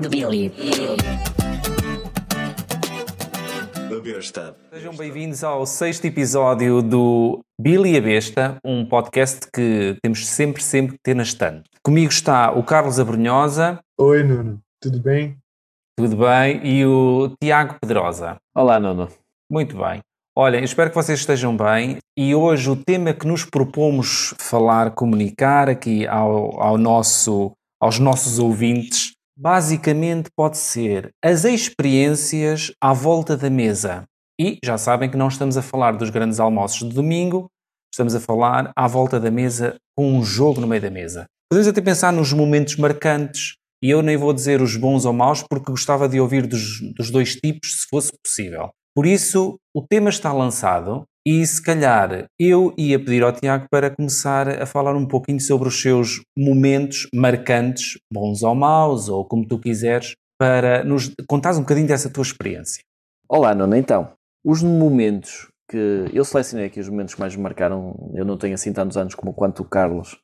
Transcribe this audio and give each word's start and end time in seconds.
do 0.00 0.08
Billy. 0.08 0.50
A 3.90 4.02
besta. 4.02 4.56
Sejam 4.72 4.94
bem-vindos 4.96 5.44
ao 5.44 5.66
sexto 5.66 6.06
episódio 6.06 6.80
do 6.80 7.40
Billy 7.60 7.98
a 7.98 8.00
Besta, 8.00 8.56
um 8.64 8.86
podcast 8.86 9.40
que 9.52 9.96
temos 10.02 10.26
sempre, 10.26 10.62
sempre 10.62 10.92
que 10.94 11.02
ter 11.02 11.14
na 11.14 11.22
estante. 11.22 11.64
Comigo 11.82 12.10
está 12.10 12.50
o 12.50 12.62
Carlos 12.62 12.98
Abrunhosa, 12.98 13.78
Oi, 13.98 14.22
Nuno. 14.22 14.60
Tudo 14.80 15.00
bem? 15.00 15.36
tudo 15.98 16.16
bem, 16.16 16.66
e 16.66 16.86
o 16.86 17.36
Tiago 17.42 17.76
Pedrosa. 17.78 18.38
Olá, 18.54 18.80
Nuno. 18.80 19.08
Muito 19.50 19.76
bem. 19.76 20.00
Olhem, 20.34 20.64
espero 20.64 20.88
que 20.88 20.96
vocês 20.96 21.20
estejam 21.20 21.54
bem 21.54 21.98
e 22.16 22.34
hoje 22.34 22.70
o 22.70 22.76
tema 22.76 23.12
que 23.12 23.26
nos 23.26 23.44
propomos 23.44 24.32
falar, 24.38 24.92
comunicar 24.92 25.68
aqui 25.68 26.06
ao, 26.06 26.58
ao 26.58 26.78
nosso, 26.78 27.52
aos 27.78 27.98
nossos 27.98 28.38
ouvintes, 28.38 29.12
basicamente 29.40 30.28
pode 30.36 30.58
ser 30.58 31.14
as 31.24 31.44
experiências 31.44 32.72
à 32.78 32.92
volta 32.92 33.38
da 33.38 33.48
mesa. 33.48 34.04
E 34.38 34.58
já 34.62 34.76
sabem 34.76 35.10
que 35.10 35.16
não 35.16 35.28
estamos 35.28 35.56
a 35.56 35.62
falar 35.62 35.92
dos 35.92 36.10
grandes 36.10 36.38
almoços 36.38 36.86
de 36.86 36.94
domingo, 36.94 37.48
estamos 37.90 38.14
a 38.14 38.20
falar 38.20 38.70
à 38.76 38.86
volta 38.86 39.18
da 39.18 39.30
mesa 39.30 39.76
com 39.96 40.12
um 40.12 40.22
jogo 40.22 40.60
no 40.60 40.66
meio 40.66 40.82
da 40.82 40.90
mesa. 40.90 41.24
Podemos 41.50 41.68
até 41.68 41.80
pensar 41.80 42.12
nos 42.12 42.34
momentos 42.34 42.76
marcantes, 42.76 43.54
e 43.82 43.88
eu 43.88 44.02
nem 44.02 44.16
vou 44.16 44.34
dizer 44.34 44.60
os 44.60 44.76
bons 44.76 45.06
ou 45.06 45.12
maus, 45.14 45.42
porque 45.42 45.70
gostava 45.70 46.06
de 46.06 46.20
ouvir 46.20 46.46
dos, 46.46 46.78
dos 46.94 47.10
dois 47.10 47.34
tipos, 47.34 47.80
se 47.80 47.86
fosse 47.88 48.12
possível. 48.22 48.68
Por 48.94 49.06
isso, 49.06 49.56
o 49.74 49.82
tema 49.82 50.10
está 50.10 50.34
lançado 50.34 51.04
e 51.26 51.46
se 51.46 51.62
calhar 51.62 52.26
eu 52.38 52.74
ia 52.78 52.98
pedir 52.98 53.22
ao 53.22 53.32
Tiago 53.32 53.66
para 53.70 53.90
começar 53.90 54.62
a 54.62 54.66
falar 54.66 54.96
um 54.96 55.06
pouquinho 55.06 55.40
sobre 55.40 55.68
os 55.68 55.80
seus 55.80 56.22
momentos 56.36 57.06
marcantes, 57.14 57.98
bons 58.12 58.42
ou 58.42 58.54
maus, 58.54 59.08
ou 59.08 59.24
como 59.24 59.46
tu 59.46 59.58
quiseres, 59.58 60.14
para 60.38 60.82
nos 60.82 61.12
contares 61.28 61.58
um 61.58 61.62
bocadinho 61.62 61.86
dessa 61.86 62.08
tua 62.08 62.22
experiência. 62.22 62.82
Olá, 63.28 63.54
Nuno. 63.54 63.76
Então, 63.76 64.12
os 64.44 64.62
momentos 64.62 65.48
que 65.68 66.06
eu 66.12 66.24
selecionei 66.24 66.66
aqui, 66.66 66.80
os 66.80 66.88
momentos 66.88 67.14
que 67.14 67.20
mais 67.20 67.36
me 67.36 67.42
marcaram, 67.42 68.10
eu 68.14 68.24
não 68.24 68.38
tenho 68.38 68.54
assim 68.54 68.72
tantos 68.72 68.96
anos 68.96 69.14
como 69.14 69.34
quanto 69.34 69.62
o 69.62 69.64
Carlos, 69.64 70.18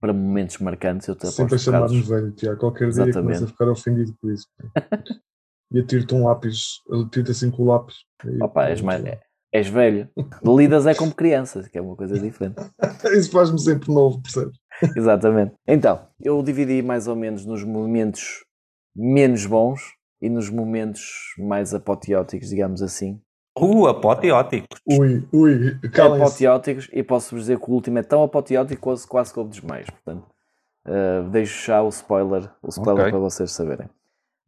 para 0.00 0.12
momentos 0.12 0.58
marcantes, 0.58 1.06
eu 1.08 1.14
te 1.14 1.26
Sempre 1.26 1.56
a 1.56 1.58
chamar-me 1.58 2.00
velho, 2.00 2.32
Tiago. 2.32 2.58
Qualquer 2.58 2.90
dia 2.90 3.04
Exatamente. 3.04 3.22
começa 3.22 3.44
a 3.44 3.48
ficar 3.48 3.68
ofendido 3.68 4.14
por 4.20 4.32
isso. 4.32 4.46
e 5.72 5.80
atiro-te 5.80 6.14
um 6.14 6.24
lápis, 6.24 6.80
eu 6.88 7.08
tiro-te 7.08 7.32
assim 7.32 7.50
com 7.50 7.62
o 7.62 7.66
lápis. 7.66 7.96
Opa, 8.40 8.68
és, 8.68 8.80
mais, 8.80 9.04
és 9.52 9.68
velho. 9.68 10.08
Lidas 10.44 10.86
é 10.86 10.94
como 10.94 11.14
criança, 11.14 11.68
que 11.70 11.78
é 11.78 11.80
uma 11.80 11.96
coisa 11.96 12.18
diferente. 12.18 12.56
Isso 13.16 13.30
faz-me 13.30 13.58
sempre 13.60 13.92
novo, 13.92 14.20
percebes? 14.22 14.58
Exatamente. 14.96 15.54
Então, 15.66 16.06
eu 16.20 16.42
dividi 16.42 16.82
mais 16.82 17.08
ou 17.08 17.16
menos 17.16 17.44
nos 17.44 17.64
momentos 17.64 18.44
menos 18.94 19.46
bons 19.46 19.80
e 20.20 20.28
nos 20.28 20.50
momentos 20.50 21.02
mais 21.38 21.72
apoteóticos, 21.74 22.48
digamos 22.48 22.82
assim. 22.82 23.20
Uh, 23.56 23.86
apoteótico. 23.88 24.66
Ui, 24.86 25.26
ui, 25.32 25.78
calem-se. 25.92 26.22
apoteóticos 26.22 26.88
e 26.92 27.02
posso-vos 27.02 27.44
dizer 27.44 27.58
que 27.58 27.70
o 27.70 27.74
último 27.74 27.98
é 27.98 28.02
tão 28.02 28.22
apoteótico 28.22 28.80
quase, 28.80 29.06
quase 29.06 29.32
que 29.32 29.38
houve 29.38 29.50
desmaios. 29.50 29.90
Portanto, 29.90 30.26
uh, 30.86 31.28
deixo 31.30 31.66
já 31.66 31.82
o 31.82 31.88
spoiler, 31.88 32.50
o 32.62 32.68
spoiler 32.68 33.02
Ok. 33.06 33.10
para 33.10 33.20
vocês 33.20 33.50
saberem. 33.50 33.88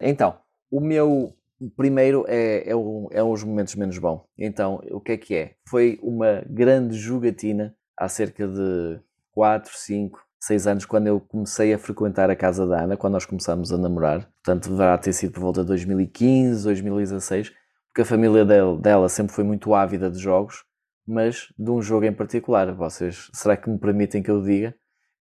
Então, 0.00 0.36
o 0.70 0.80
meu 0.80 1.32
primeiro 1.76 2.24
é, 2.28 2.68
é, 2.70 2.74
o- 2.76 3.08
é 3.12 3.22
os 3.22 3.42
momentos 3.44 3.74
menos 3.74 3.98
bons. 3.98 4.22
Então, 4.38 4.80
o 4.90 5.00
que 5.00 5.12
é 5.12 5.16
que 5.16 5.34
é? 5.34 5.54
Foi 5.68 5.98
uma 6.02 6.42
grande 6.48 6.96
jogatina 6.96 7.74
há 7.98 8.08
cerca 8.08 8.46
de 8.48 9.00
4, 9.32 9.72
5, 9.76 10.20
6 10.40 10.66
anos, 10.66 10.84
quando 10.86 11.06
eu 11.06 11.20
comecei 11.20 11.72
a 11.74 11.78
frequentar 11.78 12.30
a 12.30 12.36
casa 12.36 12.66
da 12.66 12.82
Ana, 12.82 12.96
quando 12.96 13.12
nós 13.12 13.26
começámos 13.26 13.72
a 13.72 13.78
namorar. 13.78 14.28
Portanto, 14.42 14.70
deverá 14.70 14.96
ter 14.96 15.12
sido 15.12 15.32
por 15.32 15.40
volta 15.40 15.60
de 15.60 15.66
2015, 15.68 16.64
2016, 16.64 17.50
porque 17.88 18.02
a 18.02 18.04
família 18.06 18.44
dela, 18.44 18.78
dela 18.78 19.08
sempre 19.08 19.34
foi 19.34 19.44
muito 19.44 19.74
ávida 19.74 20.10
de 20.10 20.18
jogos, 20.18 20.64
mas 21.06 21.52
de 21.58 21.70
um 21.70 21.82
jogo 21.82 22.06
em 22.06 22.12
particular. 22.12 22.72
Vocês, 22.74 23.30
será 23.34 23.56
que 23.56 23.68
me 23.68 23.78
permitem 23.78 24.22
que 24.22 24.30
eu 24.30 24.40
diga? 24.42 24.74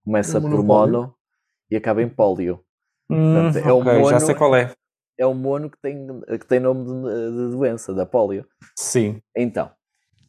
Começa 0.05 0.39
por 0.39 0.63
mono 0.63 1.13
e 1.69 1.75
acaba 1.75 2.01
em 2.01 2.07
polio. 2.09 2.63
Hum, 3.09 3.33
Portanto, 3.33 3.67
é 3.67 3.73
o 3.73 3.77
ok, 3.79 3.93
já 3.95 3.99
mono- 4.01 4.19
sei 4.25 4.35
qual 4.35 4.55
é. 4.55 4.71
É 5.19 5.27
um 5.27 5.33
mono 5.33 5.69
que 5.69 5.77
tem, 5.81 6.07
que 6.39 6.47
tem 6.47 6.59
nome 6.61 6.85
de, 6.85 7.31
de 7.31 7.51
doença, 7.55 7.93
da 7.93 8.05
polio. 8.05 8.45
Sim. 8.75 9.21
Então, 9.35 9.69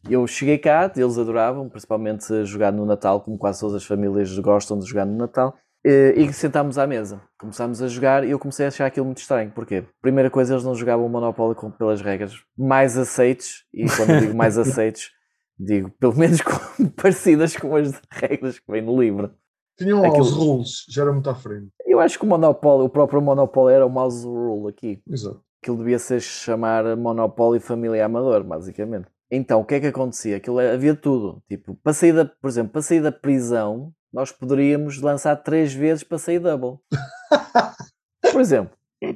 eu 0.09 0.27
cheguei 0.27 0.57
cá, 0.57 0.91
eles 0.95 1.17
adoravam, 1.17 1.69
principalmente 1.69 2.43
jogar 2.43 2.71
no 2.73 2.85
Natal, 2.85 3.21
como 3.21 3.37
quase 3.37 3.61
todas 3.61 3.75
as 3.77 3.85
famílias 3.85 4.37
gostam 4.39 4.77
de 4.77 4.85
jogar 4.85 5.05
no 5.05 5.15
Natal, 5.15 5.55
eh, 5.85 6.13
e 6.17 6.33
sentámos 6.33 6.77
à 6.77 6.85
mesa. 6.85 7.21
Começámos 7.39 7.81
a 7.81 7.87
jogar 7.87 8.23
e 8.25 8.31
eu 8.31 8.37
comecei 8.39 8.65
a 8.65 8.67
achar 8.69 8.85
aquilo 8.85 9.05
muito 9.05 9.19
estranho. 9.19 9.49
Porquê? 9.51 9.83
Primeira 10.01 10.29
coisa, 10.29 10.53
eles 10.53 10.63
não 10.65 10.75
jogavam 10.75 11.05
o 11.05 11.09
Monopólio 11.09 11.55
com- 11.55 11.71
pelas 11.71 12.01
regras 12.01 12.33
mais 12.57 12.97
aceites, 12.97 13.63
e 13.73 13.85
quando 13.95 14.19
digo 14.19 14.35
mais 14.35 14.57
aceites, 14.59 15.09
digo 15.57 15.89
pelo 15.99 16.15
menos 16.17 16.41
com- 16.41 16.89
parecidas 17.01 17.55
com 17.55 17.75
as 17.75 17.93
regras 18.11 18.59
que 18.59 18.69
vem 18.71 18.81
no 18.81 18.99
livro. 19.01 19.31
Tinham 19.77 19.99
Aquilo- 19.99 20.17
aos 20.17 20.31
rules, 20.31 20.85
já 20.89 21.01
era 21.03 21.11
muito 21.13 21.29
à 21.29 21.35
frente. 21.35 21.69
Eu 21.85 21.99
acho 21.99 22.17
que 22.19 22.25
o 22.25 22.27
Monopólio, 22.27 22.85
o 22.85 22.89
próprio 22.89 23.21
Monopólio 23.21 23.73
era 23.75 23.85
o 23.85 23.89
mouse 23.89 24.25
rule 24.25 24.69
aqui. 24.69 25.01
Exato. 25.09 25.41
Aquilo 25.61 25.77
devia 25.77 25.99
ser 25.99 26.19
chamar 26.21 26.95
Monopólio 26.97 27.61
Família 27.61 28.05
Amador, 28.05 28.43
basicamente. 28.43 29.07
Então, 29.29 29.61
o 29.61 29.65
que 29.65 29.75
é 29.75 29.79
que 29.79 29.87
acontecia? 29.87 30.37
Aquilo 30.37 30.59
é- 30.59 30.73
havia 30.73 30.95
tudo. 30.95 31.41
Tipo, 31.47 31.75
para 31.75 31.93
sair 31.93 32.13
da, 32.13 32.25
por 32.25 32.47
exemplo, 32.49 32.71
para 32.73 32.81
sair 32.81 33.01
da 33.01 33.11
prisão, 33.11 33.91
nós 34.11 34.31
poderíamos 34.31 34.99
lançar 35.01 35.35
três 35.37 35.73
vezes 35.73 36.03
para 36.03 36.17
sair 36.17 36.39
double. 36.39 36.79
Por 38.31 38.41
exemplo. 38.41 38.75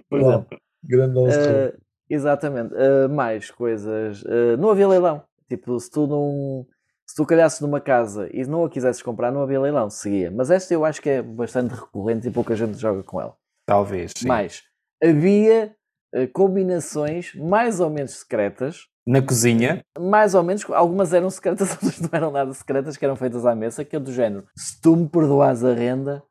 Por 0.10 0.20
Uau. 0.22 0.30
exemplo. 0.32 0.58
Grande. 0.84 1.20
Eh, 1.32 1.74
exatamente. 2.10 2.74
Eh, 2.76 3.08
mais 3.08 3.50
coisas. 3.52 4.24
Eh, 4.26 4.58
não 4.58 4.70
havia 4.70 4.88
leilão. 4.88 5.22
Tipo, 5.50 5.80
se 5.80 5.90
tu 5.92 6.08
não. 6.08 6.66
Se 7.08 7.16
tu 7.16 7.26
calhasses 7.26 7.60
numa 7.62 7.80
casa 7.80 8.28
e 8.34 8.44
não 8.46 8.66
a 8.66 8.70
quisesses 8.70 9.02
comprar, 9.02 9.32
não 9.32 9.42
havia 9.42 9.60
leilão, 9.62 9.90
seguia. 9.90 10.32
Mas 10.32 10.50
esta 10.50 10.74
eu 10.74 10.84
acho 10.84 11.02
que 11.02 11.10
é 11.10 11.22
bastante 11.22 11.74
recorrente 11.74 12.28
e 12.28 12.32
pouca 12.32 12.56
gente 12.56 12.78
joga 12.78 13.04
com 13.04 13.22
ela. 13.22 13.36
Talvez. 13.68 14.12
Sim. 14.18 14.28
Mas 14.28 14.64
havia 15.04 15.76
eh, 16.14 16.28
combinações 16.28 17.34
mais 17.36 17.80
ou 17.80 17.90
menos 17.90 18.20
secretas, 18.20 18.88
Na 19.08 19.22
cozinha. 19.22 19.82
mais 20.00 20.34
ou 20.34 20.42
menos, 20.44 20.66
algumas 20.72 21.14
eram 21.14 21.30
secretas, 21.30 21.72
outras 21.82 22.00
não 22.02 22.10
eram 22.12 22.32
nada 22.32 22.54
secretas, 22.54 22.98
que 22.98 23.06
eram 23.06 23.16
feitas 23.16 23.46
à 23.46 23.54
mesa, 23.56 23.86
que 23.86 23.96
é 23.96 24.00
do 24.00 24.12
género: 24.12 24.48
se 24.58 24.82
tu 24.82 24.96
me 24.96 25.08
perdoas 25.08 25.64
a 25.64 25.74
renda, 25.74 26.24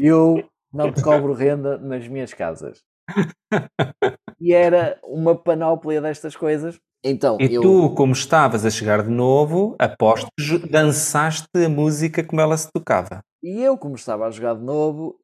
eu 0.00 0.44
não 0.72 0.92
te 0.92 1.02
cobro 1.02 1.32
renda 1.32 1.78
nas 1.78 2.06
minhas 2.06 2.34
casas. 2.34 2.82
E 4.40 4.54
era 4.54 4.96
uma 5.02 5.34
panóplia 5.34 6.00
destas 6.00 6.36
coisas. 6.36 6.78
Então, 7.02 7.38
E 7.40 7.54
eu. 7.54 7.62
tu, 7.62 7.94
como 7.94 8.12
estavas 8.12 8.64
a 8.64 8.70
chegar 8.70 9.02
de 9.02 9.10
novo, 9.10 9.76
aposto 9.78 10.28
que 10.36 10.58
dançaste 10.68 11.46
a 11.54 11.68
música 11.68 12.24
como 12.24 12.40
ela 12.40 12.56
se 12.56 12.70
tocava. 12.72 13.20
E 13.42 13.62
eu, 13.62 13.78
como 13.78 13.94
estava 13.94 14.26
a 14.26 14.30
jogar 14.30 14.54
de 14.56 14.62
novo, 14.64 15.16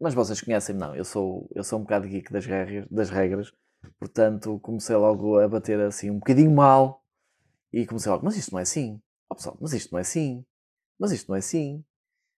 mas 0.00 0.12
vocês 0.14 0.40
conhecem-me, 0.40 0.80
não, 0.80 0.94
eu 0.94 1.04
sou, 1.04 1.48
eu 1.54 1.64
sou 1.64 1.78
um 1.78 1.82
bocado 1.82 2.06
geek 2.06 2.30
das 2.30 2.44
regras, 2.44 2.86
das 2.90 3.08
regras, 3.10 3.50
portanto 3.98 4.58
comecei 4.60 4.94
logo 4.96 5.38
a 5.38 5.48
bater 5.48 5.80
assim 5.80 6.10
um 6.10 6.18
bocadinho 6.18 6.50
mal 6.54 7.02
e 7.72 7.86
comecei 7.86 8.12
logo, 8.12 8.24
mas 8.24 8.36
isto 8.36 8.52
não 8.52 8.58
é 8.58 8.62
assim, 8.62 9.00
ó 9.30 9.34
pessoal, 9.34 9.56
mas 9.60 9.72
isto 9.72 9.90
não 9.92 9.98
é 9.98 10.02
assim, 10.02 10.44
mas 11.00 11.10
isto 11.12 11.28
não 11.28 11.36
é 11.36 11.38
assim. 11.38 11.82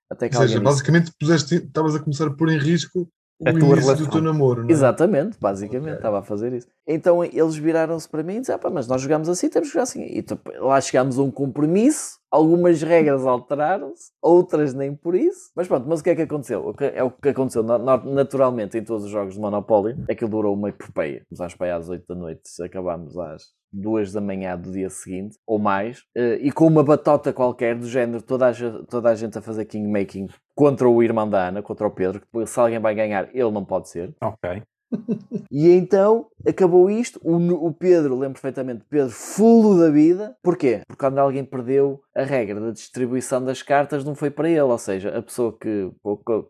Até 0.09 0.29
que 0.29 0.37
Ou 0.37 0.43
seja, 0.43 0.55
disse- 0.55 0.65
basicamente 0.65 1.13
puseste- 1.19 1.55
estavas 1.57 1.95
a 1.97 2.01
começar 2.01 2.27
a 2.29 2.35
pôr 2.37 2.51
em 2.51 2.59
risco 2.59 3.09
A 3.47 3.53
tua 3.53 3.75
relação. 3.77 3.97
do 4.07 4.11
teu 4.11 4.21
namoro, 4.23 4.63
não 4.63 4.69
é? 4.69 4.73
Exatamente, 4.73 5.39
basicamente, 5.41 5.85
Ok. 5.89 5.97
estava 5.97 6.19
a 6.19 6.23
fazer 6.23 6.53
isso. 6.53 6.67
Então 6.87 7.25
eles 7.25 7.57
viraram-se 7.57 8.09
para 8.09 8.23
mim 8.23 8.37
e 8.37 8.41
disseram, 8.41 8.61
"Ah, 8.65 8.71
mas 8.71 8.87
nós 8.87 9.01
jogamos 9.01 9.29
assim, 9.29 9.49
temos 9.49 9.69
que 9.69 9.73
jogar 9.75 9.85
assim. 9.85 10.03
E 10.03 10.25
lá 10.59 10.81
chegámos 10.81 11.19
a 11.19 11.23
um 11.23 11.31
compromisso, 11.31 12.19
algumas 12.31 12.83
regras 12.83 13.25
alteraram-se, 13.27 14.11
outras 14.23 14.75
nem 14.75 14.95
por 14.95 15.15
isso. 15.15 15.51
Mas 15.57 15.67
pronto, 15.69 15.87
mas 15.89 16.01
o 16.01 16.05
que 16.05 16.11
é 16.11 16.17
que 16.17 16.23
aconteceu? 16.23 16.67
O 16.67 16.75
que, 16.75 16.85
é 16.85 17.03
o 17.03 17.11
que 17.11 17.29
aconteceu 17.31 17.63
na- 17.63 17.79
na- 17.79 17.97
naturalmente 18.05 18.77
em 18.77 18.85
todos 18.85 19.05
os 19.05 19.11
jogos 19.11 19.35
de 19.35 19.41
Monopólio, 19.41 19.97
aquilo 20.11 20.31
durou 20.31 20.55
uma 20.55 20.69
epopeia. 20.69 21.23
Começámos 21.29 21.55
para 21.55 21.67
aí 21.69 21.73
às 21.73 21.89
8 21.89 22.05
da 22.09 22.15
noite, 22.15 22.43
acabámos 22.63 23.17
às 23.19 23.45
2 23.73 24.13
da 24.13 24.21
manhã 24.21 24.57
do 24.57 24.73
dia 24.73 24.91
seguinte, 24.91 25.39
ou 25.47 25.59
mais, 25.59 26.03
eh, 26.17 26.39
e 26.43 26.51
com 26.51 26.67
uma 26.67 26.83
batota 26.83 27.33
qualquer 27.33 27.77
do 27.77 27.89
género, 27.89 28.23
toda 28.23 28.49
a, 28.49 28.53
toda 28.89 29.11
a 29.11 29.15
gente 29.15 29.39
a 29.39 29.43
fazer 29.43 29.65
kingmaking 29.65 30.29
contra 30.55 30.89
o 30.89 31.03
irmão 31.03 31.29
da 31.29 31.49
Ana, 31.49 31.63
contra 31.63 31.87
o 31.87 31.91
Pedro, 31.91 32.21
que 32.21 32.47
se 32.47 32.61
alguém 32.61 32.79
vai 32.79 32.95
ganhar, 32.95 33.29
ele 33.35 33.51
não 33.51 33.65
pode 33.65 33.89
ser. 33.89 34.15
Ok. 34.23 34.63
E 35.51 35.69
então 35.71 36.27
acabou 36.47 36.91
isto. 36.91 37.21
O, 37.23 37.37
o 37.67 37.73
Pedro, 37.73 38.15
lembro 38.15 38.35
perfeitamente, 38.35 38.85
Pedro 38.89 39.11
fulo 39.11 39.79
da 39.79 39.91
vida. 39.91 40.37
Porquê? 40.43 40.83
Porque 40.87 41.01
quando 41.01 41.19
alguém 41.19 41.45
perdeu 41.45 42.01
a 42.15 42.23
regra 42.23 42.61
da 42.61 42.71
distribuição 42.71 43.45
das 43.45 43.63
cartas, 43.63 44.05
não 44.05 44.15
foi 44.15 44.31
para 44.31 44.49
ele. 44.49 44.61
Ou 44.61 44.79
seja, 44.79 45.17
a 45.17 45.23
pessoa 45.23 45.57
que, 45.59 45.91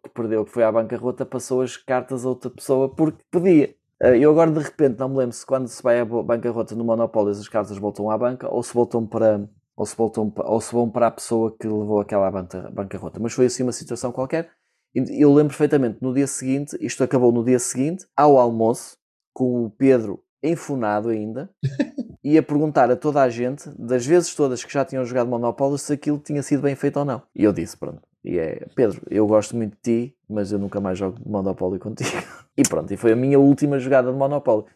que 0.02 0.10
perdeu, 0.10 0.44
que 0.44 0.50
foi 0.50 0.64
à 0.64 0.72
bancarrota, 0.72 1.24
passou 1.24 1.62
as 1.62 1.76
cartas 1.76 2.24
a 2.24 2.28
outra 2.28 2.50
pessoa 2.50 2.94
porque 2.94 3.22
podia. 3.30 3.74
Eh, 4.02 4.18
Eu 4.18 4.30
agora 4.30 4.50
de 4.50 4.60
repente 4.60 4.98
não 4.98 5.08
me 5.08 5.16
lembro 5.18 5.34
se 5.36 5.44
quando 5.44 5.68
se 5.68 5.82
vai 5.82 6.00
à 6.00 6.04
bancarrota 6.04 6.74
no 6.74 6.84
Monopólio 6.84 7.30
as 7.32 7.48
cartas 7.48 7.76
voltam 7.78 8.10
à 8.10 8.16
banca 8.18 8.48
ou 8.52 8.62
se 8.62 8.72
voltam 8.74 9.06
para 9.06 9.48
ou 9.76 9.86
se, 9.86 9.96
voltam, 9.96 10.30
ou 10.36 10.60
se 10.60 10.72
vão 10.72 10.90
para 10.90 11.06
a 11.06 11.10
pessoa 11.10 11.56
que 11.58 11.66
levou 11.66 12.00
aquela 12.00 12.30
banca- 12.30 12.70
bancarrota. 12.70 13.18
Mas 13.18 13.32
foi 13.32 13.46
assim 13.46 13.62
uma 13.62 13.72
situação 13.72 14.12
qualquer 14.12 14.50
Eu 14.94 15.32
lembro 15.32 15.50
perfeitamente, 15.56 16.02
no 16.02 16.12
dia 16.12 16.26
seguinte, 16.26 16.76
isto 16.80 17.02
acabou 17.02 17.32
no 17.32 17.42
dia 17.44 17.58
seguinte, 17.58 18.06
ao 18.16 18.38
almoço, 18.38 18.96
com 19.34 19.64
o 19.64 19.70
Pedro 19.70 20.22
enfunado 20.42 21.08
ainda, 21.08 21.48
e 22.24 22.36
a 22.38 22.42
perguntar 22.42 22.90
a 22.90 22.96
toda 22.96 23.22
a 23.22 23.30
gente, 23.30 23.70
das 23.78 24.04
vezes 24.06 24.34
todas 24.34 24.64
que 24.64 24.72
já 24.72 24.84
tinham 24.84 25.04
jogado 25.04 25.28
Monopólio, 25.30 25.78
se 25.78 25.92
aquilo 25.94 26.18
tinha 26.18 26.42
sido 26.42 26.62
bem 26.62 26.76
feito 26.76 26.98
ou 26.98 27.04
não. 27.06 27.22
E 27.34 27.44
eu 27.44 27.52
disse, 27.52 27.76
pronto, 27.76 28.02
e 28.24 28.38
é, 28.38 28.66
Pedro, 28.74 29.00
eu 29.10 29.26
gosto 29.26 29.56
muito 29.56 29.76
de 29.76 30.08
ti, 30.08 30.16
mas 30.28 30.52
eu 30.52 30.58
nunca 30.58 30.80
mais 30.80 30.98
jogo 30.98 31.18
Monopólio 31.24 31.78
contigo. 31.78 32.10
E 32.58 32.62
pronto, 32.68 32.92
e 32.92 32.96
foi 32.96 33.12
a 33.12 33.16
minha 33.16 33.38
última 33.38 33.78
jogada 33.78 34.12
de 34.12 34.18
Monopólio. 34.18 34.66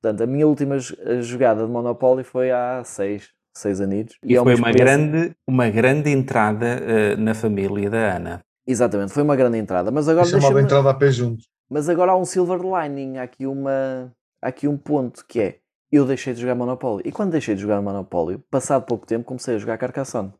Portanto, 0.00 0.22
a 0.22 0.26
minha 0.26 0.46
última 0.46 0.78
jo- 0.78 0.94
jogada 1.22 1.66
de 1.66 1.72
Monopólio 1.72 2.24
foi 2.24 2.52
há 2.52 2.82
seis, 2.84 3.30
seis 3.56 3.80
anos. 3.80 4.12
E, 4.22 4.36
é 4.36 4.40
foi 4.40 4.54
uma 4.54 4.70
grande, 4.70 5.34
uma 5.48 5.68
grande 5.68 6.10
entrada 6.10 6.66
eh, 6.66 7.16
na 7.16 7.34
família 7.34 7.90
da 7.90 8.16
Ana. 8.16 8.40
Exatamente, 8.64 9.12
foi 9.12 9.24
uma 9.24 9.34
grande 9.34 9.58
entrada. 9.58 9.90
Mas 9.90 10.08
agora, 10.08 10.26
chamada 10.26 10.60
entrada 10.60 10.88
a 10.90 10.94
pé 10.94 11.10
junto. 11.10 11.42
mas 11.68 11.88
agora 11.88 12.12
há 12.12 12.16
um 12.16 12.24
silver 12.24 12.60
lining, 12.60 13.16
há 13.16 13.24
aqui, 13.24 13.44
uma, 13.44 14.12
há 14.40 14.48
aqui 14.48 14.68
um 14.68 14.76
ponto 14.76 15.24
que 15.26 15.40
é 15.40 15.58
eu 15.90 16.06
deixei 16.06 16.34
de 16.34 16.40
jogar 16.42 16.54
Monopólio. 16.54 17.02
E 17.04 17.10
quando 17.10 17.32
deixei 17.32 17.56
de 17.56 17.60
jogar 17.62 17.82
Monopólio, 17.82 18.38
passado 18.50 18.84
pouco 18.86 19.04
tempo, 19.04 19.24
comecei 19.24 19.56
a 19.56 19.58
jogar 19.58 19.78
Carcassonne. 19.78 20.32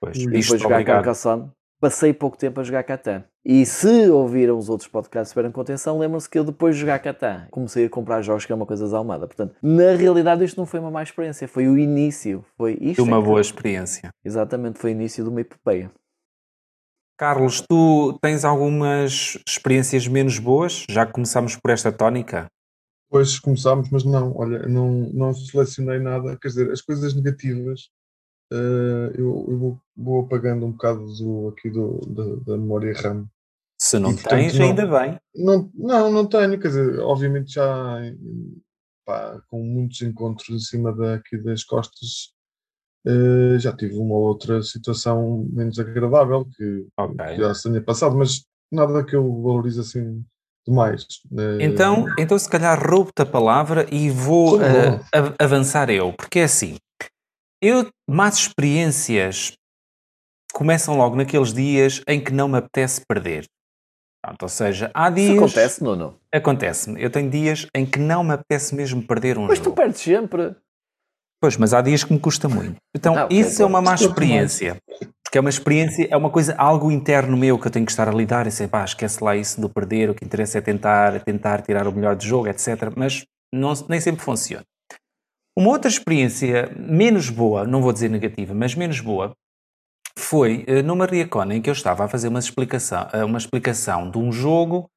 Pois, 0.00 0.16
E 0.16 0.22
E 0.22 0.26
depois 0.26 0.46
de 0.46 0.58
jogar 0.58 0.76
obrigado. 0.76 0.96
Carcassonne, 0.98 1.50
passei 1.80 2.12
pouco 2.12 2.36
tempo 2.36 2.60
a 2.60 2.62
jogar 2.64 2.82
Catan. 2.84 3.24
E 3.44 3.64
se 3.64 4.08
ouviram 4.10 4.58
os 4.58 4.68
outros 4.68 4.86
podcasts 4.86 5.30
estiveram 5.30 5.50
com 5.50 5.60
atenção, 5.62 5.98
lembram-se 5.98 6.28
que 6.28 6.38
eu 6.38 6.44
depois 6.44 6.74
de 6.74 6.82
jogar 6.82 6.98
Catan 6.98 7.46
comecei 7.50 7.86
a 7.86 7.88
comprar 7.88 8.20
jogos 8.20 8.44
que 8.44 8.52
é 8.52 8.54
uma 8.54 8.66
coisa 8.66 8.84
desalmada. 8.84 9.26
Portanto, 9.26 9.56
na 9.62 9.92
realidade 9.96 10.44
isto 10.44 10.58
não 10.58 10.66
foi 10.66 10.78
uma 10.78 10.90
má 10.90 11.02
experiência, 11.02 11.48
foi 11.48 11.66
o 11.66 11.78
início. 11.78 12.44
Foi 12.56 12.76
isto. 12.80 13.02
De 13.02 13.08
uma 13.08 13.16
é 13.16 13.20
que- 13.20 13.26
boa 13.26 13.40
experiência. 13.40 14.10
Exatamente, 14.24 14.78
foi 14.78 14.90
o 14.90 14.92
início 14.92 15.24
de 15.24 15.30
uma 15.30 15.40
epopeia. 15.40 15.90
Carlos, 17.18 17.62
tu 17.68 18.18
tens 18.22 18.44
algumas 18.44 19.38
experiências 19.46 20.06
menos 20.08 20.38
boas? 20.38 20.84
Já 20.88 21.04
que 21.04 21.12
começámos 21.12 21.54
por 21.56 21.70
esta 21.70 21.92
tónica? 21.92 22.46
Depois 23.10 23.38
começámos, 23.38 23.90
mas 23.90 24.04
não, 24.04 24.32
olha, 24.36 24.66
não, 24.68 24.90
não 25.12 25.34
selecionei 25.34 25.98
nada. 25.98 26.38
Quer 26.40 26.48
dizer, 26.48 26.70
as 26.70 26.80
coisas 26.80 27.12
negativas 27.14 27.90
eh, 28.52 29.12
eu, 29.14 29.46
eu 29.48 29.58
vou, 29.58 29.80
vou 29.96 30.20
apagando 30.24 30.66
um 30.66 30.72
bocado 30.72 31.04
do, 31.18 31.48
aqui 31.48 31.70
do, 31.70 31.98
da, 32.08 32.24
da 32.52 32.58
memória 32.58 32.92
RAM. 32.94 33.26
Se 33.80 33.98
não 33.98 34.10
E, 34.10 34.14
portanto, 34.14 34.30
tens, 34.30 34.58
não. 34.58 34.66
ainda 34.66 34.86
bem. 34.86 35.18
Não, 35.34 35.70
não, 35.74 36.10
não 36.12 36.26
tenho, 36.26 36.58
quer 36.60 36.68
dizer, 36.68 36.98
obviamente 37.00 37.52
já 37.54 37.98
pá, 39.06 39.40
com 39.48 39.62
muitos 39.62 40.00
encontros 40.02 40.48
em 40.50 40.58
cima 40.58 40.92
daqui 40.94 41.38
das 41.38 41.64
costas, 41.64 42.32
eh, 43.06 43.58
já 43.58 43.74
tive 43.74 43.96
uma 43.96 44.14
ou 44.14 44.22
outra 44.28 44.62
situação 44.62 45.46
menos 45.52 45.78
agradável 45.78 46.44
que, 46.56 46.86
Ok. 46.98 47.16
que 47.26 47.36
já 47.40 47.54
se 47.54 47.62
tenha 47.68 47.82
passado, 47.82 48.16
mas 48.16 48.44
nada 48.70 49.04
que 49.04 49.16
eu 49.16 49.42
valorize 49.42 49.80
assim 49.80 50.22
demais. 50.66 51.06
Eh, 51.38 51.64
Então, 51.64 52.06
então 52.18 52.38
se 52.38 52.48
calhar 52.48 52.78
roubo-te 52.78 53.22
a 53.22 53.26
palavra 53.26 53.86
e 53.92 54.10
vou 54.10 54.58
av- 55.14 55.34
avançar 55.38 55.88
eu, 55.90 56.12
porque 56.12 56.40
é 56.40 56.44
assim, 56.44 56.76
eu, 57.62 57.88
más 58.08 58.36
experiências 58.38 59.52
começam 60.52 60.96
logo 60.96 61.16
naqueles 61.16 61.52
dias 61.52 62.02
em 62.08 62.22
que 62.22 62.32
não 62.32 62.48
me 62.48 62.58
apetece 62.58 63.02
perder. 63.06 63.44
Pronto, 64.24 64.42
ou 64.42 64.48
seja, 64.48 64.90
há 64.92 65.08
Isso 65.08 65.14
dias... 65.16 65.36
acontece, 65.38 65.82
Nuno. 65.82 66.18
Acontece-me. 66.34 67.02
Eu 67.02 67.10
tenho 67.10 67.30
dias 67.30 67.66
em 67.74 67.86
que 67.86 67.98
não 67.98 68.22
me 68.22 68.34
apetece 68.34 68.74
mesmo 68.74 69.02
perder 69.02 69.38
um 69.38 69.46
Mas 69.46 69.58
tu 69.58 69.64
jogo. 69.64 69.76
perdes 69.76 70.00
sempre. 70.00 70.54
Pois, 71.42 71.56
mas 71.56 71.72
há 71.72 71.80
dias 71.80 72.04
que 72.04 72.12
me 72.12 72.20
custa 72.20 72.48
muito. 72.48 72.76
Então, 72.94 73.16
Ah, 73.16 73.26
isso 73.30 73.62
é 73.62 73.64
uma 73.64 73.80
má 73.80 73.94
experiência. 73.94 74.76
Porque 75.24 75.38
é 75.38 75.40
uma 75.40 75.48
experiência, 75.48 76.06
é 76.10 76.16
uma 76.16 76.28
coisa, 76.28 76.54
algo 76.56 76.90
interno 76.90 77.34
meu 77.36 77.58
que 77.58 77.66
eu 77.66 77.70
tenho 77.70 77.86
que 77.86 77.92
estar 77.92 78.08
a 78.08 78.12
lidar 78.12 78.46
e 78.46 78.50
dizer, 78.50 78.68
pá, 78.68 78.84
esquece 78.84 79.24
lá 79.24 79.34
isso 79.34 79.58
do 79.58 79.70
perder, 79.70 80.10
o 80.10 80.14
que 80.14 80.24
interessa 80.24 80.58
é 80.58 80.60
tentar, 80.60 81.18
tentar 81.24 81.62
tirar 81.62 81.86
o 81.88 81.92
melhor 81.92 82.14
do 82.14 82.22
jogo, 82.24 82.48
etc. 82.48 82.92
Mas 82.94 83.24
não, 83.54 83.72
nem 83.88 84.00
sempre 84.00 84.22
funciona. 84.22 84.64
Uma 85.60 85.72
outra 85.72 85.90
experiência 85.90 86.74
menos 86.74 87.28
boa, 87.28 87.66
não 87.66 87.82
vou 87.82 87.92
dizer 87.92 88.08
negativa, 88.08 88.54
mas 88.54 88.74
menos 88.74 88.98
boa, 89.00 89.32
foi 90.18 90.64
eh, 90.66 90.80
numa 90.80 91.04
Riacon 91.04 91.52
em 91.52 91.60
que 91.60 91.68
eu 91.68 91.74
estava 91.74 92.02
a 92.02 92.08
fazer 92.08 92.28
uma 92.28 92.38
explicação, 92.38 93.06
eh, 93.12 93.22
uma 93.22 93.36
explicação 93.36 94.10
de 94.10 94.16
um 94.16 94.32
jogo, 94.32 94.88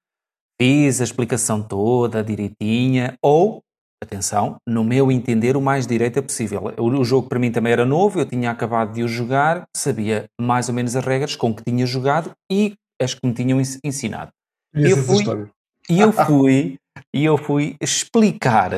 fiz 0.57 1.01
a 1.01 1.03
explicação 1.03 1.61
toda, 1.61 2.23
direitinha, 2.23 3.13
ou 3.21 3.59
atenção, 4.01 4.55
no 4.65 4.85
meu 4.85 5.11
entender, 5.11 5.57
o 5.57 5.61
mais 5.61 5.85
direita 5.85 6.23
possível. 6.23 6.73
O, 6.79 7.03
jogo 7.03 7.27
para 7.27 7.39
mim 7.39 7.51
também 7.51 7.73
era 7.73 7.85
novo, 7.85 8.21
eu 8.21 8.25
tinha 8.25 8.49
acabado 8.49 8.93
de 8.93 9.03
o 9.03 9.07
jogar, 9.07 9.63
sabia 9.75 10.27
mais 10.39 10.69
ou 10.69 10.75
menos 10.75 10.95
as 10.95 11.03
regras 11.03 11.35
com 11.35 11.53
que 11.53 11.61
tinha 11.65 11.85
jogado 11.85 12.31
e 12.49 12.73
as 13.01 13.13
que 13.13 13.27
me 13.27 13.33
tinham 13.33 13.59
ens- 13.59 13.79
ensinado. 13.83 14.31
conheço 14.73 14.97
eu 14.97 15.03
fui-. 15.03 15.49
E 15.89 15.99
eu 15.99 16.13
fui, 16.13 16.77
e 17.13 17.23
eu 17.25 17.37
fui 17.37 17.75
explicar 17.81 18.71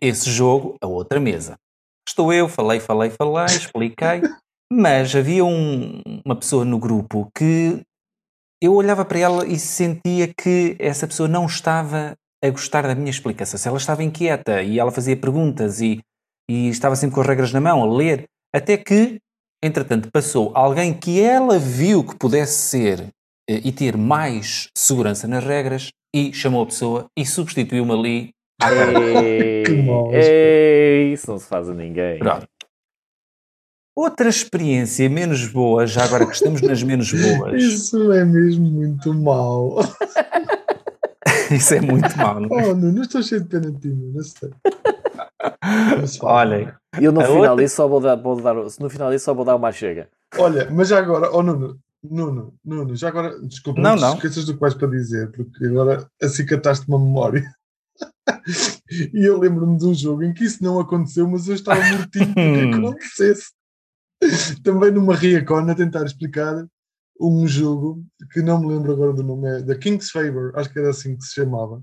esse 0.00 0.30
jogo 0.30 0.76
a 0.80 0.86
outra 0.86 1.20
mesa. 1.20 1.56
Estou 2.08 2.32
eu, 2.32 2.48
falei, 2.48 2.80
falei, 2.80 3.10
falei, 3.10 3.46
expliquei, 3.46 4.22
mas 4.72 5.14
havia 5.14 5.44
um- 5.44 6.00
uma 6.24 6.36
pessoa 6.36 6.64
no 6.64 6.78
grupo 6.78 7.28
que 7.36 7.82
eu 8.62 8.74
olhava 8.74 9.04
para 9.04 9.18
ela 9.18 9.46
e 9.46 9.58
sentia 9.58 10.32
que 10.32 10.76
essa 10.78 11.06
pessoa 11.06 11.28
não 11.28 11.46
estava 11.46 12.14
a 12.42 12.50
gostar 12.50 12.82
da 12.82 12.94
minha 12.94 13.10
explicação. 13.10 13.58
Se 13.58 13.68
ela 13.68 13.76
estava 13.76 14.02
inquieta 14.02 14.62
e 14.62 14.78
ela 14.78 14.90
fazia 14.90 15.16
perguntas 15.16 15.80
e, 15.80 16.00
e 16.50 16.68
estava 16.68 16.96
sempre 16.96 17.14
com 17.14 17.20
as 17.20 17.26
regras 17.26 17.52
na 17.52 17.60
mão 17.60 17.82
a 17.82 17.96
ler, 17.96 18.24
até 18.54 18.76
que, 18.76 19.18
entretanto, 19.62 20.08
passou 20.10 20.52
alguém 20.54 20.94
que 20.94 21.20
ela 21.20 21.58
viu 21.58 22.02
que 22.04 22.16
pudesse 22.16 22.56
ser 22.68 23.08
e 23.48 23.70
ter 23.72 23.96
mais 23.96 24.68
segurança 24.76 25.28
nas 25.28 25.44
regras 25.44 25.90
e 26.14 26.32
chamou 26.32 26.62
a 26.62 26.66
pessoa 26.66 27.06
e 27.16 27.24
substituiu-me 27.24 27.92
ali. 27.92 28.30
Ei, 28.62 29.62
Que 29.64 29.82
mau. 29.82 30.10
ei, 30.12 31.12
isso 31.12 31.30
não 31.30 31.38
se 31.38 31.46
faz 31.46 31.68
a 31.68 31.74
ninguém. 31.74 32.18
Pronto. 32.18 32.46
Outra 33.96 34.28
experiência 34.28 35.08
menos 35.08 35.46
boa, 35.50 35.86
já 35.86 36.04
agora 36.04 36.26
que 36.26 36.34
estamos 36.34 36.60
nas 36.60 36.82
menos 36.82 37.10
boas, 37.12 37.62
Isso 37.62 38.12
é 38.12 38.24
mesmo 38.24 38.64
muito 38.66 39.12
mau. 39.14 39.78
isso 41.50 41.74
é 41.74 41.80
muito 41.80 42.14
mau, 42.18 42.40
não 42.40 42.58
é? 42.58 42.66
Oh, 42.66 42.74
não, 42.74 42.92
não 42.92 43.02
estou 43.02 43.22
cheio 43.22 43.42
de 43.42 43.48
pena 43.48 43.70
de 43.70 43.78
ti, 43.80 43.88
não 43.88 44.22
sei. 44.22 44.50
Olhem, 46.22 46.68
Eu 47.00 47.12
no 47.12 47.20
A 47.20 47.24
final 47.24 47.40
outra- 47.50 47.56
disso 47.64 47.76
só 47.76 47.88
vou 47.88 48.00
dar, 48.00 48.16
vou 48.16 48.40
dar, 48.40 48.54
no 48.54 48.90
final 48.90 49.10
disso 49.10 49.24
só 49.26 49.34
vou 49.34 49.44
dar 49.44 49.56
uma 49.56 49.72
chega. 49.72 50.08
Olha, 50.38 50.68
mas 50.70 50.88
já 50.88 50.98
agora, 50.98 51.30
oh 51.32 51.42
Nuno, 51.42 51.78
Nuno, 52.10 52.54
Nuno, 52.64 52.96
já 52.96 53.08
agora, 53.08 53.38
desculpa, 53.40 53.80
Não, 53.80 53.96
não, 53.96 54.14
esqueças 54.14 54.44
do 54.44 54.54
que 54.54 54.60
vais 54.60 54.74
para 54.74 54.88
dizer, 54.88 55.30
porque 55.32 55.66
agora 55.66 56.08
acicataste 56.22 56.86
uma 56.88 56.98
memória. 56.98 57.44
e 59.12 59.24
eu 59.24 59.38
lembro-me 59.38 59.78
de 59.78 59.86
um 59.86 59.94
jogo 59.94 60.22
em 60.22 60.32
que 60.32 60.44
isso 60.44 60.62
não 60.62 60.78
aconteceu, 60.78 61.28
mas 61.28 61.48
eu 61.48 61.54
estava 61.54 61.80
mortinho 61.80 62.34
que 62.34 62.74
acontecesse. 62.74 63.52
Também 64.62 64.90
numa 64.90 65.14
Riacon 65.14 65.70
a 65.70 65.74
tentar 65.74 66.04
explicar 66.04 66.66
um 67.20 67.46
jogo 67.46 68.04
que 68.32 68.42
não 68.42 68.60
me 68.60 68.68
lembro 68.68 68.92
agora 68.92 69.12
do 69.12 69.22
nome, 69.22 69.48
é 69.48 69.62
da 69.62 69.76
King's 69.76 70.10
Favor, 70.10 70.52
acho 70.54 70.70
que 70.72 70.78
era 70.78 70.90
assim 70.90 71.16
que 71.16 71.24
se 71.24 71.34
chamava. 71.34 71.82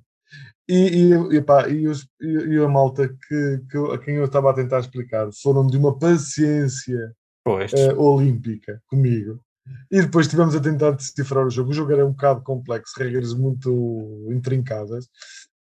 E, 0.68 1.12
e, 1.34 1.38
epá, 1.38 1.68
e, 1.68 1.88
os, 1.88 2.08
e, 2.22 2.27
e 2.27 2.58
a 2.58 2.68
malta 2.68 3.08
que, 3.08 3.62
que 3.70 3.77
a 3.77 3.98
quem 3.98 4.15
eu 4.15 4.25
estava 4.25 4.50
a 4.50 4.53
tentar 4.53 4.80
explicar 4.80 5.27
foram 5.42 5.68
de 5.68 5.77
uma 5.77 5.98
paciência 5.98 7.13
eh, 7.46 7.94
olímpica 7.96 8.82
comigo. 8.88 9.42
E 9.91 10.01
depois 10.01 10.25
estivemos 10.25 10.55
a 10.55 10.60
tentar 10.60 10.91
decifrar 10.91 11.46
o 11.46 11.50
jogo. 11.50 11.70
O 11.70 11.74
jogo 11.74 11.91
era 11.91 12.05
um 12.05 12.12
bocado 12.12 12.41
complexo, 12.41 12.93
regras 12.98 13.34
muito 13.34 14.27
intrincadas. 14.29 15.08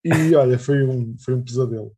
E 0.03 0.09
olha, 0.35 0.57
foi 0.57 0.83
um, 0.83 1.15
foi 1.19 1.35
um 1.35 1.43
pesadelo. 1.43 1.91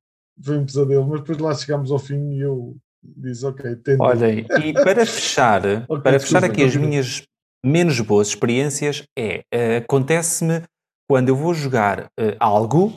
Foi 0.43 0.57
um 0.57 0.65
pesadelo, 0.65 1.07
mas 1.07 1.21
depois 1.21 1.37
lá 1.37 1.53
chegámos 1.53 1.91
ao 1.91 1.99
fim 1.99 2.33
e 2.33 2.41
eu 2.41 2.75
disse: 3.03 3.45
Ok, 3.45 3.75
tenta. 3.77 4.03
Olhem, 4.03 4.45
e 4.63 4.73
para 4.83 5.05
fechar, 5.05 5.61
Ok, 5.87 6.01
para 6.01 6.19
fechar 6.19 6.43
aqui 6.43 6.63
as 6.63 6.75
minhas 6.75 7.23
menos 7.65 7.99
boas 8.01 8.29
experiências, 8.29 9.03
é 9.17 9.43
eh, 9.53 9.77
acontece-me 9.77 10.63
quando 11.07 11.29
eu 11.29 11.35
vou 11.35 11.53
jogar 11.53 12.07
eh, 12.19 12.35
algo 12.39 12.95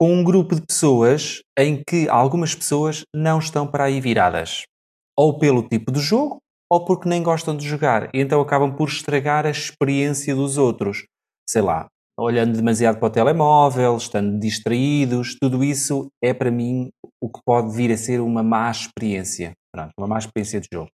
com 0.00 0.14
um 0.14 0.24
grupo 0.24 0.54
de 0.54 0.62
pessoas 0.62 1.42
em 1.58 1.82
que 1.86 2.08
algumas 2.08 2.54
pessoas 2.54 3.04
não 3.14 3.38
estão 3.38 3.66
para 3.66 3.84
aí 3.84 4.00
viradas, 4.00 4.62
ou 5.14 5.38
pelo 5.38 5.68
tipo 5.68 5.92
de 5.92 6.00
jogo, 6.00 6.38
ou 6.70 6.84
porque 6.84 7.08
nem 7.08 7.22
gostam 7.22 7.56
de 7.56 7.66
jogar, 7.66 8.08
e 8.14 8.20
então 8.20 8.40
acabam 8.40 8.74
por 8.74 8.88
estragar 8.88 9.44
a 9.44 9.50
experiência 9.50 10.34
dos 10.34 10.56
outros. 10.56 11.06
Sei 11.48 11.60
lá, 11.60 11.88
olhando 12.18 12.56
demasiado 12.56 12.98
para 12.98 13.08
o 13.08 13.10
telemóvel, 13.10 13.96
estando 13.96 14.38
distraídos, 14.38 15.36
tudo 15.40 15.64
isso 15.64 16.08
é 16.22 16.32
para 16.32 16.50
mim 16.50 16.90
o 17.20 17.28
que 17.28 17.40
pode 17.44 17.74
vir 17.74 17.92
a 17.92 17.96
ser 17.96 18.20
uma 18.20 18.42
má 18.42 18.70
experiência. 18.70 19.52
Pronto, 19.74 19.92
uma 19.98 20.06
má 20.06 20.18
experiência 20.18 20.60
de 20.60 20.68
jogo. 20.72 20.90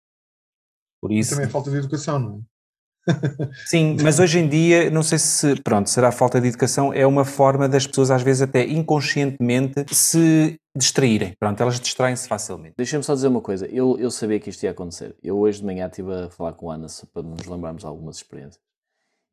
Por 1.01 1.11
E 1.11 1.19
isso, 1.19 1.31
também 1.31 1.45
é 1.47 1.49
falta 1.49 1.71
de 1.71 1.77
educação, 1.77 2.19
não 2.19 2.37
é? 2.37 2.50
Sim, 3.65 3.97
mas 4.03 4.19
hoje 4.19 4.39
em 4.39 4.47
dia, 4.47 4.89
não 4.89 5.03
sei 5.03 5.17
se, 5.17 5.55
pronto, 5.61 5.89
será 5.89 6.11
falta 6.11 6.39
de 6.39 6.47
educação, 6.47 6.93
é 6.93 7.05
uma 7.05 7.25
forma 7.25 7.67
das 7.67 7.87
pessoas 7.87 8.11
às 8.11 8.21
vezes 8.21 8.41
até 8.41 8.65
inconscientemente 8.65 9.85
se 9.93 10.59
distraírem. 10.75 11.33
Pronto, 11.39 11.61
elas 11.61 11.79
distraem-se 11.79 12.27
facilmente. 12.27 12.75
Deixa-me 12.77 13.03
só 13.03 13.13
dizer 13.13 13.27
uma 13.27 13.41
coisa. 13.41 13.67
Eu, 13.67 13.97
eu 13.99 14.09
sabia 14.09 14.39
que 14.39 14.49
isto 14.49 14.63
ia 14.63 14.71
acontecer. 14.71 15.15
Eu 15.21 15.37
hoje 15.37 15.59
de 15.59 15.65
manhã 15.65 15.87
estive 15.87 16.13
a 16.13 16.29
falar 16.29 16.53
com 16.53 16.71
a 16.71 16.75
Ana 16.75 16.87
para 17.13 17.23
nos 17.23 17.45
lembrarmos 17.45 17.81
de 17.81 17.87
algumas 17.87 18.17
experiências. 18.17 18.59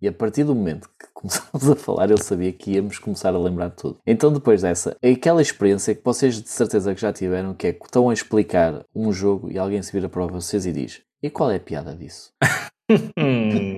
E 0.00 0.06
a 0.06 0.12
partir 0.12 0.44
do 0.44 0.54
momento 0.54 0.88
que 0.88 1.08
começámos 1.12 1.68
a 1.68 1.76
falar, 1.76 2.10
eu 2.10 2.18
sabia 2.18 2.52
que 2.52 2.72
íamos 2.72 2.98
começar 2.98 3.34
a 3.34 3.38
lembrar 3.38 3.68
de 3.70 3.76
tudo. 3.76 3.98
Então, 4.06 4.32
depois 4.32 4.62
dessa, 4.62 4.96
é 5.02 5.10
aquela 5.10 5.42
experiência 5.42 5.94
que 5.94 6.04
vocês 6.04 6.40
de 6.40 6.48
certeza 6.48 6.94
que 6.94 7.00
já 7.00 7.12
tiveram, 7.12 7.54
que 7.54 7.66
é 7.66 7.72
que 7.72 7.84
estão 7.84 8.08
a 8.08 8.14
explicar 8.14 8.84
um 8.94 9.12
jogo 9.12 9.50
e 9.50 9.58
alguém 9.58 9.82
se 9.82 9.92
vira 9.92 10.08
para 10.08 10.26
vocês 10.26 10.66
e 10.66 10.72
diz: 10.72 11.02
E 11.22 11.28
qual 11.28 11.50
é 11.50 11.56
a 11.56 11.60
piada 11.60 11.94
disso? 11.94 12.32
Hum, 13.18 13.76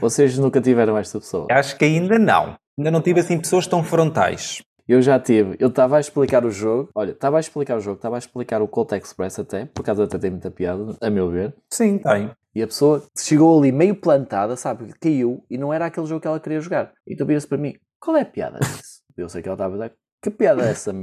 Vocês 0.00 0.38
nunca 0.38 0.60
tiveram 0.60 0.96
esta 0.96 1.18
pessoa. 1.18 1.46
acho 1.50 1.76
que 1.76 1.84
ainda 1.84 2.18
não. 2.18 2.56
Ainda 2.78 2.90
não 2.90 3.02
tive 3.02 3.20
assim 3.20 3.38
pessoas 3.38 3.66
tão 3.66 3.82
frontais. 3.84 4.62
Eu 4.88 5.02
já 5.02 5.18
tive. 5.18 5.56
Eu 5.58 5.68
estava 5.68 5.96
a 5.96 6.00
explicar 6.00 6.44
o 6.44 6.50
jogo. 6.50 6.88
Olha, 6.94 7.10
estava 7.10 7.38
a 7.38 7.40
explicar 7.40 7.76
o 7.76 7.80
jogo, 7.80 7.96
estava 7.96 8.16
a 8.16 8.18
explicar 8.18 8.62
o 8.62 8.68
Colt 8.68 8.92
Express 8.92 9.38
até, 9.40 9.66
por 9.66 9.82
causa 9.82 10.04
até 10.04 10.16
tem 10.18 10.30
muita 10.30 10.50
piada, 10.50 10.96
a 11.00 11.10
meu 11.10 11.28
ver. 11.28 11.54
Sim, 11.72 11.98
tem. 11.98 12.30
E 12.54 12.62
a 12.62 12.66
pessoa 12.66 13.02
chegou 13.18 13.58
ali 13.58 13.72
meio 13.72 13.96
plantada, 13.96 14.56
sabe? 14.56 14.92
Caiu 15.00 15.44
e 15.50 15.58
não 15.58 15.72
era 15.72 15.86
aquele 15.86 16.06
jogo 16.06 16.20
que 16.20 16.28
ela 16.28 16.38
queria 16.40 16.60
jogar. 16.60 16.92
Então 17.06 17.26
vira-se 17.26 17.46
para 17.48 17.58
mim: 17.58 17.74
qual 18.00 18.16
é 18.16 18.22
a 18.22 18.26
piada 18.26 18.58
disso? 18.60 19.02
Eu 19.16 19.28
sei 19.28 19.42
que 19.42 19.48
ela 19.48 19.56
estava 19.56 19.74
a 19.74 19.78
dizer: 19.78 19.92
que 20.22 20.30
piada 20.30 20.62
é 20.64 20.70
essa? 20.70 20.92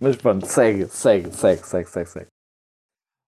Mas 0.00 0.16
pronto, 0.16 0.46
segue, 0.46 0.86
segue, 0.86 1.30
segue, 1.32 1.66
segue, 1.66 1.88
segue, 1.88 2.08
segue. 2.08 2.26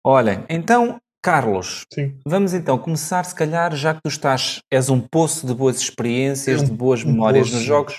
Olhem, 0.07 0.45
então, 0.47 0.99
Carlos, 1.23 1.83
Sim. 1.91 2.15
vamos 2.27 2.53
então 2.53 2.77
começar, 2.77 3.25
se 3.25 3.33
calhar, 3.33 3.75
já 3.75 3.95
que 3.95 4.01
tu 4.03 4.07
estás, 4.09 4.59
és 4.71 4.87
um 4.87 5.01
poço 5.01 5.47
de 5.47 5.53
boas 5.55 5.79
experiências, 5.79 6.61
Um- 6.61 6.65
de 6.65 6.71
boas 6.71 7.03
um 7.03 7.07
memórias 7.11 7.47
poço. 7.47 7.55
nos 7.55 7.65
jogos, 7.65 7.97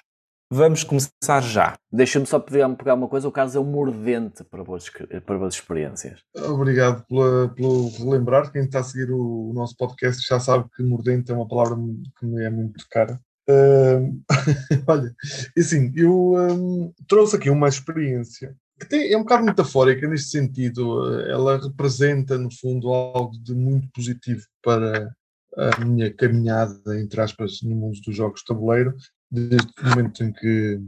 vamos 0.48 0.84
começar 0.84 1.40
já. 1.42 1.74
Deixa-me 1.92 2.24
só 2.24 2.38
pegar, 2.38 2.68
pegar 2.76 2.94
uma 2.94 3.08
coisa: 3.08 3.26
o 3.26 3.32
Carlos 3.32 3.56
é 3.56 3.58
um 3.58 3.64
mordente 3.64 4.44
para 4.44 4.62
boas, 4.62 4.88
para 5.24 5.36
boas 5.38 5.54
experiências. 5.54 6.20
Obrigado 6.36 7.04
pela, 7.08 7.48
pelo 7.48 7.88
relembrar. 7.98 8.52
Quem 8.52 8.62
está 8.62 8.78
a 8.78 8.84
seguir 8.84 9.10
o, 9.10 9.50
o 9.50 9.52
nosso 9.52 9.76
podcast 9.76 10.24
já 10.24 10.38
sabe 10.38 10.66
que 10.76 10.84
mordente 10.84 11.32
é 11.32 11.34
uma 11.34 11.48
palavra 11.48 11.76
que 12.20 12.24
me 12.24 12.44
é 12.44 12.50
muito 12.50 12.86
cara. 12.88 13.20
Ahm, 13.48 14.20
olha, 14.86 15.12
e 15.56 15.60
assim, 15.60 15.92
eu 15.96 16.36
ahm, 16.36 16.92
trouxe 17.08 17.34
aqui 17.34 17.50
uma 17.50 17.68
experiência 17.68 18.54
que 18.78 18.88
tem- 18.88 19.12
é 19.12 19.16
um 19.16 19.22
bocado 19.22 19.44
metafórica 19.44 20.06
neste 20.08 20.30
sentido. 20.30 21.20
Ela 21.22 21.58
representa, 21.58 22.38
no 22.38 22.50
fundo, 22.50 22.88
algo 22.92 23.36
de 23.42 23.54
muito 23.54 23.88
positivo 23.92 24.42
para 24.62 25.14
a 25.56 25.84
minha 25.84 26.12
caminhada, 26.12 27.00
entre 27.00 27.20
aspas, 27.20 27.62
no 27.62 27.74
mundo 27.74 27.98
dos 28.04 28.14
jogos 28.14 28.40
de 28.40 28.46
tabuleiro, 28.46 28.94
desde 29.30 29.72
o 29.82 29.88
momento 29.88 30.22
em 30.22 30.32
que 30.32 30.80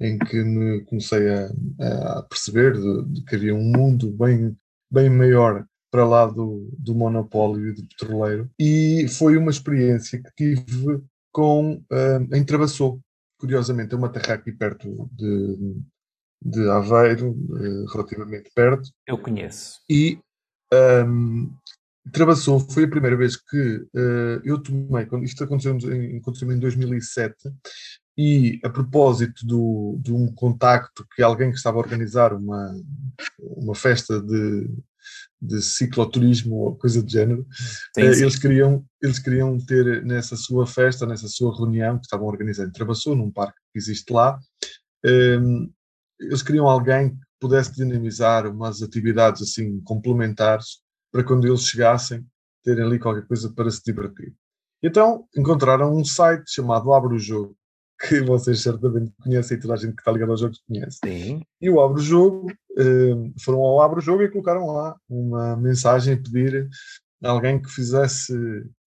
em 0.00 0.18
que 0.18 0.42
me 0.42 0.80
comecei 0.86 1.28
a, 1.28 2.18
a 2.18 2.22
perceber 2.22 2.72
de, 2.72 3.04
de 3.12 3.22
que 3.22 3.36
havia 3.36 3.54
um 3.54 3.62
mundo 3.62 4.10
bem, 4.10 4.56
bem 4.90 5.10
maior 5.10 5.66
para 5.90 6.06
lá 6.06 6.24
do, 6.24 6.70
do 6.78 6.94
monopólio 6.94 7.68
e 7.68 7.74
do 7.74 7.86
petroleiro. 7.86 8.50
E 8.58 9.06
foi 9.08 9.36
uma 9.36 9.50
experiência 9.50 10.18
que 10.22 10.54
tive 10.54 11.02
com, 11.30 11.82
ah, 11.92 12.36
em 12.36 12.42
Travassou. 12.42 12.98
Curiosamente, 13.38 13.92
é 13.94 13.98
uma 13.98 14.08
terra 14.08 14.34
aqui 14.34 14.52
perto 14.52 15.10
de, 15.12 15.76
de 16.42 16.68
Aveiro, 16.70 17.36
eh, 17.58 17.92
relativamente 17.92 18.50
perto, 18.54 18.88
Eu 19.06 19.18
conheço. 19.18 19.80
e 19.88 20.18
um, 21.06 21.52
Travassou 22.12 22.58
foi 22.58 22.84
a 22.84 22.88
primeira 22.88 23.16
vez 23.16 23.36
que 23.36 23.86
eh, 23.94 24.40
eu 24.42 24.58
tomei, 24.58 25.06
isto 25.22 25.44
aconteceu 25.44 25.76
em, 25.76 26.16
aconteceu 26.16 26.50
em 26.50 26.58
2007, 26.58 27.34
e 28.16 28.58
a 28.64 28.70
propósito 28.70 29.46
do, 29.46 29.98
de 30.00 30.12
um 30.12 30.32
contacto 30.32 31.06
que 31.14 31.22
alguém 31.22 31.50
que 31.50 31.56
estava 31.56 31.76
a 31.76 31.80
organizar 31.80 32.32
uma, 32.34 32.74
uma 33.38 33.74
festa 33.74 34.20
de, 34.20 34.68
de 35.40 35.62
cicloturismo 35.62 36.56
ou 36.56 36.76
coisa 36.76 37.02
do 37.02 37.10
género, 37.10 37.46
Sim, 37.94 38.02
eh, 38.02 38.12
sim. 38.14 38.22
Eles, 38.22 38.38
queriam, 38.38 38.84
eles 39.02 39.18
queriam 39.18 39.58
ter 39.58 40.04
nessa 40.04 40.36
sua 40.36 40.66
festa, 40.66 41.06
nessa 41.06 41.28
sua 41.28 41.56
reunião 41.56 41.98
que 41.98 42.04
estavam 42.06 42.26
organizando 42.26 42.70
em 42.70 42.72
Travassou, 42.72 43.14
num 43.14 43.30
parque 43.30 43.58
que 43.72 43.78
existe 43.78 44.12
lá, 44.12 44.38
um, 45.04 45.70
eles 46.20 46.42
queriam 46.42 46.68
alguém 46.68 47.10
que 47.10 47.16
pudesse 47.40 47.74
dinamizar 47.74 48.46
umas 48.46 48.82
atividades 48.82 49.42
assim 49.42 49.80
complementares 49.80 50.78
para 51.10 51.24
quando 51.24 51.46
eles 51.46 51.62
chegassem 51.62 52.24
terem 52.62 52.84
ali 52.84 52.98
qualquer 52.98 53.26
coisa 53.26 53.50
para 53.52 53.70
se 53.70 53.82
divertir. 53.84 54.34
Então 54.82 55.26
encontraram 55.36 55.94
um 55.94 56.04
site 56.04 56.50
chamado 56.50 56.92
Abre 56.92 57.14
o 57.14 57.18
Jogo, 57.18 57.56
que 58.08 58.20
vocês 58.20 58.62
certamente 58.62 59.12
conhecem 59.22 59.56
e 59.56 59.60
toda 59.60 59.74
a 59.74 59.76
gente 59.76 59.94
que 59.94 60.00
está 60.00 60.12
ligada 60.12 60.32
aos 60.32 60.40
jogos 60.40 60.62
conhece. 60.66 60.98
Sim. 61.04 61.42
E 61.60 61.70
o 61.70 61.80
Abre 61.80 62.00
o 62.00 62.04
Jogo, 62.04 62.52
eh, 62.78 63.30
foram 63.42 63.60
ao 63.60 63.80
Abre 63.80 63.98
o 63.98 64.02
Jogo 64.02 64.22
e 64.22 64.30
colocaram 64.30 64.66
lá 64.66 64.96
uma 65.08 65.56
mensagem 65.56 66.14
a 66.14 66.16
pedir 66.16 66.68
a 67.22 67.30
alguém 67.30 67.60
que 67.60 67.68
fizesse, 67.68 68.32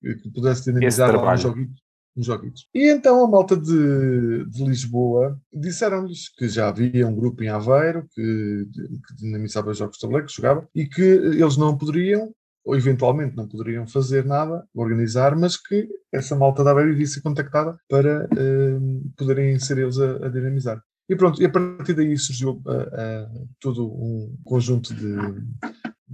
que 0.02 0.32
pudesse 0.32 0.66
dinamizar 0.66 1.08
lá 1.08 1.36
trabalho. 1.36 1.70
Uns 2.16 2.26
joguitos. 2.26 2.68
E 2.74 2.92
então 2.92 3.24
a 3.24 3.28
malta 3.28 3.56
de, 3.56 4.46
de 4.46 4.64
Lisboa 4.64 5.40
disseram-lhes 5.52 6.30
que 6.30 6.48
já 6.48 6.70
havia 6.70 7.08
um 7.08 7.16
grupo 7.16 7.44
em 7.44 7.50
Aveiro 7.50 8.08
que, 8.14 8.68
que 9.08 9.16
dinamizava 9.16 9.74
jogos 9.74 9.96
de 9.96 10.02
tabuleiro, 10.02 10.28
que 10.28 10.36
jogava, 10.36 10.68
e 10.76 10.86
que 10.86 11.02
eles 11.02 11.58
não 11.58 11.78
poderiam, 11.78 12.34
ou 12.64 12.76
eventualmente 12.76 13.36
não 13.36 13.48
poderiam 13.48 13.88
fazer 13.88 14.26
nada, 14.26 14.64
organizar, 14.74 15.36
mas 15.36 15.58
que 15.58 15.88
essa 16.12 16.36
malta 16.36 16.64
de 16.64 16.70
Aveiro 16.70 16.94
iria 16.94 17.08
ser 17.08 17.22
contactada 17.22 17.78
para 17.90 18.28
eh, 18.38 18.80
poderem 19.18 19.60
ser 19.60 19.80
eles 19.80 19.98
a, 20.00 20.26
a 20.26 20.30
dinamizar. 20.30 20.82
E 21.10 21.16
pronto, 21.16 21.42
e 21.42 21.46
a 21.46 21.50
partir 21.50 21.94
daí 21.94 22.18
surgiu 22.18 22.62
ah, 22.66 22.90
ah, 22.94 23.32
todo 23.60 23.86
um 23.86 24.38
conjunto 24.46 24.94
de, 24.94 25.16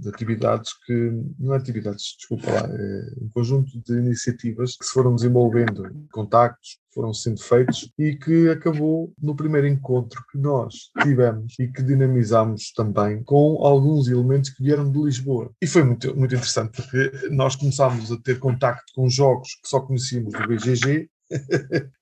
de 0.00 0.08
atividades 0.08 0.72
que, 0.84 1.12
não 1.38 1.54
é 1.54 1.58
atividades, 1.58 2.16
desculpa 2.16 2.50
lá, 2.50 2.68
é 2.68 3.12
um 3.20 3.28
conjunto 3.32 3.70
de 3.84 3.92
iniciativas 3.92 4.76
que 4.76 4.84
se 4.84 4.92
foram 4.92 5.14
desenvolvendo, 5.14 5.84
contactos 6.10 6.78
que 6.88 6.94
foram 6.94 7.12
sendo 7.14 7.40
feitos 7.40 7.90
e 7.98 8.16
que 8.16 8.48
acabou 8.48 9.12
no 9.20 9.36
primeiro 9.36 9.66
encontro 9.66 10.24
que 10.30 10.38
nós 10.38 10.90
tivemos 11.02 11.54
e 11.58 11.68
que 11.68 11.82
dinamizámos 11.82 12.72
também 12.72 13.22
com 13.22 13.64
alguns 13.64 14.08
elementos 14.08 14.50
que 14.50 14.62
vieram 14.62 14.90
de 14.90 14.98
Lisboa. 14.98 15.50
E 15.62 15.66
foi 15.66 15.84
muito, 15.84 16.16
muito 16.16 16.34
interessante 16.34 16.76
porque 16.76 17.28
nós 17.30 17.54
começámos 17.54 18.10
a 18.10 18.18
ter 18.18 18.38
contacto 18.38 18.92
com 18.94 19.08
jogos 19.08 19.48
que 19.62 19.68
só 19.68 19.80
conhecíamos 19.80 20.32
do 20.32 20.48
BGG. 20.48 21.08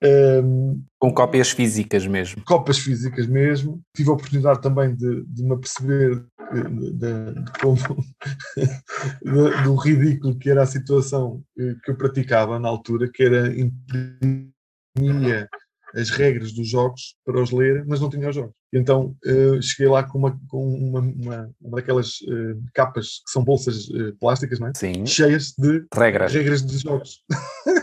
Um, 0.02 0.82
Com 0.98 1.12
cópias 1.12 1.50
físicas 1.50 2.06
mesmo. 2.06 2.42
copas 2.44 2.78
físicas 2.78 3.26
mesmo. 3.26 3.80
Tive 3.94 4.10
a 4.10 4.12
oportunidade 4.14 4.60
também 4.62 4.94
de, 4.94 5.24
de 5.26 5.42
me 5.42 5.52
aperceber 5.54 6.24
de, 6.52 6.92
de- 6.92 7.34
de 7.44 7.52
como 7.60 7.76
de- 9.22 9.62
do 9.64 9.74
ridículo 9.76 10.38
que 10.38 10.50
era 10.50 10.62
a 10.62 10.66
situação 10.66 11.42
eh, 11.58 11.74
que 11.84 11.90
eu 11.90 11.96
praticava 11.96 12.58
na 12.58 12.68
altura, 12.68 13.10
que 13.12 13.22
era 13.22 13.48
imprimia 13.58 15.48
as 15.94 16.10
regras 16.10 16.52
dos 16.52 16.68
jogos 16.68 17.16
para 17.24 17.40
os 17.42 17.50
ler, 17.50 17.84
mas 17.86 17.98
não 18.00 18.10
tinha 18.10 18.28
os 18.28 18.34
jogos. 18.34 18.52
Então 18.72 19.14
eh, 19.24 19.58
cheguei 19.62 19.90
lá 19.90 20.02
com 20.04 20.18
uma, 20.18 20.38
com 20.48 20.62
uma, 20.68 21.00
uma, 21.00 21.50
uma 21.60 21.76
daquelas 21.76 22.16
eh, 22.28 22.54
capas 22.74 23.22
que 23.24 23.30
são 23.32 23.42
bolsas 23.44 23.88
eh, 23.94 24.12
plásticas, 24.20 24.58
não 24.60 24.68
é? 24.68 24.72
Sim. 24.74 25.06
cheias 25.06 25.52
de 25.58 25.84
Regras. 25.94 26.32
regras 26.34 26.62
de 26.64 26.78
jogos. 26.78 27.22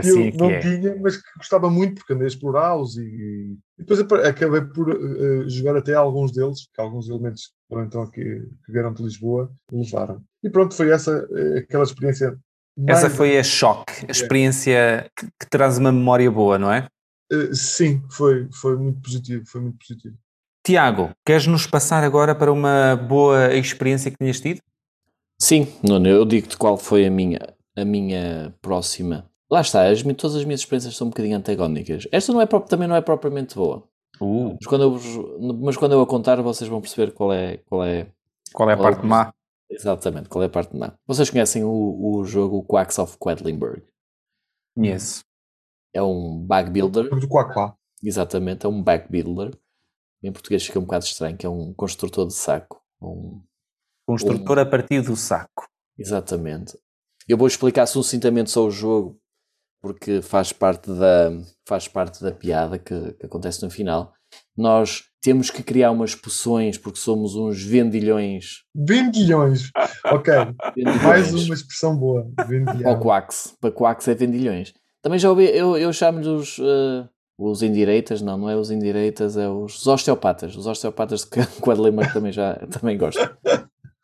que 0.00 0.08
Assim 0.08 0.22
eu 0.22 0.28
é 0.28 0.30
que 0.30 0.36
não 0.38 0.50
é. 0.50 0.58
tinha, 0.60 0.96
mas 1.00 1.16
que 1.16 1.22
gostava 1.36 1.70
muito 1.70 1.96
porque 1.96 2.12
andei 2.12 2.26
a 2.26 2.28
explorá-los 2.28 2.96
e, 2.96 3.02
e 3.02 3.58
depois 3.78 4.00
acabei 4.00 4.62
por 4.62 4.90
eh, 4.90 5.48
jogar 5.48 5.76
até 5.76 5.94
alguns 5.94 6.32
deles, 6.32 6.66
que 6.72 6.80
alguns 6.80 7.08
elementos 7.08 7.46
que 7.48 7.52
foram 7.68 7.84
então 7.84 8.02
aqui, 8.02 8.22
que 8.22 8.72
vieram 8.72 8.92
de 8.92 9.02
Lisboa 9.02 9.50
levaram. 9.72 10.22
E 10.42 10.50
pronto, 10.50 10.74
foi 10.74 10.90
essa 10.90 11.26
eh, 11.32 11.58
aquela 11.58 11.84
experiência. 11.84 12.38
Essa 12.86 13.10
foi 13.10 13.38
a 13.38 13.42
choque, 13.42 14.06
a 14.08 14.10
experiência 14.10 15.10
que, 15.16 15.26
que 15.26 15.50
traz 15.50 15.76
uma 15.76 15.92
memória 15.92 16.30
boa, 16.30 16.58
não 16.58 16.72
é? 16.72 16.86
eh, 17.32 17.54
sim, 17.54 18.02
foi, 18.10 18.48
foi 18.52 18.76
muito 18.76 19.00
positivo, 19.00 19.44
foi 19.46 19.60
muito 19.60 19.78
positivo. 19.78 20.16
Tiago, 20.66 21.10
queres 21.24 21.46
nos 21.46 21.66
passar 21.66 22.04
agora 22.04 22.34
para 22.34 22.52
uma 22.52 22.96
boa 22.96 23.54
experiência 23.54 24.10
que 24.10 24.16
tinhas 24.18 24.40
tido? 24.40 24.60
Sim, 25.40 25.66
Nuno, 25.82 26.06
eu 26.06 26.24
digo-te 26.24 26.56
qual 26.56 26.76
foi 26.76 27.06
a 27.06 27.10
minha, 27.10 27.40
a 27.76 27.84
minha 27.84 28.54
próxima. 28.60 29.29
Lá 29.50 29.60
está, 29.60 29.88
as, 29.88 30.02
todas 30.02 30.36
as 30.36 30.44
minhas 30.44 30.60
experiências 30.60 30.96
são 30.96 31.08
um 31.08 31.10
bocadinho 31.10 31.36
antagónicas. 31.36 32.06
Esta 32.12 32.32
não 32.32 32.40
é, 32.40 32.46
também 32.46 32.86
não 32.86 32.94
é 32.96 33.00
propriamente 33.00 33.54
boa. 33.56 33.82
Uh, 34.20 34.50
Mas 34.60 34.66
quando, 34.66 34.82
eu, 34.82 35.58
mas 35.60 35.76
quando 35.76 35.92
eu 35.92 36.00
a 36.02 36.06
contar, 36.06 36.40
vocês 36.42 36.68
vão 36.68 36.80
perceber 36.80 37.12
qual 37.12 37.32
é, 37.32 37.56
qual 37.58 37.82
é 37.84 38.06
qual 38.52 38.68
é 38.68 38.74
a 38.74 38.76
Qual 38.76 38.88
é 38.88 38.92
parte 38.92 39.04
o- 39.04 39.08
má? 39.08 39.32
exatamente 39.70 40.28
qual 40.28 40.42
é 40.42 40.46
a 40.46 40.50
parte 40.50 40.76
má. 40.76 40.92
Vocês 41.06 41.30
conhecem 41.30 41.64
o, 41.64 41.70
o 42.16 42.24
jogo 42.24 42.62
Quacks 42.64 42.98
of 42.98 43.16
Quedlinburg? 43.18 43.82
Conheço. 44.76 45.22
É 45.94 46.02
um 46.02 46.38
bag 46.46 46.70
builder, 46.70 47.08
Do 47.08 47.28
Quaquá. 47.28 47.74
exatamente, 48.02 48.66
é 48.66 48.68
um 48.68 48.82
bag 48.82 49.06
builder. 49.10 49.56
Em 50.22 50.30
português 50.32 50.64
fica 50.64 50.78
um 50.78 50.82
bocado 50.82 51.04
estranho, 51.04 51.36
que 51.36 51.46
é 51.46 51.48
um 51.48 51.72
construtor 51.72 52.26
de 52.26 52.34
saco. 52.34 52.80
Um, 53.00 53.42
Construtor 54.06 54.58
a 54.58 54.66
partir 54.66 55.02
do 55.02 55.16
saco. 55.16 55.66
Exatamente. 55.98 56.76
Eu 57.28 57.38
vou 57.38 57.46
explicar 57.46 57.86
sucintamente 57.86 58.50
só 58.50 58.64
o 58.66 58.70
jogo, 58.70 59.18
porque 59.80 60.20
faz 60.22 60.52
parte 60.52 60.90
da, 60.90 61.32
faz 61.66 61.88
parte 61.88 62.22
da 62.22 62.32
piada 62.32 62.78
que, 62.78 63.12
que 63.14 63.26
acontece 63.26 63.62
no 63.62 63.70
final. 63.70 64.12
nós 64.56 65.02
temos 65.22 65.50
que 65.50 65.62
criar 65.62 65.90
umas 65.90 66.14
poções 66.14 66.78
porque 66.78 66.98
somos 66.98 67.34
uns 67.34 67.62
vendilhões. 67.62 68.62
Vendilhões. 68.74 69.70
Ok. 70.06 70.32
vendilhões. 70.74 71.02
Mais 71.02 71.34
uma 71.34 71.54
expressão 71.54 71.96
boa. 71.96 72.26
O. 72.96 73.54
Para 73.60 73.70
Quax 73.70 74.08
é 74.08 74.14
vendilhões. 74.14 74.72
Também 75.02 75.18
já 75.18 75.28
ouvi, 75.30 75.44
eu, 75.46 75.76
eu 75.76 75.92
chamo-lhes 75.92 76.26
os, 76.26 76.58
eh, 76.58 77.08
os 77.38 77.62
indireitas, 77.62 78.20
não, 78.22 78.36
não 78.38 78.48
é 78.50 78.56
os 78.56 78.70
indireitas, 78.70 79.36
é 79.36 79.48
os, 79.48 79.80
os 79.80 79.86
osteopatas. 79.86 80.56
Os 80.56 80.66
osteopatas 80.66 81.20
de 81.24 81.28
Quadlimer 81.60 82.12
também 82.12 82.32
já 82.32 82.54
também 82.70 82.96
gosto. 82.96 83.20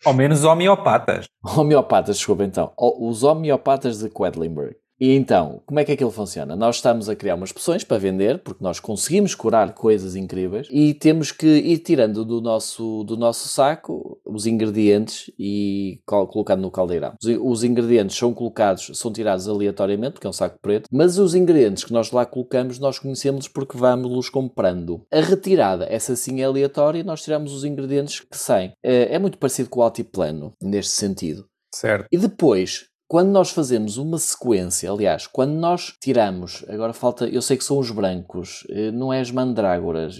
Ao 0.04 0.12
menos 0.14 0.44
homeopatas. 0.44 1.26
Homeopatas, 1.42 2.16
desculpa 2.16 2.44
então. 2.44 2.72
O- 2.78 3.08
Os 3.08 3.22
homeopatas 3.22 3.98
de 4.00 4.08
Quedlinburg. 4.10 4.76
E 4.98 5.12
então, 5.12 5.62
como 5.66 5.78
é 5.78 5.84
que 5.84 5.92
aquilo 5.92 6.10
funciona? 6.10 6.56
Nós 6.56 6.76
estamos 6.76 7.08
a 7.08 7.14
criar 7.16 7.34
umas 7.34 7.52
poções 7.52 7.84
para 7.84 7.98
vender, 7.98 8.38
porque 8.38 8.64
nós 8.64 8.80
conseguimos 8.80 9.34
curar 9.34 9.74
coisas 9.74 10.16
incríveis 10.16 10.68
e 10.70 10.94
temos 10.94 11.30
que 11.30 11.46
ir 11.46 11.78
tirando 11.78 12.24
do 12.24 12.40
nosso, 12.40 13.04
do 13.04 13.16
nosso 13.16 13.48
saco 13.48 14.18
os 14.24 14.46
ingredientes 14.46 15.30
e 15.38 16.00
col- 16.06 16.26
colocando 16.26 16.62
no 16.62 16.70
caldeirão. 16.70 17.14
Os, 17.42 17.62
ingredientes 17.62 18.16
são 18.16 18.32
colocados, 18.32 18.90
são 18.94 19.12
tirados 19.12 19.48
aleatoriamente, 19.48 20.12
porque 20.14 20.26
é 20.26 20.30
um 20.30 20.32
saco 20.32 20.58
preto, 20.62 20.88
mas 20.90 21.18
os 21.18 21.34
ingredientes 21.34 21.84
que 21.84 21.92
nós 21.92 22.10
lá 22.10 22.24
colocamos, 22.24 22.78
nós 22.78 22.98
conhecemos 22.98 23.48
porque 23.48 23.76
vamos-los 23.76 24.30
comprando. 24.30 25.04
A 25.12 25.20
retirada, 25.20 25.86
essa 25.90 26.16
sim 26.16 26.40
é 26.40 26.44
aleatória, 26.44 27.04
nós 27.04 27.22
tiramos 27.22 27.52
os 27.52 27.64
ingredientes 27.64 28.20
que 28.20 28.36
saem. 28.36 28.72
É, 28.82 29.14
é 29.14 29.18
muito 29.18 29.36
parecido 29.36 29.68
com 29.68 29.80
o 29.80 29.82
altiplano, 29.82 30.52
neste 30.62 30.92
sentido. 30.92 31.44
Certo. 31.74 32.06
E 32.10 32.16
depois, 32.16 32.86
quando 33.08 33.30
nós 33.30 33.50
fazemos 33.50 33.98
uma 33.98 34.18
sequência, 34.18 34.90
aliás, 34.90 35.26
quando 35.26 35.52
nós 35.52 35.94
tiramos, 36.00 36.64
agora 36.68 36.92
falta, 36.92 37.28
eu 37.28 37.40
sei 37.40 37.56
que 37.56 37.64
são 37.64 37.78
os 37.78 37.90
brancos, 37.90 38.66
eh, 38.68 38.90
não 38.90 39.12
é 39.12 39.20
as 39.20 39.30
mandrágoras, 39.30 40.18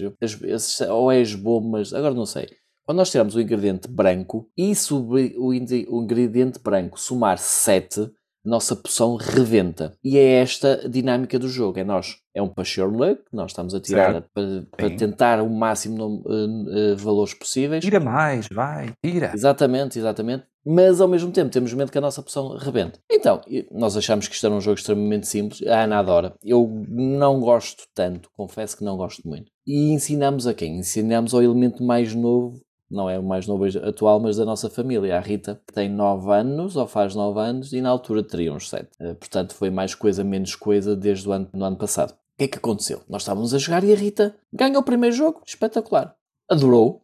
ou 0.89 1.11
é 1.11 1.21
as 1.21 1.35
bombas, 1.35 1.93
agora 1.93 2.13
não 2.13 2.25
sei. 2.25 2.47
Quando 2.85 2.99
nós 2.99 3.11
tiramos 3.11 3.35
o 3.35 3.41
ingrediente 3.41 3.89
branco 3.89 4.49
e 4.57 4.73
sobre 4.73 5.35
o, 5.37 5.53
ingrediente 5.53 6.59
branco 6.59 6.97
somar 6.97 7.37
7, 7.37 8.03
a 8.03 8.07
nossa 8.47 8.75
poção 8.75 9.15
rebenta. 9.15 9.93
E 10.03 10.17
é 10.17 10.41
esta 10.41 10.81
a 10.85 10.87
dinâmica 10.87 11.37
do 11.37 11.49
jogo. 11.49 11.79
É 11.79 11.83
nós, 11.83 12.15
é 12.33 12.41
um 12.41 12.47
Passion 12.47 12.87
Luck, 12.87 13.21
nós 13.31 13.51
estamos 13.51 13.75
a 13.75 13.79
tirar 13.79 14.13
Certo. 14.13 14.29
para, 14.33 14.65
para 14.75 14.95
tentar 14.95 15.41
o 15.41 15.49
máximo 15.49 16.23
de 16.65 16.95
valores 17.03 17.33
possíveis. 17.33 17.83
Tira 17.83 17.99
mais, 17.99 18.47
vai, 18.51 18.93
tira. 19.05 19.31
Exatamente, 19.33 19.99
exatamente. 19.99 20.45
Mas 20.69 20.99
ao 20.99 21.07
mesmo 21.07 21.31
tempo 21.31 21.49
temos 21.49 21.73
medo 21.73 21.91
que 21.91 21.97
a 21.97 22.01
nossa 22.01 22.21
poção 22.21 22.57
rebente. 22.57 22.99
Então, 23.09 23.39
nós 23.71 23.95
achamos 23.95 24.27
que 24.27 24.35
isto 24.35 24.45
era 24.45 24.53
um 24.53 24.59
jogo 24.59 24.77
extremamente 24.77 25.25
simples. 25.25 25.65
A 25.65 25.83
Ana 25.83 25.99
adora. 25.99 26.33
Eu 26.43 26.83
não 26.89 27.39
gosto 27.39 27.83
tanto, 27.95 28.29
confesso 28.35 28.75
que 28.77 28.83
não 28.83 28.97
gosto 28.97 29.25
muito. 29.25 29.49
E 29.65 29.91
ensinamos 29.91 30.45
a 30.45 30.53
quem? 30.53 30.79
Ensinamos 30.79 31.33
ao 31.33 31.41
elemento 31.41 31.83
mais 31.83 32.13
novo, 32.13 32.59
não 32.89 33.09
é 33.09 33.17
o 33.19 33.23
mais 33.23 33.45
novo 33.47 33.65
atual, 33.85 34.19
mas 34.19 34.37
da 34.37 34.45
nossa 34.45 34.69
família, 34.69 35.17
a 35.17 35.19
Rita, 35.19 35.61
que 35.67 35.73
tem 35.73 35.89
9 35.89 36.31
anos, 36.31 36.75
ou 36.75 36.87
faz 36.87 37.13
9 37.15 37.39
anos, 37.39 37.73
e 37.73 37.81
na 37.81 37.89
altura 37.89 38.23
teria 38.23 38.53
uns 38.53 38.69
7. 38.69 38.87
Eh, 38.99 39.13
Portanto, 39.15 39.53
foi 39.53 39.69
mais 39.69 39.93
coisa, 39.95 40.23
menos 40.23 40.55
coisa 40.55 40.95
desde 40.95 41.27
o 41.27 41.31
ano, 41.31 41.49
no 41.53 41.65
ano 41.65 41.77
passado. 41.77 42.11
O 42.11 42.37
que 42.37 42.43
é 42.45 42.47
que 42.47 42.57
aconteceu? 42.57 43.01
Nós 43.09 43.23
estávamos 43.23 43.53
a 43.53 43.57
jogar 43.57 43.83
e 43.83 43.91
a 43.91 43.95
Rita 43.95 44.35
ganhou 44.53 44.79
o 44.81 44.85
primeiro 44.85 45.15
jogo, 45.15 45.41
espetacular. 45.45 46.15
Adorou. 46.49 47.01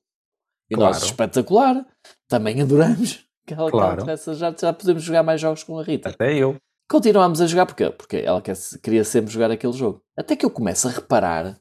E 0.69 0.75
nós, 0.75 0.97
Claro. 0.97 1.05
espetacular. 1.05 1.85
Também 2.27 2.61
adoramos. 2.61 3.25
Que 3.45 3.53
ela, 3.53 3.69
Claro. 3.69 3.99
tivesse- 3.99 4.33
já, 4.35 4.55
já 4.57 4.71
podemos 4.71 5.03
jogar 5.03 5.21
mais 5.21 5.41
jogos 5.41 5.63
com 5.63 5.77
a 5.77 5.83
Rita. 5.83 6.07
Até 6.11 6.33
eu. 6.33 6.55
Continuámos 6.89 7.41
a 7.41 7.45
jogar 7.45 7.65
porque, 7.65 7.89
porque 7.89 8.15
ela 8.17 8.41
quer- 8.41 8.55
queria 8.81 9.03
sempre 9.03 9.33
jogar 9.33 9.51
aquele 9.51 9.73
jogo. 9.73 10.01
Até 10.17 10.33
que 10.37 10.45
eu 10.45 10.49
começo 10.49 10.87
a 10.87 10.91
reparar 10.91 11.59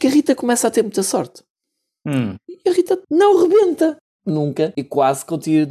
que 0.00 0.08
a 0.08 0.10
Rita 0.10 0.34
começa 0.34 0.66
a 0.66 0.70
ter 0.70 0.82
muita 0.82 1.04
sorte. 1.04 1.44
Hum, 2.06 2.34
E 2.48 2.68
a 2.68 2.72
Rita 2.72 3.00
não 3.10 3.42
rebenta. 3.42 3.96
Nunca. 4.24 4.72
E 4.76 4.84
quase 4.84 5.24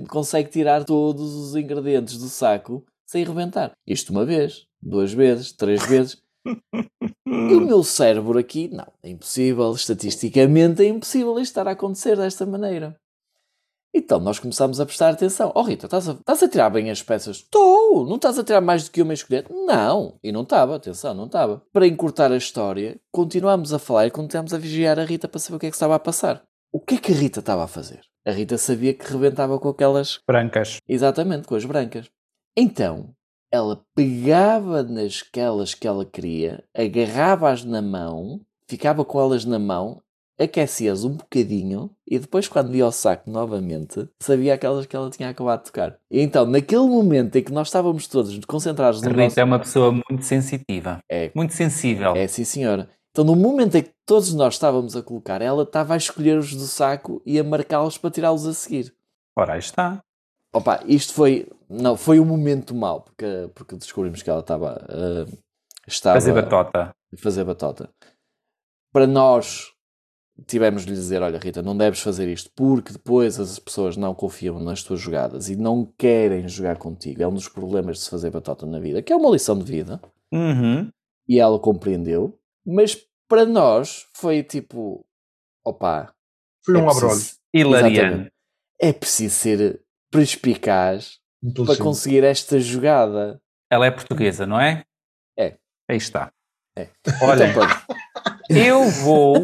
consegue 0.08 0.50
tirar 0.50 0.84
todos 0.84 1.34
os 1.34 1.56
ingredientes 1.56 2.18
do 2.18 2.28
saco 2.28 2.86
sem 3.06 3.24
rebentar. 3.24 3.72
Isto 3.88 4.12
uma 4.12 4.26
vez, 4.26 4.66
duas 4.82 5.14
vezes, 5.14 5.52
três 5.52 5.86
vezes. 5.86 6.18
E 6.46 7.54
o 7.56 7.62
meu 7.62 7.84
cérebro 7.84 8.38
aqui, 8.40 8.68
não, 8.70 8.88
é 9.04 9.10
impossível, 9.10 9.72
estatisticamente 9.74 10.82
é 10.82 10.88
impossível 10.88 11.34
isto 11.34 11.52
estar 11.52 11.68
a 11.68 11.72
acontecer 11.72 12.18
desta 12.18 12.46
maneira. 12.46 12.96
Então 13.94 14.20
nós 14.20 14.40
começámos 14.40 14.80
a 14.80 14.86
prestar 14.86 15.10
atenção. 15.10 15.52
Oh 15.54 15.64
Rita, 15.64 15.86
estás 15.86 16.08
a, 16.08 16.14
estás 16.14 16.44
a 16.44 16.48
tirar 16.48 16.70
bem 16.70 16.90
as 16.90 17.04
peças? 17.04 17.38
Estou! 17.38 18.06
Não 18.06 18.16
estás 18.16 18.40
a 18.40 18.44
tirar 18.44 18.62
mais 18.62 18.86
do 18.86 18.92
que 18.92 19.02
uma 19.02 19.14
escolher? 19.14 19.46
Não! 19.50 20.18
E 20.24 20.32
não 20.32 20.44
estava, 20.44 20.76
atenção, 20.76 21.14
não 21.14 21.26
estava. 21.26 21.62
Para 21.74 21.88
encurtar 21.88 22.32
a 22.32 22.38
história, 22.38 23.00
continuámos 23.12 23.74
a 23.74 23.80
falar 23.80 24.08
e 24.08 24.12
continuámos 24.12 24.54
a 24.54 24.58
vigiar 24.58 24.98
a 24.98 25.04
Rita 25.04 25.28
para 25.28 25.40
saber 25.40 25.58
o 25.58 25.60
que 25.60 25.66
é 25.68 25.70
que 25.70 25.76
estava 25.76 25.96
a 25.96 26.00
passar. 26.00 26.44
O 26.72 26.80
que 26.80 26.96
é 26.96 26.98
que 26.98 27.12
a 27.12 27.16
Rita 27.16 27.42
estava 27.42 27.66
a 27.66 27.68
fazer? 27.68 28.00
A 28.26 28.32
Rita 28.32 28.58
sabia 28.58 28.94
que 28.94 29.12
rebentava 29.12 29.60
com 29.60 29.68
aquelas 29.68 30.20
brancas. 30.26 30.78
Exatamente, 30.88 31.48
com 31.48 31.56
as 31.56 31.66
brancas. 31.66 32.10
Então, 32.56 33.14
ela 33.52 33.84
pegava 33.94 34.84
nasquelas 34.84 35.74
que 35.74 35.86
ela 35.86 36.06
queria, 36.06 36.64
agarrava-as 36.74 37.66
na 37.66 37.82
mão, 37.82 38.40
ficava 38.70 39.04
com 39.04 39.20
elas 39.20 39.44
na 39.44 39.60
mão, 39.60 40.02
aquecia-as 40.42 41.04
um 41.04 41.12
bocadinho 41.12 41.90
e 42.08 42.18
depois, 42.20 42.48
quando 42.48 42.76
ia 42.76 42.84
ao 42.84 42.92
saco 42.92 43.30
novamente, 43.30 44.08
sabia 44.22 44.54
aquelas 44.54 44.86
que 44.86 44.96
ela 44.96 45.10
tinha 45.10 45.30
acabado 45.30 45.60
de 45.60 45.66
tocar. 45.66 45.98
E 46.10 46.20
então, 46.22 46.46
naquele 46.46 46.82
momento 46.88 47.36
em 47.38 47.44
que 47.44 47.52
nós 47.52 47.68
estávamos 47.68 48.08
todos 48.08 48.38
concentrados 48.46 49.02
A 49.02 49.06
no 49.06 49.12
Rita 49.12 49.24
nosso... 49.24 49.40
é 49.40 49.44
uma 49.44 49.60
pessoa 49.60 49.92
muito 49.92 50.24
sensitiva. 50.24 51.00
É, 51.10 51.32
Muito 51.36 51.54
sensível. 51.54 52.16
é 52.16 52.28
sim, 52.28 52.44
senhora. 52.44 52.90
Então, 53.12 53.26
no 53.26 53.36
momento 53.36 53.76
em 53.76 53.84
que 53.84 53.92
todos 54.06 54.34
nós 54.34 54.54
estávamos 54.54 54.96
a 54.96 55.04
colocar, 55.04 55.42
ela 55.42 55.64
estava 55.64 55.94
a 55.94 55.98
escolher 55.98 56.38
os 56.38 56.54
do 56.56 56.62
saco 56.66 57.22
e 57.26 57.38
a 57.40 57.44
marcá-los 57.44 57.98
para 57.98 58.10
tirá-los 58.12 58.46
a 58.48 58.54
seguir. 58.54 58.94
Ora, 59.36 59.54
aí 59.54 59.60
está. 59.60 60.02
Opa, 60.54 60.82
isto 60.86 61.14
foi. 61.14 61.48
Não, 61.70 61.96
foi 61.98 62.20
um 62.20 62.26
momento 62.26 62.74
mau, 62.76 63.02
porque, 63.02 63.50
porque 63.56 63.76
descobrimos 63.76 64.22
que 64.22 64.30
ela 64.30 64.40
estava. 64.42 64.86
ah, 64.90 65.26
estava 65.88 66.16
Fazer 66.16 66.34
batota. 66.34 66.92
fazer 67.18 67.44
batota. 67.44 67.90
Para 68.94 69.08
nós, 69.08 69.72
tivemos 70.48 70.84
de 70.84 70.90
lhe 70.90 70.96
dizer: 70.96 71.22
olha, 71.22 71.38
Rita, 71.38 71.62
não 71.62 71.76
deves 71.76 72.00
fazer 72.02 72.28
isto, 72.32 72.50
porque 72.56 72.94
depois 72.94 73.40
as 73.40 73.60
pessoas 73.60 73.98
não 73.98 74.14
confiam 74.14 74.60
nas 74.60 74.84
tuas 74.84 75.00
jogadas 75.00 75.50
e 75.50 75.56
não 75.56 75.86
querem 75.98 76.48
jogar 76.48 76.78
contigo. 76.78 77.22
É 77.22 77.28
um 77.28 77.34
dos 77.34 77.48
problemas 77.48 77.98
de 77.98 78.04
se 78.04 78.10
fazer 78.10 78.32
batota 78.32 78.66
na 78.66 78.80
vida, 78.80 79.02
que 79.02 79.14
é 79.14 79.16
uma 79.16 79.30
lição 79.30 79.58
de 79.58 79.64
vida. 79.66 80.02
Uhum. 80.32 80.90
E 81.28 81.40
ela 81.40 81.60
compreendeu, 81.60 82.38
mas 82.66 82.98
para 83.28 83.46
nós 83.46 84.08
foi 84.14 84.44
tipo: 84.44 85.06
opa, 85.66 86.14
Foi 86.66 86.76
um 86.76 86.88
é 86.88 86.92
abrolho. 86.92 87.22
Exatamente. 87.54 88.32
é 88.80 88.94
preciso 88.94 89.36
ser 89.36 89.82
perspicaz 90.12 91.20
para 91.66 91.78
conseguir 91.78 92.24
esta 92.24 92.60
jogada. 92.60 93.42
Ela 93.70 93.86
é 93.88 93.92
portuguesa, 93.92 94.46
não 94.46 94.60
é? 94.60 94.84
É. 95.38 95.58
Aí 95.90 95.98
está. 95.98 96.32
É. 96.78 96.90
Olha, 97.22 97.48
Então, 97.48 97.68
pronto. 97.68 97.86
eu 98.50 98.90
vou. 98.90 99.36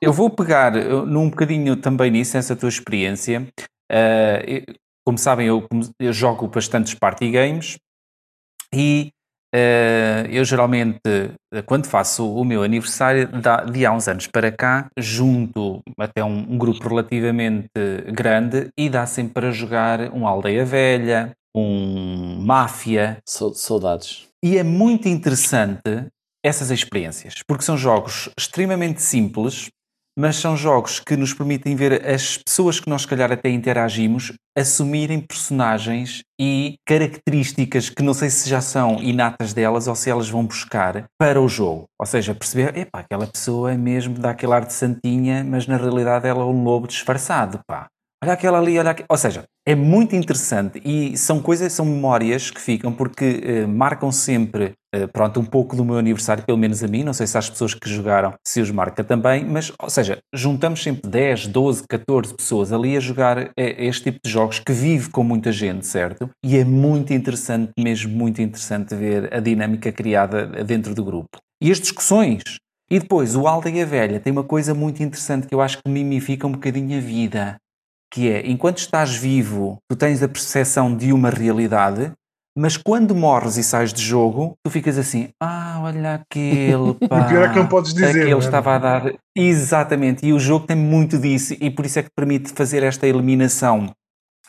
Eu 0.00 0.12
vou 0.12 0.30
pegar 0.30 0.76
uh, 0.76 1.04
num 1.04 1.28
bocadinho 1.28 1.76
também 1.76 2.10
nisso, 2.10 2.36
nessa 2.36 2.54
tua 2.54 2.68
experiência. 2.68 3.46
Uh, 3.90 4.74
como 5.04 5.18
sabem, 5.18 5.46
eu, 5.46 5.66
eu 6.00 6.12
jogo 6.12 6.46
bastantes 6.48 6.94
party 6.94 7.30
games 7.30 7.78
e 8.72 9.10
uh, 9.54 10.28
eu 10.30 10.44
geralmente, 10.44 11.00
quando 11.66 11.86
faço 11.86 12.30
o 12.32 12.44
meu 12.44 12.62
aniversário, 12.62 13.28
de 13.72 13.86
há 13.86 13.92
uns 13.92 14.06
anos 14.06 14.26
para 14.26 14.52
cá, 14.52 14.88
junto 14.98 15.80
até 15.98 16.22
um, 16.22 16.52
um 16.52 16.58
grupo 16.58 16.88
relativamente 16.88 17.70
grande 18.12 18.68
e 18.78 18.88
dá 18.88 19.06
sempre 19.06 19.32
para 19.34 19.50
jogar 19.50 20.12
um 20.14 20.28
Aldeia 20.28 20.64
Velha, 20.64 21.32
um 21.56 22.38
Máfia, 22.40 23.18
Sau- 23.26 23.54
Saudades. 23.54 24.28
e 24.44 24.58
é 24.58 24.62
muito 24.62 25.08
interessante 25.08 26.06
essas 26.44 26.70
experiências, 26.70 27.34
porque 27.46 27.64
são 27.64 27.76
jogos 27.76 28.28
extremamente 28.38 29.02
simples, 29.02 29.68
mas 30.18 30.34
são 30.34 30.56
jogos 30.56 30.98
que 30.98 31.16
nos 31.16 31.32
permitem 31.32 31.76
ver 31.76 32.04
as 32.04 32.36
pessoas 32.36 32.80
que 32.80 32.90
nós, 32.90 33.02
se 33.02 33.08
calhar, 33.08 33.30
até 33.30 33.48
interagimos 33.50 34.32
assumirem 34.58 35.20
personagens 35.20 36.22
e 36.40 36.74
características 36.84 37.88
que 37.88 38.02
não 38.02 38.12
sei 38.12 38.28
se 38.28 38.48
já 38.48 38.60
são 38.60 39.00
inatas 39.00 39.52
delas 39.52 39.86
ou 39.86 39.94
se 39.94 40.10
elas 40.10 40.28
vão 40.28 40.44
buscar 40.44 41.04
para 41.16 41.40
o 41.40 41.48
jogo. 41.48 41.84
Ou 42.00 42.04
seja, 42.04 42.34
perceber, 42.34 42.76
epá, 42.76 42.98
aquela 42.98 43.28
pessoa 43.28 43.72
é 43.72 43.76
mesmo 43.76 44.18
daquele 44.18 44.52
ar 44.52 44.66
de 44.66 44.72
santinha, 44.72 45.44
mas 45.44 45.68
na 45.68 45.76
realidade 45.76 46.26
ela 46.26 46.42
é 46.42 46.46
um 46.46 46.64
lobo 46.64 46.88
disfarçado, 46.88 47.60
pá. 47.68 47.86
Olha 48.22 48.32
aquela 48.32 48.58
ali, 48.58 48.76
olha 48.76 48.90
aqui. 48.90 49.04
Ou 49.08 49.16
seja, 49.16 49.44
é 49.66 49.76
muito 49.76 50.16
interessante 50.16 50.80
e 50.84 51.16
são 51.16 51.40
coisas, 51.40 51.72
são 51.72 51.86
memórias 51.86 52.50
que 52.50 52.60
ficam 52.60 52.92
porque 52.92 53.40
eh, 53.44 53.66
marcam 53.66 54.10
sempre, 54.10 54.72
eh, 54.92 55.06
pronto, 55.06 55.38
um 55.38 55.44
pouco 55.44 55.76
do 55.76 55.84
meu 55.84 55.96
aniversário, 55.98 56.42
pelo 56.44 56.58
menos 56.58 56.82
a 56.82 56.88
mim. 56.88 57.04
Não 57.04 57.12
sei 57.12 57.28
se 57.28 57.38
as 57.38 57.48
pessoas 57.48 57.74
que 57.74 57.88
jogaram 57.88 58.34
se 58.44 58.60
os 58.60 58.72
marca 58.72 59.04
também, 59.04 59.44
mas, 59.44 59.72
ou 59.80 59.88
seja, 59.88 60.18
juntamos 60.34 60.82
sempre 60.82 61.08
10, 61.08 61.46
12, 61.46 61.84
14 61.88 62.34
pessoas 62.34 62.72
ali 62.72 62.96
a 62.96 63.00
jogar 63.00 63.38
eh, 63.56 63.86
este 63.86 64.10
tipo 64.10 64.18
de 64.24 64.30
jogos 64.32 64.58
que 64.58 64.72
vive 64.72 65.10
com 65.10 65.22
muita 65.22 65.52
gente, 65.52 65.86
certo? 65.86 66.28
E 66.44 66.56
é 66.56 66.64
muito 66.64 67.12
interessante, 67.12 67.70
mesmo 67.78 68.12
muito 68.16 68.42
interessante 68.42 68.96
ver 68.96 69.32
a 69.32 69.38
dinâmica 69.38 69.92
criada 69.92 70.44
dentro 70.64 70.92
do 70.92 71.04
grupo. 71.04 71.38
E 71.62 71.70
as 71.70 71.78
discussões 71.78 72.42
E 72.90 72.98
depois, 72.98 73.36
o 73.36 73.46
Aldeia 73.46 73.84
Velha 73.84 74.18
tem 74.18 74.32
uma 74.32 74.44
coisa 74.44 74.72
muito 74.74 75.02
interessante 75.02 75.46
que 75.46 75.54
eu 75.54 75.60
acho 75.60 75.76
que 75.76 75.90
mimifica 75.90 76.46
um 76.46 76.52
bocadinho 76.52 76.96
a 76.96 77.00
vida, 77.00 77.56
que 78.10 78.30
é, 78.30 78.46
enquanto 78.48 78.78
estás 78.78 79.14
vivo, 79.14 79.78
tu 79.88 79.96
tens 79.96 80.22
a 80.22 80.28
percepção 80.28 80.94
de 80.94 81.12
uma 81.12 81.30
realidade, 81.30 82.12
mas 82.56 82.76
quando 82.76 83.14
morres 83.14 83.56
e 83.56 83.62
sais 83.62 83.92
de 83.92 84.02
jogo, 84.02 84.54
tu 84.64 84.70
ficas 84.70 84.98
assim, 84.98 85.28
ah, 85.40 85.78
olha 85.82 86.14
aquele, 86.14 86.94
pá. 87.08 87.20
O 87.20 87.28
pior 87.28 87.44
é 87.44 87.52
que 87.52 87.58
não 87.58 87.68
podes 87.68 87.94
dizer. 87.94 88.08
Aquele 88.08 88.34
é? 88.34 88.38
estava 88.38 88.74
a 88.74 88.78
dar. 88.78 89.14
Exatamente, 89.36 90.26
e 90.26 90.32
o 90.32 90.40
jogo 90.40 90.66
tem 90.66 90.76
muito 90.76 91.18
disso, 91.18 91.54
e 91.60 91.70
por 91.70 91.86
isso 91.86 92.00
é 92.00 92.02
que 92.02 92.10
permite 92.16 92.52
fazer 92.52 92.82
esta 92.82 93.06
eliminação 93.06 93.92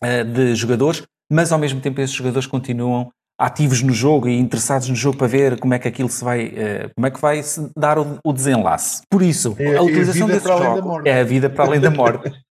uh, 0.04 0.24
de 0.26 0.56
jogadores, 0.56 1.04
mas 1.32 1.52
ao 1.52 1.60
mesmo 1.60 1.80
tempo 1.82 2.02
esses 2.02 2.16
jogadores 2.16 2.48
continuam 2.48 3.12
ativos 3.40 3.82
no 3.82 3.94
jogo 3.94 4.28
e 4.28 4.38
interessados 4.38 4.90
no 4.90 4.96
jogo 4.96 5.18
para 5.18 5.28
ver 5.28 5.60
como 5.60 5.74
é 5.74 5.80
que 5.80 5.88
aquilo 5.88 6.10
se 6.10 6.24
vai, 6.24 6.48
uh, 6.48 6.90
como 6.96 7.08
é 7.08 7.12
que 7.12 7.22
vai 7.22 7.42
dar 7.78 8.00
o, 8.00 8.20
o 8.26 8.34
desenlace. 8.34 9.02
Por 9.10 9.22
isso, 9.22 9.56
É- 9.60 9.70
a 9.70 9.74
é 9.76 9.82
utilização 9.82 10.28
desse 10.28 10.42
para 10.42 10.56
além 10.56 10.70
da 10.70 10.82
jogo 10.82 11.08
é 11.08 11.22
a 11.22 11.24
vida 11.24 11.50
para 11.50 11.66
além 11.66 11.80
da 11.80 11.92
morte. 11.92 12.30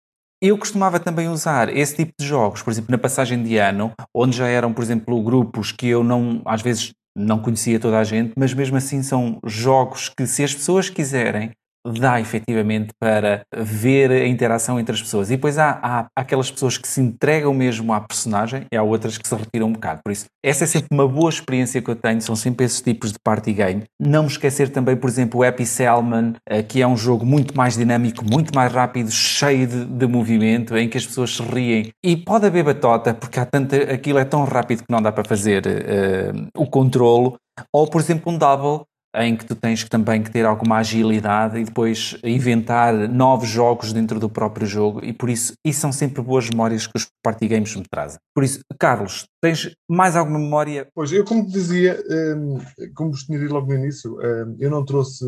Eu 0.45 0.59
costumava 0.59 0.99
também 0.99 1.29
usar 1.29 1.69
esse 1.69 1.95
tipo 1.95 2.13
de 2.19 2.27
jogos, 2.27 2.63
por 2.63 2.73
exemplo, 2.73 2.91
na 2.91 2.99
passagem 2.99 3.41
de 3.45 3.59
ano, 3.59 3.93
onde 4.13 4.37
já 4.37 4.49
eram, 4.49 4.73
por 4.73 4.83
exemplo, 4.83 5.23
grupos 5.23 5.71
que 5.71 5.87
eu 5.87 6.03
não, 6.03 6.43
às 6.45 6.61
vezes, 6.61 6.91
não 7.17 7.39
conhecia 7.39 7.79
toda 7.79 7.97
a 7.97 8.03
gente, 8.03 8.33
mas 8.37 8.53
mesmo 8.53 8.77
assim 8.77 9.05
são 9.05 9.39
jogos 9.47 10.09
que, 10.09 10.27
se 10.27 10.43
as 10.43 10.53
pessoas 10.53 10.91
quiserem, 10.91 11.53
dá 11.87 12.21
efetivamente 12.21 12.91
para 12.99 13.43
ver 13.55 14.11
a 14.11 14.27
interação 14.27 14.79
entre 14.79 14.95
as 14.95 15.03
pessoas. 15.03 15.31
E 15.31 15.37
depois 15.37 15.59
há, 15.59 15.79
há 15.83 16.07
aquelas 16.17 16.51
pessoas 16.51 16.79
que 16.79 16.87
se 16.87 17.01
entregam 17.01 17.53
mesmo 17.53 17.93
à 17.93 18.01
personagem 18.01 18.67
e 18.73 18.77
há 18.77 18.83
outras 18.83 19.19
que 19.19 19.27
se 19.27 19.35
retiram 19.35 19.69
um 19.69 19.73
bocado. 19.73 20.01
Por 20.05 20.13
isso, 20.13 20.27
essa 20.45 20.65
é 20.65 20.67
sempre 20.67 20.89
uma 20.93 21.07
boa 21.07 21.31
experiência 21.31 21.83
que 21.83 21.91
eu 21.91 21.97
tenho, 21.97 22.21
são 22.21 22.37
sempre 22.37 22.65
esses 22.65 22.81
tipos 22.81 23.13
de 23.13 23.19
party 23.19 23.53
game. 23.53 23.85
Não 24.01 24.23
me 24.23 24.29
esquecer 24.29 24.69
também, 24.71 24.97
por 24.97 25.09
exemplo, 25.09 25.41
o 25.41 25.45
Happy 25.45 25.67
Salmon, 25.67 26.33
eh, 26.49 26.63
que 26.63 26.81
é 26.81 26.87
um 26.87 26.97
jogo 26.97 27.25
muito 27.27 27.57
mais 27.57 27.77
dinâmico, 27.77 28.25
muito 28.25 28.55
mais 28.55 28.73
rápido, 28.73 29.11
cheio 29.11 29.67
de, 29.67 29.85
de 29.85 30.07
movimento, 30.07 30.77
em 30.77 30.89
que 30.89 30.99
as 30.99 31.07
pessoas 31.07 31.37
se 31.37 31.43
riem. 31.43 31.91
E 32.05 32.17
pode 32.17 32.47
haver 32.47 32.65
batota, 32.65 33.15
porque 33.15 33.39
há 33.41 33.49
aquilo 33.93 34.19
é 34.19 34.25
tão 34.25 34.45
rápido 34.45 34.81
que 34.81 34.91
não 34.91 35.03
dá 35.03 35.13
para 35.13 35.25
fazer 35.25 35.67
eh, 35.67 36.33
o 36.57 36.67
controlo. 36.67 37.37
Ou, 37.73 37.87
por 37.87 38.01
exemplo, 38.01 38.33
um 38.33 38.39
double, 38.39 38.87
em 39.15 39.37
que 39.37 39.45
tu 39.45 39.55
tens 39.55 39.85
que 39.85 39.91
também 39.91 40.23
que 40.23 40.31
ter 40.31 40.45
alguma 40.45 40.79
agilidade 40.79 41.59
e 41.59 41.65
depois 41.65 42.17
inventar 42.25 43.09
novos 43.09 43.49
jogos 43.49 43.93
dentro 43.93 44.19
do 44.19 44.29
próprio 44.29 44.67
jogo 44.67 45.05
e 45.05 45.13
por 45.13 45.29
isso, 45.29 45.53
isso 45.65 45.81
são 45.81 45.93
sempre 45.93 46.23
boas 46.23 46.49
memórias 46.49 46.87
que 46.87 46.97
os 46.97 47.07
party 47.23 47.47
games 47.49 47.77
me 47.77 47.85
trazem. 47.91 48.19
Por 48.35 48.43
isso, 48.43 48.61
Carlos, 48.79 49.27
tens 49.43 49.75
mais 49.89 50.17
alguma 50.17 50.39
memória? 50.39 50.89
Pois, 50.95 51.13
eu 51.13 51.25
como 51.25 51.45
te 51.45 51.53
dizia, 51.53 52.03
hum, 52.09 52.59
como 52.95 53.11
vos 53.11 53.25
tinha 53.25 53.39
dito 53.39 53.53
logo 53.53 53.67
no 53.67 53.75
início, 53.75 54.15
hum, 54.15 54.57
eu 54.59 54.71
não 54.71 54.85
trouxe 54.85 55.27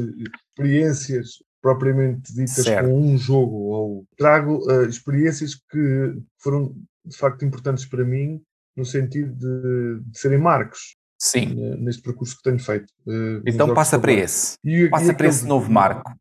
experiências 0.56 1.42
propriamente 1.60 2.34
ditas 2.34 2.64
Certo. 2.64 2.86
com 2.86 3.00
um 3.00 3.16
jogo, 3.16 3.56
ou 3.56 4.04
trago 4.18 4.58
uh, 4.70 4.86
experiências 4.86 5.54
que 5.54 6.14
foram 6.38 6.74
de 7.04 7.16
facto 7.16 7.44
importantes 7.44 7.86
para 7.86 8.04
mim, 8.04 8.42
no 8.76 8.84
sentido 8.84 9.32
de, 9.32 10.00
de 10.10 10.18
serem 10.18 10.38
marcos 10.38 10.96
Sim. 11.24 11.54
neste 11.78 12.02
percurso 12.02 12.36
que 12.36 12.42
tenho 12.42 12.58
feito. 12.58 12.86
uh, 13.06 13.12
nos 13.12 13.42
Então 13.46 13.72
passa 13.74 13.98
para 13.98 14.12
esse. 14.12 14.56
E- 14.64 14.82
e 14.84 14.90
Passa 14.90 15.04
para 15.06 15.12
aquele- 15.14 15.28
esse 15.30 15.46
novo 15.46 15.70
marco. 15.70 16.12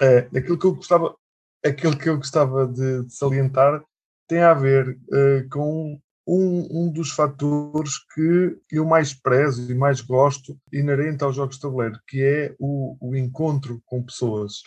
É, 0.00 0.18
aquilo 0.36 0.56
que 0.58 0.64
eu 0.64 0.74
gostava, 0.74 1.14
aquilo 1.64 1.98
que 1.98 2.08
eu 2.08 2.16
gostava 2.16 2.66
de, 2.66 3.04
de 3.04 3.14
salientar 3.14 3.82
tem 4.28 4.40
a 4.40 4.54
ver 4.54 4.98
eh, 5.12 5.46
com 5.50 5.98
um, 6.26 6.68
um 6.86 6.92
dos 6.92 7.10
fatores 7.12 7.94
que 8.14 8.56
eu 8.70 8.84
mais 8.84 9.12
prezo 9.14 9.70
e 9.72 9.74
mais 9.74 10.00
gosto 10.02 10.56
inerente 10.72 11.24
aos 11.24 11.34
jogos 11.34 11.56
de 11.56 11.62
tabuleiro, 11.62 11.98
que 12.06 12.22
é 12.22 12.54
o, 12.60 12.96
o 13.00 13.16
encontro 13.16 13.80
com 13.86 14.02
pessoas 14.02 14.62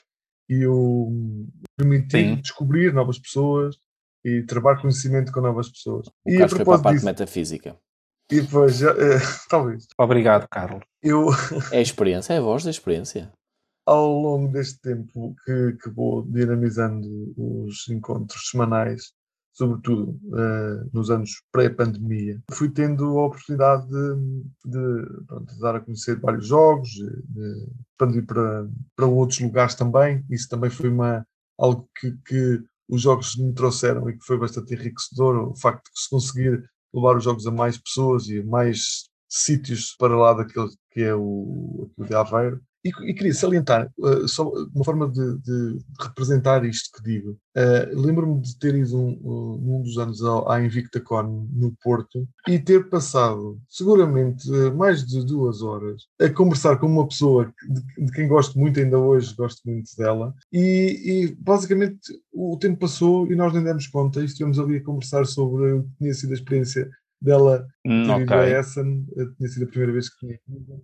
e 0.50 0.66
o 0.66 1.48
permitir 1.78 2.36
Sim. 2.36 2.36
descobrir 2.42 2.92
novas 2.94 3.18
pessoas 3.20 3.78
e 4.26 4.42
trabalhar 4.44 4.82
conhecimento 4.82 5.32
com 5.32 5.40
novas 5.42 5.70
pessoas. 5.70 6.08
O 6.26 6.30
e 6.30 6.36
a 6.36 6.40
Carlos 6.40 6.52
foi 6.58 6.58
para 6.58 6.62
a 6.62 6.66
propósito 6.66 6.84
parte 6.84 6.96
disso, 6.96 7.06
metafísica. 7.06 7.78
E 8.32 8.42
depois, 8.42 8.78
já, 8.78 8.92
eh, 8.92 9.20
talvez, 9.50 9.88
Obrigado, 9.98 10.48
Carlos. 10.50 10.84
eu 11.04 11.28
É 11.72 11.78
a 11.78 11.82
experiência, 11.82 12.34
é 12.34 12.38
a 12.38 12.42
voz 12.42 12.64
da 12.64 12.70
experiência. 12.70 13.32
ao 13.86 14.08
longo 14.08 14.52
deste 14.52 14.80
tempo 14.80 15.36
que, 15.44 15.74
que 15.82 15.90
vou 15.90 16.24
dinamizando 16.24 17.08
os 17.38 17.88
encontros 17.90 18.50
semanais, 18.50 19.12
sobretudo 19.54 20.18
eh, 20.38 20.90
nos 20.94 21.10
anos 21.10 21.44
pré-pandemia, 21.52 22.42
fui 22.52 22.70
tendo 22.70 23.20
a 23.20 23.26
oportunidade 23.26 23.86
de, 23.88 24.44
de, 24.66 25.26
pronto, 25.28 25.54
de 25.54 25.60
dar 25.60 25.76
a 25.76 25.82
conhecer 25.82 26.20
vários 26.20 26.48
jogos, 26.48 26.90
de 26.90 27.68
expandir 27.92 28.26
para, 28.26 28.68
para 28.96 29.06
outros 29.06 29.40
lugares 29.42 29.76
também. 29.76 30.24
Isso 30.30 30.48
também 30.48 30.70
foi 30.70 30.90
uma, 30.90 31.26
algo 31.60 31.90
que, 32.00 32.12
que 32.26 32.64
os 32.88 33.02
jogos 33.02 33.36
me 33.36 33.54
trouxeram 33.54 34.10
e 34.10 34.18
que 34.18 34.26
foi 34.26 34.38
bastante 34.38 34.74
enriquecedor. 34.74 35.50
O 35.52 35.56
facto 35.56 35.92
de 35.94 36.02
se 36.02 36.10
conseguir 36.10 36.64
levar 36.94 37.18
os 37.18 37.24
jogos 37.24 37.48
a 37.48 37.52
mais 37.52 37.78
pessoas 37.78 38.28
e 38.28 38.40
a 38.40 38.46
mais 38.46 39.10
sítios 39.30 39.96
para 39.98 40.18
lá 40.18 40.34
daquele 40.34 40.70
que 40.92 41.02
é 41.02 41.16
o, 41.16 41.90
aquilo 41.92 42.08
de 42.08 42.16
Aveiro. 42.16 42.62
E, 42.84 42.90
e 43.10 43.14
queria 43.14 43.34
salientar, 43.34 43.92
uh, 44.00 44.28
só 44.28 44.50
uma 44.74 44.84
forma 44.84 45.08
de, 45.10 45.38
de 45.40 45.78
representar 46.00 46.66
isto 46.66 46.90
que 46.98 47.04
digo. 47.04 47.38
Uh, 47.56 48.00
Lembro-me 48.00 48.42
de 48.42 48.58
ter 48.58 48.76
ido 48.76 48.98
um, 48.98 49.20
um, 49.24 49.58
num 49.58 49.82
dos 49.84 49.98
anos 49.98 50.24
ao, 50.24 50.50
à 50.50 50.64
InvictaCon 50.64 51.48
no 51.52 51.76
Porto 51.84 52.28
e 52.48 52.58
ter 52.58 52.90
passado 52.90 53.60
seguramente 53.70 54.50
uh, 54.50 54.76
mais 54.76 55.06
de 55.06 55.24
duas 55.26 55.62
horas 55.62 56.04
a 56.20 56.30
conversar 56.30 56.78
com 56.78 56.88
uma 56.88 57.08
pessoa 57.08 57.54
de, 57.70 58.06
de 58.06 58.12
quem 58.14 58.28
gosto 58.28 58.58
muito 58.58 58.80
ainda 58.80 58.98
hoje, 58.98 59.36
gosto 59.36 59.62
muito 59.70 59.90
dela, 59.98 60.34
e, 60.52 61.02
e, 61.06 61.36
basicamente 61.36 62.00
o 62.34 62.58
tempo 62.58 62.80
passou 62.80 63.32
e 63.32 63.36
nós 63.36 63.54
nem 63.54 63.64
demos 63.64 63.88
conta 63.88 64.22
e 64.22 64.26
estivemos 64.26 64.58
ali 64.58 64.78
a 64.78 64.84
conversar 64.84 65.26
sobre 65.26 65.74
o 65.74 65.84
que 65.84 65.98
tinha 66.00 66.14
sido 66.14 66.32
a 66.32 66.36
experiência 66.36 66.90
dela 67.22 67.68
Hum, 67.86 68.04
ter 68.04 68.22
ido 68.22 68.34
a. 68.34 68.48
Essen, 68.48 69.06
eh, 69.18 69.26
tinha 69.38 69.50
sido 69.50 69.64
a 69.64 69.68
primeira 69.68 69.94
vez 69.94 70.10
que 70.10 70.20
tinha 70.20 70.40
ido, 70.48 70.74
eh, 70.74 70.82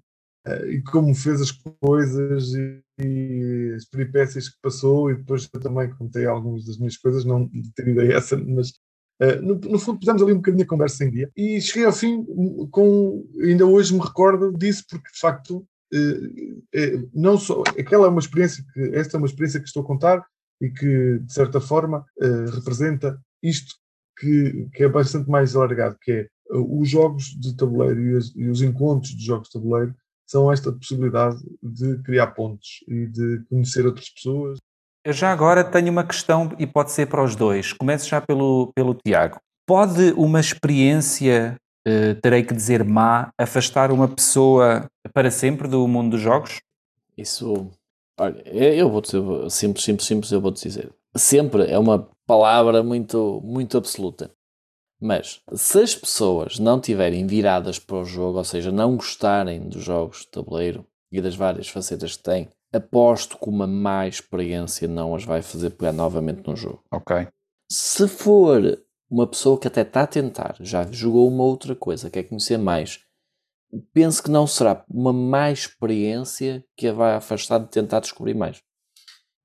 e 0.69 0.81
como 0.81 1.13
fez 1.15 1.41
as 1.41 1.51
coisas 1.51 2.53
e, 2.53 2.81
e 2.99 3.73
as 3.75 3.85
peripécias 3.85 4.49
que 4.49 4.57
passou, 4.61 5.11
e 5.11 5.15
depois 5.15 5.49
eu 5.53 5.59
também 5.59 5.89
contei 5.89 6.25
algumas 6.25 6.65
das 6.65 6.77
minhas 6.77 6.97
coisas, 6.97 7.25
não 7.25 7.49
ter 7.75 7.87
ido 7.87 8.01
a 8.01 8.05
Essen, 8.05 8.45
mas 8.45 8.73
eh, 9.19 9.41
no, 9.41 9.55
no 9.55 9.79
fundo 9.79 9.99
pusemos 9.99 10.21
ali 10.21 10.33
um 10.33 10.37
bocadinho 10.37 10.63
a 10.63 10.67
conversa 10.67 11.03
em 11.03 11.11
dia, 11.11 11.29
e 11.35 11.59
cheguei 11.61 11.85
ao 11.85 11.93
fim 11.93 12.25
com, 12.71 13.25
ainda 13.41 13.65
hoje 13.65 13.93
me 13.93 13.99
recordo 13.99 14.55
disso, 14.57 14.83
porque 14.89 15.11
de 15.11 15.19
facto, 15.19 15.65
eh, 15.93 16.55
eh, 16.73 17.03
não 17.13 17.37
só, 17.37 17.63
aquela 17.77 18.05
é 18.07 18.09
uma 18.09 18.19
experiência, 18.21 18.63
que, 18.73 18.81
esta 18.93 19.15
é 19.15 19.19
uma 19.19 19.27
experiência 19.27 19.59
que 19.59 19.67
estou 19.67 19.83
a 19.83 19.87
contar, 19.87 20.25
e 20.61 20.69
que 20.69 21.19
de 21.19 21.33
certa 21.33 21.61
forma 21.61 22.05
eh, 22.21 22.45
representa 22.51 23.19
isto 23.43 23.75
que, 24.19 24.67
que 24.73 24.83
é 24.83 24.89
bastante 24.89 25.29
mais 25.29 25.55
alargado, 25.55 25.97
que 26.01 26.11
é 26.11 26.27
uh, 26.51 26.81
os 26.81 26.89
jogos 26.89 27.25
de 27.39 27.55
tabuleiro 27.55 28.01
e 28.01 28.13
os, 28.15 28.35
e 28.35 28.49
os 28.49 28.61
encontros 28.61 29.11
de 29.11 29.23
jogos 29.23 29.47
de 29.47 29.53
tabuleiro 29.53 29.95
são 30.27 30.51
esta 30.51 30.71
possibilidade 30.71 31.37
de 31.63 31.97
criar 32.03 32.27
pontos 32.27 32.83
e 32.87 33.07
de 33.07 33.43
conhecer 33.49 33.85
outras 33.85 34.09
pessoas. 34.09 34.57
Eu 35.05 35.13
já 35.13 35.31
agora 35.31 35.63
tenho 35.63 35.89
uma 35.89 36.03
questão 36.03 36.53
e 36.59 36.67
pode 36.67 36.91
ser 36.91 37.07
para 37.07 37.23
os 37.23 37.35
dois. 37.35 37.71
Começo 37.71 38.09
já 38.09 38.19
pelo, 38.19 38.73
pelo 38.75 38.93
Tiago. 38.93 39.39
Pode 39.65 40.11
uma 40.11 40.39
experiência, 40.39 41.55
eh, 41.87 42.13
terei 42.15 42.43
que 42.43 42.53
dizer 42.53 42.83
má, 42.83 43.29
afastar 43.39 43.89
uma 43.91 44.07
pessoa 44.07 44.85
para 45.13 45.31
sempre 45.31 45.67
do 45.67 45.87
mundo 45.87 46.11
dos 46.11 46.21
jogos? 46.21 46.59
Isso, 47.17 47.71
olha, 48.19 48.41
eu 48.53 48.89
vou 48.89 49.01
dizer 49.01 49.21
simples, 49.49 49.85
simples, 49.85 50.07
simples, 50.07 50.31
eu 50.31 50.41
vou 50.41 50.51
dizer. 50.51 50.91
Sempre 51.15 51.71
é 51.71 51.79
uma 51.79 52.09
palavra 52.25 52.83
muito, 52.83 53.41
muito 53.43 53.77
absoluta. 53.77 54.29
Mas 54.99 55.41
se 55.53 55.79
as 55.79 55.95
pessoas 55.95 56.57
não 56.57 56.79
tiverem 56.79 57.27
viradas 57.27 57.77
para 57.77 57.97
o 57.97 58.05
jogo, 58.05 58.39
ou 58.39 58.43
seja, 58.43 58.71
não 58.71 58.95
gostarem 58.95 59.69
dos 59.69 59.83
jogos 59.83 60.21
de 60.21 60.27
tabuleiro 60.27 60.85
e 61.11 61.21
das 61.21 61.35
várias 61.35 61.67
facetas 61.67 62.17
que 62.17 62.23
têm, 62.23 62.49
aposto 62.73 63.37
que 63.37 63.49
uma 63.49 63.67
má 63.67 64.07
experiência 64.07 64.87
não 64.87 65.15
as 65.15 65.23
vai 65.23 65.41
fazer 65.41 65.71
pegar 65.71 65.93
novamente 65.93 66.47
no 66.47 66.55
jogo. 66.55 66.83
Ok. 66.91 67.27
Se 67.71 68.07
for 68.07 68.81
uma 69.09 69.27
pessoa 69.27 69.59
que 69.59 69.67
até 69.67 69.81
está 69.81 70.01
a 70.01 70.07
tentar, 70.07 70.55
já 70.59 70.85
jogou 70.91 71.27
uma 71.27 71.43
outra 71.43 71.75
coisa, 71.75 72.09
quer 72.09 72.23
conhecer 72.23 72.57
mais, 72.57 72.99
penso 73.93 74.23
que 74.23 74.31
não 74.31 74.47
será 74.47 74.83
uma 74.89 75.13
má 75.13 75.51
experiência 75.51 76.63
que 76.75 76.87
a 76.87 76.93
vai 76.93 77.13
afastar 77.15 77.59
de 77.59 77.69
tentar 77.69 77.99
descobrir 77.99 78.33
mais. 78.33 78.61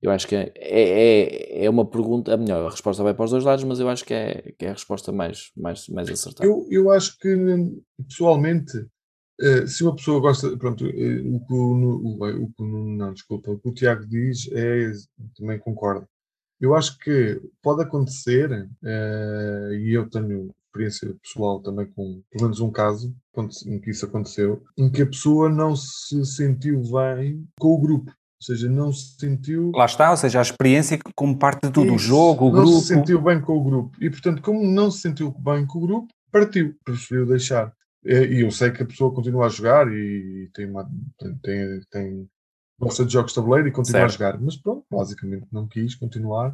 Eu 0.03 0.11
acho 0.11 0.27
que 0.27 0.35
é, 0.35 0.53
é, 0.57 1.65
é 1.65 1.71
uma 1.71 1.89
pergunta, 1.89 2.35
a 2.35 2.37
melhor, 2.37 2.67
a 2.67 2.71
resposta 2.71 3.05
vai 3.05 3.15
para 3.15 3.25
os 3.25 3.31
dois 3.31 3.45
lados, 3.45 3.65
mas 3.65 3.79
eu 3.79 3.89
acho 3.89 4.05
que 4.05 4.13
é, 4.13 4.53
que 4.59 4.67
é 4.67 4.71
a 4.71 4.73
resposta 4.73 5.13
mais, 5.13 5.53
mais, 5.57 5.89
mais 5.89 6.11
acertada. 6.11 6.45
Eu, 6.45 6.67
eu 6.69 6.91
acho 6.91 7.17
que, 7.19 7.29
pessoalmente, 8.09 8.73
eh, 9.41 9.67
se 9.67 9.85
uma 9.85 9.95
pessoa 9.95 10.21
gosta, 10.21 10.57
pronto, 10.57 10.85
eh, 10.87 11.21
o 11.21 11.41
que 11.47 11.55
o, 11.55 12.19
o, 12.19 12.53
o 12.59 12.97
não, 12.97 13.13
desculpa, 13.13 13.53
o 13.53 13.59
que 13.59 13.69
o 13.69 13.75
Tiago 13.75 14.05
diz 14.07 14.51
é, 14.53 14.93
também 15.37 15.59
concordo. 15.59 16.07
Eu 16.61 16.75
acho 16.75 16.99
que 16.99 17.41
pode 17.63 17.83
acontecer, 17.83 18.69
eh, 18.85 19.71
e 19.81 19.97
eu 19.97 20.09
tenho 20.11 20.51
experiência 20.67 21.15
pessoal 21.23 21.61
também 21.61 21.87
com 21.87 22.23
pelo 22.31 22.45
menos 22.45 22.61
um 22.61 22.71
caso 22.71 23.15
em 23.67 23.81
que 23.81 23.91
isso 23.91 24.07
aconteceu, 24.07 24.63
em 24.77 24.91
que 24.91 25.03
a 25.03 25.07
pessoa 25.07 25.49
não 25.49 25.77
se 25.77 26.25
sentiu 26.25 26.81
bem 26.83 27.47
com 27.59 27.69
o 27.69 27.81
grupo. 27.81 28.13
Ou 28.43 28.47
seja, 28.57 28.69
não 28.69 28.93
se 28.93 29.15
sentiu. 29.21 29.71
Lá 29.73 29.85
está, 29.85 30.11
ou 30.11 30.17
seja, 30.17 30.41
a 30.41 30.43
experiência 30.43 30.99
como 31.15 31.39
parte 31.39 31.67
de 31.69 31.73
tudo, 31.73 31.95
o 31.95 31.99
jogo, 31.99 32.47
o 32.47 32.53
não 32.53 32.63
grupo. 32.65 32.81
se 32.81 32.87
sentiu 32.89 33.23
bem 33.23 33.41
com 33.41 33.57
o 33.57 33.63
grupo. 33.63 33.97
E, 34.01 34.11
portanto, 34.11 34.43
como 34.43 34.65
não 34.69 34.91
se 34.91 34.99
sentiu 35.01 35.31
bem 35.31 35.65
com 35.65 35.79
o 35.79 35.87
grupo, 35.87 36.09
partiu, 36.33 36.75
preferiu 36.85 37.25
deixar. 37.25 37.73
E 38.05 38.43
eu 38.43 38.51
sei 38.51 38.73
que 38.73 38.83
a 38.83 38.87
pessoa 38.87 39.15
continua 39.15 39.47
a 39.47 39.49
jogar 39.49 39.87
e 39.93 40.51
tem, 40.53 40.69
uma, 40.69 40.91
tem, 41.41 41.81
tem, 41.89 42.29
gosta 42.81 43.05
de 43.05 43.13
jogos 43.13 43.31
de 43.31 43.37
tabuleiro 43.37 43.69
e 43.69 43.71
continua 43.71 44.09
Certo. 44.09 44.11
a 44.11 44.27
jogar. 44.33 44.41
Mas 44.41 44.57
pronto, 44.57 44.85
basicamente 44.91 45.47
não 45.53 45.69
quis 45.69 45.95
continuar 45.95 46.53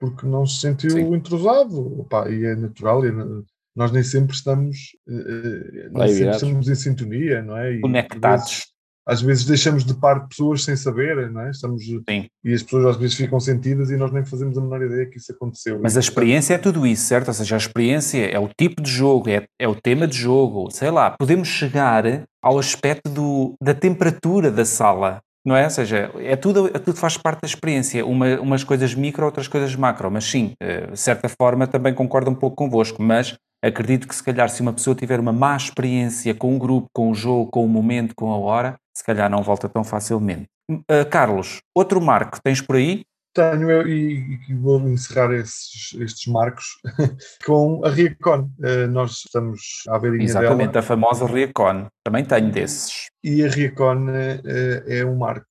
porque 0.00 0.26
não 0.26 0.44
se 0.44 0.60
sentiu 0.60 0.90
Sim. 0.90 1.14
entrosado. 1.14 2.00
Opa, 2.00 2.28
e 2.28 2.44
é 2.46 2.56
natural, 2.56 3.04
e 3.04 3.10
é 3.10 3.12
na- 3.12 3.42
nós 3.76 3.92
nem 3.92 4.02
sempre 4.02 4.34
estamos, 4.34 4.96
nem 5.06 6.08
sempre 6.08 6.30
estamos 6.34 6.68
em 6.68 6.74
sintonia, 6.74 7.42
não 7.42 7.56
é? 7.56 7.74
E, 7.74 7.80
Conectados. 7.80 8.66
Às 9.08 9.22
vezes 9.22 9.46
deixamos 9.46 9.84
de 9.84 9.94
parte 9.94 10.28
pessoas 10.28 10.62
sem 10.62 10.76
saber, 10.76 11.30
não 11.30 11.40
é? 11.40 11.50
Estamos, 11.50 11.82
Sim. 11.82 12.26
E 12.44 12.52
as 12.52 12.62
pessoas 12.62 12.84
às 12.84 12.96
vezes 12.98 13.16
ficam 13.16 13.40
sentidas 13.40 13.90
e 13.90 13.96
nós 13.96 14.12
nem 14.12 14.22
fazemos 14.22 14.58
a 14.58 14.60
menor 14.60 14.82
ideia 14.82 15.06
que 15.06 15.16
isso 15.16 15.32
aconteceu. 15.32 15.80
Mas 15.82 15.96
a 15.96 16.00
experiência 16.00 16.54
é 16.54 16.58
tudo 16.58 16.86
isso, 16.86 17.06
certo? 17.06 17.28
Ou 17.28 17.34
seja, 17.34 17.54
a 17.54 17.58
experiência 17.58 18.26
é 18.26 18.38
o 18.38 18.48
tipo 18.48 18.82
de 18.82 18.90
jogo, 18.90 19.30
é, 19.30 19.46
é 19.58 19.66
o 19.66 19.74
tema 19.74 20.06
de 20.06 20.16
jogo, 20.16 20.70
sei 20.70 20.90
lá, 20.90 21.10
podemos 21.18 21.48
chegar 21.48 22.04
ao 22.42 22.58
aspecto 22.58 23.08
do, 23.08 23.54
da 23.62 23.72
temperatura 23.72 24.50
da 24.50 24.66
sala, 24.66 25.20
não 25.44 25.56
é? 25.56 25.64
Ou 25.64 25.70
seja, 25.70 26.10
é 26.16 26.36
tudo, 26.36 26.68
é 26.68 26.78
tudo 26.78 26.98
faz 26.98 27.16
parte 27.16 27.40
da 27.40 27.46
experiência, 27.46 28.04
Uma, 28.04 28.38
umas 28.40 28.62
coisas 28.62 28.94
micro, 28.94 29.24
outras 29.24 29.48
coisas 29.48 29.74
macro, 29.74 30.10
mas 30.10 30.24
sim, 30.24 30.52
eh, 30.60 30.88
de 30.88 30.98
certa 30.98 31.30
forma 31.30 31.66
também 31.66 31.94
concordo 31.94 32.30
um 32.30 32.34
pouco 32.34 32.56
convosco, 32.56 33.02
mas 33.02 33.36
acredito 33.64 34.06
que 34.06 34.14
se 34.14 34.22
calhar 34.22 34.50
se 34.50 34.60
uma 34.60 34.72
pessoa 34.72 34.94
tiver 34.94 35.18
uma 35.18 35.32
má 35.32 35.56
experiência 35.56 36.34
com 36.34 36.54
o 36.54 36.58
grupo, 36.58 36.88
com 36.92 37.10
o 37.10 37.14
jogo, 37.14 37.50
com 37.50 37.64
o 37.64 37.68
momento, 37.68 38.14
com 38.14 38.32
a 38.32 38.38
hora, 38.38 38.76
se 38.98 39.04
calhar 39.04 39.30
não 39.30 39.42
volta 39.42 39.68
tão 39.68 39.84
facilmente. 39.84 40.48
Eh, 40.88 41.04
Carlos, 41.04 41.60
outro 41.72 42.00
marco 42.00 42.40
tens 42.42 42.60
por 42.60 42.74
aí? 42.76 43.04
Tenho 43.32 43.70
eu 43.70 43.86
e, 43.86 44.40
e 44.48 44.54
vou 44.54 44.80
encerrar 44.88 45.32
esses, 45.32 45.94
estes 46.00 46.26
marcos 46.26 46.64
com 47.46 47.84
a 47.84 47.90
Riacon. 47.90 48.50
Eh, 48.60 48.88
nós 48.88 49.22
estamos 49.24 49.84
à 49.88 50.00
beirinha 50.00 50.24
Exatamente, 50.24 50.72
dela 50.72 50.80
a 50.80 50.82
famosa 50.82 51.26
Recon. 51.26 51.86
Também 52.04 52.24
tenho 52.24 52.50
desses. 52.50 53.06
e 53.22 53.44
a 53.44 53.48
Riacon 53.48 54.08
eh, 54.10 54.82
é 54.88 55.04
um 55.04 55.16
marco 55.16 55.46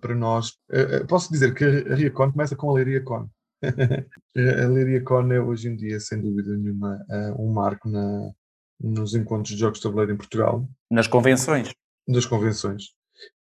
para 0.00 0.14
nós. 0.14 0.52
Posso 1.08 1.32
dizer 1.32 1.54
que 1.54 1.64
a 1.64 1.94
Riacon 1.96 2.30
começa 2.30 2.54
com 2.54 2.70
a 2.70 2.74
Leiria 2.74 3.02
Con. 3.02 3.26
a 3.62 4.68
Leiria 4.68 5.02
Con 5.02 5.32
é 5.32 5.40
hoje 5.40 5.68
em 5.68 5.74
dia, 5.76 5.98
sem 5.98 6.20
dúvida 6.20 6.56
nenhuma, 6.56 7.00
um 7.38 7.52
marco 7.52 7.88
na, 7.88 8.30
nos 8.78 9.14
encontros 9.14 9.54
de 9.54 9.60
jogos 9.60 9.78
de 9.78 9.84
tabuleiro 9.84 10.12
em 10.12 10.16
Portugal. 10.16 10.68
Nas 10.90 11.06
convenções. 11.06 11.72
Das 12.08 12.26
convenções. 12.26 12.84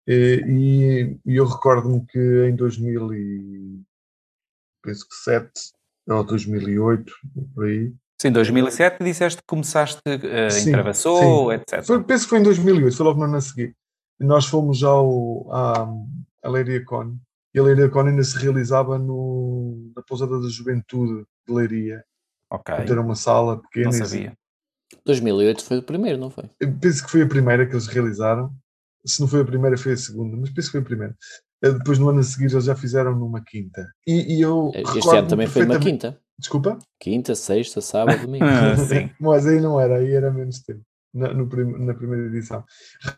E, 0.07 0.43
e- 1.25 1.31
e 1.31 1.35
eu 1.37 1.45
recordo-me 1.45 2.05
que 2.05 2.19
em 2.47 2.55
2000 2.55 3.13
e 3.13 3.81
penso 4.83 5.07
que 5.07 5.15
7 5.15 5.51
ou 6.09 6.23
2008, 6.23 7.13
por 7.53 7.65
aí, 7.65 7.93
Sim, 8.21 8.27
em 8.27 8.31
2007 8.33 9.03
disseste 9.03 9.41
que 9.41 9.47
começaste 9.47 9.99
eh, 10.05 10.59
em 10.59 10.71
Travassou, 10.71 11.49
sim. 11.49 11.55
etc. 11.55 11.83
foi, 11.83 12.03
penso 12.03 12.23
que 12.25 12.29
foi 12.29 12.39
em 12.39 12.43
2008, 12.43 12.95
foi 12.95 13.05
logo 13.05 13.17
no 13.19 13.25
ano 13.25 13.37
a 13.37 13.41
seguir. 13.41 13.75
Nós 14.19 14.45
fomos 14.45 14.83
ao, 14.83 15.51
à, 15.51 15.87
à 16.43 16.49
Leiria 16.49 16.83
Con 16.85 17.17
e 17.53 17.59
a 17.59 17.63
Leiria 17.63 17.89
Con 17.89 18.05
ainda 18.07 18.23
se 18.23 18.37
realizava 18.37 18.99
no, 18.99 19.91
na 19.95 20.03
Pousada 20.03 20.39
da 20.39 20.47
Juventude 20.49 21.25
de 21.47 21.53
Leiria. 21.53 22.03
Ok, 22.51 22.75
Era 22.75 23.01
uma 23.01 23.15
sala 23.15 23.59
pequena. 23.61 23.85
não 23.85 24.05
sabia. 24.05 24.37
2008 25.05 25.63
foi 25.63 25.77
o 25.79 25.83
primeiro, 25.83 26.17
não 26.19 26.29
foi? 26.29 26.45
Eu 26.59 26.73
penso 26.79 27.03
que 27.05 27.11
foi 27.11 27.21
a 27.23 27.27
primeira 27.27 27.65
que 27.65 27.73
eles 27.73 27.87
realizaram. 27.87 28.51
Se 29.05 29.19
não 29.21 29.27
foi 29.27 29.41
a 29.41 29.45
primeira, 29.45 29.77
foi 29.77 29.93
a 29.93 29.97
segunda, 29.97 30.37
mas 30.37 30.49
penso 30.51 30.67
que 30.67 30.71
foi 30.73 30.81
a 30.81 30.85
primeira. 30.85 31.15
Eh, 31.63 31.71
Depois, 31.71 31.97
no 31.99 32.09
ano 32.09 32.19
a 32.19 32.23
seguir, 32.23 32.51
eles 32.51 32.65
já 32.65 32.75
fizeram 32.75 33.15
numa 33.17 33.41
quinta. 33.43 33.87
E, 34.05 34.37
e 34.37 34.41
eu. 34.41 34.71
Este 34.75 34.93
recordo-me 34.93 35.17
ano 35.19 35.27
também 35.27 35.47
foi 35.47 35.65
uma 35.65 35.79
quinta. 35.79 36.19
Desculpa? 36.37 36.79
Quinta, 36.99 37.35
sexta, 37.35 37.81
sábado, 37.81 38.21
domingo. 38.21 38.45
Ah, 38.45 38.75
sim. 38.77 39.09
Mas 39.19 39.45
aí 39.47 39.59
não 39.59 39.79
era, 39.79 39.97
aí 39.97 40.11
era 40.13 40.31
menos 40.31 40.59
tempo. 40.61 40.81
Na, 41.13 41.33
no 41.33 41.47
prim- 41.47 41.83
na 41.85 41.93
primeira 41.93 42.25
edição. 42.27 42.63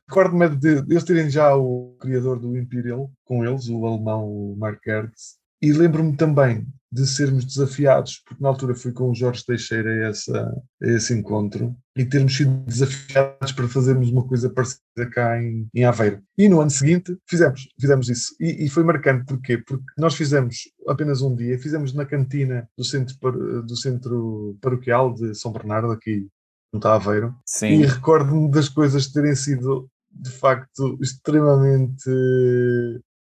Recordo-me 0.10 0.50
de, 0.50 0.82
de 0.82 0.94
eles 0.94 1.04
terem 1.04 1.30
já 1.30 1.56
o 1.56 1.96
criador 2.02 2.40
do 2.40 2.58
Imperial 2.58 3.12
com 3.24 3.46
eles, 3.46 3.68
o 3.70 3.86
alemão 3.86 4.26
o 4.28 4.56
Mark 4.58 4.80
Gertz. 4.84 5.38
E 5.63 5.71
lembro-me 5.71 6.13
também 6.17 6.67
de 6.91 7.08
sermos 7.08 7.45
desafiados, 7.45 8.21
porque 8.26 8.43
na 8.43 8.49
altura 8.49 8.76
fui 8.76 8.91
com 8.91 9.10
o 9.10 9.15
Jorge 9.15 9.45
Teixeira 9.45 9.89
a, 9.89 10.10
essa, 10.10 10.63
a 10.84 10.88
esse 10.88 11.13
encontro, 11.13 11.73
e 11.95 12.04
termos 12.04 12.36
sido 12.36 12.52
desafiados 12.65 13.54
para 13.54 13.69
fazermos 13.69 14.12
uma 14.12 14.28
coisa 14.28 14.49
parecida 14.49 15.10
cá 15.10 15.41
em, 15.41 15.65
em 15.73 15.86
Aveiro. 15.86 16.21
E 16.38 16.49
no 16.49 16.60
ano 16.60 16.69
seguinte 16.69 17.17
fizemos, 17.26 17.69
fizemos 17.80 18.10
isso. 18.10 18.36
E, 18.41 18.65
e 18.65 18.69
foi 18.69 18.84
marcante, 18.84 19.26
porquê? 19.26 19.58
Porque 19.58 19.86
nós 19.97 20.15
fizemos 20.15 20.58
apenas 20.86 21.21
um 21.21 21.34
dia, 21.34 21.58
fizemos 21.58 21.93
na 21.93 22.06
cantina 22.06 22.67
do 22.78 22.84
centro, 22.84 23.63
do 23.63 23.76
centro 23.78 24.58
paroquial 24.60 25.13
de 25.13 25.34
São 25.34 25.54
Bernardo, 25.54 25.93
aqui 25.93 26.28
junto 26.73 26.88
a 26.89 26.95
Aveiro, 26.95 27.30
e 27.30 27.49
Sim, 27.49 27.86
recordo-me 27.86 28.52
das 28.52 28.67
coisas 28.67 29.08
terem 29.08 29.34
sido 29.34 29.89
de 30.12 30.30
facto 30.30 30.99
extremamente 31.02 32.10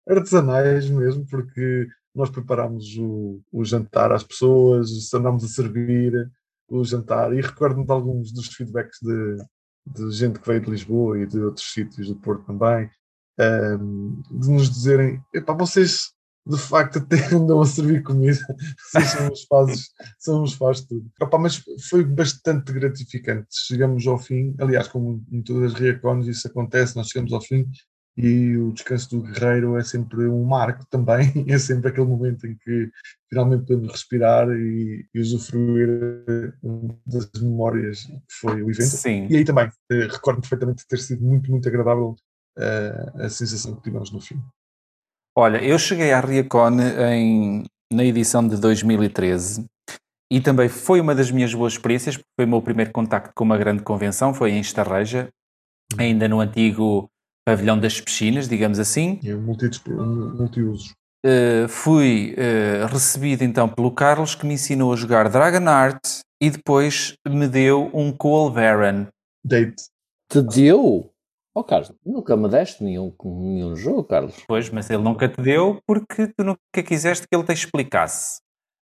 artesanais 0.08 0.90
mesmo, 0.90 1.26
porque 1.26 1.88
nós 2.20 2.30
preparámos 2.30 2.98
o, 2.98 3.42
o 3.52 3.64
jantar 3.64 4.12
às 4.12 4.24
pessoas, 4.24 4.90
andámos 5.14 5.44
a 5.44 5.48
servir 5.48 6.30
o 6.70 6.84
jantar 6.84 7.34
e 7.34 7.42
recordo-me 7.42 7.86
de 7.86 7.92
alguns 7.92 8.32
dos 8.32 8.48
feedbacks 8.48 9.00
de, 9.02 9.38
de 9.88 10.12
gente 10.12 10.40
que 10.40 10.48
veio 10.48 10.62
de 10.62 10.70
Lisboa 10.70 11.20
e 11.20 11.26
de 11.26 11.40
outros 11.40 11.72
sítios 11.72 12.08
do 12.08 12.16
Porto 12.16 12.46
também, 12.46 12.90
ahm, 13.40 14.22
de 14.30 14.52
nos 14.52 14.70
dizerem, 14.70 15.22
epá, 15.34 15.54
vocês 15.54 16.14
de 16.46 16.58
facto 16.58 16.98
até 17.00 17.36
andam 17.36 17.62
a 17.62 17.66
servir 17.66 18.04
comida, 18.04 18.40
vocês 18.92 19.10
são 19.10 19.32
os 19.32 19.44
fazes, 19.44 19.90
são 20.18 20.44
os 20.44 20.54
faz 20.54 20.82
tudo. 20.82 21.10
Opa, 21.22 21.38
mas 21.38 21.64
foi 21.90 22.04
bastante 22.04 22.72
gratificante. 22.72 23.48
Chegamos 23.52 24.06
ao 24.08 24.18
fim, 24.18 24.56
aliás, 24.60 24.88
como 24.88 25.24
em 25.32 25.42
todas 25.42 25.74
as 25.74 25.80
reacons 25.80 26.28
isso 26.28 26.48
acontece, 26.48 26.96
nós 26.96 27.08
chegamos 27.08 27.34
ao 27.34 27.42
fim 27.42 27.68
e 28.22 28.58
o 28.58 28.74
descanso 28.74 29.10
do 29.12 29.22
guerreiro 29.22 29.78
é 29.78 29.84
sempre 29.84 30.28
um 30.28 30.44
marco 30.44 30.86
também, 30.90 31.32
é 31.48 31.58
sempre 31.58 31.90
aquele 31.90 32.08
momento 32.08 32.46
em 32.46 32.56
que 32.58 32.92
finalmente 33.30 33.66
podemos 33.66 33.94
respirar 33.94 34.50
e, 34.50 35.06
e 35.14 35.22
usufruir 35.22 35.88
eh, 36.28 36.52
das 37.06 37.30
memórias 37.42 38.04
que 38.04 38.34
foi 38.42 38.62
o 38.62 38.70
evento. 38.70 38.90
sim. 38.90 39.26
E 39.30 39.38
aí 39.38 39.46
também, 39.46 39.72
eh, 39.90 40.08
recordo 40.12 40.42
perfeitamente 40.42 40.80
de 40.80 40.88
ter 40.88 40.98
sido 40.98 41.24
muito, 41.24 41.50
muito 41.50 41.70
agradável 41.70 42.14
eh, 42.58 43.12
a 43.20 43.30
sensação 43.30 43.76
que 43.76 43.84
tivemos 43.84 44.12
no 44.12 44.20
fim. 44.20 44.38
Olha, 45.38 45.64
eu 45.64 45.80
cheguei 45.80 46.12
à 46.12 46.20
Riacon 46.20 46.78
em, 47.14 47.64
na 47.90 48.04
edição 48.04 48.46
de 48.46 48.58
2013 48.58 49.66
e 50.30 50.42
também 50.42 50.68
foi 50.68 51.00
uma 51.00 51.16
das 51.16 51.32
minhas 51.32 51.54
boas 51.54 51.74
experiências, 51.74 52.18
porque 52.18 52.30
foi 52.36 52.46
o 52.46 52.50
meu 52.50 52.62
primeiro 52.62 52.92
contacto 52.92 53.32
com 53.34 53.46
uma 53.46 53.58
grande 53.58 53.82
convenção, 53.82 54.34
foi 54.34 54.52
em 54.52 54.60
Estarreja, 54.60 55.30
ainda 55.98 56.28
no 56.28 56.42
antigo 56.42 57.10
pavilhão 57.48 57.80
das 57.80 58.00
piscinas, 58.00 58.48
digamos 58.48 58.80
assim. 58.80 59.20
É 59.24 59.34
multi- 59.34 59.70
multiusos. 59.90 60.94
Uh, 61.26 61.68
fui 61.68 62.34
uh, 62.38 62.86
recebido 62.88 63.44
então 63.44 63.68
pelo 63.68 63.92
Carlos 63.92 64.36
que 64.36 64.46
me 64.46 64.54
ensinou 64.54 64.94
a 64.94 64.96
jogar 64.96 65.28
Dragonheart 65.30 66.22
e 66.42 66.50
depois 66.50 67.16
me 67.28 67.48
deu 67.48 67.90
um 67.94 68.12
Coal 68.12 68.50
Baron. 68.50 69.08
Date. 69.44 69.84
Te 70.32 70.42
deu? 70.42 71.12
Oh, 71.54 71.64
Carlos, 71.64 71.92
nunca 72.06 72.38
me 72.38 72.48
deste 72.48 72.84
nenhum, 72.84 73.14
nenhum 73.22 73.76
jogo, 73.76 74.06
Carlos. 74.06 74.36
Pois, 74.48 74.70
mas 74.70 74.90
ele 74.90 75.04
nunca 75.04 75.28
te 75.28 75.42
deu 75.42 75.82
porque 75.86 76.28
tu 76.28 76.44
nunca 76.44 76.84
quiseste 76.86 77.28
que 77.28 77.36
ele 77.36 77.44
te 77.46 77.52
explicasse. 77.52 78.40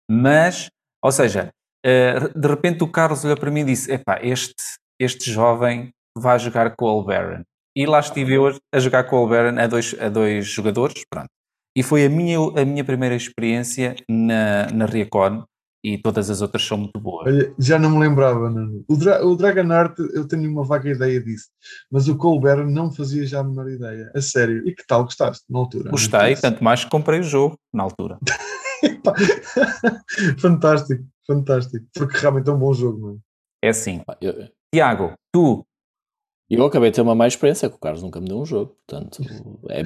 Mas, 0.10 0.70
ou 1.04 1.12
seja, 1.12 1.50
uh, 1.86 2.40
de 2.40 2.48
repente 2.48 2.84
o 2.84 2.92
Carlos 2.92 3.26
olhou 3.26 3.38
para 3.38 3.50
mim 3.50 3.62
e 3.62 3.66
disse: 3.66 3.92
Epá, 3.92 4.20
este, 4.22 4.64
este 5.02 5.32
jovem 5.32 5.90
vai 6.16 6.38
jogar 6.38 6.76
Coal 6.76 7.04
Baron. 7.04 7.42
E 7.78 7.86
lá 7.86 8.00
estive 8.00 8.34
eu 8.34 8.60
a 8.74 8.80
jogar 8.80 9.04
Coal 9.04 9.30
Baron 9.30 9.60
a 9.60 9.68
dois, 9.68 9.96
a 10.00 10.10
dois 10.10 10.48
jogadores, 10.48 11.06
pronto. 11.08 11.30
E 11.78 11.84
foi 11.84 12.08
a 12.08 12.10
minha, 12.10 12.40
a 12.40 12.66
minha 12.66 12.84
primeira 12.84 13.14
experiência 13.14 13.96
na, 14.10 14.66
na 14.74 14.88
Riacon 14.88 15.44
e 15.84 15.96
todas 16.00 16.28
as 16.32 16.42
outras 16.42 16.64
são 16.64 16.76
muito 16.76 17.00
boas. 17.00 17.28
Olha, 17.28 17.54
já 17.60 17.78
não 17.78 17.92
me 17.92 18.00
lembrava. 18.00 18.52
O, 18.88 18.98
Dra 18.98 19.24
o 19.24 19.36
Dragonheart, 19.36 20.00
eu 20.12 20.28
tenho 20.28 20.50
uma 20.50 20.64
vaga 20.64 20.90
ideia 20.90 21.22
disso, 21.22 21.50
mas 21.92 22.08
o 22.08 22.18
Colbert 22.18 22.66
não 22.66 22.92
fazia 22.92 23.24
já 23.28 23.42
a 23.42 23.44
menor 23.44 23.70
ideia. 23.70 24.12
A 24.16 24.22
sério. 24.22 24.68
E 24.68 24.74
que 24.74 24.84
tal? 24.88 25.04
Gostaste 25.04 25.46
na 25.48 25.60
altura? 25.60 25.92
Gostei, 25.92 26.36
tanto 26.36 26.64
mais 26.64 26.84
que 26.84 26.90
comprei 26.90 27.20
o 27.20 27.24
jogo 27.24 27.60
na 27.72 27.84
altura. 27.84 28.18
fantástico, 30.42 31.04
fantástico. 31.28 31.86
Porque 31.94 32.18
realmente 32.18 32.50
é 32.50 32.54
um 32.54 32.58
bom 32.58 32.74
jogo, 32.74 33.00
não 33.00 33.14
é? 33.14 33.68
É 33.68 33.70
assim. 33.70 34.02
Eu, 34.20 34.50
Tiago, 34.74 35.14
tu 35.32 35.64
eu 36.56 36.66
acabei 36.66 36.90
de 36.90 36.96
ter 36.96 37.02
uma 37.02 37.14
má 37.14 37.28
experiência, 37.28 37.70
que 37.70 37.76
o 37.76 37.80
Carlos 37.80 38.02
nunca 38.02 38.22
me 38.22 38.28
deu 38.28 38.40
um 38.40 38.46
jogo, 38.46 38.78
portanto. 38.88 39.22
É, 39.70 39.84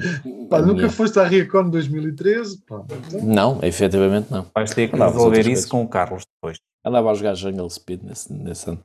pá, 0.48 0.58
é 0.58 0.62
nunca 0.62 0.74
minha... 0.74 0.90
foste 0.90 1.18
à 1.18 1.24
Riacon 1.24 1.68
2013? 1.70 2.58
Pá. 2.58 2.84
Não, 3.22 3.58
efetivamente 3.62 4.30
não. 4.30 4.46
Vais 4.54 4.72
ter 4.72 4.88
que 4.88 4.94
Andava 4.94 5.12
resolver 5.12 5.40
isso 5.40 5.48
vezes. 5.48 5.66
com 5.66 5.82
o 5.82 5.88
Carlos 5.88 6.24
depois. 6.24 6.58
Andava 6.84 7.10
a 7.10 7.14
jogar 7.14 7.34
Jungle 7.34 7.68
Speed 7.68 8.02
nesse, 8.04 8.32
nesse 8.32 8.70
ano. 8.70 8.84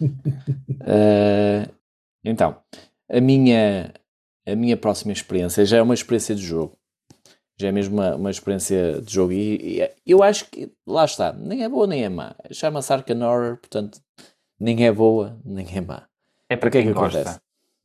uh, 0.00 1.70
então, 2.24 2.56
a 3.08 3.20
minha, 3.20 3.92
a 4.46 4.56
minha 4.56 4.76
próxima 4.76 5.12
experiência 5.12 5.64
já 5.64 5.76
é 5.76 5.82
uma 5.82 5.94
experiência 5.94 6.34
de 6.34 6.42
jogo. 6.42 6.76
Já 7.56 7.68
é 7.68 7.72
mesmo 7.72 7.94
uma, 7.94 8.16
uma 8.16 8.30
experiência 8.32 9.00
de 9.00 9.14
jogo. 9.14 9.32
E, 9.32 9.80
e 9.80 10.10
eu 10.10 10.24
acho 10.24 10.50
que, 10.50 10.72
lá 10.84 11.04
está, 11.04 11.32
nem 11.32 11.62
é 11.62 11.68
boa 11.68 11.86
nem 11.86 12.02
é 12.02 12.08
má. 12.08 12.34
Chama-se 12.50 12.92
Horror, 12.92 13.58
portanto, 13.58 14.00
nem 14.58 14.84
é 14.84 14.90
boa 14.90 15.38
nem 15.44 15.66
é 15.72 15.80
má. 15.80 16.08
É 16.52 16.56
para 16.56 16.68
O 16.68 16.72
que 16.72 16.78
é 16.78 16.82
que 16.82 16.92
gosta. 16.92 17.18
acontece? 17.20 17.40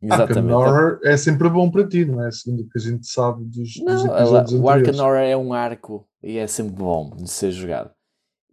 Arkham 0.09 0.47
Horror 0.51 0.99
é 1.03 1.17
sempre 1.17 1.49
bom 1.49 1.71
para 1.71 1.87
ti, 1.87 2.05
não 2.05 2.23
é? 2.25 2.29
Segundo 2.31 2.61
o 2.61 2.69
que 2.69 2.77
a 2.77 2.81
gente 2.81 3.07
sabe 3.07 3.43
dos, 3.45 3.73
dos 3.73 3.83
Não, 3.83 4.05
ela- 4.05 4.19
episódios 4.19 4.53
o 4.53 4.55
anteriores. 4.69 4.87
Arkham 4.89 5.05
Horror 5.05 5.17
é 5.21 5.37
um 5.37 5.53
arco 5.53 6.07
e 6.23 6.37
é 6.37 6.45
sempre 6.47 6.73
bom 6.73 7.09
de 7.15 7.29
ser 7.29 7.51
jogado. 7.51 7.89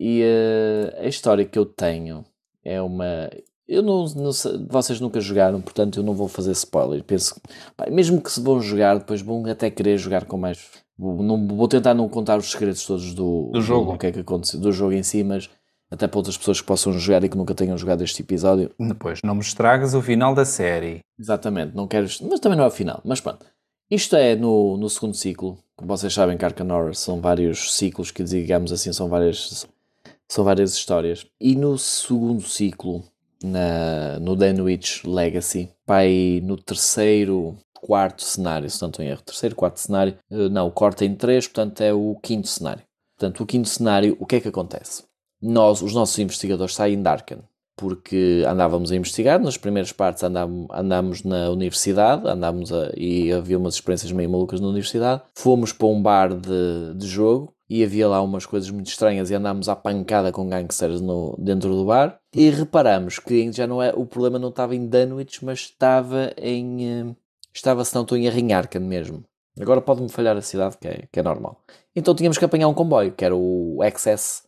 E 0.01 0.23
eh, 0.25 0.99
a 1.05 1.07
história 1.07 1.45
que 1.45 1.59
eu 1.59 1.67
tenho 1.67 2.25
é 2.65 2.81
uma. 2.81 3.29
Eu 3.69 3.83
não, 3.83 4.05
não 4.17 4.33
sei- 4.33 4.67
vocês 4.69 5.01
nunca 5.01 5.21
jogaram, 5.21 5.61
portanto 5.61 5.99
eu 5.99 6.03
não 6.03 6.15
vou 6.15 6.29
fazer 6.29 6.53
spoiler. 6.53 7.03
Penso 7.05 7.39
pá, 7.77 7.89
mesmo 7.91 8.21
que 8.23 8.31
se 8.33 8.41
vão 8.41 8.61
jogar, 8.61 8.99
depois 8.99 9.21
vão 9.21 9.45
até 9.47 9.71
querer 9.71 9.97
jogar 9.99 10.25
com 10.25 10.37
mais. 10.39 10.71
Vou, 10.99 11.23
não, 11.23 11.47
vou 11.49 11.69
tentar 11.69 11.93
não 11.93 12.09
contar 12.09 12.39
os 12.39 12.51
segredos 12.51 12.87
todos 12.87 13.13
do, 13.15 13.51
Do 13.53 13.61
jogo. 13.61 13.93
do 13.93 13.99
que 13.99 14.07
é 14.07 14.13
que 14.13 14.21
aconteceu, 14.21 14.61
do 14.61 14.73
jogo 14.73 14.93
em 14.93 15.03
si, 15.03 15.23
mas 15.25 15.51
até 15.91 16.07
para 16.09 16.19
outras 16.19 16.37
pessoas 16.37 16.61
que 16.61 16.67
possam 16.67 16.93
jogar 16.93 17.23
e 17.25 17.29
que 17.29 17.37
nunca 17.37 17.55
tenham 17.55 17.77
jogado 17.79 18.03
este 18.03 18.23
episódio, 18.23 18.71
Depois, 18.79 19.21
não 19.23 19.35
me 19.35 19.41
estragas 19.41 19.95
o 19.95 20.03
final 20.03 20.35
da 20.35 20.45
série. 20.45 21.01
Exatamente, 21.19 21.75
não 21.75 21.87
quero. 21.87 22.07
Mas 22.23 22.41
também 22.41 22.59
não 22.59 22.65
é 22.65 22.69
o 22.69 22.71
final. 22.71 23.01
Mas 23.05 23.21
pronto. 23.21 23.47
Isto 23.91 24.17
é 24.17 24.35
no, 24.35 24.77
no 24.77 24.89
segundo 24.89 25.15
ciclo. 25.15 25.59
Como 25.77 25.89
vocês 25.89 26.13
sabem 26.13 26.39
Horror 26.71 26.95
são 26.95 27.21
vários 27.21 27.75
ciclos 27.75 28.11
que, 28.11 28.25
digamos 28.25 28.73
assim, 28.73 28.93
são 28.93 29.09
várias, 29.09 29.67
são 30.29 30.45
várias 30.45 30.75
histórias. 30.75 31.27
E 31.41 31.55
no 31.55 31.77
segundo 31.77 32.43
ciclo, 32.43 33.05
na, 33.43 34.19
no 34.21 34.35
Danwich 34.35 35.07
Legacy, 35.07 35.71
vai 35.87 36.41
no 36.43 36.57
terceiro, 36.57 37.57
quarto 37.75 38.25
cenário, 38.25 38.71
se 38.71 38.81
não 38.81 38.89
estou 38.89 39.05
em 39.05 39.09
erro. 39.09 39.23
Terceiro, 39.23 39.55
quarto 39.55 39.79
cenário. 39.79 40.17
eh, 40.31 40.49
Não, 40.49 40.71
corta 40.71 41.05
em 41.05 41.15
três, 41.15 41.47
portanto 41.47 41.81
é 41.83 41.93
o 41.93 42.17
quinto 42.23 42.49
cenário. 42.49 42.83
Portanto, 43.17 43.43
o 43.43 43.47
quinto 43.47 43.69
cenário, 43.69 44.17
o 44.19 44.27
que 44.27 44.37
é 44.37 44.41
que 44.41 44.49
acontece? 44.49 45.05
Nós, 45.47 45.83
os 45.83 45.93
nossos 45.93 46.19
investigadores 46.19 46.75
saem 46.75 47.03
de 47.03 47.09
Arkham 47.09 47.43
porque 47.77 48.45
andávamos 48.49 48.93
a 48.93 48.97
investigar, 48.97 49.41
nas 49.41 49.57
primeiras 49.57 49.93
partes 49.93 50.23
andávamos, 50.23 50.69
andámos 50.73 51.25
na 51.25 51.51
universidade, 51.51 52.27
andámos 52.29 52.73
a, 52.73 52.93
e 52.97 53.33
havia 53.33 53.59
umas 53.59 53.75
experiências 53.75 54.13
meio 54.13 54.31
malucas 54.31 54.61
na 54.61 54.69
universidade, 54.69 55.23
fomos 55.35 55.73
para 55.73 55.89
um 55.89 56.01
bar 56.01 56.35
de, 56.35 56.95
de 56.97 57.07
jogo 57.07 57.53
e 57.69 57.83
havia 57.83 58.07
lá 58.07 58.23
umas 58.23 58.47
coisas 58.47 58.71
muito 58.71 58.87
estranhas 58.87 59.31
e 59.31 59.35
andámos 59.35 59.69
à 59.69 59.75
pancada 59.75 60.31
com 60.31 60.49
gangsters 60.49 61.01
no, 61.01 61.37
dentro 61.39 61.75
do 61.75 61.85
bar 61.85 62.19
e 62.33 62.49
reparamos 62.49 63.19
que 63.19 63.51
já 63.53 63.67
não 63.67 63.83
é, 63.83 63.93
o 63.95 64.07
problema 64.07 64.39
não 64.39 64.51
estava 64.51 64.77
em 64.77 64.87
Dunwich, 64.87 65.45
mas 65.45 65.61
estava 65.61 66.33
em, 66.37 66.89
eh, 66.89 67.17
estava 67.53 67.85
se 67.85 67.95
não 67.95 68.03
estou 68.03 68.17
em 68.17 68.29
Arrinharcan 68.29 68.81
mesmo. 68.81 69.25
Agora 69.61 69.81
pode-me 69.81 70.09
falhar 70.09 70.37
a 70.37 70.43
cidade, 70.43 70.77
que 70.79 70.89
é, 70.89 71.05
que 71.11 71.21
é 71.21 71.23
normal. 71.23 71.61
Então 71.95 72.15
tínhamos 72.15 72.39
que 72.39 72.45
apanhar 72.45 72.69
um 72.69 72.75
comboio, 72.75 73.13
que 73.13 73.25
era 73.25 73.35
o 73.35 73.79
XS 73.97 74.45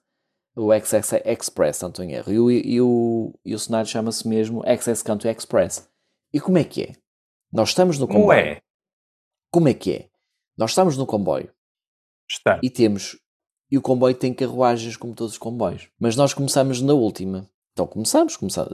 o 0.56 0.72
XS 0.72 1.12
Express, 1.24 1.82
estou 1.82 2.04
em 2.04 2.12
erro. 2.12 2.32
E 2.32 2.40
o, 2.40 2.50
e 2.50 2.80
o, 2.80 3.34
e 3.44 3.54
o 3.54 3.58
cenário 3.58 3.88
chama-se 3.88 4.26
mesmo 4.26 4.62
XS 4.66 5.02
Country 5.02 5.28
Express. 5.30 5.88
E 6.32 6.40
como 6.40 6.58
é 6.58 6.64
que 6.64 6.82
é? 6.82 6.92
Nós 7.52 7.68
estamos 7.70 7.98
no 7.98 8.06
Como 8.06 8.20
comboio. 8.20 8.38
é? 8.40 8.60
Como 9.52 9.68
é 9.68 9.74
que 9.74 9.92
é? 9.92 10.08
Nós 10.58 10.70
estamos 10.70 10.96
no 10.96 11.06
comboio 11.06 11.50
Está. 12.30 12.58
e 12.62 12.70
temos. 12.70 13.18
E 13.70 13.76
o 13.76 13.82
comboio 13.82 14.14
tem 14.14 14.32
carruagens 14.32 14.96
como 14.96 15.14
todos 15.14 15.32
os 15.32 15.38
comboios. 15.38 15.88
Mas 15.98 16.16
nós 16.16 16.32
começamos 16.32 16.80
na 16.80 16.94
última. 16.94 17.48
Então 17.72 17.86
começamos, 17.86 18.36
começamos. 18.36 18.72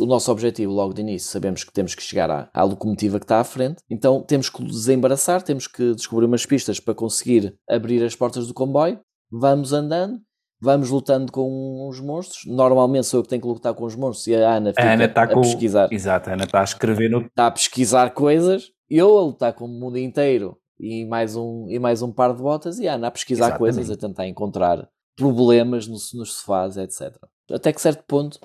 O 0.00 0.06
nosso 0.06 0.32
objetivo 0.32 0.72
logo 0.72 0.94
de 0.94 1.02
início, 1.02 1.30
sabemos 1.30 1.62
que 1.62 1.72
temos 1.72 1.94
que 1.94 2.02
chegar 2.02 2.30
à, 2.30 2.50
à 2.54 2.62
locomotiva 2.64 3.18
que 3.18 3.24
está 3.24 3.38
à 3.40 3.44
frente. 3.44 3.82
Então 3.90 4.22
temos 4.22 4.48
que 4.48 4.64
desembaraçar, 4.64 5.42
temos 5.42 5.66
que 5.66 5.94
descobrir 5.94 6.24
umas 6.26 6.46
pistas 6.46 6.80
para 6.80 6.94
conseguir 6.94 7.54
abrir 7.68 8.02
as 8.02 8.16
portas 8.16 8.46
do 8.46 8.54
comboio. 8.54 8.98
Vamos 9.30 9.72
andando, 9.74 10.20
vamos 10.60 10.90
lutando 10.90 11.32
com 11.32 11.88
os 11.88 12.00
monstros. 12.00 12.44
Normalmente 12.46 13.06
sou 13.06 13.20
eu 13.20 13.22
que 13.22 13.28
tenho 13.28 13.42
que 13.42 13.48
lutar 13.48 13.74
com 13.74 13.84
os 13.84 13.96
monstros 13.96 14.26
e 14.26 14.34
a 14.34 14.56
Ana 14.56 14.70
fica 14.70 14.82
A 14.82 14.92
Ana 14.92 15.04
está 15.04 15.22
a 15.22 15.28
com. 15.28 15.40
pesquisar 15.40 15.92
Exato, 15.92 16.30
a 16.30 16.32
Ana 16.34 16.44
está 16.44 16.60
a 16.60 16.64
escrever 16.64 17.10
no. 17.10 17.22
está 17.22 17.46
a 17.46 17.50
pesquisar 17.50 18.10
coisas, 18.10 18.70
eu 18.88 19.18
a 19.18 19.22
lutar 19.22 19.52
com 19.54 19.64
o 19.64 19.68
mundo 19.68 19.98
inteiro 19.98 20.58
e 20.78 21.04
mais 21.04 21.36
um, 21.36 21.66
e 21.68 21.78
mais 21.78 22.02
um 22.02 22.12
par 22.12 22.34
de 22.34 22.42
botas, 22.42 22.78
e 22.78 22.88
a 22.88 22.94
Ana 22.94 23.08
a 23.08 23.10
pesquisar 23.10 23.46
Exatamente. 23.46 23.58
coisas, 23.58 23.90
a 23.90 23.96
tentar 23.96 24.26
encontrar 24.26 24.88
problemas 25.16 25.86
no, 25.86 25.94
nos 25.94 26.32
sofás, 26.34 26.76
etc. 26.76 27.16
Até 27.50 27.72
que 27.72 27.80
certo 27.80 28.04
ponto 28.06 28.40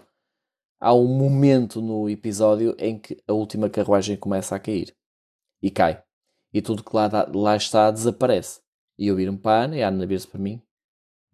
há 0.79 0.93
um 0.93 1.07
momento 1.07 1.81
no 1.81 2.09
episódio 2.09 2.75
em 2.77 2.99
que 2.99 3.17
a 3.27 3.33
última 3.33 3.69
carruagem 3.69 4.17
começa 4.17 4.55
a 4.55 4.59
cair 4.59 4.93
e 5.61 5.71
cai. 5.71 6.03
E 6.53 6.61
tudo 6.61 6.83
que 6.83 6.95
lá, 6.95 7.09
lá 7.33 7.55
está 7.55 7.89
desaparece. 7.91 8.61
E 8.97 9.07
eu 9.07 9.15
viro-me 9.15 9.37
para 9.37 9.61
a 9.61 9.63
Ana 9.65 9.77
e 9.77 9.83
a 9.83 9.87
Ana 9.87 10.05
vira-se 10.05 10.27
para 10.27 10.39
mim: 10.39 10.61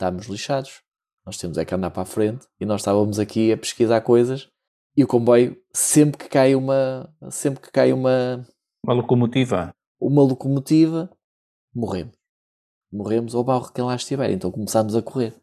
estamos 0.01 0.25
lixados. 0.25 0.81
Nós 1.23 1.37
temos 1.37 1.57
é 1.59 1.63
que 1.63 1.75
andar 1.75 1.91
para 1.91 2.01
a 2.01 2.05
frente 2.05 2.47
e 2.59 2.65
nós 2.65 2.81
estávamos 2.81 3.19
aqui 3.19 3.51
a 3.51 3.57
pesquisar 3.57 4.01
coisas 4.01 4.49
e 4.97 5.03
o 5.03 5.07
comboio, 5.07 5.55
sempre 5.71 6.17
que 6.17 6.27
cai 6.27 6.55
uma, 6.55 7.13
sempre 7.29 7.61
que 7.61 7.71
cai 7.71 7.93
uma, 7.93 8.45
Uma 8.83 8.95
locomotiva. 8.95 9.73
uma 10.01 10.23
locomotiva, 10.23 11.09
morremos. 11.73 12.15
Morremos 12.91 13.35
ou 13.35 13.43
barro 13.43 13.71
quem 13.71 13.85
lá 13.85 13.95
estiver. 13.95 14.31
Então 14.31 14.51
começámos 14.51 14.95
a 14.95 15.01
correr. 15.01 15.33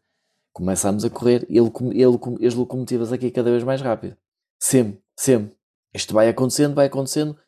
Começámos 0.53 1.05
a 1.05 1.11
correr 1.11 1.47
e 1.49 1.57
ele, 1.57 1.71
ele, 1.92 2.47
as 2.47 2.55
locomotivas 2.55 3.12
aqui 3.12 3.31
cada 3.31 3.51
vez 3.51 3.62
mais 3.62 3.81
rápido. 3.81 4.16
Sempre, 4.61 5.01
sempre. 5.16 5.57
Isto 5.94 6.12
vai 6.12 6.29
acontecendo, 6.29 6.75
vai 6.75 6.87
acontecendo. 6.87 7.38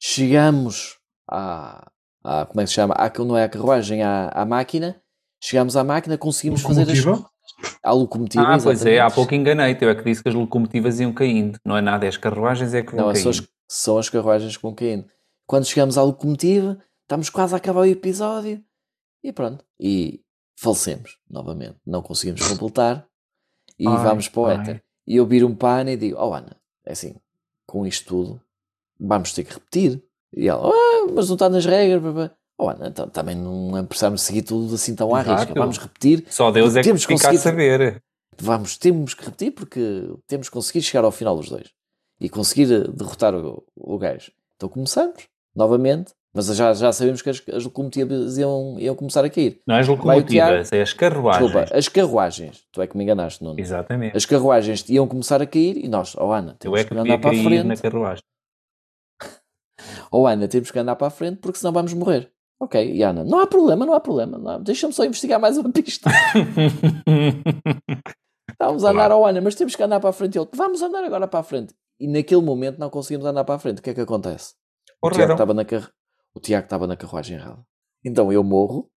Chegamos 0.00 0.98
à, 1.30 1.92
à 2.24 2.46
como 2.46 2.60
é 2.60 2.64
que 2.64 2.70
se 2.70 2.74
chama? 2.74 2.94
À, 2.94 3.12
não 3.18 3.36
é 3.36 3.44
a 3.44 3.48
carruagem, 3.48 4.02
à, 4.02 4.30
à 4.30 4.46
máquina. 4.46 5.00
Chegamos 5.40 5.76
à 5.76 5.84
máquina, 5.84 6.18
conseguimos 6.18 6.62
fazer 6.62 6.82
as, 6.82 6.98
à 7.82 7.92
locomotiva. 7.92 8.44
Ah, 8.44 8.58
pois 8.60 8.84
é, 8.84 9.00
há 9.00 9.10
pouco 9.10 9.34
enganei-te. 9.34 9.84
Eu 9.84 9.90
é 9.90 9.94
que 9.94 10.04
disse 10.04 10.22
que 10.22 10.28
as 10.28 10.34
locomotivas 10.34 11.00
iam 11.00 11.12
caindo. 11.12 11.58
Não 11.64 11.76
é 11.76 11.80
nada, 11.80 12.04
é 12.04 12.08
as 12.08 12.16
carruagens 12.16 12.74
é 12.74 12.82
que 12.82 12.94
vão 12.94 13.06
Não, 13.06 13.12
caindo. 13.12 13.22
são 13.22 13.30
as, 13.30 13.48
são 13.68 13.98
as 13.98 14.08
carruagens 14.08 14.56
que 14.56 14.62
vão 14.62 14.74
caindo. 14.74 15.06
Quando 15.46 15.66
chegamos 15.66 15.96
à 15.96 16.02
locomotiva, 16.02 16.78
estamos 17.02 17.30
quase 17.30 17.54
a 17.54 17.56
acabar 17.56 17.80
o 17.80 17.86
episódio 17.86 18.62
e 19.22 19.32
pronto. 19.32 19.64
E 19.80 20.20
falecemos 20.56 21.18
novamente. 21.28 21.76
Não 21.86 22.02
conseguimos 22.02 22.46
completar 22.46 23.06
e 23.78 23.86
Ai, 23.86 23.96
vamos 23.96 24.28
para 24.28 24.40
o 24.40 24.46
ai. 24.46 24.56
éter. 24.56 24.84
E 25.06 25.16
eu 25.16 25.26
viro 25.26 25.48
um 25.48 25.66
a 25.66 25.78
Ana 25.78 25.92
e 25.92 25.96
digo: 25.96 26.18
Oh 26.20 26.34
Ana, 26.34 26.56
é 26.84 26.92
assim, 26.92 27.14
com 27.66 27.86
isto 27.86 28.06
tudo, 28.08 28.42
vamos 29.00 29.32
ter 29.32 29.44
que 29.44 29.54
repetir. 29.54 30.02
E 30.36 30.48
ela: 30.48 30.68
ah, 30.68 31.06
Mas 31.14 31.28
não 31.28 31.34
está 31.34 31.48
nas 31.48 31.64
regras. 31.64 32.02
blá, 32.02 32.12
blá." 32.12 32.37
Oh 32.60 32.68
Ana, 32.68 32.88
então, 32.88 33.08
também 33.08 33.36
não 33.36 33.84
precisamos 33.86 34.20
seguir 34.22 34.42
tudo 34.42 34.74
assim 34.74 34.94
tão 34.94 35.14
à 35.14 35.22
risca. 35.22 35.54
Vamos 35.54 35.78
repetir 35.78 36.24
Só 36.28 36.50
Deus 36.50 36.74
é 36.74 36.80
que 36.80 36.88
Temos 36.88 37.02
fica 37.02 37.14
a 37.14 37.16
conseguido- 37.16 37.42
saber. 37.42 38.02
vamos, 38.36 38.76
temos 38.76 39.14
que 39.14 39.24
repetir 39.24 39.52
porque 39.52 40.12
temos 40.26 40.48
que 40.48 40.54
conseguir 40.54 40.82
chegar 40.82 41.04
ao 41.04 41.12
final 41.12 41.36
dos 41.36 41.48
dois 41.48 41.68
e 42.20 42.28
conseguir 42.28 42.72
eh, 42.72 42.88
derrotar 42.88 43.32
o, 43.34 43.62
o 43.76 43.96
gajo. 43.96 44.32
Então 44.56 44.68
começamos, 44.68 45.22
novamente, 45.54 46.12
mas 46.34 46.46
já, 46.46 46.74
já 46.74 46.92
sabemos 46.92 47.22
que 47.22 47.30
as, 47.30 47.40
as 47.52 47.62
locomotivas 47.64 48.36
iam, 48.38 48.74
iam 48.80 48.94
começar 48.96 49.24
a 49.24 49.30
cair. 49.30 49.60
Não 49.64 49.76
é 49.76 49.80
as 49.80 49.86
locomotivas, 49.86 50.72
é 50.72 50.82
as 50.82 50.92
carruagens. 50.92 51.44
Desculpa, 51.52 51.76
as 51.78 51.88
carruagens, 51.88 52.64
tu 52.72 52.82
é 52.82 52.88
que 52.88 52.96
me 52.96 53.04
enganaste, 53.04 53.42
Nuno. 53.44 53.58
Exatamente. 53.60 54.16
As 54.16 54.26
carruagens 54.26 54.84
iam 54.88 55.06
começar 55.06 55.40
a 55.40 55.46
cair 55.46 55.76
e 55.76 55.86
nós, 55.86 56.16
oh 56.18 56.32
Ana, 56.32 56.56
temos 56.58 56.80
é 56.80 56.82
que 56.84 56.90
que 56.92 56.98
andar 56.98 57.18
para 57.18 57.30
a 57.30 57.34
ir 57.34 57.62
na 57.64 57.76
frente. 57.76 57.82
carruagem. 57.82 58.22
Oh 60.10 60.26
Ana, 60.26 60.48
temos 60.48 60.70
que 60.72 60.78
andar 60.78 60.96
para 60.96 61.06
a 61.06 61.10
frente 61.10 61.36
porque 61.36 61.58
senão 61.58 61.72
vamos 61.72 61.92
morrer. 61.94 62.32
Ok, 62.60 62.92
e 62.92 63.02
Ana, 63.02 63.24
não 63.24 63.38
há 63.40 63.46
problema, 63.46 63.86
não 63.86 63.94
há 63.94 64.00
problema. 64.00 64.54
há- 64.54 64.58
Deixa-me 64.58 64.92
só 64.92 65.04
investigar 65.04 65.40
mais 65.40 65.56
uma 65.56 65.70
pista. 65.72 66.10
Estávamos 68.50 68.84
a 68.84 68.90
andar 68.90 69.10
ao 69.12 69.24
Ana, 69.24 69.40
mas 69.40 69.54
temos 69.54 69.76
que 69.76 69.82
andar 69.82 70.00
para 70.00 70.10
a 70.10 70.12
frente. 70.12 70.34
E 70.36 70.40
ele, 70.40 70.48
vamos 70.54 70.82
andar 70.82 71.04
agora 71.04 71.28
para 71.28 71.40
a 71.40 71.42
frente. 71.42 71.74
E 72.00 72.08
naquele 72.08 72.42
momento 72.42 72.78
não 72.78 72.90
conseguimos 72.90 73.24
andar 73.26 73.44
para 73.44 73.54
a 73.54 73.58
frente. 73.58 73.78
O 73.78 73.82
que 73.82 73.90
é 73.90 73.94
que 73.94 74.00
acontece? 74.00 74.54
O 75.00 75.10
Tiago 75.10 75.32
estava 75.32 75.54
na, 75.54 75.64
car... 75.64 75.90
o 76.34 76.40
Tiago 76.40 76.64
estava 76.64 76.86
na 76.86 76.96
carruagem 76.96 77.36
errada. 77.36 77.62
Então 78.04 78.32
eu 78.32 78.42
morro 78.42 78.90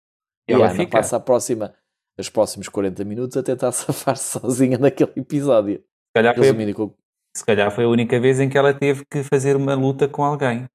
E 0.48 0.54
e, 0.54 0.56
a 0.56 0.66
Ana 0.66 0.76
fica. 0.76 0.98
passa 0.98 1.18
a 1.18 1.20
próxima, 1.20 1.74
os 2.18 2.30
próximos 2.30 2.68
40 2.70 3.04
minutos 3.04 3.38
a 3.38 3.44
tentar 3.44 3.72
safar-se 3.74 4.40
sozinha 4.40 4.78
naquele 4.80 5.12
episódio. 5.16 5.78
Se 5.78 6.14
calhar, 6.16 6.36
foi, 6.36 6.46
se 7.38 7.46
calhar 7.46 7.72
foi 7.72 7.84
a 7.84 7.90
única 7.90 8.20
vez 8.20 8.40
em 8.40 8.50
que 8.50 8.58
ela 8.58 8.74
teve 8.74 9.06
que 9.06 9.22
fazer 9.24 9.56
uma 9.56 9.76
luta 9.76 10.08
com 10.08 10.24
alguém. 10.24 10.68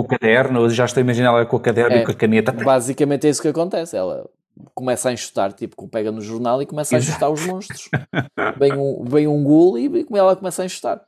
O 0.00 0.04
caderno, 0.04 0.68
já 0.70 0.84
estou 0.84 1.00
a 1.00 1.04
imaginar 1.04 1.28
ela 1.28 1.46
com 1.46 1.56
o 1.56 1.60
caderno 1.60 1.96
É. 1.96 2.02
e 2.02 2.04
com 2.04 2.10
a 2.12 2.14
caneta. 2.14 2.52
basicamente 2.52 3.26
é 3.26 3.30
isso 3.30 3.42
que 3.42 3.48
acontece. 3.48 3.96
Ela 3.96 4.28
começa 4.74 5.08
a 5.08 5.12
enxutar, 5.12 5.52
tipo, 5.52 5.88
pega 5.88 6.10
no 6.12 6.20
jornal 6.20 6.60
e 6.62 6.66
começa 6.66 6.94
a 6.94 6.98
Exato. 6.98 7.10
enxutar 7.12 7.30
os 7.30 7.46
monstros. 7.46 7.88
vem, 8.58 8.72
um, 8.76 9.04
vem 9.04 9.26
um 9.26 9.42
ghoul 9.44 9.78
e 9.78 10.06
ela 10.14 10.34
começa 10.36 10.62
a 10.62 10.66
enxutar. 10.66 11.00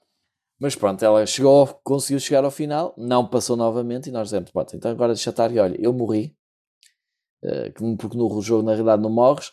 Mas 0.61 0.77
pronto, 0.77 1.05
ela 1.05 1.27
chegou, 1.27 1.67
conseguiu 1.83 2.21
chegar 2.21 2.45
ao 2.45 2.51
final, 2.51 2.95
não 2.97 3.27
passou 3.27 3.57
novamente 3.57 4.09
e 4.09 4.13
nós 4.13 4.29
dizemos, 4.29 4.51
"Pronto, 4.53 4.77
então 4.77 4.91
agora 4.93 5.13
deixa 5.13 5.31
estar 5.31 5.51
e 5.51 5.59
olha, 5.59 5.77
eu 5.81 5.93
morri, 5.93 6.37
eh, 7.45 7.71
que- 7.71 7.97
porque 7.97 8.17
no 8.17 8.41
jogo 8.41 8.63
na 8.63 8.73
realidade 8.73 9.03
não 9.03 9.11
morres, 9.11 9.51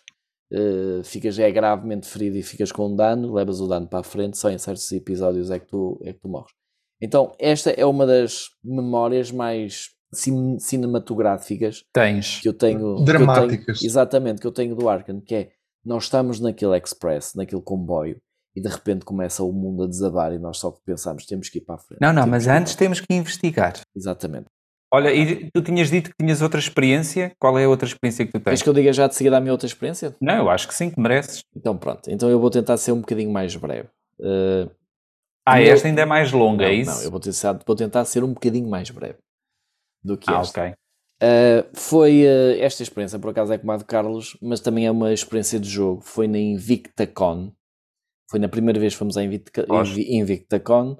eh, 0.54 1.02
ficas 1.04 1.38
é 1.40 1.50
gravemente 1.52 2.08
ferido 2.08 2.38
e 2.38 2.44
ficas 2.44 2.72
com 2.72 2.96
dano, 2.96 3.34
levas 3.34 3.60
o 3.60 3.68
dano 3.68 3.88
para 3.88 4.00
a 4.00 4.04
frente, 4.04 4.38
só 4.38 4.50
em 4.52 4.58
certos 4.60 4.92
episódios 4.92 5.50
é 5.50 5.58
que 5.60 5.66
tu, 5.68 6.00
é 6.04 6.14
que 6.14 6.20
tu 6.20 6.28
morres. 6.30 6.52
Então 7.02 7.34
esta 7.39 7.70
é 7.72 7.86
uma 7.86 8.06
das 8.06 8.50
memórias 8.64 9.32
mais 9.32 9.89
cin- 10.14 10.58
cinematográficas 10.60 11.84
Tens. 11.93 12.39
que 12.41 12.47
eu 12.50 12.54
tenho. 12.54 12.95
que 12.95 13.02
eu 13.02 13.06
Dramáticas. 13.06 13.80
tenho- 13.80 13.89
exatamente, 13.89 14.41
que 14.41 14.47
eu 14.47 14.52
tenho 14.52 14.76
do 14.76 14.88
Arkane, 14.89 15.22
que 15.22 15.36
é 15.36 15.50
nós 15.86 16.04
estamos 16.04 16.39
naquele 16.39 16.78
express, 16.78 17.34
naquele 17.36 17.62
comboio, 17.62 18.18
e 18.56 18.62
de 18.62 18.68
repente 18.68 19.06
começa 19.06 19.43
o 19.43 19.52
mundo 19.54 19.84
a 19.84 19.88
desabar 19.88 20.34
e 20.34 20.39
nós 20.39 20.58
só 20.58 20.72
pensamos 20.86 21.26
temos 21.26 21.50
que 21.50 21.60
ir 21.60 21.62
para 21.62 21.76
a 21.76 21.78
frente. 21.78 22.00
Não, 22.02 22.12
não, 22.12 22.28
mas 22.28 22.47
antes 22.47 22.76
temos 22.76 23.00
que 23.00 23.14
investigar. 23.14 23.74
Exatamente. 23.95 24.45
Olha, 24.91 25.14
e 25.14 25.50
tu 25.54 25.62
tinhas 25.62 25.89
dito 25.91 26.10
que 26.10 26.16
tinhas 26.20 26.41
outra 26.41 26.60
experiência. 26.60 27.32
Qual 27.39 27.58
é 27.60 27.64
a 27.66 27.70
outra 27.70 27.88
experiência 27.88 28.26
que 28.26 28.32
tu 28.32 28.39
tens? 28.39 28.43
Queres 28.45 28.62
que 28.64 28.70
eu 28.70 28.74
diga 28.74 28.91
já 28.91 29.08
de 29.08 29.14
seguida 29.16 29.38
a 29.38 29.39
minha 29.39 29.52
outra 29.52 29.68
experiência? 29.68 30.16
Não, 30.20 30.34
eu 30.36 30.50
acho 30.50 30.68
que 30.68 30.74
sim, 30.74 30.89
que 30.89 31.00
mereces. 31.00 31.43
Então 31.56 31.78
pronto, 31.78 32.10
então 32.10 32.28
eu 32.28 32.39
vou 32.39 32.50
tentar 32.50 32.76
ser 32.78 32.91
um 32.91 33.00
bocadinho 33.00 33.32
mais 33.32 33.56
breve. 33.56 33.88
Uh, 34.20 34.70
Ah, 35.52 35.62
Eu- 35.62 35.74
esta 35.74 35.88
ainda 35.88 36.02
é 36.02 36.06
mais 36.06 36.32
longa, 36.32 36.64
não, 36.66 36.72
é 36.72 36.74
isso? 36.76 36.91
não, 36.91 37.02
eu 37.04 37.12
vou 37.12 37.20
tentar, 37.20 37.60
vou 37.66 37.76
tentar 37.76 38.06
ser 38.06 38.24
um 38.24 38.34
bocadinho 38.34 38.70
mais 38.70 38.89
breve 38.89 39.18
do 40.04 40.18
que 40.18 40.30
Ah, 40.32 40.39
esta. 40.41 40.62
ok. 40.62 40.74
Uh, 41.22 41.68
foi 41.74 42.24
uh, 42.24 42.62
esta 42.62 42.82
experiência, 42.82 43.20
por 43.20 43.32
acaso 43.32 43.52
é 43.52 43.58
como 43.58 43.72
a 43.74 43.78
do 43.78 43.84
Carlos, 43.86 44.38
mas 44.41 44.62
também 44.62 44.86
é 44.86 44.91
uma 44.91 45.12
experiência 45.14 45.60
de 45.60 45.68
jogo. 45.70 46.02
Foi 46.02 46.28
na 46.28 46.38
InvictaCon. 46.38 47.52
Foi 48.30 48.39
na 48.39 48.47
primeira 48.47 48.80
vez 48.80 48.93
que 48.93 49.00
fomos 49.00 49.18
à 49.18 49.24
Invicta, 49.24 49.66
InvictaCon 49.97 50.97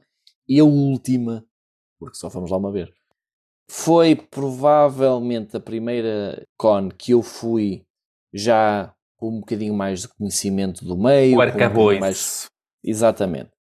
e 0.48 0.60
a 0.60 0.64
última, 0.66 1.46
porque 2.00 2.16
só 2.18 2.30
fomos 2.30 2.50
lá 2.52 2.58
uma 2.58 2.72
vez. 2.72 2.90
Foi 3.70 4.16
provavelmente 4.16 5.56
a 5.56 5.60
primeira 5.60 6.44
con 6.58 6.90
que 6.90 7.12
eu 7.14 7.22
fui 7.22 7.84
já 8.34 8.92
com 9.18 9.30
um 9.30 9.40
bocadinho 9.42 9.74
mais 9.74 10.02
de 10.02 10.08
conhecimento 10.10 10.84
do 10.84 10.98
meio. 10.98 11.34
O 11.34 11.38
com 11.38 11.40
um 11.40 11.42
arcabouço 11.42 12.00
mais- 12.00 12.48
Exatamente. 12.84 13.52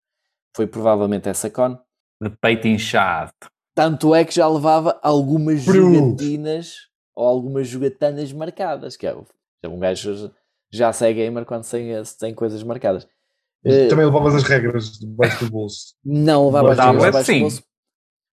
Foi 0.56 0.66
provavelmente 0.66 1.28
essa 1.28 1.50
con. 1.50 1.78
de 2.20 2.30
peito 2.40 2.66
inchado. 2.66 3.32
Tanto 3.74 4.14
é 4.14 4.24
que 4.24 4.34
já 4.34 4.48
levava 4.48 4.98
algumas 5.02 5.64
Proof. 5.64 5.94
jogatinas 5.94 6.88
ou 7.14 7.26
algumas 7.26 7.68
jogatanas 7.68 8.32
marcadas, 8.32 8.96
que 8.96 9.06
é 9.06 9.14
Um 9.66 9.78
gajo 9.78 10.32
já 10.70 10.92
sai 10.92 11.14
gamer 11.14 11.44
quando 11.44 11.68
tem, 11.68 11.90
tem 12.18 12.34
coisas 12.34 12.62
marcadas. 12.62 13.06
Eh, 13.64 13.88
Também 13.88 14.06
levavas 14.06 14.34
as 14.34 14.42
regras 14.42 14.98
debaixo 14.98 15.44
do 15.44 15.50
bolso. 15.50 15.94
não 16.04 16.46
levava 16.46 16.68
O 16.68 16.70
as 16.72 16.78
regras 16.78 17.04
abaixo 17.04 17.32
do 17.32 17.40
bolso. 17.40 17.62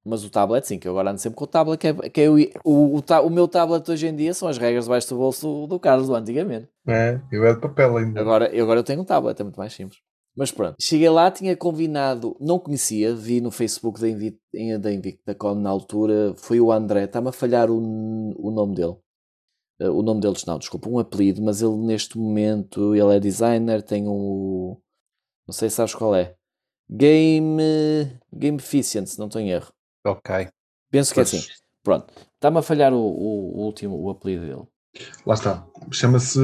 Mas 0.08 0.24
o 0.24 0.30
tablet, 0.30 0.68
sim, 0.68 0.78
que 0.78 0.88
eu 0.88 0.92
agora 0.92 1.10
ando 1.10 1.20
sempre 1.20 1.36
com 1.36 1.46
o 1.46 1.48
tablet, 1.48 1.80
que 1.80 1.88
é, 1.88 1.94
que 2.10 2.22
é 2.22 2.30
o, 2.30 2.36
o, 2.64 2.98
o, 3.00 3.04
o 3.24 3.30
meu 3.32 3.48
tablet 3.48 3.90
hoje 3.90 4.06
em 4.06 4.16
dia 4.16 4.36
são 4.36 4.48
as 4.48 4.58
regras 4.60 4.86
debaixo 4.86 5.10
do 5.10 5.18
bolso 5.18 5.66
do, 5.66 5.80
Carlos, 5.80 6.08
do 6.08 6.14
antigamente. 6.14 6.70
É, 6.88 7.20
eu 7.32 7.44
é 7.44 7.54
de 7.56 7.60
papel 7.60 7.98
ainda. 7.98 8.22
Agora, 8.22 8.48
eu 8.54 8.64
agora 8.66 8.80
eu 8.82 8.84
tenho 8.84 9.02
um 9.02 9.06
tablet, 9.06 9.40
é 9.40 9.44
muito 9.44 9.58
mais 9.58 9.74
simples. 9.74 10.00
Mas 10.36 10.52
pronto, 10.52 10.76
cheguei 10.82 11.10
lá, 11.10 11.32
tinha 11.32 11.56
combinado, 11.56 12.36
não 12.42 12.60
conhecia, 12.60 13.16
vi 13.16 13.40
no 13.40 13.50
Facebook 13.50 14.02
da, 14.02 14.10
Invi 14.10 14.38
da 14.82 14.92
Invictacon 14.92 15.56
na 15.56 15.70
altura, 15.70 16.34
foi 16.36 16.60
o 16.60 16.72
André, 16.72 17.06
está-me 17.06 17.30
a 17.30 17.32
falhar 17.32 17.72
o, 17.72 17.78
o 17.78 18.52
nome 18.52 18.76
dele. 18.76 18.98
Eh, 19.80 19.90
o 19.90 20.02
nome 20.02 20.20
deles, 20.20 20.44
não, 20.44 20.60
desculpa, 20.60 20.90
um 20.90 21.00
apelido, 21.00 21.42
mas 21.42 21.62
ele 21.62 21.78
neste 21.78 22.18
momento, 22.18 22.94
ele 22.94 23.16
é 23.16 23.20
designer, 23.20 23.82
tem 23.82 24.10
um, 24.10 24.78
não 25.48 25.54
sei 25.54 25.70
se 25.70 25.78
sabes 25.78 25.96
qual 25.96 26.14
é, 26.14 26.36
Game, 26.90 27.62
Gameficient, 28.32 29.08
se 29.08 29.20
não 29.20 29.30
em 29.40 29.50
erro. 29.52 29.72
Ok. 30.06 30.50
Penso 30.92 31.14
que 31.14 31.20
é 31.20 31.24
assim. 31.24 31.42
Pronto, 31.84 32.14
está-me 32.34 32.60
a 32.60 32.62
falhar 32.62 32.94
o, 32.94 32.98
o, 32.98 33.58
o 33.58 33.66
último, 33.66 34.00
o 34.02 34.10
apelido 34.10 34.46
dele. 34.46 34.68
Lá 35.26 35.34
está. 35.34 35.68
Chama-se 35.92 36.40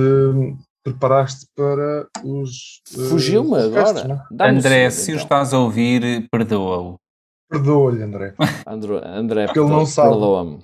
Preparaste 0.84 1.46
para 1.56 2.08
os. 2.24 2.82
eh, 2.98 3.10
Fugiu-me 3.10 3.50
podcasts, 3.52 4.02
agora. 4.04 4.14
é? 4.32 4.36
Dá-me 4.36 4.54
um 4.54 4.58
André, 4.58 4.90
segundo, 4.90 4.92
se 5.06 5.12
o 5.12 5.14
então. 5.14 5.24
estás 5.24 5.54
a 5.54 5.60
ouvir, 5.60 6.28
perdoa-o. 6.32 7.00
Perdoa-lhe, 7.50 8.02
André. 8.04 8.34
Andro- 8.66 9.02
André, 9.06 9.46
Porque 9.46 9.60
ele 9.60 9.70
não 9.70 9.86
sabe. 9.86 10.16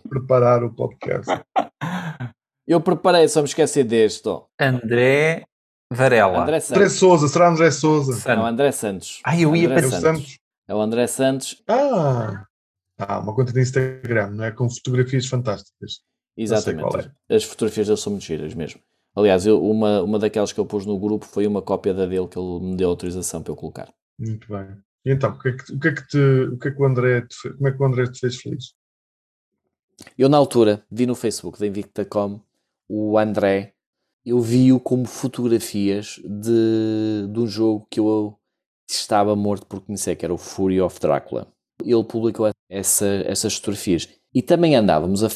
Preparar 0.10 0.64
o 0.64 0.74
podcast. 0.74 1.30
Eu 2.68 2.82
preparei, 2.82 3.28
só 3.30 3.42
me 3.42 3.48
esqueci 3.48 3.84
deste. 3.84 4.28
ó. 4.28 4.46
André 4.60 5.44
Varela. 5.92 6.42
André 6.44 6.58
André. 6.70 6.90
Souza, 6.90 7.28
será 7.30 7.48
André 7.50 7.72
Souza? 7.72 8.14
Santos. 8.14 8.26
Não, 8.38 8.46
André 8.46 8.72
Santos. 8.74 9.22
Ai, 9.24 9.44
eu 9.46 9.56
ia 9.56 9.70
André 9.70 9.84
É 9.84 9.88
o 9.88 9.92
Santos. 9.92 10.38
É 10.68 10.76
o 10.76 10.82
André 10.82 11.08
Santos, 11.08 11.64
Ah! 11.68 12.44
Ah, 13.00 13.20
uma 13.20 13.34
conta 13.34 13.54
de 13.54 13.62
Instagram, 13.62 14.32
não 14.32 14.44
é? 14.44 14.52
Com 14.52 14.70
fotografias 14.70 15.28
fantásticas. 15.28 16.02
exatamente. 16.36 17.12
é. 17.30 17.36
As 17.36 17.44
fotografias 17.44 17.88
dele 17.88 17.98
são 18.00 18.12
muito 18.12 18.26
giras 18.26 18.54
mesmo. 18.54 18.82
Aliás, 19.18 19.48
eu- 19.48 19.60
uma, 19.64 20.04
uma 20.04 20.20
daquelas 20.20 20.54
que 20.54 20.60
eu 20.60 20.66
pus 20.66 20.86
no 20.86 21.00
grupo 21.00 21.26
foi 21.26 21.48
uma 21.48 21.60
cópia 21.60 21.92
da 21.92 22.06
dele 22.06 22.28
que 22.28 22.38
ele 22.38 22.60
me 22.60 22.76
deu 22.76 22.88
autorização 22.90 23.42
para 23.42 23.52
eu 23.52 23.56
colocar. 23.56 23.92
Muito 24.20 24.48
bem. 24.48 24.78
E 25.04 25.12
então, 25.12 25.32
o 25.32 25.40
que 25.40 25.50
é 25.50 25.52
que, 25.54 25.74
o 25.74 25.80
que, 25.80 25.88
é 25.88 25.92
que, 25.96 26.08
te, 26.08 26.18
o 26.54 26.60
que, 26.60 26.68
é 26.68 26.72
que 26.72 26.80
o 26.82 26.86
André 26.86 27.22
te 27.22 27.50
como 27.54 27.68
é 27.68 27.72
que 27.72 27.82
o 27.82 27.86
André 27.86 28.06
te 28.12 28.20
fez 28.20 28.36
feliz? 28.36 28.76
Eu, 30.16 30.30
na 30.30 30.38
altura, 30.38 30.86
vi 30.92 31.08
no 31.08 31.16
Facebook 31.16 31.60
da 31.60 31.66
Invictacom 31.66 32.40
o 32.88 33.18
André, 33.18 33.74
eu 34.24 34.40
vi-o 34.40 34.80
como 34.80 35.06
fotografias 35.06 36.22
de, 36.24 37.28
de 37.32 37.40
um 37.40 37.48
jogo 37.48 37.88
que 37.90 38.00
eu 38.00 38.38
estava 38.88 39.36
morto 39.36 39.66
por 39.66 39.82
conhecer, 39.82 40.16
que 40.16 40.26
era 40.26 40.34
o 40.34 40.38
Fury 40.38 40.80
of 40.80 41.00
Drácula. 41.00 41.48
Ele 41.84 42.04
publicou 42.04 42.52
essa, 42.70 43.08
essas 43.26 43.56
fotografias. 43.56 44.08
E 44.38 44.42
também 44.44 44.76
andávamos 44.76 45.24
a, 45.24 45.30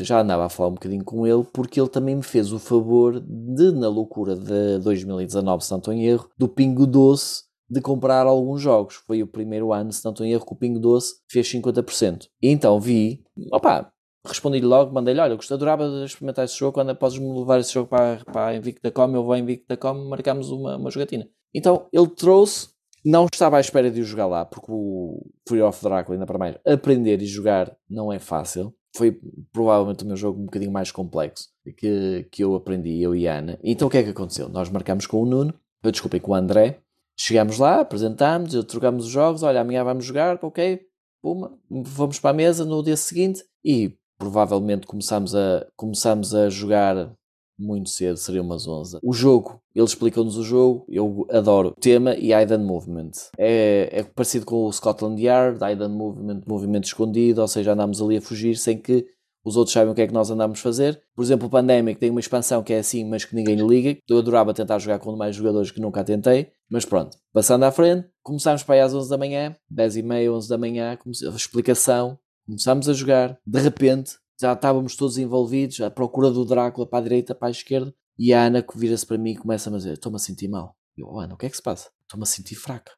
já 0.00 0.20
andava 0.20 0.46
a 0.46 0.48
falar 0.48 0.70
um 0.70 0.74
bocadinho 0.74 1.04
com 1.04 1.24
ele, 1.24 1.44
porque 1.52 1.80
ele 1.80 1.88
também 1.88 2.16
me 2.16 2.24
fez 2.24 2.52
o 2.52 2.58
favor 2.58 3.20
de, 3.20 3.70
na 3.70 3.88
loucura 3.88 4.34
de 4.34 4.80
2019, 4.80 5.64
se 5.64 5.70
não 5.70 5.78
estou 5.78 5.94
em 5.94 6.04
erro, 6.04 6.28
do 6.36 6.48
Pingo 6.48 6.84
Doce, 6.84 7.44
de 7.70 7.80
comprar 7.80 8.26
alguns 8.26 8.60
jogos. 8.60 8.96
Foi 9.06 9.22
o 9.22 9.28
primeiro 9.28 9.72
ano, 9.72 9.92
se 9.92 10.04
não 10.04 10.10
estou 10.10 10.26
em 10.26 10.32
erro, 10.32 10.44
que 10.44 10.52
o 10.52 10.56
Pingo 10.56 10.80
Doce 10.80 11.20
fez 11.30 11.46
50%. 11.46 12.24
E 12.42 12.48
então 12.48 12.80
vi, 12.80 13.22
opá, 13.52 13.92
respondi-lhe 14.26 14.66
logo, 14.66 14.92
mandei-lhe, 14.92 15.20
olha, 15.20 15.34
eu 15.34 15.54
adorava 15.54 15.88
de 15.88 16.06
experimentar 16.06 16.44
esse 16.44 16.58
jogo, 16.58 16.72
quando 16.72 16.92
podes-me 16.96 17.38
levar 17.38 17.60
esse 17.60 17.72
jogo 17.72 17.88
para, 17.88 18.24
para 18.24 18.46
a 18.48 18.56
Invictacom, 18.56 19.14
eu 19.14 19.22
vou 19.22 19.34
à 19.34 19.38
Invictacom, 19.38 20.08
marcámos 20.08 20.50
uma, 20.50 20.76
uma 20.76 20.90
jogatina. 20.90 21.28
Então, 21.54 21.86
ele 21.92 22.08
trouxe, 22.08 22.70
não 23.04 23.26
estava 23.26 23.56
à 23.56 23.60
espera 23.60 23.90
de 23.90 24.00
o 24.00 24.04
jogar 24.04 24.26
lá, 24.26 24.44
porque 24.44 24.70
o 24.70 25.24
Fury 25.48 25.62
of 25.62 25.82
Drácula, 25.82 26.16
ainda 26.16 26.26
para 26.26 26.38
mais, 26.38 26.56
aprender 26.66 27.22
e 27.22 27.26
jogar 27.26 27.74
não 27.88 28.12
é 28.12 28.18
fácil. 28.18 28.74
Foi 28.96 29.20
provavelmente 29.52 30.04
o 30.04 30.06
meu 30.06 30.16
jogo 30.16 30.40
um 30.40 30.46
bocadinho 30.46 30.72
mais 30.72 30.90
complexo 30.90 31.48
que, 31.76 32.26
que 32.30 32.42
eu 32.42 32.54
aprendi, 32.54 33.00
eu 33.00 33.14
e 33.14 33.28
a 33.28 33.38
Ana. 33.38 33.58
Então 33.62 33.88
o 33.88 33.90
que 33.90 33.98
é 33.98 34.02
que 34.02 34.10
aconteceu? 34.10 34.48
Nós 34.48 34.68
marcámos 34.70 35.06
com 35.06 35.22
o 35.22 35.26
Nuno, 35.26 35.54
desculpem, 35.82 36.20
com 36.20 36.32
o 36.32 36.34
André, 36.34 36.80
chegámos 37.16 37.58
lá, 37.58 37.80
apresentámos, 37.80 38.52
trocámos 38.64 39.06
os 39.06 39.10
jogos, 39.10 39.42
olha, 39.42 39.60
amanhã 39.60 39.84
vamos 39.84 40.04
jogar, 40.04 40.38
ok, 40.42 40.80
puma, 41.22 41.52
fomos 41.84 42.18
para 42.18 42.30
a 42.30 42.34
mesa 42.34 42.64
no 42.64 42.82
dia 42.82 42.96
seguinte 42.96 43.44
e 43.64 43.94
provavelmente 44.18 44.86
começámos 44.86 45.34
a, 45.34 45.66
começámos 45.76 46.34
a 46.34 46.48
jogar 46.48 47.12
muito 47.58 47.90
cedo, 47.90 48.16
seria 48.16 48.42
umas 48.42 48.66
11. 48.66 48.98
O 49.02 49.12
jogo, 49.12 49.60
ele 49.74 49.84
explicou-nos 49.84 50.36
o 50.36 50.44
jogo, 50.44 50.86
eu 50.88 51.26
adoro 51.30 51.68
o 51.70 51.80
tema 51.80 52.14
e 52.14 52.32
Hidden 52.32 52.64
Movement. 52.64 53.10
É, 53.36 53.88
é 53.92 54.02
parecido 54.02 54.46
com 54.46 54.64
o 54.64 54.72
Scotland 54.72 55.20
Yard, 55.20 55.58
Hidden 55.62 55.88
Movement, 55.88 56.42
movimento 56.46 56.84
escondido, 56.84 57.40
ou 57.40 57.48
seja, 57.48 57.72
andamos 57.72 58.00
ali 58.00 58.18
a 58.18 58.22
fugir 58.22 58.56
sem 58.56 58.78
que 58.78 59.06
os 59.44 59.56
outros 59.56 59.72
saibam 59.72 59.92
o 59.92 59.94
que 59.94 60.02
é 60.02 60.06
que 60.06 60.12
nós 60.12 60.30
andamos 60.30 60.58
a 60.58 60.62
fazer. 60.62 61.02
Por 61.14 61.22
exemplo, 61.22 61.46
o 61.46 61.50
Pandemic 61.50 61.98
tem 61.98 62.10
uma 62.10 62.20
expansão 62.20 62.62
que 62.62 62.72
é 62.72 62.78
assim, 62.78 63.04
mas 63.04 63.24
que 63.24 63.34
ninguém 63.34 63.56
liga. 63.56 63.96
Eu 64.08 64.18
adorava 64.18 64.52
tentar 64.52 64.78
jogar 64.78 64.98
com 64.98 65.16
mais 65.16 65.34
jogadores 65.34 65.70
que 65.70 65.80
nunca 65.80 66.04
tentei, 66.04 66.50
mas 66.70 66.84
pronto. 66.84 67.16
Passando 67.32 67.64
à 67.64 67.72
frente, 67.72 68.06
começámos 68.22 68.62
para 68.62 68.74
aí 68.74 68.80
às 68.82 68.94
11 68.94 69.08
da 69.08 69.16
manhã, 69.16 69.56
10 69.70 69.96
e 69.96 70.02
meia, 70.02 70.32
11 70.32 70.48
da 70.48 70.58
manhã, 70.58 70.98
explicação, 71.34 72.18
começámos 72.46 72.88
a 72.88 72.92
jogar, 72.92 73.38
de 73.46 73.60
repente 73.60 74.16
já 74.40 74.52
estávamos 74.52 74.96
todos 74.96 75.18
envolvidos, 75.18 75.80
à 75.80 75.90
procura 75.90 76.30
do 76.30 76.44
Drácula 76.44 76.86
para 76.86 76.98
a 76.98 77.02
direita, 77.02 77.34
para 77.34 77.48
a 77.48 77.50
esquerda, 77.50 77.94
e 78.18 78.32
a 78.32 78.42
Ana 78.42 78.62
que 78.62 78.76
vira-se 78.78 79.06
para 79.06 79.18
mim 79.18 79.32
e 79.32 79.36
começa 79.36 79.70
a 79.70 79.76
dizer: 79.76 79.94
Estou-me 79.94 80.16
a 80.16 80.18
sentir 80.18 80.48
mal. 80.48 80.76
E 80.96 81.00
eu, 81.00 81.08
oh, 81.08 81.20
Ana, 81.20 81.34
o 81.34 81.36
que 81.36 81.46
é 81.46 81.50
que 81.50 81.56
se 81.56 81.62
passa? 81.62 81.90
Estou-me 82.02 82.24
a 82.24 82.26
sentir 82.26 82.56
fraca. 82.56 82.92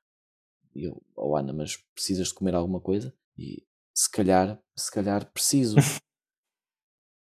E 0.74 0.84
eu, 0.84 1.02
oh 1.16 1.36
Ana, 1.36 1.52
mas 1.52 1.76
precisas 1.94 2.28
de 2.28 2.34
comer 2.34 2.54
alguma 2.54 2.80
coisa? 2.80 3.12
E 3.36 3.64
se 3.94 4.10
calhar, 4.10 4.58
se 4.76 4.90
calhar 4.90 5.30
preciso. 5.32 5.76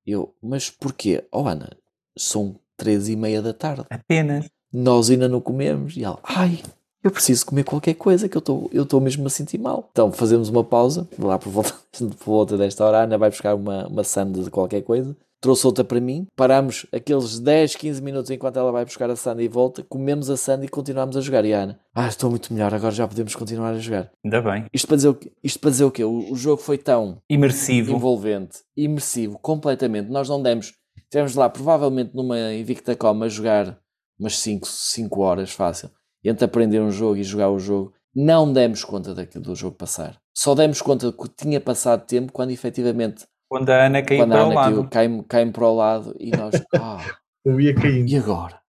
Eu, 0.07 0.37
mas 0.43 0.69
porquê? 0.69 1.27
Oh 1.33 1.49
Ana, 1.49 1.75
são 2.17 2.61
três 2.77 3.09
e 3.09 3.17
meia 3.17 3.41
da 3.41 3.55
tarde. 3.55 3.87
Apenas. 3.89 4.51
Nós 4.71 5.09
ainda 5.09 5.29
não 5.29 5.41
comemos. 5.41 5.97
E 5.97 6.05
ela, 6.05 6.21
ai, 6.23 6.63
eu 7.05 7.11
preciso 7.11 7.45
comer 7.45 7.65
qualquer 7.65 7.95
coisa 7.95 8.29
que 8.29 8.37
eu 8.37 8.41
estou 8.41 8.71
eu 8.73 9.01
mesmo 9.01 9.27
a 9.27 9.31
sentir 9.31 9.59
mal. 9.59 9.91
Então 9.93 10.11
fazemos 10.11 10.49
uma 10.49 10.65
pausa, 10.65 11.07
lá 11.19 11.39
por 11.39 11.51
volta, 11.51 11.75
por 11.93 12.25
volta 12.25 12.57
desta 12.57 12.83
hora, 12.85 13.01
a 13.01 13.03
Ana 13.03 13.19
vai 13.19 13.29
buscar 13.29 13.55
uma, 13.55 13.87
uma 13.87 14.03
sanda 14.03 14.43
de 14.43 14.51
qualquer 14.51 14.83
coisa. 14.83 15.15
Trouxe 15.39 15.67
outra 15.67 15.85
para 15.85 16.01
mim, 16.01 16.27
paramos 16.35 16.87
aqueles 16.91 17.39
10, 17.39 17.77
15 17.77 18.01
minutos 18.03 18.31
enquanto 18.31 18.59
ela 18.59 18.73
vai 18.73 18.83
buscar 18.83 19.11
a 19.11 19.17
sanda 19.17 19.43
e 19.43 19.49
volta, 19.49 19.85
comemos 19.87 20.31
a 20.31 20.39
sanda 20.39 20.65
e 20.65 20.69
continuamos 20.69 21.19
a 21.19 21.21
jogar. 21.21 21.45
E 21.45 21.53
a 21.53 21.65
Ana, 21.65 21.79
ah, 21.95 22.09
estou 22.09 22.31
muito 22.31 22.51
melhor, 22.51 22.73
agora 22.73 22.95
já 22.95 23.07
podemos 23.07 23.35
continuar 23.35 23.75
a 23.75 23.79
jogar. 23.79 24.11
Ainda 24.25 24.41
bem. 24.41 24.65
Isto 24.73 24.87
para 24.87 24.97
dizer 24.97 25.09
o 25.09 25.15
quê? 25.15 25.31
Isto 25.43 25.61
para 25.61 25.71
dizer 25.71 25.85
o 25.85 25.91
quê? 25.91 26.03
O, 26.03 26.33
o 26.33 26.35
jogo 26.35 26.63
foi 26.63 26.79
tão 26.79 27.19
Imersivo. 27.29 27.93
envolvente, 27.95 28.61
imersivo, 28.75 29.39
completamente. 29.39 30.09
Nós 30.11 30.31
não 30.31 30.43
demos, 30.43 30.73
estivemos 30.97 31.35
lá 31.35 31.51
provavelmente 31.51 32.13
numa 32.15 32.55
Invictacom 32.55 33.23
a 33.23 33.29
jogar 33.29 33.79
umas 34.19 34.39
5, 34.39 34.67
5 34.67 35.21
horas 35.21 35.51
fácil, 35.51 35.91
entre 36.25 36.45
aprender 36.45 36.81
um 36.81 36.91
jogo 36.91 37.16
e 37.16 37.22
jogar 37.25 37.51
o 37.51 37.59
jogo, 37.59 37.93
não 38.14 38.53
demos 38.53 38.85
conta 38.85 39.14
daquilo 39.14 39.45
do 39.45 39.55
jogo 39.55 39.77
passar. 39.77 40.16
Só 40.37 40.55
demos 40.55 40.81
conta 40.81 41.12
que 41.12 41.29
tinha 41.37 41.61
passado 41.61 42.07
tempo 42.07 42.33
quando 42.33 42.51
efetivamente 42.51 43.25
Quando 43.49 43.70
a 43.70 43.87
Ana 43.87 44.03
caiu 44.03 44.20
Quando 44.22 44.33
a 44.33 44.37
para 44.37 44.45
o 44.45 44.47
Ana 44.51 44.55
lado. 44.55 44.75
caiu, 44.75 44.89
cai-me 44.89 45.22
cai 45.25 45.51
para 45.51 45.66
o 45.66 45.75
lado 45.77 46.14
e 46.18 46.31
nós, 46.31 46.55
ah, 46.75 47.05
Eu 47.45 47.61
ia 47.61 47.75
caindo. 47.75 48.09
e 48.09 48.16
agora? 48.16 48.61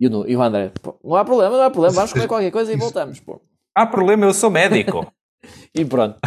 E 0.00 0.08
o, 0.08 0.26
e 0.26 0.36
o 0.36 0.42
André, 0.42 0.72
pô, 0.82 0.98
não 1.04 1.14
há 1.16 1.24
problema, 1.24 1.56
não 1.56 1.62
há 1.62 1.70
problema, 1.70 1.94
vamos 1.94 2.12
comer 2.12 2.26
qualquer 2.28 2.50
coisa 2.50 2.72
e 2.72 2.76
voltamos. 2.76 3.20
Pô. 3.20 3.40
Há 3.74 3.86
problema, 3.86 4.24
eu 4.26 4.34
sou 4.34 4.50
médico. 4.50 5.06
E 5.74 5.84
pronto. 5.84 6.18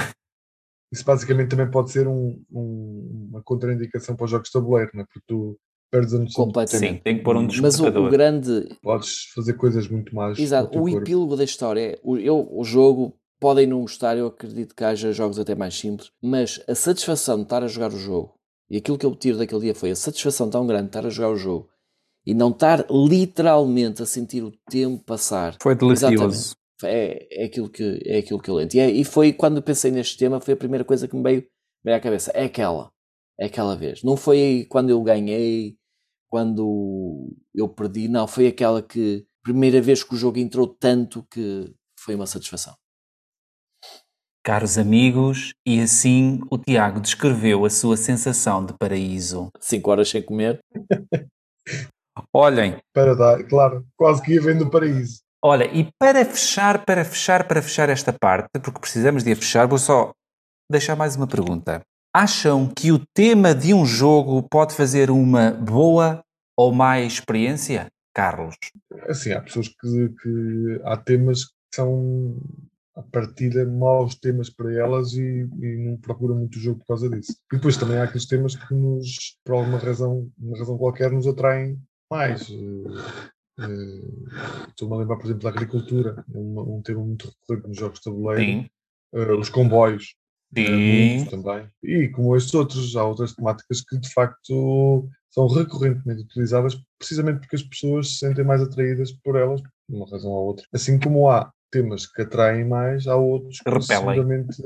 Isso 0.94 1.04
basicamente 1.04 1.50
também 1.50 1.70
pode 1.70 1.92
ser 1.92 2.08
um- 2.08 2.42
um- 2.52 3.28
uma 3.32 3.44
contraindicação 3.44 4.16
para 4.16 4.26
os 4.26 4.32
jogos 4.32 4.48
de 4.48 4.54
tabuleiro, 4.54 4.92
não 4.94 5.02
é? 5.02 5.06
porque 5.06 5.22
tu 5.28 5.60
perdes 5.92 6.14
a 6.14 6.20
noção 6.20 6.46
Completamente. 6.46 6.94
Sim, 6.94 7.02
tem 7.04 7.18
que 7.18 7.24
pôr 7.24 7.36
um 7.38 7.48
Mas 7.62 7.80
o, 7.80 7.88
o 7.88 8.10
grande, 8.10 8.70
Podes 8.82 9.26
fazer 9.36 9.54
coisas 9.54 9.88
muito 9.88 10.14
mais. 10.16 10.38
Exato, 10.38 10.78
o 10.78 10.84
corpo. 10.84 10.98
epílogo 10.98 11.36
da 11.36 11.44
história 11.44 11.80
é 11.82 12.00
o, 12.04 12.18
eu, 12.18 12.48
o 12.52 12.64
jogo. 12.64 13.16
Podem 13.40 13.66
não 13.66 13.80
gostar, 13.82 14.18
eu 14.18 14.28
acredito 14.28 14.76
que 14.76 14.84
haja 14.84 15.14
jogos 15.14 15.40
até 15.40 15.56
mais 15.56 15.74
simples, 15.74 16.12
mas 16.22 16.62
a 16.68 16.76
satisfação 16.76 17.38
de 17.38 17.44
estar 17.44 17.64
a 17.64 17.68
jogar 17.68 17.94
o 17.94 17.98
jogo 17.98 18.34
e 18.70 18.76
aquilo 18.76 18.98
que 18.98 19.06
eu 19.06 19.16
tiro 19.16 19.38
daquele 19.38 19.62
dia 19.62 19.74
foi 19.76 19.92
a 19.92 19.96
satisfação 19.96 20.50
tão 20.50 20.68
grande 20.68 20.84
de 20.84 20.90
estar 20.90 21.06
a 21.06 21.10
jogar 21.10 21.30
o 21.30 21.38
jogo 21.38 21.70
e 22.26 22.34
não 22.34 22.50
estar 22.50 22.86
literalmente 22.92 24.02
a 24.02 24.06
sentir 24.06 24.44
o 24.44 24.52
tempo 24.70 25.04
passar. 25.06 25.56
Foi 25.62 25.74
delicioso. 25.74 26.54
É, 26.84 27.44
é, 27.44 27.46
aquilo 27.46 27.70
que, 27.70 28.02
é 28.06 28.20
aquilo 28.20 28.42
que 28.42 28.50
eu 28.50 28.56
lento. 28.56 28.74
E, 28.76 28.80
é- 28.80 28.92
e 28.92 29.04
foi 29.04 29.34
quando 29.34 29.58
eu 29.58 29.64
pensei 29.64 29.90
neste 29.90 30.18
tema, 30.18 30.40
foi 30.40 30.54
a 30.54 30.58
primeira 30.58 30.84
coisa 30.84 31.08
que 31.08 31.16
me 31.16 31.24
veio, 31.24 31.46
veio 31.84 31.98
à 31.98 32.00
cabeça. 32.00 32.32
É 32.34 32.46
aquela. 32.46 32.92
É 33.40 33.46
aquela 33.46 33.76
vez. 33.76 34.04
Não 34.04 34.18
foi 34.18 34.68
quando 34.70 34.90
eu 34.90 35.02
ganhei, 35.02 35.78
quando 36.30 37.36
eu 37.54 37.68
perdi, 37.68 38.08
não. 38.08 38.28
Foi 38.28 38.48
aquela 38.48 38.82
que, 38.82 39.26
primeira 39.44 39.82
vez 39.82 40.04
que 40.04 40.14
o 40.14 40.18
jogo 40.18 40.38
entrou 40.40 40.68
tanto 40.68 41.26
que 41.30 41.74
foi 42.00 42.16
uma 42.16 42.28
satisfação. 42.28 42.76
Caros 44.44 44.78
amigos, 44.78 45.54
e 45.66 45.82
assim 45.82 46.40
o 46.50 46.58
Tiago 46.58 47.00
descreveu 47.02 47.66
a 47.66 47.70
sua 47.70 47.98
sensação 47.98 48.66
de 48.66 48.74
paraíso. 48.78 49.50
5 49.60 49.92
horas 49.92 50.10
sem 50.10 50.22
comer. 50.24 50.60
Olhem, 52.34 52.78
Para 52.94 53.16
dar, 53.16 53.44
claro, 53.48 53.86
quase 53.98 54.22
que 54.22 54.34
ia 54.34 54.42
vendo 54.42 54.66
do 54.66 54.72
paraíso. 54.72 55.20
olha, 55.44 55.66
e 55.74 55.90
para 56.00 56.26
fechar, 56.26 56.86
para 56.86 57.06
fechar, 57.06 57.48
para 57.48 57.62
fechar 57.62 57.90
esta 57.90 58.12
parte, 58.12 58.60
porque 58.64 58.80
precisamos 58.80 59.24
de 59.24 59.32
a 59.32 59.36
fechar, 59.36 59.68
vou 59.68 59.78
só 59.78 60.12
deixar 60.70 60.96
mais 60.96 61.16
uma 61.16 61.28
pergunta. 61.28 61.82
Acham 62.14 62.68
que 62.68 62.92
o 62.92 63.00
tema 63.14 63.54
de 63.54 63.74
um 63.74 63.86
jogo 63.86 64.42
pode 64.50 64.74
fazer 64.74 65.12
uma 65.12 65.52
boa 65.52 66.24
ou 66.58 66.74
má 66.74 67.00
experiência? 67.00 67.88
Carlos. 68.14 68.56
Assim, 69.08 69.32
há 69.32 69.42
pessoas 69.42 69.68
que, 69.68 70.10
que 70.22 70.82
há 70.84 70.98
temas 70.98 71.46
que 71.46 71.54
são 71.76 72.36
a 72.96 73.04
partida 73.04 73.66
maus 73.66 74.16
temas 74.16 74.50
para 74.50 74.74
elas 74.74 75.14
e, 75.14 75.48
e 75.62 75.78
não 75.78 75.98
procuram 75.98 76.36
muito 76.36 76.56
o 76.58 76.60
jogo 76.60 76.80
por 76.80 76.88
causa 76.88 77.10
disso. 77.10 77.34
E 77.54 77.56
depois 77.56 77.78
também 77.78 77.98
há 77.98 78.04
aqueles 78.04 78.26
temas 78.26 78.56
que 78.56 78.74
nos, 78.74 79.38
por 79.46 79.56
alguma 79.56 79.78
razão, 79.78 80.30
uma 80.38 80.58
razão 80.58 80.78
qualquer, 80.78 81.12
nos 81.12 81.28
atraem 81.28 81.80
mais. 82.12 82.50
Eh, 82.50 83.62
eh, 83.62 84.68
Estou-me 84.68 84.96
a 84.96 84.98
lembrar, 84.98 85.16
por 85.16 85.26
exemplo, 85.26 85.44
da 85.44 85.50
agricultura, 85.50 86.26
é 86.28 86.38
um, 86.38 86.78
um 86.78 86.82
tema 86.82 87.04
muito 87.04 87.32
recorrente 87.42 87.70
nos 87.70 87.78
jogos 87.78 88.00
de 88.00 88.04
tabuleiro. 88.04 88.70
Eh, 89.14 89.32
os 89.34 89.50
comboios, 89.50 90.16
Sim. 90.56 91.26
também. 91.30 91.68
E 91.84 92.08
como 92.10 92.36
estes 92.36 92.54
outros, 92.54 92.96
há 92.96 93.04
outras 93.04 93.34
temáticas 93.34 93.82
que 93.82 93.98
de 93.98 94.12
facto 94.12 95.08
são 95.30 95.48
recorrentemente 95.48 96.24
utilizadas 96.24 96.76
precisamente 96.98 97.40
porque 97.40 97.56
as 97.56 97.64
pessoas 97.64 98.10
se 98.10 98.20
sentem 98.20 98.44
mais 98.44 98.62
atraídas 98.62 99.12
por 99.12 99.36
elas, 99.36 99.62
por 99.62 99.72
uma 99.96 100.10
razão 100.10 100.32
ou 100.32 100.48
outra. 100.48 100.66
Assim 100.74 101.00
como 101.00 101.30
há 101.30 101.52
temas 101.72 102.08
que 102.08 102.24
atraem 102.24 102.66
mais, 102.66 103.08
há 103.08 103.16
outros 103.16 103.60
que 103.60 103.70
Repelem. 103.70 103.86
seguramente 103.88 104.62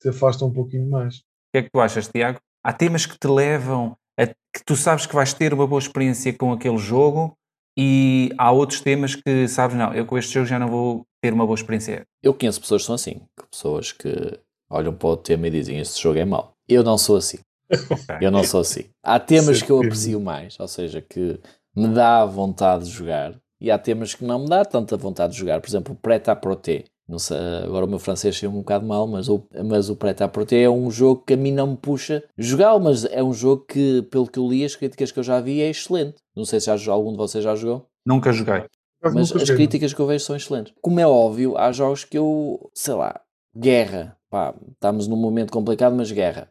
te 0.00 0.08
afastam 0.08 0.48
um 0.48 0.52
pouquinho 0.52 0.88
mais. 0.90 1.16
O 1.16 1.20
que 1.52 1.58
é 1.58 1.62
que 1.62 1.70
tu 1.72 1.80
achas, 1.80 2.08
Tiago? 2.08 2.38
Há 2.62 2.72
temas 2.72 3.06
que 3.06 3.18
te 3.18 3.28
levam 3.28 3.96
a 4.18 4.26
que 4.26 4.64
tu 4.64 4.76
sabes 4.76 5.06
que 5.06 5.14
vais 5.14 5.32
ter 5.32 5.52
uma 5.52 5.66
boa 5.66 5.78
experiência 5.78 6.32
com 6.32 6.52
aquele 6.52 6.78
jogo 6.78 7.36
e 7.76 8.30
há 8.38 8.50
outros 8.52 8.80
temas 8.80 9.14
que 9.14 9.48
sabes, 9.48 9.76
não, 9.76 9.92
eu 9.92 10.06
com 10.06 10.16
este 10.16 10.34
jogo 10.34 10.46
já 10.46 10.58
não 10.58 10.68
vou 10.68 11.06
ter 11.20 11.32
uma 11.32 11.46
boa 11.46 11.56
experiência. 11.56 12.06
Eu 12.22 12.34
conheço 12.34 12.60
pessoas 12.60 12.82
que 12.82 12.86
são 12.86 12.94
assim. 12.94 13.22
Pessoas 13.50 13.90
que 13.90 14.38
olham 14.74 14.94
para 14.94 15.08
o 15.08 15.16
tema 15.16 15.46
e 15.46 15.50
dizem 15.50 15.78
este 15.78 16.02
jogo 16.02 16.18
é 16.18 16.24
mau. 16.24 16.52
Eu 16.68 16.82
não 16.82 16.98
sou 16.98 17.16
assim. 17.16 17.38
Eu 18.20 18.30
não 18.30 18.44
sou 18.44 18.60
assim. 18.60 18.84
Há 19.02 19.18
temas 19.18 19.62
que 19.62 19.70
eu 19.70 19.78
aprecio 19.78 20.20
mais, 20.20 20.58
ou 20.58 20.68
seja, 20.68 21.00
que 21.00 21.38
me 21.74 21.88
dá 21.88 22.24
vontade 22.24 22.84
de 22.84 22.90
jogar, 22.90 23.34
e 23.60 23.70
há 23.70 23.78
temas 23.78 24.14
que 24.14 24.24
não 24.24 24.40
me 24.40 24.48
dá 24.48 24.64
tanta 24.64 24.96
vontade 24.96 25.32
de 25.32 25.38
jogar. 25.38 25.60
Por 25.60 25.68
exemplo, 25.68 25.94
o 25.94 25.96
Prêt 25.96 26.28
à 26.28 26.36
Proté. 26.36 26.84
Não 27.06 27.18
sei, 27.18 27.36
agora 27.62 27.84
o 27.84 27.88
meu 27.88 27.98
francês 27.98 28.38
saiu 28.38 28.50
um 28.50 28.60
bocado 28.60 28.86
mal, 28.86 29.06
mas 29.06 29.28
o, 29.28 29.46
mas 29.64 29.90
o 29.90 29.96
Prêt 29.96 30.22
à 30.22 30.28
Proté 30.28 30.62
é 30.62 30.70
um 30.70 30.90
jogo 30.90 31.22
que 31.26 31.34
a 31.34 31.36
mim 31.36 31.52
não 31.52 31.68
me 31.68 31.76
puxa 31.76 32.24
jogá-lo, 32.36 32.80
mas 32.82 33.04
é 33.04 33.22
um 33.22 33.32
jogo 33.32 33.64
que, 33.66 34.02
pelo 34.10 34.26
que 34.26 34.38
eu 34.38 34.48
li, 34.48 34.64
as 34.64 34.74
críticas 34.74 35.12
que 35.12 35.18
eu 35.18 35.22
já 35.22 35.40
vi, 35.40 35.60
é 35.60 35.68
excelente. 35.68 36.16
Não 36.34 36.44
sei 36.44 36.60
se 36.60 36.74
já, 36.76 36.92
algum 36.92 37.12
de 37.12 37.18
vocês 37.18 37.44
já 37.44 37.54
jogou. 37.54 37.86
Nunca 38.06 38.32
joguei. 38.32 38.64
Mas 39.02 39.14
Mas 39.14 39.28
nunca 39.28 39.42
as 39.42 39.48
joguei, 39.48 39.66
críticas 39.66 39.92
que 39.92 40.00
eu 40.00 40.06
vejo 40.06 40.24
são 40.24 40.34
excelentes. 40.34 40.72
Como 40.80 40.98
é 40.98 41.06
óbvio, 41.06 41.58
há 41.58 41.70
jogos 41.72 42.04
que 42.04 42.16
eu, 42.16 42.70
sei 42.74 42.94
lá, 42.94 43.20
guerra. 43.56 44.16
Pá, 44.34 44.52
estamos 44.72 45.06
num 45.06 45.14
momento 45.14 45.52
complicado, 45.52 45.94
mas 45.94 46.10
guerra. 46.10 46.48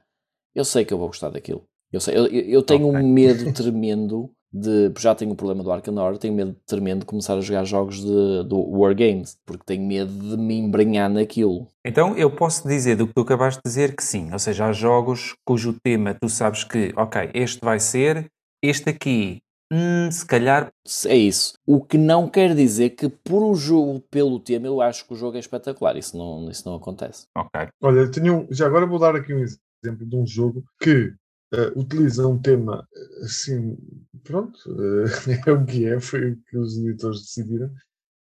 Eu 0.56 0.64
sei 0.64 0.86
que 0.86 0.94
eu 0.94 0.98
vou 0.98 1.08
gostar 1.08 1.28
daquilo. 1.28 1.66
Eu, 1.92 2.00
sei, 2.00 2.16
eu, 2.16 2.28
eu- 2.28 2.64
tenho 2.64 2.88
Ok. 2.88 2.98
um 3.02 3.12
medo 3.12 3.52
tremendo 3.52 4.30
de. 4.54 4.90
Já 4.98 5.14
tenho 5.14 5.34
o 5.34 5.36
problema 5.36 5.62
do 5.66 5.70
Arcanor, 5.70 6.18
tenho 6.18 6.34
medo 6.34 6.56
tremendo 6.66 7.02
de 7.02 7.06
começar 7.08 7.34
a 7.34 7.42
jogar 7.42 7.66
jogos 7.66 7.98
de, 8.02 8.44
do 8.46 8.58
Wargames, 8.58 9.38
porque 9.46 9.66
tenho 9.66 9.86
medo 9.86 10.14
de 10.14 10.38
me 10.38 10.56
embrenhar 10.58 11.10
naquilo. 11.10 11.68
Então 11.86 12.16
eu 12.16 12.32
posso 12.34 12.66
dizer 12.66 12.96
do 12.96 13.06
que 13.06 13.14
tu 13.14 13.20
acabaste 13.20 13.60
de 13.62 13.70
dizer 13.70 13.94
que 13.98 14.02
sim, 14.04 14.32
ou 14.32 14.40
seja, 14.40 14.68
há 14.68 14.72
jogos 14.72 15.36
cujo 15.46 15.74
tema 15.84 16.14
tu 16.14 16.30
sabes 16.30 16.64
que, 16.64 16.94
ok, 16.96 17.32
este 17.34 17.60
vai 17.62 17.82
ser, 17.82 18.28
este 18.64 18.92
aqui, 18.92 19.42
hum, 19.74 20.11
se 20.11 20.26
calhar, 20.26 20.71
É 21.07 21.15
isso. 21.15 21.53
O 21.65 21.84
que 21.84 21.97
não 21.97 22.30
quer 22.30 22.55
dizer 22.55 22.91
que 22.91 23.09
por 23.09 23.43
o 23.43 23.55
jogo, 23.55 24.01
pelo 24.11 24.39
tema, 24.39 24.67
eu 24.67 24.82
acho 24.82 25.05
que 25.07 25.13
o 25.13 25.17
jogo 25.17 25.38
é 25.38 25.39
espetacular. 25.39 25.97
Isso 25.97 26.17
não, 26.17 26.49
isso 26.49 26.67
não 26.67 26.76
acontece. 26.76 27.26
ok. 27.36 27.67
Olha, 27.82 27.99
eu 28.01 28.11
tenho 28.11 28.47
já 28.51 28.67
agora 28.67 28.86
vou 28.86 28.99
dar 28.99 29.15
aqui 29.15 29.34
um 29.34 29.39
exemplo 29.43 30.05
de 30.05 30.15
um 30.15 30.26
jogo 30.26 30.63
que 30.82 31.13
eh, 31.53 31.71
utiliza 31.76 32.28
um 32.28 32.39
tema 32.41 32.88
eh, 32.95 33.26
assim, 33.26 33.78
pronto, 34.24 34.57
eh, 34.67 35.05
é 35.47 35.51
o 35.51 35.65
que 35.65 35.86
é, 35.86 35.99
foi 35.99 36.32
o 36.32 36.38
que 36.49 36.57
os 36.57 36.78
editores 36.78 37.21
decidiram, 37.21 37.69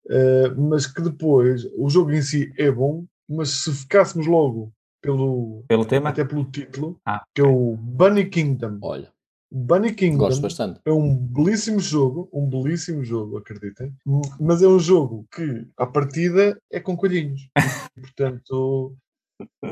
eh, 0.09 0.49
mas 0.57 0.87
que 0.87 1.01
depois 1.01 1.65
o 1.77 1.89
jogo 1.89 2.11
em 2.11 2.21
si 2.21 2.51
é 2.57 2.71
bom, 2.71 3.05
mas 3.29 3.49
se 3.63 3.71
ficássemos 3.73 4.27
logo 4.27 4.71
pelo 5.01 5.63
Pelo 5.67 5.85
tema? 5.85 6.09
até 6.09 6.23
pelo 6.25 6.45
título, 6.45 6.99
Ah, 7.05 7.23
que 7.33 7.41
é 7.41 7.45
o 7.45 7.75
Bunny 7.77 8.29
Kingdom. 8.29 8.77
Olha, 8.81 9.11
Bunny 9.51 9.93
Kingdom 9.93 10.17
gosto 10.17 10.41
bastante. 10.41 10.79
é 10.85 10.91
um 10.91 11.13
belíssimo 11.15 11.79
jogo, 11.79 12.29
um 12.33 12.47
belíssimo 12.47 13.03
jogo, 13.03 13.37
acreditem, 13.37 13.93
mas 14.39 14.61
é 14.61 14.67
um 14.67 14.79
jogo 14.79 15.25
que, 15.33 15.67
à 15.77 15.85
partida, 15.85 16.57
é 16.71 16.79
com 16.79 16.95
coelhinhos. 16.95 17.41
Portanto, 17.99 18.95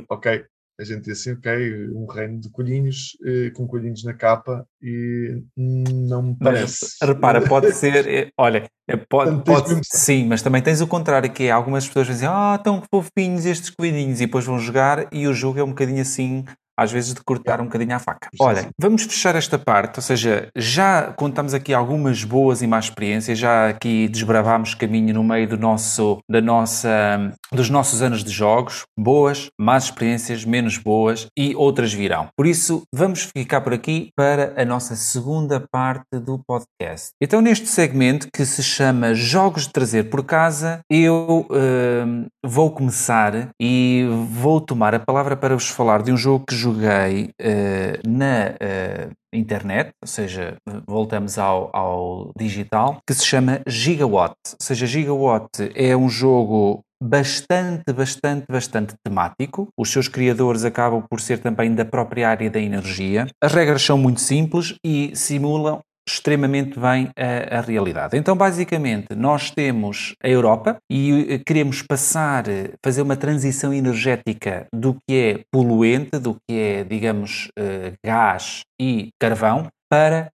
ok, 0.10 0.44
a 0.80 0.84
gente 0.84 1.04
diz 1.06 1.20
assim, 1.20 1.32
ok, 1.32 1.90
um 1.94 2.06
reino 2.06 2.40
de 2.40 2.50
coelhinhos, 2.50 3.18
eh, 3.26 3.52
com 3.52 3.66
coelhinhos 3.68 4.04
na 4.04 4.14
capa, 4.14 4.66
e 4.82 5.42
não 5.58 6.24
me 6.24 6.36
parece. 6.38 6.98
Mas, 7.02 7.10
repara, 7.10 7.42
pode 7.48 7.72
ser, 7.76 8.08
eh, 8.08 8.32
olha, 8.38 8.70
eh, 8.88 8.98
pode, 8.98 9.44
pode- 9.44 9.70
mesmo- 9.70 9.82
sim, 9.86 10.26
mas 10.26 10.42
também 10.42 10.62
tens 10.62 10.82
o 10.82 10.88
contrário, 10.88 11.32
que 11.32 11.44
é 11.44 11.52
algumas 11.52 11.88
pessoas 11.88 12.08
dizem, 12.08 12.28
ah, 12.30 12.60
tão 12.62 12.84
fofinhos 12.94 13.46
estes 13.46 13.70
coelhinhos, 13.70 14.20
e 14.20 14.26
depois 14.26 14.46
vão 14.46 14.60
jogar 14.60 15.08
e 15.14 15.26
o 15.28 15.34
jogo 15.34 15.60
é 15.60 15.64
um 15.64 15.70
bocadinho 15.70 16.02
assim, 16.02 16.44
às 16.80 16.92
vezes 16.92 17.14
de 17.14 17.22
cortar 17.22 17.60
um 17.60 17.66
bocadinho 17.66 17.96
à 17.96 18.00
faca. 18.00 18.30
Sim, 18.32 18.38
Olha, 18.44 18.62
sim. 18.62 18.70
vamos 18.80 19.04
fechar 19.04 19.36
esta 19.36 19.60
parte, 19.60 19.98
ou 19.98 20.02
seja, 20.02 20.48
já 20.56 21.14
contamos 21.14 21.54
aqui 21.54 21.74
algumas 21.74 22.24
boas 22.24 22.62
e 22.62 22.68
más 22.68 22.86
experiências, 22.86 23.38
já 23.38 23.70
aqui 23.70 24.08
desbravámos 24.08 24.74
caminho 24.74 25.14
no 25.14 25.24
meio 25.24 25.48
do 25.48 25.58
nosso, 25.58 26.20
da 26.30 26.42
nossa, 26.42 27.34
dos 27.52 27.70
nossos 27.70 28.02
anos 28.02 28.24
de 28.24 28.32
jogos, 28.32 28.84
boas, 28.98 29.50
más 29.60 29.86
experiências, 29.86 30.46
menos 30.46 30.78
boas 30.78 31.28
e 31.38 31.54
outras 31.56 31.94
virão. 31.94 32.30
Por 32.38 32.48
isso, 32.48 32.84
vamos 32.94 33.30
ficar 33.36 33.62
por 33.62 33.74
aqui 33.74 34.10
para 34.16 34.54
a 34.56 34.64
nossa 34.64 34.96
segunda 34.96 35.64
parte 35.72 36.06
do 36.14 36.40
podcast. 36.48 37.10
Então, 37.22 37.42
neste 37.42 37.68
segmento 37.68 38.30
que 38.34 38.46
se 38.46 38.64
chama 38.64 39.14
Jogos 39.14 39.64
de 39.64 39.74
Trazer 39.74 40.10
por 40.10 40.24
Casa, 40.24 40.80
eu 40.90 41.46
hum, 41.50 42.28
vou 42.46 42.72
começar 42.72 43.50
e 43.62 44.08
vou 44.30 44.62
tomar 44.62 44.96
a 44.96 45.00
palavra 45.00 45.36
para 45.36 45.56
vos 45.56 45.70
falar 45.70 46.02
de 46.02 46.12
um 46.12 46.18
jogo 46.18 46.46
que 46.48 46.56
joguei 46.74 47.32
eh, 47.40 48.00
na 48.06 48.56
eh, 48.60 49.10
internet, 49.34 49.92
ou 50.02 50.08
seja, 50.08 50.56
voltamos 50.88 51.38
ao, 51.38 51.70
ao 51.74 52.32
digital, 52.38 53.00
que 53.08 53.14
se 53.14 53.26
chama 53.26 53.62
Gigawatt. 53.68 54.36
Ou 54.54 54.58
seja, 54.62 54.86
Gigawatt 54.86 55.72
é 55.76 55.96
um 55.96 56.10
jogo 56.10 56.82
bastante, 57.02 57.94
bastante, 57.94 58.46
bastante 58.50 58.94
temático. 59.04 59.70
Os 59.78 59.90
seus 59.90 60.08
criadores 60.08 60.66
acabam 60.66 61.04
por 61.10 61.22
ser 61.22 61.40
também 61.40 61.74
da 61.74 61.86
própria 61.86 62.30
área 62.30 62.50
da 62.50 62.60
energia. 62.60 63.28
As 63.42 63.54
regras 63.54 63.82
são 63.82 63.98
muito 63.98 64.20
simples 64.20 64.76
e 64.86 65.12
simulam 65.16 65.80
extremamente 66.14 66.80
bem 66.80 67.10
a, 67.16 67.58
a 67.58 67.62
realidade. 67.62 68.18
Então, 68.18 68.36
basicamente, 68.36 69.16
nós 69.16 69.52
temos 69.52 70.14
a 70.24 70.30
Europa 70.30 70.78
e 70.92 71.28
eh, 71.30 71.38
queremos 71.46 71.82
passar, 71.82 72.48
eh, 72.48 72.72
fazer 72.84 73.02
uma 73.02 73.16
transição 73.16 73.74
energética 73.74 74.68
do 74.74 74.96
que 75.08 75.16
é 75.16 75.40
poluente, 75.52 76.20
do 76.20 76.36
que 76.48 76.58
é, 76.58 76.84
digamos, 76.84 77.50
uh, 77.58 77.94
gás 78.06 78.62
e 78.80 79.10
carvão, 79.20 79.68
para 79.92 80.30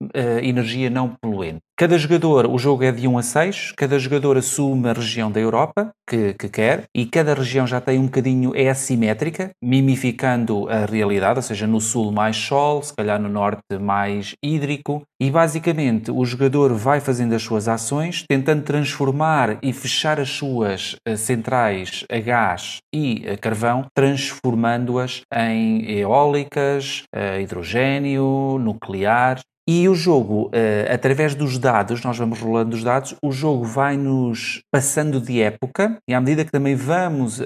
energia 0.43 0.89
não 0.89 1.17
poluente. 1.21 1.61
Cada 1.81 1.97
jogador, 1.97 2.47
o 2.47 2.59
jogo 2.59 2.85
é 2.85 2.93
de 2.93 3.09
1 3.09 3.17
a 3.17 3.23
6, 3.23 3.73
cada 3.75 3.99
jogador 3.99 4.37
assume 4.37 4.91
a 4.91 4.93
região 4.93 5.33
da 5.33 5.41
Europa 5.41 5.93
que, 6.07 6.35
que, 6.35 6.47
quer 6.51 6.85
e 6.95 7.07
cada 7.07 7.33
região 7.33 7.67
já 7.67 7.81
tem 7.81 7.99
um 7.99 8.05
bocadinho, 8.05 8.53
é 8.55 8.69
assimétrica, 8.69 9.53
mimificando 9.65 10.69
a 10.69 10.85
realidade, 10.85 11.39
ou 11.39 11.43
seja, 11.43 11.67
no 11.67 11.81
sul 11.81 12.13
mais 12.13 12.37
sol, 12.37 12.83
se 12.83 12.95
calhar 12.95 13.19
no 13.19 13.31
norte 13.31 13.79
mais 13.81 14.35
hídrico 14.45 15.01
e 15.19 15.31
basicamente 15.31 16.11
o 16.11 16.23
jogador 16.23 16.75
vai 16.75 17.01
fazendo 17.01 17.35
as 17.35 17.43
suas 17.43 17.67
ações, 17.67 18.27
tentando 18.29 18.63
transformar 18.63 19.57
e 19.63 19.73
fechar 19.73 20.21
as 20.21 20.29
suas 20.29 20.97
uh, 21.09 21.17
centrais 21.17 22.05
a 22.13 22.19
gás 22.19 22.77
e 22.95 23.25
a 23.27 23.39
carvão, 23.39 23.87
transformando-as 23.95 25.23
em 25.35 25.91
eólicas, 25.91 27.05
uh, 27.17 27.41
hidrogênio, 27.41 28.59
nuclear 28.61 29.41
e 29.73 29.89
o 29.89 29.95
jogo, 29.95 30.47
uh, 30.49 30.93
através 30.93 31.33
dos 31.37 31.57
dados, 31.57 32.03
nós 32.03 32.19
vamos 32.19 32.41
rolando 32.41 32.75
os 32.75 32.83
dados, 32.83 33.15
o 33.23 33.31
jogo 33.31 33.63
vai-nos 33.63 34.63
passando 34.69 35.21
de 35.21 35.41
época 35.41 35.97
e 36.09 36.13
à 36.13 36.21
medida 36.21 36.45
que 36.45 36.51
também 36.51 36.75
vamos 36.75 37.39
uh, 37.39 37.45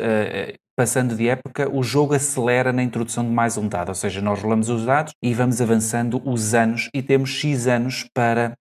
passando 0.75 1.15
de 1.15 1.29
época, 1.29 1.69
o 1.71 1.83
jogo 1.83 2.15
acelera 2.15 2.73
na 2.73 2.83
introdução 2.83 3.23
de 3.23 3.31
mais 3.31 3.59
um 3.59 3.69
dado. 3.69 3.91
Ou 3.91 3.95
seja, 3.95 4.23
nós 4.23 4.41
rolamos 4.41 4.71
os 4.71 4.87
dados 4.87 5.13
e 5.23 5.35
vamos 5.35 5.61
avançando 5.61 6.23
os 6.25 6.55
anos 6.55 6.89
e 6.95 7.03
temos 7.03 7.29
X 7.29 7.67
anos 7.67 8.07
para 8.13 8.55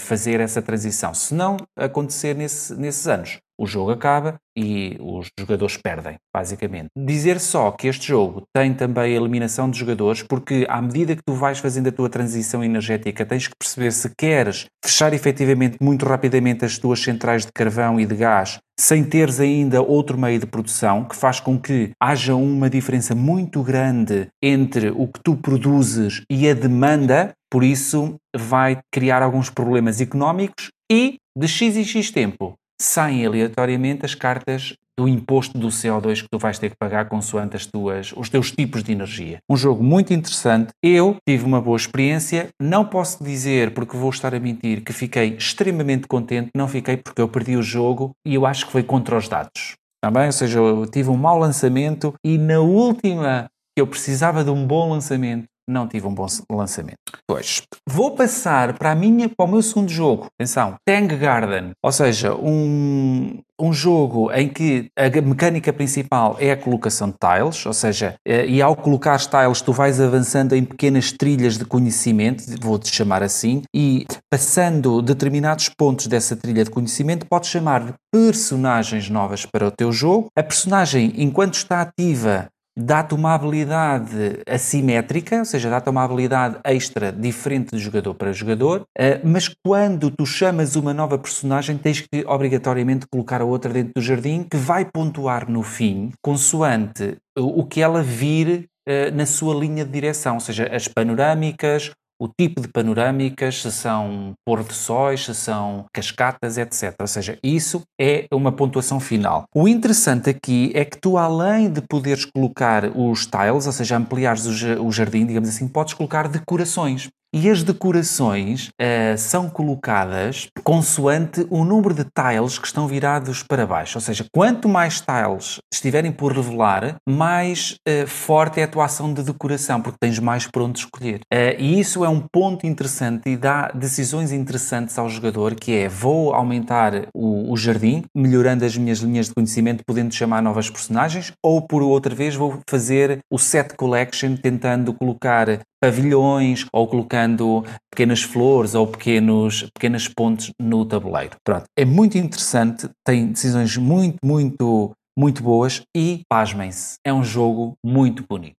fazer 0.00 0.40
essa 0.40 0.60
transição. 0.60 1.14
Se 1.14 1.32
não 1.32 1.56
acontecer 1.76 2.34
nesse, 2.34 2.74
nesses 2.74 3.06
anos, 3.06 3.38
o 3.60 3.66
jogo 3.66 3.90
acaba 3.90 4.36
e 4.56 4.96
os 4.98 5.28
jogadores 5.38 5.76
perdem, 5.76 6.16
basicamente. 6.34 6.88
Dizer 6.96 7.38
só 7.38 7.70
que 7.70 7.88
este 7.88 8.08
jogo 8.08 8.44
tem 8.54 8.72
também 8.72 9.12
a 9.12 9.16
eliminação 9.16 9.70
de 9.70 9.78
jogadores, 9.78 10.22
porque 10.22 10.66
à 10.66 10.80
medida 10.80 11.14
que 11.14 11.22
tu 11.22 11.34
vais 11.34 11.58
fazendo 11.58 11.88
a 11.88 11.92
tua 11.92 12.08
transição 12.08 12.64
energética, 12.64 13.26
tens 13.26 13.46
que 13.46 13.54
perceber 13.58 13.92
se 13.92 14.10
queres 14.16 14.64
fechar 14.82 15.12
efetivamente 15.12 15.76
muito 15.78 16.06
rapidamente 16.06 16.64
as 16.64 16.78
tuas 16.78 17.00
centrais 17.00 17.44
de 17.44 17.52
carvão 17.52 18.00
e 18.00 18.06
de 18.06 18.14
gás, 18.14 18.58
sem 18.78 19.04
teres 19.04 19.38
ainda 19.38 19.82
outro 19.82 20.16
meio 20.16 20.40
de 20.40 20.46
produção, 20.46 21.04
que 21.04 21.14
faz 21.14 21.38
com 21.38 21.60
que 21.60 21.90
haja 22.02 22.34
uma 22.34 22.70
diferença 22.70 23.14
muito 23.14 23.62
grande 23.62 24.28
entre 24.42 24.90
o 24.90 25.06
que 25.06 25.20
tu 25.22 25.36
produzes 25.36 26.22
e 26.30 26.48
a 26.48 26.54
demanda, 26.54 27.32
por 27.50 27.62
isso 27.62 28.16
vai 28.34 28.78
criar 28.90 29.22
alguns 29.22 29.50
problemas 29.50 30.00
económicos 30.00 30.70
e 30.90 31.18
de 31.36 31.46
X 31.46 31.76
e 31.76 31.84
X 31.84 32.10
tempo 32.10 32.54
saem 32.80 33.26
aleatoriamente 33.26 34.06
as 34.06 34.14
cartas 34.14 34.74
do 34.98 35.08
imposto 35.08 35.58
do 35.58 35.68
CO2 35.68 36.22
que 36.22 36.28
tu 36.30 36.38
vais 36.38 36.58
ter 36.58 36.70
que 36.70 36.76
pagar 36.78 37.08
consoante 37.08 37.56
as 37.56 37.64
tuas, 37.64 38.12
os 38.16 38.28
teus 38.28 38.50
tipos 38.50 38.82
de 38.82 38.92
energia. 38.92 39.38
Um 39.48 39.56
jogo 39.56 39.82
muito 39.82 40.12
interessante. 40.12 40.72
Eu 40.82 41.16
tive 41.26 41.44
uma 41.44 41.60
boa 41.60 41.76
experiência. 41.76 42.48
Não 42.60 42.84
posso 42.84 43.24
dizer, 43.24 43.72
porque 43.72 43.96
vou 43.96 44.10
estar 44.10 44.34
a 44.34 44.40
mentir, 44.40 44.82
que 44.82 44.92
fiquei 44.92 45.36
extremamente 45.36 46.06
contente. 46.06 46.50
Não 46.54 46.68
fiquei 46.68 46.96
porque 46.98 47.20
eu 47.20 47.28
perdi 47.28 47.56
o 47.56 47.62
jogo 47.62 48.12
e 48.26 48.34
eu 48.34 48.44
acho 48.44 48.66
que 48.66 48.72
foi 48.72 48.82
contra 48.82 49.16
os 49.16 49.28
dados. 49.28 49.74
Também, 50.02 50.26
ou 50.26 50.32
seja, 50.32 50.58
eu 50.58 50.86
tive 50.86 51.10
um 51.10 51.16
mau 51.16 51.38
lançamento 51.38 52.14
e 52.24 52.36
na 52.36 52.60
última 52.60 53.48
que 53.76 53.80
eu 53.80 53.86
precisava 53.86 54.42
de 54.42 54.50
um 54.50 54.66
bom 54.66 54.90
lançamento, 54.90 55.44
não 55.68 55.86
tive 55.86 56.06
um 56.06 56.14
bom 56.14 56.26
lançamento. 56.50 56.98
Pois, 57.26 57.62
vou 57.88 58.14
passar 58.14 58.76
para, 58.76 58.92
a 58.92 58.94
minha, 58.94 59.28
para 59.28 59.46
o 59.46 59.48
meu 59.48 59.62
segundo 59.62 59.90
jogo. 59.90 60.26
Atenção, 60.38 60.74
Tang 60.84 61.16
Garden. 61.16 61.70
Ou 61.82 61.92
seja, 61.92 62.34
um, 62.34 63.40
um 63.60 63.72
jogo 63.72 64.32
em 64.32 64.48
que 64.48 64.90
a 64.96 65.20
mecânica 65.20 65.72
principal 65.72 66.36
é 66.40 66.52
a 66.52 66.56
colocação 66.56 67.08
de 67.08 67.16
tiles, 67.18 67.64
ou 67.66 67.72
seja, 67.72 68.14
eh, 68.26 68.46
e 68.46 68.62
ao 68.62 68.74
colocar 68.74 69.18
tiles 69.18 69.60
tu 69.60 69.72
vais 69.72 70.00
avançando 70.00 70.54
em 70.54 70.64
pequenas 70.64 71.12
trilhas 71.12 71.58
de 71.58 71.64
conhecimento, 71.64 72.42
vou-te 72.60 72.92
chamar 72.94 73.22
assim, 73.22 73.62
e 73.74 74.06
passando 74.30 75.02
determinados 75.02 75.68
pontos 75.68 76.06
dessa 76.06 76.34
trilha 76.34 76.64
de 76.64 76.70
conhecimento, 76.70 77.26
podes 77.26 77.50
chamar 77.50 77.94
personagens 78.12 79.08
novas 79.10 79.44
para 79.44 79.66
o 79.66 79.70
teu 79.70 79.92
jogo. 79.92 80.28
A 80.36 80.42
personagem, 80.42 81.12
enquanto 81.16 81.54
está 81.54 81.80
ativa, 81.82 82.48
dá-te 82.84 83.14
uma 83.14 83.34
habilidade 83.34 84.40
assimétrica, 84.48 85.38
ou 85.38 85.44
seja, 85.44 85.70
dá-te 85.70 85.88
uma 85.88 86.02
habilidade 86.02 86.56
extra 86.64 87.12
diferente 87.12 87.70
de 87.76 87.78
jogador 87.78 88.14
para 88.14 88.32
jogador, 88.32 88.84
eh, 88.96 89.20
mas 89.24 89.48
quando 89.64 90.10
tu 90.10 90.24
chamas 90.24 90.76
uma 90.76 90.94
nova 90.94 91.18
personagem, 91.18 91.76
tens 91.76 92.00
que 92.00 92.24
obrigatoriamente 92.26 93.06
colocar 93.10 93.40
a 93.40 93.44
outra 93.44 93.72
dentro 93.72 93.92
do 93.94 94.00
jardim, 94.00 94.44
que 94.50 94.56
vai 94.56 94.84
pontuar 94.84 95.50
no 95.50 95.62
fim, 95.62 96.10
consoante 96.22 97.16
o 97.38 97.64
que 97.64 97.80
ela 97.80 98.02
vir 98.02 98.66
eh, 98.86 99.10
na 99.10 99.26
sua 99.26 99.54
linha 99.54 99.84
de 99.84 99.92
direção, 99.92 100.34
ou 100.34 100.40
seja, 100.40 100.68
as 100.74 100.88
panorâmicas, 100.88 101.90
o 102.20 102.28
tipo 102.28 102.60
de 102.60 102.68
panorâmicas, 102.68 103.62
se 103.62 103.72
são 103.72 104.34
pôr 104.44 104.62
de 104.62 104.74
sóis, 104.74 105.24
se 105.24 105.34
são 105.34 105.86
cascatas, 105.92 106.58
etc. 106.58 106.94
Ou 107.00 107.06
seja, 107.06 107.38
isso 107.42 107.82
é 107.98 108.26
uma 108.32 108.52
pontuação 108.52 109.00
final. 109.00 109.44
O 109.54 109.66
interessante 109.66 110.28
aqui 110.28 110.70
é 110.74 110.84
que 110.84 110.98
tu, 111.00 111.16
além 111.16 111.70
de 111.70 111.80
poderes 111.80 112.26
colocar 112.26 112.84
os 112.94 113.26
tiles, 113.26 113.66
ou 113.66 113.72
seja, 113.72 113.96
ampliares 113.96 114.44
o 114.44 114.92
jardim, 114.92 115.24
digamos 115.24 115.48
assim, 115.48 115.66
podes 115.66 115.94
colocar 115.94 116.28
decorações. 116.28 117.08
E 117.32 117.48
as 117.48 117.62
decorações 117.62 118.70
uh, 118.70 119.16
são 119.16 119.48
colocadas 119.48 120.48
consoante 120.64 121.46
o 121.48 121.64
número 121.64 121.94
de 121.94 122.04
tiles 122.04 122.58
que 122.58 122.66
estão 122.66 122.88
virados 122.88 123.44
para 123.44 123.64
baixo. 123.64 123.98
Ou 123.98 124.02
seja, 124.02 124.24
quanto 124.34 124.68
mais 124.68 125.00
tiles 125.00 125.60
estiverem 125.72 126.10
por 126.10 126.32
revelar, 126.32 126.96
mais 127.08 127.76
uh, 127.88 128.06
forte 128.06 128.60
é 128.60 128.64
a 128.64 128.68
tua 128.68 128.86
ação 128.86 129.14
de 129.14 129.22
decoração, 129.22 129.80
porque 129.80 129.98
tens 130.00 130.18
mais 130.18 130.48
por 130.48 130.62
onde 130.62 130.80
escolher. 130.80 131.20
Uh, 131.32 131.54
e 131.56 131.78
isso 131.78 132.04
é 132.04 132.08
um 132.08 132.20
ponto 132.20 132.66
interessante 132.66 133.30
e 133.30 133.36
dá 133.36 133.68
decisões 133.68 134.32
interessantes 134.32 134.98
ao 134.98 135.08
jogador, 135.08 135.54
que 135.54 135.72
é 135.72 135.88
vou 135.88 136.34
aumentar 136.34 137.06
o, 137.14 137.52
o 137.52 137.56
jardim, 137.56 138.02
melhorando 138.12 138.64
as 138.64 138.76
minhas 138.76 138.98
linhas 138.98 139.26
de 139.26 139.34
conhecimento, 139.34 139.84
podendo 139.86 140.12
chamar 140.12 140.42
novas 140.42 140.68
personagens, 140.68 141.32
ou 141.44 141.62
por 141.62 141.80
outra 141.80 142.12
vez 142.12 142.34
vou 142.34 142.58
fazer 142.68 143.20
o 143.30 143.38
set 143.38 143.76
collection, 143.76 144.34
tentando 144.34 144.92
colocar 144.94 145.60
pavilhões 145.80 146.66
ou 146.72 146.86
colocando 146.86 147.64
pequenas 147.90 148.22
flores 148.22 148.74
ou 148.74 148.86
pequenos, 148.86 149.62
pequenas 149.74 150.06
pontes 150.06 150.50
no 150.60 150.84
tabuleiro. 150.84 151.36
Pronto, 151.44 151.64
é 151.76 151.84
muito 151.84 152.18
interessante, 152.18 152.88
tem 153.04 153.28
decisões 153.32 153.76
muito, 153.76 154.18
muito, 154.24 154.92
muito 155.18 155.42
boas 155.42 155.82
e, 155.96 156.22
pasmem-se, 156.28 156.96
é 157.04 157.12
um 157.12 157.24
jogo 157.24 157.74
muito 157.84 158.24
bonito. 158.28 158.54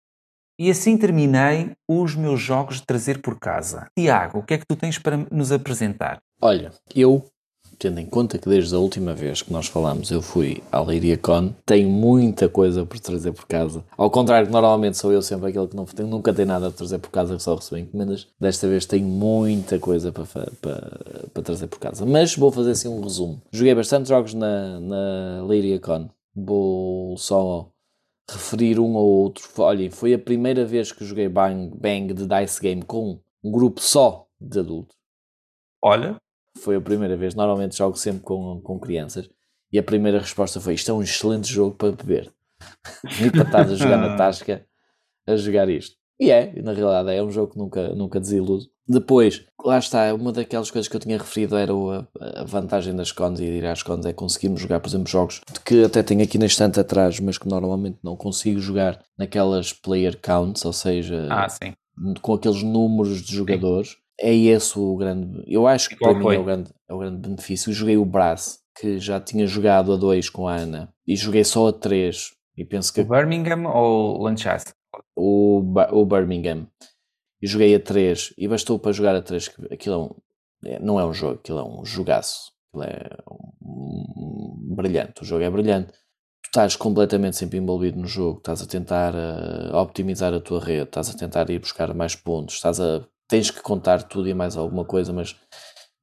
E 0.58 0.70
assim 0.70 0.98
terminei 0.98 1.72
os 1.88 2.14
meus 2.14 2.38
jogos 2.38 2.80
de 2.80 2.86
trazer 2.86 3.22
por 3.22 3.38
casa. 3.38 3.86
Tiago, 3.98 4.40
o 4.40 4.42
que 4.42 4.54
é 4.54 4.58
que 4.58 4.66
tu 4.68 4.76
tens 4.76 4.98
para 4.98 5.16
nos 5.30 5.50
apresentar? 5.52 6.18
Olha, 6.38 6.70
eu 6.94 7.24
tendo 7.80 7.98
em 7.98 8.04
conta 8.04 8.38
que 8.38 8.48
desde 8.48 8.74
a 8.74 8.78
última 8.78 9.14
vez 9.14 9.40
que 9.40 9.50
nós 9.50 9.66
falamos 9.66 10.10
eu 10.10 10.20
fui 10.20 10.62
à 10.70 10.80
Leiria 10.82 11.16
Con, 11.16 11.54
tenho 11.64 11.88
muita 11.88 12.46
coisa 12.46 12.84
por 12.84 13.00
trazer 13.00 13.32
por 13.32 13.46
casa. 13.46 13.82
Ao 13.96 14.10
contrário, 14.10 14.46
que 14.46 14.52
normalmente 14.52 14.98
sou 14.98 15.10
eu 15.10 15.22
sempre 15.22 15.48
aquele 15.48 15.66
que 15.66 15.74
não 15.74 15.86
nunca 16.06 16.32
tem 16.32 16.44
nada 16.44 16.68
a 16.68 16.70
trazer 16.70 16.98
por 16.98 17.10
casa, 17.10 17.38
só 17.38 17.54
recebo 17.54 17.78
encomendas. 17.80 18.28
Desta 18.38 18.68
vez 18.68 18.84
tenho 18.84 19.06
muita 19.06 19.78
coisa 19.78 20.12
para, 20.12 20.26
para, 20.60 21.00
para 21.32 21.42
trazer 21.42 21.68
por 21.68 21.78
casa. 21.78 22.04
Mas 22.04 22.36
vou 22.36 22.52
fazer 22.52 22.72
assim 22.72 22.88
um 22.88 23.00
resumo. 23.00 23.40
Joguei 23.50 23.74
bastante 23.74 24.10
jogos 24.10 24.34
na, 24.34 24.78
na 24.78 25.44
Leiria 25.46 25.80
Con. 25.80 26.10
Vou 26.36 27.16
só 27.16 27.70
referir 28.30 28.78
um 28.78 28.94
ou 28.94 29.06
outro. 29.22 29.48
Olhem, 29.58 29.90
foi 29.90 30.12
a 30.12 30.18
primeira 30.18 30.66
vez 30.66 30.92
que 30.92 31.04
joguei 31.04 31.30
Bang, 31.30 31.74
Bang 31.74 32.12
de 32.12 32.26
Dice 32.26 32.60
Game 32.60 32.82
com 32.82 33.18
um 33.42 33.50
grupo 33.50 33.80
só 33.80 34.26
de 34.38 34.58
adultos. 34.58 34.96
Olha, 35.82 36.20
foi 36.58 36.76
a 36.76 36.80
primeira 36.80 37.16
vez. 37.16 37.34
Normalmente 37.34 37.76
jogo 37.76 37.96
sempre 37.96 38.22
com, 38.22 38.60
com 38.60 38.78
crianças. 38.78 39.28
E 39.72 39.78
a 39.78 39.82
primeira 39.82 40.18
resposta 40.18 40.60
foi: 40.60 40.74
Isto 40.74 40.90
é 40.90 40.94
um 40.94 41.02
excelente 41.02 41.52
jogo 41.52 41.76
para 41.76 41.92
beber. 41.92 42.32
e 43.24 43.30
para 43.30 43.42
estar 43.42 43.60
a 43.62 43.74
jogar 43.74 43.96
na 43.96 44.16
tasca 44.18 44.66
a 45.26 45.36
jogar 45.36 45.68
isto. 45.68 45.96
E 46.18 46.30
é, 46.30 46.52
na 46.62 46.72
realidade, 46.72 47.10
é 47.16 47.22
um 47.22 47.30
jogo 47.30 47.52
que 47.52 47.58
nunca, 47.58 47.88
nunca 47.94 48.20
desilude. 48.20 48.68
Depois, 48.86 49.46
lá 49.64 49.78
está, 49.78 50.12
uma 50.12 50.32
daquelas 50.32 50.70
coisas 50.70 50.86
que 50.86 50.94
eu 50.94 51.00
tinha 51.00 51.16
referido 51.16 51.56
era 51.56 51.72
a, 51.72 52.40
a 52.40 52.44
vantagem 52.44 52.94
das 52.94 53.10
cons 53.10 53.40
e 53.40 53.44
de 53.44 53.52
ir 53.52 53.64
às 53.64 53.82
cons 53.82 54.04
é 54.04 54.12
conseguirmos 54.12 54.60
jogar, 54.60 54.80
por 54.80 54.88
exemplo, 54.88 55.08
jogos 55.08 55.40
que 55.64 55.84
até 55.84 56.02
tenho 56.02 56.22
aqui 56.22 56.36
na 56.36 56.46
estante 56.46 56.78
atrás, 56.78 57.20
mas 57.20 57.38
que 57.38 57.48
normalmente 57.48 57.98
não 58.02 58.16
consigo 58.16 58.60
jogar 58.60 59.00
naquelas 59.16 59.72
player 59.72 60.18
counts, 60.20 60.64
ou 60.64 60.72
seja, 60.72 61.26
ah, 61.30 61.46
com 62.20 62.34
aqueles 62.34 62.62
números 62.62 63.22
de 63.22 63.34
jogadores 63.36 63.96
é 64.20 64.34
esse 64.34 64.78
o 64.78 64.96
grande. 64.96 65.42
Eu 65.46 65.66
acho 65.66 65.88
que 65.88 65.96
para 65.96 66.14
mim 66.14 66.24
é 66.34 66.38
o, 66.38 66.44
grande, 66.44 66.70
é 66.88 66.94
o 66.94 66.98
grande 66.98 67.28
benefício. 67.28 67.70
Eu 67.70 67.74
joguei 67.74 67.96
o 67.96 68.04
Brass, 68.04 68.60
que 68.78 68.98
já 68.98 69.20
tinha 69.20 69.46
jogado 69.46 69.92
a 69.92 69.96
2 69.96 70.28
com 70.28 70.46
a 70.46 70.54
Ana, 70.56 70.92
e 71.06 71.16
joguei 71.16 71.42
só 71.44 71.68
a 71.68 71.72
3. 71.72 72.32
E 72.56 72.64
penso 72.64 72.92
que. 72.92 73.00
O 73.00 73.04
Birmingham 73.04 73.66
ou 73.72 74.22
Lancaster? 74.22 74.74
O, 75.16 75.62
o 75.92 76.04
Birmingham. 76.04 76.66
E 77.42 77.46
joguei 77.46 77.74
a 77.74 77.80
3 77.80 78.34
e 78.36 78.46
bastou 78.46 78.78
para 78.78 78.92
jogar 78.92 79.14
a 79.16 79.22
3. 79.22 79.50
Aquilo 79.70 79.94
é 79.94 79.98
um, 79.98 80.10
é- 80.74 80.78
não 80.78 81.00
é 81.00 81.04
um 81.06 81.12
jogo, 81.14 81.34
aquilo 81.36 81.58
é 81.58 81.64
um 81.64 81.84
jogaço. 81.84 82.52
Aquilo 82.68 82.84
é 82.84 83.08
um- 83.30 84.04
um- 84.12 84.74
brilhante. 84.76 85.22
O 85.22 85.24
jogo 85.24 85.42
é 85.42 85.50
brilhante. 85.50 85.92
Tu 86.42 86.46
estás 86.48 86.76
completamente 86.76 87.36
sempre 87.36 87.58
envolvido 87.58 87.98
no 87.98 88.06
jogo, 88.06 88.38
estás 88.38 88.60
a 88.62 88.66
tentar 88.66 89.14
eh, 89.14 89.74
optimizar 89.74 90.34
a 90.34 90.40
tua 90.40 90.60
rede, 90.60 90.84
estás 90.84 91.08
a 91.08 91.16
tentar 91.16 91.48
ir 91.50 91.58
buscar 91.60 91.94
mais 91.94 92.14
pontos, 92.16 92.56
estás 92.56 92.80
a. 92.80 93.06
Tens 93.30 93.50
que 93.50 93.62
contar 93.62 94.02
tudo 94.02 94.28
e 94.28 94.34
mais 94.34 94.56
alguma 94.56 94.84
coisa, 94.84 95.12
mas 95.12 95.36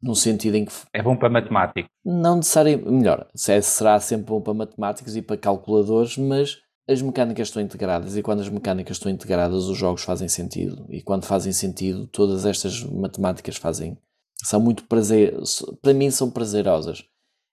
num 0.01 0.15
sentido 0.15 0.55
em 0.55 0.65
que 0.65 0.71
É 0.93 1.01
bom 1.03 1.15
para 1.17 1.29
matemático. 1.29 1.89
não 2.05 2.37
necessariamente, 2.37 2.89
melhor, 2.89 3.27
se- 3.35 3.61
será 3.61 3.99
sempre 3.99 4.27
bom 4.27 4.41
para 4.41 4.53
matemáticos 4.53 5.15
e 5.15 5.21
para 5.21 5.37
calculadores, 5.37 6.17
mas 6.17 6.57
as 6.89 7.01
mecânicas 7.01 7.49
estão 7.49 7.61
integradas 7.61 8.15
e 8.15 8.21
quando 8.23 8.39
as 8.39 8.47
mecânicas 8.49 8.95
estão 8.97 9.11
integradas 9.11 9.65
os 9.65 9.77
jogos 9.77 10.03
fazem 10.03 10.29
sentido 10.29 10.85
e 10.89 11.01
quando 11.01 11.25
fazem 11.25 11.51
sentido 11.51 12.07
todas 12.07 12.45
estas 12.45 12.81
matemáticas 12.83 13.57
fazem, 13.57 13.97
são 14.43 14.61
muito 14.61 14.85
prazer, 14.85 15.35
para 15.81 15.93
mim 15.93 16.09
são 16.11 16.29
prazerosas 16.31 17.03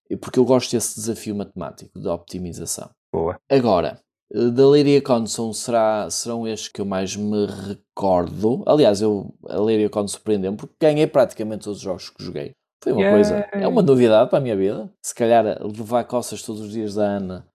E 0.09 0.17
porque 0.17 0.39
eu 0.39 0.45
gosto 0.45 0.71
desse 0.71 0.95
desafio 0.97 1.35
matemático 1.35 1.99
de 1.99 2.07
optimização. 2.07 2.91
Boa. 3.13 3.37
Agora, 3.51 3.99
da 4.33 4.69
Leiria 4.69 5.01
Conson 5.03 5.53
será, 5.53 6.09
serão 6.11 6.47
estes 6.47 6.69
que 6.69 6.81
eu 6.81 6.85
mais 6.87 7.15
me 7.17 7.47
recordo. 7.47 8.63
Aliás, 8.67 9.01
eu, 9.03 9.35
a 9.49 9.59
Leiria 9.61 9.89
Con 9.91 10.07
surpreendeu-me 10.09 10.57
porque 10.57 10.75
ganhei 10.81 11.07
praticamente 11.07 11.65
todos 11.65 11.79
os 11.79 11.85
jogos 11.85 12.11
que 12.11 12.25
joguei. 12.25 12.53
Foi 12.83 12.93
uma 12.93 13.03
Yay! 13.03 13.11
coisa, 13.13 13.49
é 13.53 13.67
uma 13.69 13.83
novidade 13.83 14.29
para 14.31 14.39
a 14.39 14.43
minha 14.43 14.57
vida. 14.57 14.91
Se 15.05 15.15
calhar 15.15 15.45
levar 15.65 16.05
coças 16.05 16.43
todos 16.43 16.61
os 16.63 16.73
dias 16.73 16.95
da 16.95 17.05
Ana 17.05 17.47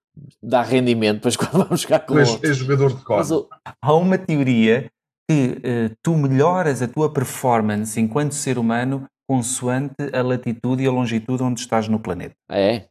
dá 0.41 0.61
rendimento, 0.61 1.15
depois 1.17 1.35
quando 1.37 1.63
vamos 1.65 1.81
jogar 1.81 1.99
com 2.01 2.13
Tu 2.13 2.19
és, 2.19 2.29
outros. 2.29 2.49
és 2.49 2.57
jogador 2.57 2.89
de 2.89 3.03
Mas 3.07 3.29
cor. 3.29 3.37
eu- 3.37 3.49
Há 3.81 3.93
uma 3.93 4.17
teoria 4.17 4.89
que 5.29 5.59
eh, 5.63 5.91
tu 6.03 6.15
melhoras 6.15 6.81
a 6.81 6.87
tua 6.87 7.11
performance 7.13 7.99
enquanto 7.99 8.33
ser 8.33 8.57
humano 8.57 9.05
consoante 9.29 9.93
a 10.11 10.23
latitude 10.23 10.81
e 10.83 10.87
a 10.87 10.91
longitude 10.91 11.43
onde 11.43 11.59
estás 11.61 11.87
no 11.87 11.99
planeta. 11.99 12.33
É? 12.49 12.87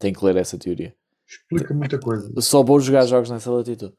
Tenho 0.00 0.14
que 0.14 0.24
ler 0.24 0.36
essa 0.36 0.58
teoria. 0.58 0.94
Explica 1.28 1.74
muita 1.74 1.98
coisa. 1.98 2.32
Só 2.40 2.62
vou 2.62 2.78
jogar 2.80 3.04
jogos 3.06 3.30
nessa 3.30 3.50
latitude. 3.50 3.92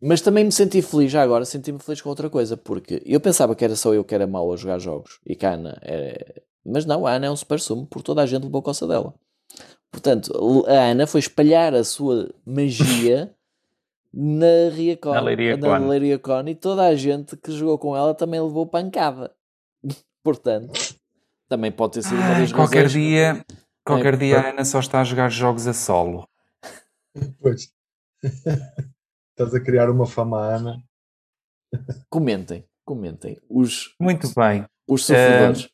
Mas 0.00 0.20
também 0.20 0.44
me 0.44 0.52
senti 0.52 0.82
feliz 0.82 1.10
já 1.10 1.22
agora, 1.22 1.44
senti-me 1.44 1.78
feliz 1.78 2.00
com 2.02 2.08
outra 2.10 2.28
coisa, 2.28 2.56
porque 2.56 3.02
eu 3.06 3.18
pensava 3.20 3.54
que 3.54 3.64
era 3.64 3.74
só 3.74 3.94
eu 3.94 4.04
que 4.04 4.14
era 4.14 4.26
mau 4.26 4.52
a 4.52 4.56
jogar 4.56 4.78
jogos 4.78 5.18
e 5.26 5.34
que 5.34 5.46
a 5.46 5.52
Ana 5.52 5.78
é... 5.82 6.42
Mas 6.64 6.84
não, 6.84 7.06
a 7.06 7.12
Ana 7.12 7.26
é 7.26 7.30
um 7.30 7.36
super 7.36 7.58
sumo, 7.60 7.86
porque 7.86 8.04
toda 8.04 8.22
a 8.22 8.26
gente 8.26 8.42
levou 8.44 8.60
coça 8.60 8.86
dela. 8.86 9.14
Portanto, 9.90 10.64
a 10.68 10.90
Ana 10.90 11.06
foi 11.06 11.20
espalhar 11.20 11.74
a 11.74 11.82
sua 11.84 12.28
magia 12.44 13.32
na 14.12 14.68
Riacon, 14.74 15.14
Na 15.14 15.20
Leiria 15.20 15.56
na 15.56 15.78
Con. 15.78 15.88
Leiria 15.88 16.18
Con, 16.18 16.48
e 16.48 16.54
toda 16.54 16.86
a 16.86 16.94
gente 16.94 17.36
que 17.36 17.52
jogou 17.52 17.78
com 17.78 17.96
ela 17.96 18.14
também 18.14 18.40
levou 18.40 18.66
pancada. 18.66 19.32
Portanto, 20.22 20.72
também 21.48 21.70
pode 21.72 21.94
ter 21.94 22.02
sido 22.02 22.16
uma 22.16 22.26
Ai, 22.34 22.40
das 22.42 22.52
qualquer 22.52 22.82
razões- 22.82 22.92
dia, 22.92 23.44
qualquer 23.84 24.14
É, 24.14 24.16
dia 24.16 24.40
a 24.40 24.50
Ana 24.50 24.64
só 24.64 24.80
está 24.80 25.00
a 25.00 25.04
jogar 25.04 25.30
jogos 25.30 25.66
a 25.66 25.72
solo. 25.72 26.28
Pois. 27.40 27.72
Estás 28.22 29.54
a 29.54 29.60
criar 29.60 29.90
uma 29.90 30.06
fama 30.06 30.40
Ana. 30.40 30.82
Comentem, 32.10 32.64
comentem. 32.84 33.38
Os, 33.48 33.94
Muito 34.00 34.32
bem. 34.34 34.64
Os 34.88 35.04
sofredores. 35.04 35.68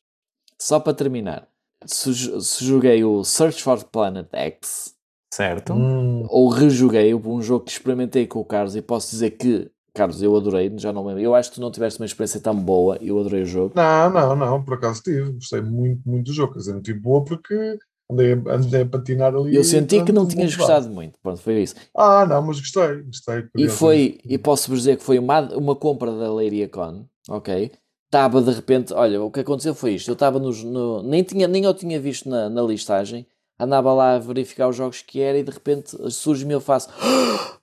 Só 0.60 0.80
para 0.80 0.94
terminar, 0.94 1.48
se, 1.84 2.12
jo- 2.12 2.40
se 2.40 2.64
joguei 2.64 3.04
o 3.04 3.24
Search 3.24 3.62
for 3.62 3.82
Planet 3.84 4.28
X 4.32 4.94
Certo? 5.34 5.72
Hum, 5.72 6.26
ou 6.28 6.48
rejoguei 6.50 7.14
um 7.14 7.40
jogo 7.40 7.64
que 7.64 7.70
experimentei 7.70 8.26
com 8.26 8.38
o 8.40 8.44
Carlos 8.44 8.76
e 8.76 8.82
posso 8.82 9.10
dizer 9.10 9.30
que, 9.30 9.70
Carlos, 9.94 10.20
eu 10.22 10.36
adorei, 10.36 10.70
já 10.78 10.92
não 10.92 11.02
me 11.02 11.08
lembro. 11.08 11.22
Eu 11.22 11.34
acho 11.34 11.48
que 11.50 11.54
tu 11.54 11.60
não 11.62 11.70
tiveste 11.70 11.98
uma 11.98 12.04
experiência 12.06 12.38
tão 12.38 12.54
boa, 12.54 12.98
eu 13.00 13.18
adorei 13.18 13.42
o 13.42 13.46
jogo. 13.46 13.72
Não, 13.74 14.10
não, 14.10 14.36
não, 14.36 14.62
por 14.64 14.74
acaso 14.74 15.02
tive. 15.02 15.32
Gostei 15.32 15.62
muito, 15.62 16.06
muito 16.06 16.26
do 16.26 16.32
jogo. 16.34 16.52
Quer 16.52 16.58
dizer, 16.58 16.74
não 16.74 16.82
tive 16.82 17.00
boa 17.00 17.24
porque 17.24 17.78
andei, 18.12 18.32
andei 18.32 18.82
a 18.82 18.86
patinar 18.86 19.34
ali. 19.34 19.56
Eu 19.56 19.64
senti 19.64 20.02
que 20.04 20.12
não 20.12 20.26
tinhas 20.26 20.54
gostado 20.54 20.88
muito. 20.88 21.18
Pronto, 21.22 21.40
foi 21.40 21.62
isso. 21.62 21.74
Ah, 21.96 22.26
não, 22.26 22.42
mas 22.42 22.60
gostei. 22.60 23.02
Gostei. 23.02 23.44
E 23.56 23.68
foi, 23.68 24.18
e 24.24 24.38
posso-vos 24.38 24.80
dizer 24.80 24.96
que 24.96 25.02
foi 25.02 25.18
uma, 25.18 25.40
uma 25.54 25.74
compra 25.74 26.12
da 26.12 26.32
Leiria 26.32 26.68
Con, 26.68 27.06
ok? 27.28 27.72
Estava 28.06 28.42
de 28.42 28.50
repente, 28.50 28.92
olha, 28.92 29.22
o 29.22 29.30
que 29.30 29.40
aconteceu 29.40 29.74
foi 29.74 29.94
isto. 29.94 30.08
Eu 30.08 30.14
estava 30.14 30.38
nos, 30.38 30.62
no, 30.62 31.02
nem, 31.02 31.22
tinha, 31.22 31.48
nem 31.48 31.64
eu 31.64 31.74
tinha 31.74 31.98
visto 31.98 32.28
na, 32.28 32.48
na 32.48 32.62
listagem, 32.62 33.26
andava 33.58 33.92
lá 33.92 34.14
a 34.14 34.18
verificar 34.18 34.68
os 34.68 34.76
jogos 34.76 35.02
que 35.02 35.20
era 35.20 35.38
e 35.38 35.42
de 35.42 35.50
repente 35.50 35.96
surge-me 36.10 36.52
eu 36.54 36.60
faço. 36.60 36.88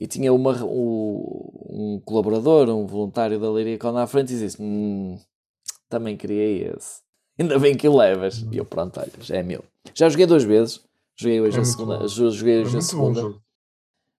E 0.00 0.06
tinha 0.06 0.32
uma, 0.32 0.52
um, 0.62 1.50
um 1.68 2.02
colaborador, 2.04 2.68
um 2.68 2.86
voluntário 2.86 3.40
da 3.40 3.50
Leiria 3.50 3.76
Con 3.76 3.96
à 3.96 4.06
frente 4.06 4.32
e 4.32 4.38
disse: 4.38 4.62
hum, 4.62 5.18
também 5.88 6.16
queria 6.16 6.72
esse. 6.76 7.00
Ainda 7.38 7.58
bem 7.58 7.76
que 7.76 7.88
o 7.88 7.96
levas. 7.96 8.44
E 8.50 8.56
eu, 8.56 8.64
pronto, 8.64 8.98
olha, 8.98 9.10
já 9.20 9.36
é 9.36 9.42
meu. 9.42 9.64
Já 9.94 10.08
joguei 10.08 10.26
duas 10.26 10.42
vezes. 10.44 10.80
Joguei 11.16 11.40
hoje 11.40 11.58
É 11.58 11.60
a 11.60 11.64
segunda. 11.64 11.98
bom. 11.98 12.06
jo- 12.06 12.30
Joguei 12.30 12.58
É 12.58 12.60
hoje 12.62 12.68
a 12.68 12.72
bom 12.72 12.78
o 12.78 12.82
segunda. 12.82 13.34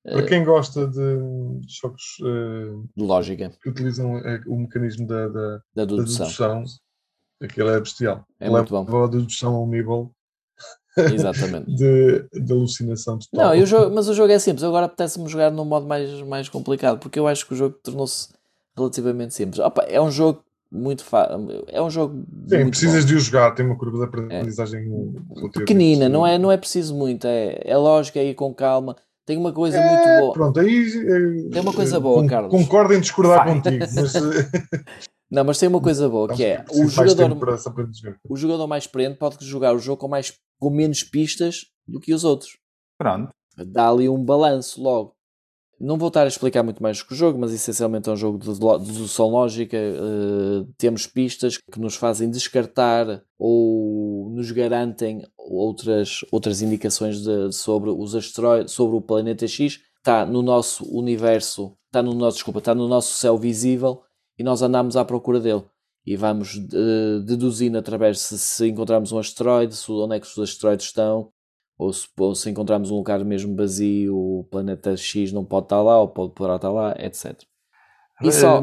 Para 0.04 0.26
quem 0.26 0.44
gosta 0.46 0.88
de 0.88 1.60
jogos 1.68 2.18
eh, 2.22 2.88
De 2.96 3.04
lógica, 3.04 3.52
que 3.62 3.70
utilizam 3.70 4.18
eh, 4.20 4.42
o 4.48 4.56
mecanismo 4.58 5.06
da, 5.06 5.28
da, 5.28 5.32
da 5.32 5.62
da 5.76 5.86
dedução. 5.86 6.26
dedução, 6.26 6.64
aquele 7.42 7.70
é 7.70 7.80
bestial. 7.80 8.26
É 8.40 8.50
muito 8.50 8.70
bom. 8.70 8.86
Leva 8.86 9.06
a 9.06 9.08
dedução 9.10 9.56
a 9.56 9.62
um 9.64 9.68
nível 9.70 10.12
Exatamente. 10.98 11.74
de, 11.76 12.28
de 12.34 12.52
alucinação 12.52 13.20
total. 13.20 13.48
Não, 13.50 13.56
eu 13.56 13.66
jogo, 13.66 13.94
mas 13.94 14.08
o 14.10 14.14
jogo 14.14 14.32
é 14.32 14.40
simples. 14.40 14.64
Agora 14.64 14.86
apetece-me 14.88 15.28
jogar 15.30 15.52
num 15.52 15.66
modo 15.66 15.86
mais, 15.86 16.10
mais 16.24 16.50
complicado, 16.50 17.00
porque 17.00 17.20
eu 17.20 17.28
acho 17.28 17.46
que 17.46 17.54
o 17.54 17.58
jogo 17.58 17.76
tornou-se 17.84 18.30
relativamente 18.76 19.34
simples. 19.34 19.60
Opa, 19.60 19.84
é 19.84 20.02
um 20.02 20.10
jogo 20.12 20.44
muito 20.72 21.04
fácil. 21.04 21.64
É 21.68 21.82
um 21.82 21.90
jogo. 21.90 22.24
Sim, 22.48 22.58
muito 22.58 22.70
precisas 22.72 23.04
bom. 23.04 23.10
de 23.10 23.16
o 23.16 23.20
jogar, 23.20 23.52
tem 23.56 23.66
uma 23.66 23.78
curva 23.78 23.98
de 23.98 24.04
aprendizagem 24.06 24.82
relativamente- 24.84 25.52
pequenina, 25.60 26.08
não 26.10 26.26
é, 26.26 26.38
não 26.38 26.52
é 26.52 26.58
preciso 26.58 26.96
muito. 26.96 27.26
É, 27.26 27.60
é 27.64 27.76
lógico, 27.78 28.18
é 28.20 28.26
ir 28.26 28.36
com 28.36 28.54
calma. 28.54 28.96
Tem 29.26 29.38
uma 29.38 29.54
coisa 29.54 29.78
É, 29.78 29.88
muito 29.88 30.22
boa. 30.22 30.34
Pronto, 30.34 30.60
aí 30.60 30.86
eh, 30.88 31.50
Tem 31.52 31.62
uma 31.62 31.74
coisa 31.74 32.00
boa, 32.00 32.26
Carlos. 32.26 32.50
Concordo 32.52 32.94
em 32.96 33.00
discordar 33.00 33.46
Vai. 33.46 33.54
contigo, 33.62 33.86
mas 33.94 34.16
eh, 34.16 34.50
Não, 35.30 35.44
mas 35.44 35.60
tem 35.60 35.70
uma 35.70 35.80
coisa 35.82 36.10
boa 36.10 36.28
que 36.34 36.44
é 36.44 36.66
o 36.72 36.88
jogador, 36.88 37.38
o 38.28 38.36
jogador 38.36 38.66
mais 38.68 38.86
experiente 38.86 39.20
pode 39.20 39.46
jogar 39.46 39.76
o 39.76 39.80
jogo 39.80 39.98
com, 40.02 40.08
mais, 40.08 40.34
com 40.60 40.72
menos 40.72 41.04
pistas 41.04 41.66
do 41.88 42.00
que 42.00 42.12
os 42.12 42.24
outros. 42.24 42.58
Pronto. 42.98 43.30
dá 43.68 43.90
ali 43.90 44.10
um 44.10 44.24
balanço 44.24 44.82
logo. 44.82 45.14
Não 45.80 45.98
vou 45.98 46.10
estar 46.10 46.24
a 46.24 46.28
explicar 46.28 46.62
muito 46.62 46.84
mais 46.84 47.02
que 47.02 47.14
o 47.14 47.16
jogo, 47.16 47.40
mas 47.40 47.54
essencialmente 47.54 48.10
é 48.10 48.12
um 48.12 48.18
jogo 48.18 48.38
de 48.38 48.48
dedução 48.86 49.28
lógica. 49.30 49.78
eh, 49.78 50.66
temos 50.78 51.08
pistas 51.08 51.58
que 51.58 51.80
nos 51.80 51.96
fazem 51.96 52.30
descartar 52.30 53.24
ou 53.38 54.30
nos 54.32 54.52
garantem 54.52 55.24
outras, 55.38 56.20
outras 56.32 56.62
indicações 56.62 57.22
de- 57.22 57.52
sobre 57.54 57.90
os 57.90 58.14
asteroides, 58.14 58.74
sobre 58.74 58.98
o 58.98 59.02
planeta 59.02 59.48
X. 59.48 59.80
Está 59.98 60.26
no 60.26 60.42
nosso 60.42 60.84
universo, 60.86 61.74
está 61.86 62.04
no 62.04 62.14
nosso, 62.14 62.36
desculpa, 62.38 62.60
está 62.60 62.76
no 62.76 62.88
nosso 62.88 63.14
céu 63.14 63.38
visível 63.38 64.02
e 64.38 64.44
nós 64.44 64.62
andamos 64.62 64.98
à 64.98 65.06
procura 65.06 65.40
dele. 65.40 65.64
E 66.06 66.16
vamos 66.18 66.58
eh, 66.74 67.20
deduzindo 67.26 67.78
através 67.78 68.20
se, 68.20 68.38
se 68.38 68.68
encontrarmos 68.68 69.12
um 69.14 69.20
asteroide, 69.20 69.76
se, 69.76 69.90
onde 69.92 70.16
é 70.16 70.20
que 70.20 70.28
os 70.28 70.38
asteroides 70.40 70.88
estão, 70.88 71.32
ou 71.80 71.92
se, 71.94 72.08
ou 72.20 72.36
se 72.36 72.50
encontrarmos 72.50 72.92
um 72.92 72.98
lugar 72.98 73.24
mesmo 73.24 73.56
vazio, 73.56 74.16
o 74.16 74.44
planeta 74.52 74.96
X 74.98 75.32
não 75.32 75.46
pode 75.46 75.66
estar 75.68 75.82
lá, 75.82 75.98
ou 76.00 76.10
pode, 76.10 76.34
poderá 76.34 76.58
estar 76.58 76.70
lá, 76.72 76.94
etc. 77.00 77.42
E 78.22 78.32
só 78.34 78.62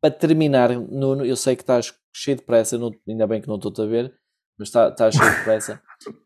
para 0.00 0.10
terminar, 0.10 0.70
Nuno, 0.70 1.24
eu 1.26 1.36
sei 1.36 1.54
que 1.54 1.62
estás 1.62 1.94
cheio 2.12 2.38
de 2.38 2.42
pressa, 2.42 2.78
não- 2.78 2.90
ainda 3.06 3.26
bem 3.26 3.40
que 3.42 3.46
não 3.48 3.56
estou-te 3.56 3.82
a 3.82 3.84
ver, 3.84 4.12
mas 4.58 4.68
está- 4.68 4.88
estás 4.88 5.14
cheio 5.14 5.30
de 5.36 5.44
pressa. 5.44 5.80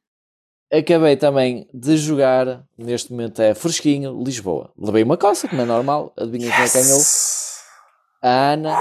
Acabei 0.73 1.17
também 1.17 1.69
de 1.75 1.97
jogar, 1.97 2.65
neste 2.79 3.11
momento 3.13 3.41
é 3.43 3.55
fresquinho, 3.55 4.23
Lisboa. 4.23 4.73
Levei 4.79 5.03
uma 5.03 5.17
coça, 5.17 5.47
como 5.49 5.63
é 5.63 5.65
normal, 5.65 6.13
adivinha 6.17 6.51
quem 6.51 6.65
é 6.65 6.69
que 6.69 6.73
ganhou? 6.83 7.01
A 8.23 8.53
Ana. 8.53 8.75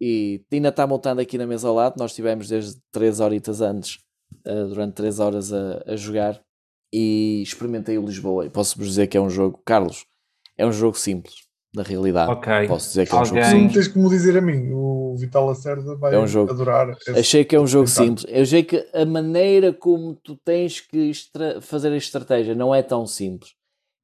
E 0.00 0.44
ainda 0.52 0.68
está 0.68 0.86
montando 0.86 1.20
aqui 1.20 1.38
na 1.38 1.46
mesa 1.46 1.66
ao 1.68 1.74
lado. 1.74 1.94
Nós 1.98 2.14
tivemos 2.14 2.48
desde 2.48 2.80
3 2.92 3.18
horitas 3.18 3.60
antes, 3.62 3.98
eh, 4.46 4.64
durante 4.64 4.94
3 4.94 5.18
horas 5.20 5.52
a, 5.52 5.82
a 5.86 5.96
jogar. 5.96 6.40
E 6.92 7.42
experimentei 7.42 7.98
o 7.98 8.06
Lisboa. 8.06 8.46
E 8.46 8.50
posso-vos 8.50 8.86
dizer 8.88 9.08
que 9.08 9.16
é 9.16 9.20
um 9.20 9.28
jogo, 9.28 9.60
Carlos, 9.64 10.06
é 10.56 10.64
um 10.64 10.72
jogo 10.72 10.96
simples, 10.96 11.34
na 11.74 11.82
realidade. 11.82 12.30
Ok. 12.32 12.68
Posso 12.68 12.88
dizer 12.88 13.06
que 13.08 13.14
é 13.14 13.18
um 13.18 13.24
jogo 13.24 13.44
simples. 13.44 13.72
Tens 13.74 13.88
que 13.88 13.98
me 13.98 14.08
dizer 14.08 14.38
a 14.38 14.40
mim, 14.40 14.70
o 14.72 15.14
Vital 15.18 15.46
Lacerda 15.46 15.96
vai 15.96 16.14
É 16.14 16.18
um 16.18 16.26
jogo. 16.26 16.50
adorar. 16.52 16.96
Achei 17.08 17.44
que 17.44 17.54
é 17.56 17.60
um 17.60 17.66
jogo 17.66 17.88
simples. 17.88 18.24
Eu 18.28 18.42
achei 18.42 18.62
que 18.62 18.88
a 18.94 19.04
maneira 19.04 19.72
como 19.72 20.14
tu 20.14 20.36
tens 20.36 20.80
que 20.80 21.10
fazer 21.60 21.88
a 21.92 21.96
estratégia 21.96 22.54
não 22.54 22.74
é 22.74 22.82
tão 22.82 23.04
simples. 23.06 23.52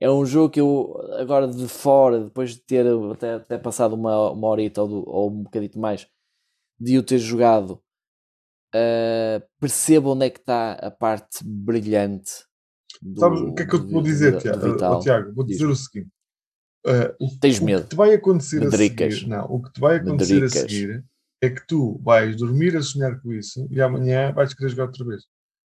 É 0.01 0.11
um 0.11 0.27
jogo 0.27 0.51
que 0.51 0.61
eu, 0.61 0.95
agora 1.19 1.47
de 1.47 1.69
fora, 1.69 2.25
depois 2.25 2.51
de 2.57 2.61
ter 2.63 2.85
até, 3.13 3.35
até 3.35 3.57
passado 3.59 3.95
uma, 3.95 4.31
uma 4.33 4.49
horita 4.49 4.83
ou, 4.83 4.89
do- 4.89 5.09
ou 5.09 5.31
um 5.31 5.45
bocadito 5.45 5.79
mais, 5.79 6.09
de 6.81 6.95
eu 6.95 7.03
ter 7.05 7.19
jogado, 7.19 7.81
ah, 8.75 9.43
percebo 9.61 10.13
onde 10.13 10.27
é 10.27 10.31
que 10.31 10.39
está 10.41 10.73
a 10.73 10.91
parte 10.91 11.39
brilhante. 11.45 12.31
do- 13.01 13.19
Sabes 13.21 13.41
o 13.41 13.55
que 13.55 13.63
é 13.63 13.67
que 13.67 13.75
eu 13.75 13.81
te 13.81 13.87
do- 13.87 13.93
vou 13.93 14.03
dizer, 14.03 14.33
do- 14.33 14.37
do 14.39 14.43
Tiago? 14.43 14.73
Vital. 14.73 14.93
Ó, 14.95 15.01
Tiago, 15.01 15.33
vou 15.35 15.45
dizer 15.45 15.67
o 15.67 15.75
seguinte. 15.77 16.09
Uh, 16.87 17.15
o, 17.25 17.39
Tens 17.41 17.59
o 17.61 17.65
medo. 17.65 17.83
que 17.85 17.91
te 17.91 17.97
vai 17.97 18.13
acontecer 18.15 18.59
Medricas. 18.61 19.07
a 19.15 19.17
seguir, 19.17 19.29
não, 19.29 19.45
o 19.47 19.63
que 19.63 19.73
te 19.73 19.81
vai 19.81 19.97
acontecer 19.97 20.35
Medricas. 20.35 20.57
a 20.57 20.69
seguir 20.69 21.05
é 21.41 21.51
que 21.51 21.67
tu 21.67 22.01
vais 22.05 22.37
dormir 22.37 22.77
a 22.77 22.83
sonhar 22.83 23.21
com 23.21 23.33
isso 23.33 23.67
e 23.71 23.81
amanhã 23.81 24.33
vais 24.33 24.53
querer 24.55 24.71
jogar 24.71 24.85
outra 24.87 25.05
vez. 25.05 25.23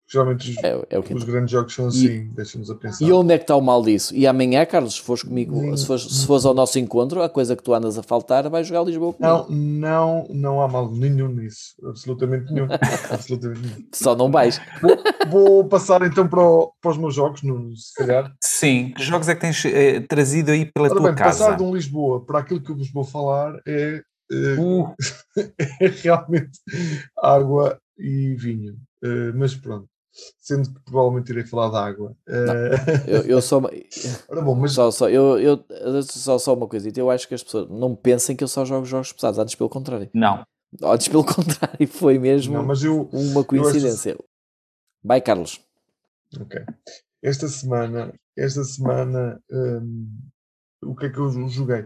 Geralmente 0.09 0.49
os, 0.51 0.57
É, 0.63 0.85
é 0.89 0.99
o 0.99 1.03
que 1.03 1.13
os 1.13 1.23
grandes 1.25 1.51
jogos 1.51 1.73
são 1.73 1.87
assim, 1.87 2.29
deixa-nos 2.33 2.71
a 2.71 2.75
pensar. 2.75 3.05
E 3.05 3.11
onde 3.11 3.33
é 3.33 3.37
que 3.37 3.43
está 3.43 3.55
o 3.57 3.61
mal 3.61 3.81
disso? 3.83 4.15
E 4.15 4.25
amanhã, 4.25 4.65
Carlos, 4.65 4.95
se 4.95 5.01
fores 5.01 5.23
comigo, 5.23 5.57
Hum. 5.59 5.75
se 5.75 5.85
fores, 5.85 6.03
se 6.03 6.25
fores 6.25 6.45
ao 6.45 6.53
nosso 6.53 6.79
encontro, 6.79 7.21
a 7.21 7.27
coisa 7.29 7.55
que 7.57 7.61
tu 7.63 7.73
andas 7.73 7.97
a 7.97 8.03
faltar, 8.03 8.49
vais 8.49 8.65
jogar 8.65 8.83
Lisboa 8.83 9.13
comigo. 9.13 9.45
Não, 9.49 9.49
não, 9.49 10.27
não 10.29 10.61
há 10.61 10.67
mal 10.67 10.89
nenhum 10.91 11.27
nisso. 11.27 11.75
Absolutamente 11.83 12.51
nenhum. 12.53 12.67
Absolutamente 13.11 13.59
nenhum. 13.61 13.87
Só 13.93 14.15
não 14.15 14.31
vais. 14.31 14.61
Vou 15.29 15.65
passar 15.67 16.01
então 16.03 16.27
para, 16.27 16.41
o- 16.41 16.71
para 16.81 16.91
os 16.91 16.97
meus 16.97 17.13
jogos, 17.13 17.43
no, 17.43 17.75
se 17.75 17.93
calhar. 17.95 18.31
Sim, 18.41 18.93
que 18.95 19.03
jogos 19.03 19.27
é 19.27 19.35
que 19.35 19.41
tens 19.41 19.65
eh, 19.65 19.99
trazido 20.01 20.51
aí 20.51 20.65
pela 20.71 20.87
Ora 20.87 20.95
tua 20.95 21.07
bem, 21.09 21.15
casa? 21.15 21.39
passar 21.45 21.57
de 21.57 21.63
um 21.63 21.75
Lisboa 21.75 22.25
para 22.25 22.39
aquilo 22.39 22.61
que 22.61 22.71
eu 22.71 22.77
vos 22.77 22.89
vou 22.91 23.03
falar 23.03 23.59
é, 23.67 24.01
eh, 24.31 24.55
Uh, 24.57 24.93
é 25.81 25.87
realmente 25.87 26.59
água 27.21 27.79
e 27.97 28.35
vinho. 28.35 28.75
Eh, 29.03 29.31
mas 29.35 29.53
pronto, 29.55 29.87
sendo 30.39 30.73
que 30.73 30.79
provavelmente 30.81 31.29
irei 31.31 31.45
falar 31.45 31.69
de 31.69 31.77
água. 31.77 32.15
Eh, 32.27 32.71
Eu, 33.07 33.21
eu 33.23 33.41
só, 33.41 33.59
ora 34.29 34.41
bom, 34.41 34.55
mas 34.55 34.71
só, 34.73 34.89
só, 34.91 35.09
eu, 35.09 35.39
eu, 35.39 35.63
só, 36.03 36.37
só 36.37 36.53
uma 36.53 36.67
coisa, 36.67 36.89
eu 36.95 37.09
acho 37.09 37.27
que 37.27 37.33
as 37.35 37.43
pessoas 37.43 37.69
não 37.69 37.95
pensem 37.95 38.35
que 38.35 38.43
eu 38.43 38.47
só 38.47 38.65
jogo 38.65 38.85
jogos 38.85 39.11
pesados, 39.13 39.39
antes 39.39 39.55
pelo 39.55 39.69
contrário. 39.69 40.09
não, 40.13 40.43
Antes 40.83 41.07
pelo 41.07 41.23
contrário, 41.25 41.87
foi 41.87 42.17
mesmo 42.19 42.53
não, 42.55 42.65
mas 42.65 42.83
eu, 42.83 43.09
uma 43.13 43.43
coincidência. 43.43 44.17
Vai, 45.03 45.21
Carlos. 45.21 45.61
Ok. 46.39 46.61
Esta 47.23 47.47
semana, 47.47 48.13
esta 48.37 48.63
semana, 48.63 49.41
hum, 49.49 50.09
o 50.83 50.95
que 50.95 51.05
é 51.05 51.09
que 51.09 51.17
eu 51.17 51.29
joguei? 51.49 51.85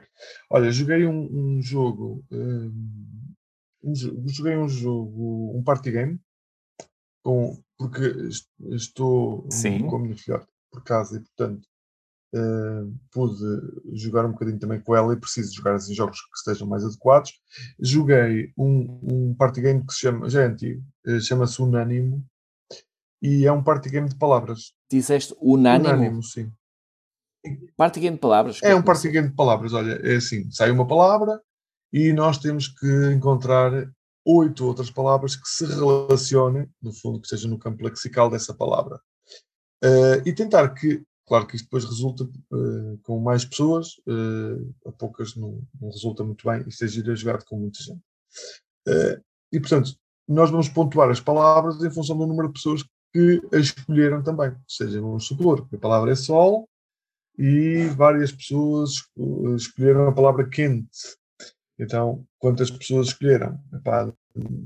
Olha, 0.50 0.72
joguei 0.72 1.06
um, 1.06 1.30
um 1.58 1.62
jogo, 1.62 2.24
hum, 2.32 2.90
um 3.84 3.94
jo- 3.94 4.22
joguei 4.28 4.58
um 4.58 4.68
jogo, 4.68 5.56
um 5.58 5.64
party 5.64 5.92
game, 5.92 6.20
com, 7.24 7.62
porque 7.82 8.04
est- 8.28 8.48
estou 8.70 9.46
Sim. 9.50 9.88
com 9.88 9.96
a 9.96 10.00
minha 10.00 10.16
filhote 10.16 10.46
por 10.72 10.84
casa 10.84 11.18
e, 11.18 11.20
portanto, 11.22 11.68
hum, 12.34 12.96
pude 13.12 13.44
jogar 13.94 14.26
um 14.26 14.32
bocadinho 14.32 14.60
também 14.60 14.80
com 14.80 14.96
ela 14.96 15.14
e 15.14 15.20
preciso 15.20 15.54
jogar 15.54 15.76
assim 15.76 15.94
jogos 15.94 16.20
que 16.22 16.38
estejam 16.38 16.68
mais 16.68 16.84
adequados. 16.86 17.32
Joguei 17.80 18.52
um, 18.58 19.00
um 19.32 19.36
party 19.36 19.62
game 19.62 19.86
que 19.86 19.94
se 19.94 20.00
chama, 20.02 20.30
já 20.30 20.44
é 20.44 20.46
antigo, 20.46 20.84
eh, 21.08 21.20
chama-se 21.20 21.62
Unânimo, 21.62 22.24
e 23.22 23.46
é 23.46 23.52
um 23.52 23.64
party 23.64 23.90
game 23.90 24.08
de 24.10 24.16
palavras. 24.16 24.74
Disseste 24.90 25.36
unânimo. 25.42 25.90
Unânimo, 25.90 26.24
sim. 26.24 26.52
Party 27.76 28.00
game 28.00 28.16
de 28.16 28.22
palavras. 28.22 28.60
É 28.64 28.76
um 28.76 28.82
party 28.84 29.10
game 29.10 29.30
de 29.30 29.36
palavras. 29.36 29.74
Olha, 29.74 29.94
é 30.04 30.16
assim: 30.18 30.50
sai 30.52 30.70
uma 30.72 30.88
palavra 30.88 31.42
e 31.92 32.14
nós 32.14 32.38
temos 32.38 32.68
que 32.68 32.88
encontrar 33.16 33.72
oito 34.26 34.66
outras 34.66 34.92
palavras 34.92 35.36
que 35.36 35.48
se 35.48 35.66
relacionem, 35.66 36.70
no 36.82 36.94
fundo, 36.94 37.20
que 37.20 37.26
estejam 37.28 37.50
no 37.50 37.60
campo 37.60 37.84
lexical 37.84 38.30
dessa 38.30 38.54
palavra. 38.54 39.00
Eh, 39.84 40.22
e 40.28 40.34
tentar 40.34 40.70
que, 40.70 41.04
claro 41.26 41.48
que 41.48 41.56
isto 41.56 41.66
depois 41.66 41.86
resulta 41.86 42.24
eh, 42.24 42.98
com 43.04 43.20
mais 43.20 43.44
pessoas, 43.44 44.00
eh, 44.08 44.90
a 44.90 44.92
poucas 44.92 45.36
não, 45.36 45.62
não 45.80 45.90
resulta 45.90 46.24
muito 46.24 46.48
bem, 46.48 46.64
isto 46.68 46.84
é 46.86 47.16
jogado 47.16 47.46
com 47.46 47.58
muita 47.58 47.80
gente. 47.82 48.02
E 49.52 49.60
portanto, 49.60 49.96
nós 50.28 50.50
vamos 50.50 50.70
pontuar 50.70 51.10
as 51.10 51.20
palavras 51.20 51.84
em 51.84 51.92
função 51.92 52.18
do 52.18 52.26
número 52.26 52.48
de 52.48 52.54
pessoas 52.54 52.84
que 53.14 53.42
a 53.54 53.58
escolheram 53.58 54.24
também. 54.24 54.56
Seja, 54.68 55.02
vamos 55.02 55.28
supor 55.28 55.68
a 55.74 55.78
palavra 55.78 56.12
é 56.12 56.16
sol 56.16 56.70
e 57.38 57.88
várias 57.98 58.32
pessoas 58.32 58.92
esco- 58.92 59.56
escolheram 59.56 60.08
a 60.08 60.14
palavra 60.14 60.48
quente. 60.48 61.18
Então, 61.82 62.24
quantas 62.38 62.70
pessoas 62.70 63.08
escolheram? 63.08 63.60
Epá, 63.74 64.14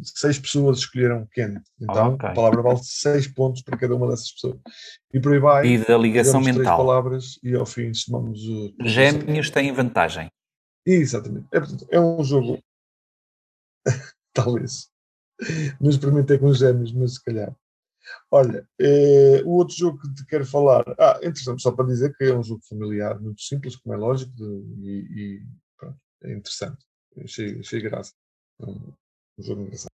seis 0.04 0.38
pessoas 0.38 0.80
escolheram 0.80 1.26
quente. 1.32 1.64
Então, 1.80 2.16
Ok. 2.16 2.28
a 2.30 2.34
palavra 2.34 2.62
vale 2.62 2.80
seis 2.84 3.26
pontos 3.26 3.62
para 3.62 3.78
cada 3.78 3.96
uma 3.96 4.10
dessas 4.10 4.32
pessoas. 4.34 4.60
E 5.14 5.20
por 5.20 5.32
aí 5.34 5.40
vai. 5.40 5.66
e 5.68 5.78
da 5.78 5.98
ligação 5.98 6.42
Jogamos 6.42 6.48
três 6.48 6.58
mental. 6.58 6.78
palavras 6.78 7.40
e 7.42 7.56
ao 7.56 7.66
fim 7.66 7.94
somamos 7.94 8.44
o. 8.46 8.76
Gêmeos 8.84 9.50
têm 9.50 9.72
vantagem. 9.72 10.30
Exatamente. 10.86 11.48
É, 11.54 11.60
portanto, 11.60 11.88
é 11.90 12.00
um 12.00 12.22
jogo. 12.24 12.60
Talvez. 14.34 14.90
Não 15.80 15.90
experimentei 15.90 16.38
com 16.38 16.48
os 16.48 16.58
gêmeos, 16.60 16.92
mas 16.94 17.14
se 17.16 17.24
calhar. 17.24 17.56
Olha, 18.30 18.68
eh, 18.80 19.42
o 19.46 19.52
outro 19.56 19.76
jogo 19.76 20.00
que 20.00 20.14
te 20.14 20.26
quero 20.28 20.46
falar. 20.46 20.84
Ah, 21.00 21.18
interessante, 21.24 21.62
só 21.62 21.72
para 21.72 21.86
dizer 21.88 22.14
que 22.16 22.26
é 22.26 22.38
um 22.38 22.44
jogo 22.44 22.62
familiar, 22.70 23.20
muito 23.20 23.42
simples, 23.42 23.76
como 23.78 23.96
é 23.96 23.98
lógico, 23.98 24.32
de- 24.36 24.44
e, 24.44 25.40
e 25.40 25.44
pronto, 25.78 25.98
é 26.24 26.34
interessante. 26.34 26.86
Achei, 27.24 27.60
achei 27.60 27.82
graça. 27.82 28.14
É 28.60 28.66
um, 28.66 28.94
um 29.38 29.44
jogo 29.44 29.62
engraçado. 29.62 29.92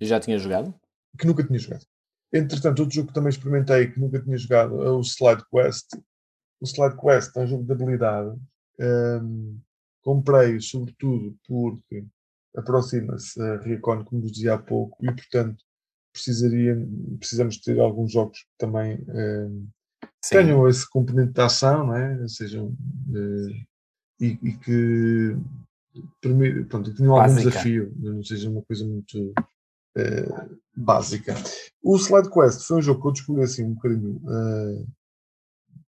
Já 0.00 0.20
tinha 0.20 0.38
jogado? 0.38 0.74
Que 1.18 1.26
nunca 1.26 1.44
tinha 1.44 1.58
jogado. 1.58 1.84
Entretanto, 2.32 2.80
outro 2.80 2.94
jogo 2.94 3.08
que 3.08 3.14
também 3.14 3.30
experimentei, 3.30 3.90
que 3.90 3.98
nunca 3.98 4.20
tinha 4.20 4.38
jogado, 4.38 4.82
é 4.82 4.90
o 4.90 5.00
Slide 5.00 5.44
Quest. 5.50 5.96
O 6.60 6.66
Slide 6.66 6.96
Quest 6.96 7.36
é 7.36 7.40
um 7.40 7.46
jogo 7.46 7.64
de 7.64 7.72
habilidade. 7.72 8.38
Ehm, 8.78 9.58
comprei 10.02 10.60
sobretudo 10.60 11.36
porque 11.46 12.04
aproxima-se 12.56 13.40
a 13.40 13.56
Recon, 13.58 14.04
como 14.04 14.22
vos 14.22 14.32
dizia 14.32 14.54
há 14.54 14.58
pouco, 14.58 14.96
e 15.04 15.12
portanto 15.12 15.62
precisaria, 16.12 16.76
precisamos 17.18 17.58
ter 17.58 17.78
alguns 17.78 18.12
jogos 18.12 18.40
que 18.40 18.58
também 18.58 18.98
Sim. 20.24 20.36
tenham 20.36 20.68
esse 20.68 20.88
componente 20.88 21.32
de 21.32 21.40
ação, 21.40 21.86
não 21.86 21.94
é? 21.94 22.26
sejam 22.26 22.74
eh, 23.14 23.66
e, 24.20 24.26
e 24.42 24.56
que 24.58 25.36
permi- 26.20 26.64
pronto, 26.64 26.90
que 26.90 26.96
tenham 26.96 27.14
algum 27.14 27.34
Básica. 27.34 27.50
desafio, 27.50 27.92
não 27.96 28.22
seja 28.22 28.50
uma 28.50 28.62
coisa 28.62 28.86
muito 28.86 29.34
eh, 29.96 30.28
básica. 30.76 31.34
O 31.82 31.96
Slide 31.96 32.30
Quest 32.30 32.62
foi 32.66 32.78
um 32.78 32.82
jogo 32.82 33.00
que 33.00 33.08
eu 33.08 33.12
descobri 33.12 33.42
assim 33.42 33.64
um 33.64 33.74
bocadinho 33.74 34.20
eh, 34.28 34.84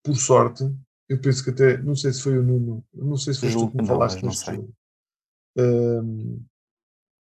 por 0.03 0.17
sorte. 0.17 0.65
Eu 1.09 1.21
penso 1.21 1.45
que 1.45 1.51
até, 1.51 1.79
não 1.79 1.95
sei 1.95 2.13
se 2.13 2.23
foi 2.23 2.39
o 2.39 2.43
Nuno, 2.43 2.85
não 2.93 3.17
sei 3.17 3.33
se 3.33 3.41
foi 3.41 3.53
tu 3.53 3.71
que 3.71 3.81
me 3.81 3.87
falaste 3.87 4.23
não 4.23 4.33
sei. 4.33 4.69
Ehm, 5.57 6.41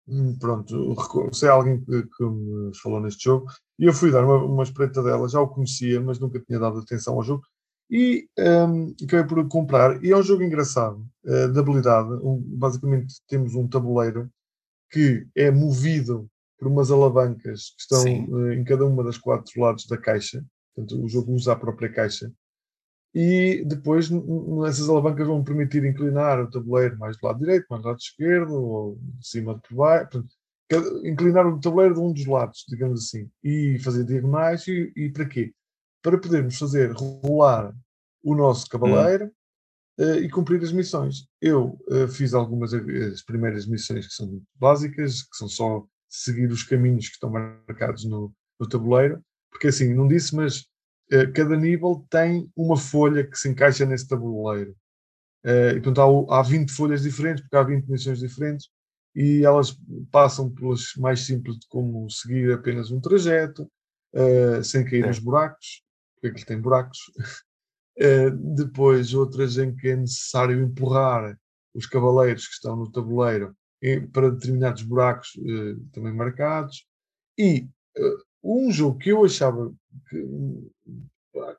hum, 0.07 0.37
pronto, 0.39 0.95
sei 1.33 1.49
alguém 1.49 1.83
que, 1.83 2.03
que 2.03 2.23
me 2.23 2.75
falou 2.77 2.99
neste 2.99 3.23
jogo 3.23 3.47
e 3.77 3.85
eu 3.85 3.93
fui 3.93 4.11
dar 4.11 4.25
uma, 4.25 4.43
uma 4.43 4.63
espreita 4.63 5.03
dela, 5.03 5.29
já 5.29 5.39
o 5.39 5.47
conhecia, 5.47 6.01
mas 6.01 6.19
nunca 6.19 6.39
tinha 6.39 6.59
dado 6.59 6.79
atenção 6.79 7.13
ao 7.13 7.23
jogo 7.23 7.43
e 7.89 8.27
ehm, 8.37 8.93
acabei 9.03 9.25
por 9.27 9.47
comprar. 9.47 10.03
E 10.03 10.11
é 10.11 10.17
um 10.17 10.23
jogo 10.23 10.43
engraçado, 10.43 11.05
eh, 11.25 11.47
de 11.47 11.59
habilidade. 11.59 12.09
Um- 12.23 12.41
basicamente, 12.41 13.15
temos 13.27 13.55
um 13.55 13.67
tabuleiro 13.67 14.29
que 14.91 15.27
é 15.35 15.51
movido 15.51 16.27
por 16.57 16.67
umas 16.69 16.89
alavancas 16.91 17.71
que 17.75 17.81
estão 17.81 18.03
eh, 18.49 18.55
em 18.55 18.63
cada 18.63 18.85
uma 18.85 19.03
das 19.03 19.17
quatro 19.17 19.59
lados 19.61 19.85
da 19.87 19.97
caixa. 19.97 20.43
Portanto, 20.75 21.03
o 21.03 21.07
jogo 21.09 21.33
usa 21.33 21.53
a 21.53 21.55
própria 21.55 21.91
caixa. 21.91 22.31
E 23.13 23.63
depois 23.65 24.09
essas 24.67 24.89
alavancas 24.89 25.25
vão 25.25 25.41
permitir 25.43 25.85
inclinar 25.85 26.37
o 26.41 26.49
tabuleiro 26.49 26.97
mais 26.99 27.17
do 27.17 27.25
lado 27.25 27.39
direito, 27.39 27.65
mais 27.69 27.81
do 27.81 27.87
lado 27.87 27.99
esquerdo, 27.99 28.53
ou 28.53 28.97
de 29.01 29.27
cima 29.27 29.55
de 29.69 29.75
baixo. 29.75 30.09
Portanto, 30.11 30.35
inclinar 31.07 31.47
o 31.47 31.59
tabuleiro 31.59 31.93
de 31.93 31.99
um 32.01 32.11
dos 32.11 32.25
lados, 32.25 32.65
digamos 32.67 33.05
assim, 33.05 33.29
e 33.43 33.79
fazer 33.79 34.03
diagonais. 34.03 34.67
E, 34.67 34.91
e 34.95 35.09
para 35.09 35.25
quê? 35.27 35.53
Para 36.05 36.19
podermos 36.19 36.59
fazer 36.59 36.91
rolar 36.91 37.73
o 38.23 38.35
nosso 38.35 38.69
cavaleiro 38.69 39.31
eh, 39.97 40.19
e 40.19 40.29
cumprir 40.29 40.61
as 40.61 40.71
missões. 40.71 41.25
Eu 41.41 41.79
eh, 41.89 42.07
fiz 42.07 42.35
algumas 42.35 42.73
as 42.75 43.23
primeiras 43.23 43.65
missões 43.65 44.05
que 44.07 44.13
são 44.13 44.39
básicas, 44.53 45.23
que 45.23 45.35
são 45.35 45.47
só 45.47 45.83
seguir 46.07 46.51
os 46.51 46.61
caminhos 46.61 47.07
que 47.07 47.13
estão 47.13 47.31
marcados 47.31 48.05
no, 48.05 48.31
no 48.59 48.69
tabuleiro, 48.69 49.19
porque 49.49 49.67
assim, 49.67 49.95
não 49.95 50.07
disse, 50.07 50.35
mas 50.35 50.67
eh, 51.11 51.25
cada 51.27 51.57
nível 51.57 52.05
tem 52.07 52.51
uma 52.55 52.77
folha 52.77 53.25
que 53.25 53.35
se 53.35 53.49
encaixa 53.49 53.83
nesse 53.83 54.07
tabuleiro. 54.07 54.75
E 55.43 55.79
portanto 55.79 56.27
há, 56.29 56.39
há 56.39 56.43
20 56.43 56.71
folhas 56.71 57.01
diferentes, 57.01 57.41
porque 57.41 57.55
há 57.55 57.63
20 57.63 57.85
missões 57.87 58.19
diferentes, 58.19 58.69
e 59.15 59.43
elas 59.43 59.75
passam 60.11 60.49
pelas 60.53 60.93
mais 60.97 61.21
simples 61.21 61.57
como 61.67 62.09
seguir 62.11 62.51
apenas 62.51 62.91
um 62.91 62.99
trajeto, 62.99 63.67
sem 64.63 64.83
cair 64.83 65.05
nos 65.05 65.17
Certo. 65.17 65.25
buracos, 65.25 65.84
porque 66.31 66.45
tem 66.45 66.59
buracos. 66.59 66.99
Eh, 67.97 68.29
depois 68.29 69.13
outras 69.13 69.57
em 69.57 69.73
que 69.73 69.87
é 69.87 69.95
necessário 69.95 70.61
empurrar 70.61 71.39
os 71.73 71.85
cavaleiros 71.85 72.45
que 72.45 72.55
estão 72.55 72.75
no 72.75 72.91
tabuleiro 72.91 73.55
para 74.11 74.31
determinados 74.31 74.81
buracos 74.81 75.29
eh, 75.37 75.75
também 75.93 76.13
marcados. 76.13 76.85
E 77.37 77.69
eh, 77.97 78.15
um 78.43 78.71
jogo 78.71 78.97
que 78.97 79.11
eu 79.11 79.23
achava 79.23 79.73
que, 80.09 80.71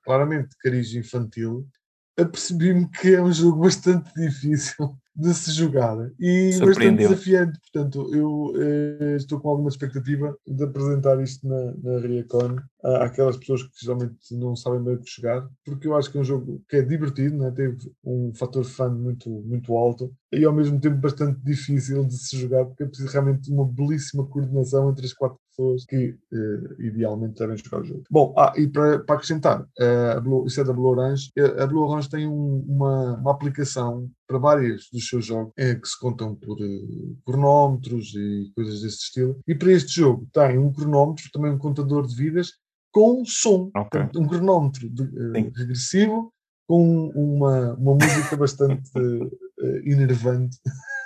claramente 0.04 0.50
de 0.50 0.56
cariz 0.58 0.94
infantil, 0.94 1.66
apercebi-me 2.18 2.88
que 2.90 3.14
é 3.14 3.22
um 3.22 3.32
jogo 3.32 3.60
bastante 3.60 4.10
difícil 4.16 4.96
de 5.14 5.32
se 5.32 5.50
jogar 5.52 5.96
e 6.18 6.58
bastante 6.60 6.96
desafiante. 6.96 7.58
Portanto, 7.60 8.14
eu 8.14 8.52
eh, 8.56 9.16
estou 9.16 9.40
com 9.40 9.50
alguma 9.50 9.68
expectativa 9.68 10.36
de 10.46 10.64
apresentar 10.64 11.22
isto 11.22 11.46
na, 11.46 11.74
na 11.76 11.98
Riacon 12.00 12.56
àquelas 12.84 13.36
pessoas 13.36 13.62
que 13.62 13.70
geralmente 13.80 14.16
não 14.32 14.54
sabem 14.54 14.82
bem 14.82 14.94
o 14.94 15.00
que 15.00 15.10
chegar, 15.10 15.48
porque 15.64 15.88
eu 15.88 15.96
acho 15.96 16.10
que 16.10 16.18
é 16.18 16.20
um 16.20 16.24
jogo 16.24 16.62
que 16.68 16.76
é 16.76 16.82
divertido, 16.82 17.36
né? 17.38 17.50
teve 17.50 17.76
um 18.04 18.32
fator 18.34 18.64
fã 18.64 18.88
muito, 18.88 19.28
muito 19.30 19.76
alto 19.76 20.12
e 20.32 20.44
ao 20.44 20.52
mesmo 20.52 20.80
tempo 20.80 20.96
bastante 20.96 21.40
difícil 21.42 22.04
de 22.04 22.14
se 22.16 22.36
jogar, 22.38 22.64
porque 22.66 22.82
é 22.82 22.86
preciso 22.86 23.10
realmente 23.10 23.50
uma 23.50 23.64
belíssima 23.66 24.26
coordenação 24.26 24.90
entre 24.90 25.06
as 25.06 25.12
quatro 25.12 25.38
pessoas 25.50 25.84
que 25.86 26.14
eh, 26.32 26.74
idealmente 26.80 27.38
devem 27.38 27.56
jogar 27.56 27.80
o 27.80 27.84
jogo. 27.84 28.02
Bom, 28.10 28.34
ah, 28.36 28.52
e 28.56 28.68
para, 28.68 28.96
acrescentar, 29.08 29.66
eh, 29.80 30.12
a 30.16 30.20
Blue, 30.20 30.46
isso 30.46 30.60
é 30.60 30.64
da 30.64 30.72
Blue 30.72 30.88
Orange, 30.88 31.30
eh, 31.36 31.62
a 31.62 31.66
Blue 31.66 31.82
Orange 31.88 32.10
tem 32.10 32.26
um- 32.28 32.62
uma, 32.68 33.14
uma 33.16 33.30
aplicação 33.32 34.10
para 34.28 34.38
vários 34.38 34.88
dos 34.92 35.08
seus 35.08 35.24
jogos 35.24 35.52
eh, 35.56 35.74
que 35.76 35.88
se 35.88 35.98
contam 35.98 36.34
por 36.34 36.58
eh, 36.60 37.14
cronómetros 37.24 38.14
e 38.14 38.50
coisas 38.54 38.82
desse 38.82 38.98
estilo. 39.04 39.38
E 39.46 39.54
para 39.54 39.72
este 39.72 39.94
jogo 40.00 40.26
tem 40.32 40.58
um 40.58 40.72
cronómetro, 40.72 41.24
também 41.32 41.50
um 41.52 41.58
contador 41.58 42.06
de 42.06 42.14
vidas, 42.14 42.50
com 42.96 43.22
som, 43.26 43.70
Ok. 43.76 43.90
Portanto, 43.90 44.18
um 44.22 44.26
cronómetro 44.26 44.88
de- 44.88 45.04
Sim. 45.04 45.52
regressivo 45.54 46.32
com 46.66 47.08
uma, 47.14 47.74
uma 47.74 47.94
música 47.94 48.34
bastante 48.38 48.90
eh, 48.96 49.82
enervante. 49.84 50.56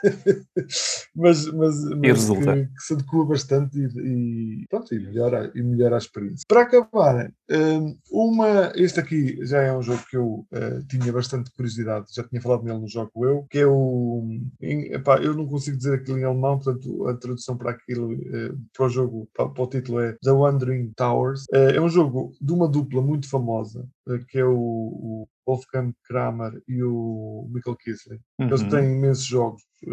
mas, 1.14 1.46
mas, 1.52 1.84
mas 1.84 2.30
que, 2.30 2.66
que 2.66 2.82
se 2.82 2.94
adequa 2.94 3.24
bastante 3.24 3.78
e, 3.78 4.62
e, 4.62 4.66
pronto, 4.68 4.94
e, 4.94 4.98
melhora, 4.98 5.50
e 5.54 5.62
melhora 5.62 5.96
a 5.96 5.98
experiência. 5.98 6.44
Para 6.48 6.62
acabar, 6.62 7.32
hum, 7.50 7.96
uma, 8.10 8.72
este 8.74 9.00
aqui 9.00 9.44
já 9.44 9.62
é 9.62 9.76
um 9.76 9.82
jogo 9.82 10.02
que 10.08 10.16
eu 10.16 10.46
eh, 10.52 10.82
tinha 10.88 11.12
bastante 11.12 11.50
curiosidade, 11.52 12.06
já 12.14 12.22
tinha 12.24 12.40
falado 12.40 12.62
nele 12.62 12.78
no 12.78 12.88
jogo 12.88 13.10
eu, 13.24 13.46
que 13.50 13.58
é 13.58 13.66
o. 13.66 14.26
em- 14.60 14.92
epá, 14.92 15.18
eu 15.18 15.34
não 15.34 15.46
consigo 15.46 15.76
dizer 15.76 15.94
aquilo 15.94 16.18
em 16.18 16.24
alemão, 16.24 16.58
portanto 16.58 17.06
a 17.08 17.14
tradução 17.14 17.56
para 17.56 17.72
aquilo, 17.72 18.12
eh, 18.12 18.52
para 18.76 18.86
o 18.86 18.88
jogo, 18.88 19.28
para, 19.34 19.48
para 19.48 19.62
o 19.62 19.66
título 19.66 20.00
é 20.00 20.16
The 20.22 20.32
Wandering 20.32 20.92
Towers. 20.96 21.44
Eh, 21.52 21.76
é 21.76 21.80
um 21.80 21.88
jogo 21.88 22.32
de 22.40 22.52
uma 22.52 22.68
dupla 22.68 23.02
muito 23.02 23.28
famosa, 23.28 23.86
que 24.28 24.38
é 24.38 24.44
o, 24.44 24.54
o 24.56 25.28
Wolfgang 25.46 25.92
Kramer 26.04 26.62
e 26.68 26.82
o 26.82 27.48
Michael 27.52 27.76
Kisley. 27.76 28.20
Eles 28.38 28.62
Uhum. 28.62 28.68
têm 28.68 28.92
imensos 28.96 29.24
jogos. 29.24 29.62
eh, 29.86 29.90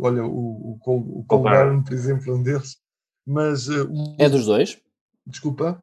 olha, 0.00 0.24
o, 0.24 0.72
o, 0.72 0.78
Cold, 0.80 1.06
o 1.08 1.24
Cold 1.24 1.48
Iron. 1.48 1.82
Por 1.82 1.92
exemplo, 1.92 2.30
é 2.32 2.34
um 2.36 2.42
deles. 2.42 2.76
Mas, 3.26 3.68
eh, 3.68 3.82
o- 3.82 4.16
É 4.18 4.28
dos 4.28 4.46
dois? 4.46 4.78
desculpa, 5.26 5.80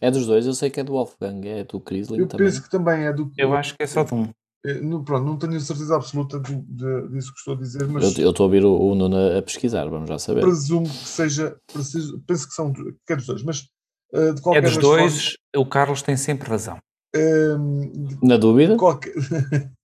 É 0.00 0.10
dos 0.10 0.26
dois, 0.26 0.46
eu 0.46 0.54
sei 0.54 0.70
que 0.70 0.80
é 0.80 0.84
do 0.84 0.92
Wolfgang, 0.92 1.46
é 1.46 1.62
do 1.64 1.78
Crisling 1.78 2.20
eu 2.20 2.26
também. 2.28 2.46
penso 2.46 2.62
que 2.62 2.70
também 2.70 3.04
é 3.04 3.12
do. 3.12 3.30
Eu 3.36 3.52
acho 3.54 3.76
que 3.76 3.82
é 3.82 3.86
só 3.86 4.02
de 4.02 4.14
um. 4.14 4.28
eh, 4.64 4.80
não, 4.80 5.04
pronto, 5.04 5.24
não 5.26 5.38
tenho 5.38 5.60
certeza 5.60 5.94
absoluta 5.96 6.38
do, 6.38 6.62
de- 6.62 7.08
disso 7.08 7.32
que 7.32 7.38
estou 7.38 7.54
a 7.54 7.58
dizer, 7.58 7.86
mas 7.88 8.16
Eu 8.16 8.24
eu 8.24 8.30
estou 8.30 8.44
a 8.44 8.46
ouvir 8.46 8.64
o, 8.64 8.74
o 8.74 8.94
Nuno 8.94 9.16
a 9.38 9.42
pesquisar, 9.42 9.86
vamos 9.88 10.08
já 10.08 10.18
saber. 10.18 10.42
presumo 10.42 10.88
que 10.88 10.94
seja. 11.08 11.56
Preciso, 11.72 12.22
penso 12.26 12.48
que 12.48 12.54
são 12.54 12.72
que 12.72 13.12
é 13.12 13.16
dos 13.16 13.26
dois, 13.26 13.42
mas 13.42 13.68
eh, 14.14 14.32
de 14.32 14.40
É 14.40 14.42
qualquer 14.42 14.62
dos 14.62 14.74
das 14.76 14.82
dois, 14.84 15.36
o 15.56 15.66
Carlos 15.66 16.02
tem 16.02 16.16
sempre 16.16 16.48
razão. 16.48 16.78
De 17.16 18.18
Na 18.26 18.36
dúvida? 18.36 18.76
Qualquer- 18.76 19.14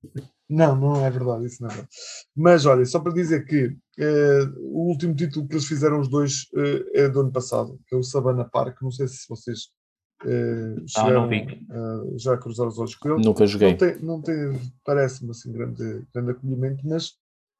não, 0.49 0.77
não 0.77 1.05
é 1.05 1.11
verdade, 1.11 1.47
isso 1.47 1.63
não 1.63 1.69
é 1.71 1.73
verdade. 1.73 1.91
Mas 2.37 2.67
olha, 2.67 2.85
só 2.85 3.01
para 3.01 3.13
dizer 3.13 3.45
que 3.45 3.77
eh, 3.99 4.43
o 4.59 4.89
último 4.89 5.15
título 5.15 5.47
que 5.49 5.55
eles 5.55 5.67
fizeram 5.67 6.01
os 6.01 6.09
dois 6.09 6.47
eh, 6.57 7.03
é 7.05 7.09
do 7.09 7.21
ano 7.21 7.33
passado, 7.33 7.79
que 7.87 7.95
é 7.95 7.99
o 7.99 8.03
Savannah 8.03 8.45
Park. 8.49 8.81
Não 8.83 8.91
sei 8.91 9.09
se 9.09 9.27
vocês 9.29 9.69
eh, 10.25 10.77
chegaram 10.87 11.23
não 11.23 11.29
vi. 11.29 11.37
eh, 11.71 12.19
já 12.19 12.35
a 12.35 12.39
cruzar 12.39 12.67
os 12.69 12.79
olhos 12.79 12.95
com 12.95 13.09
ele. 13.15 13.25
Nunca 13.25 13.47
joguei. 13.47 13.71
Não 13.71 13.77
tem, 13.77 13.99
não 14.03 14.23
tem 14.23 14.61
parece-me 14.85 15.31
assim 15.31 15.53
grande, 15.53 16.03
grande 16.15 16.31
acolhimento, 16.31 16.87
mas 16.87 17.13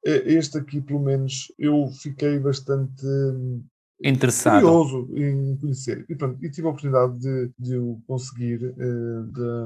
este 0.05 0.57
aqui, 0.57 0.79
pelo 0.79 1.01
menos, 1.01 1.51
eu 1.59 1.89
fiquei 2.01 2.39
bastante 2.39 3.05
hum, 3.05 3.61
Interessado. 4.03 4.61
curioso 4.61 5.09
em 5.15 5.57
conhecer. 5.57 6.05
E, 6.07 6.15
pronto, 6.15 6.37
e 6.43 6.49
tive 6.51 6.67
a 6.67 6.69
oportunidade 6.69 7.17
de, 7.19 7.51
de 7.57 7.77
o 7.77 7.99
conseguir. 8.05 8.63
eh, 8.77 9.23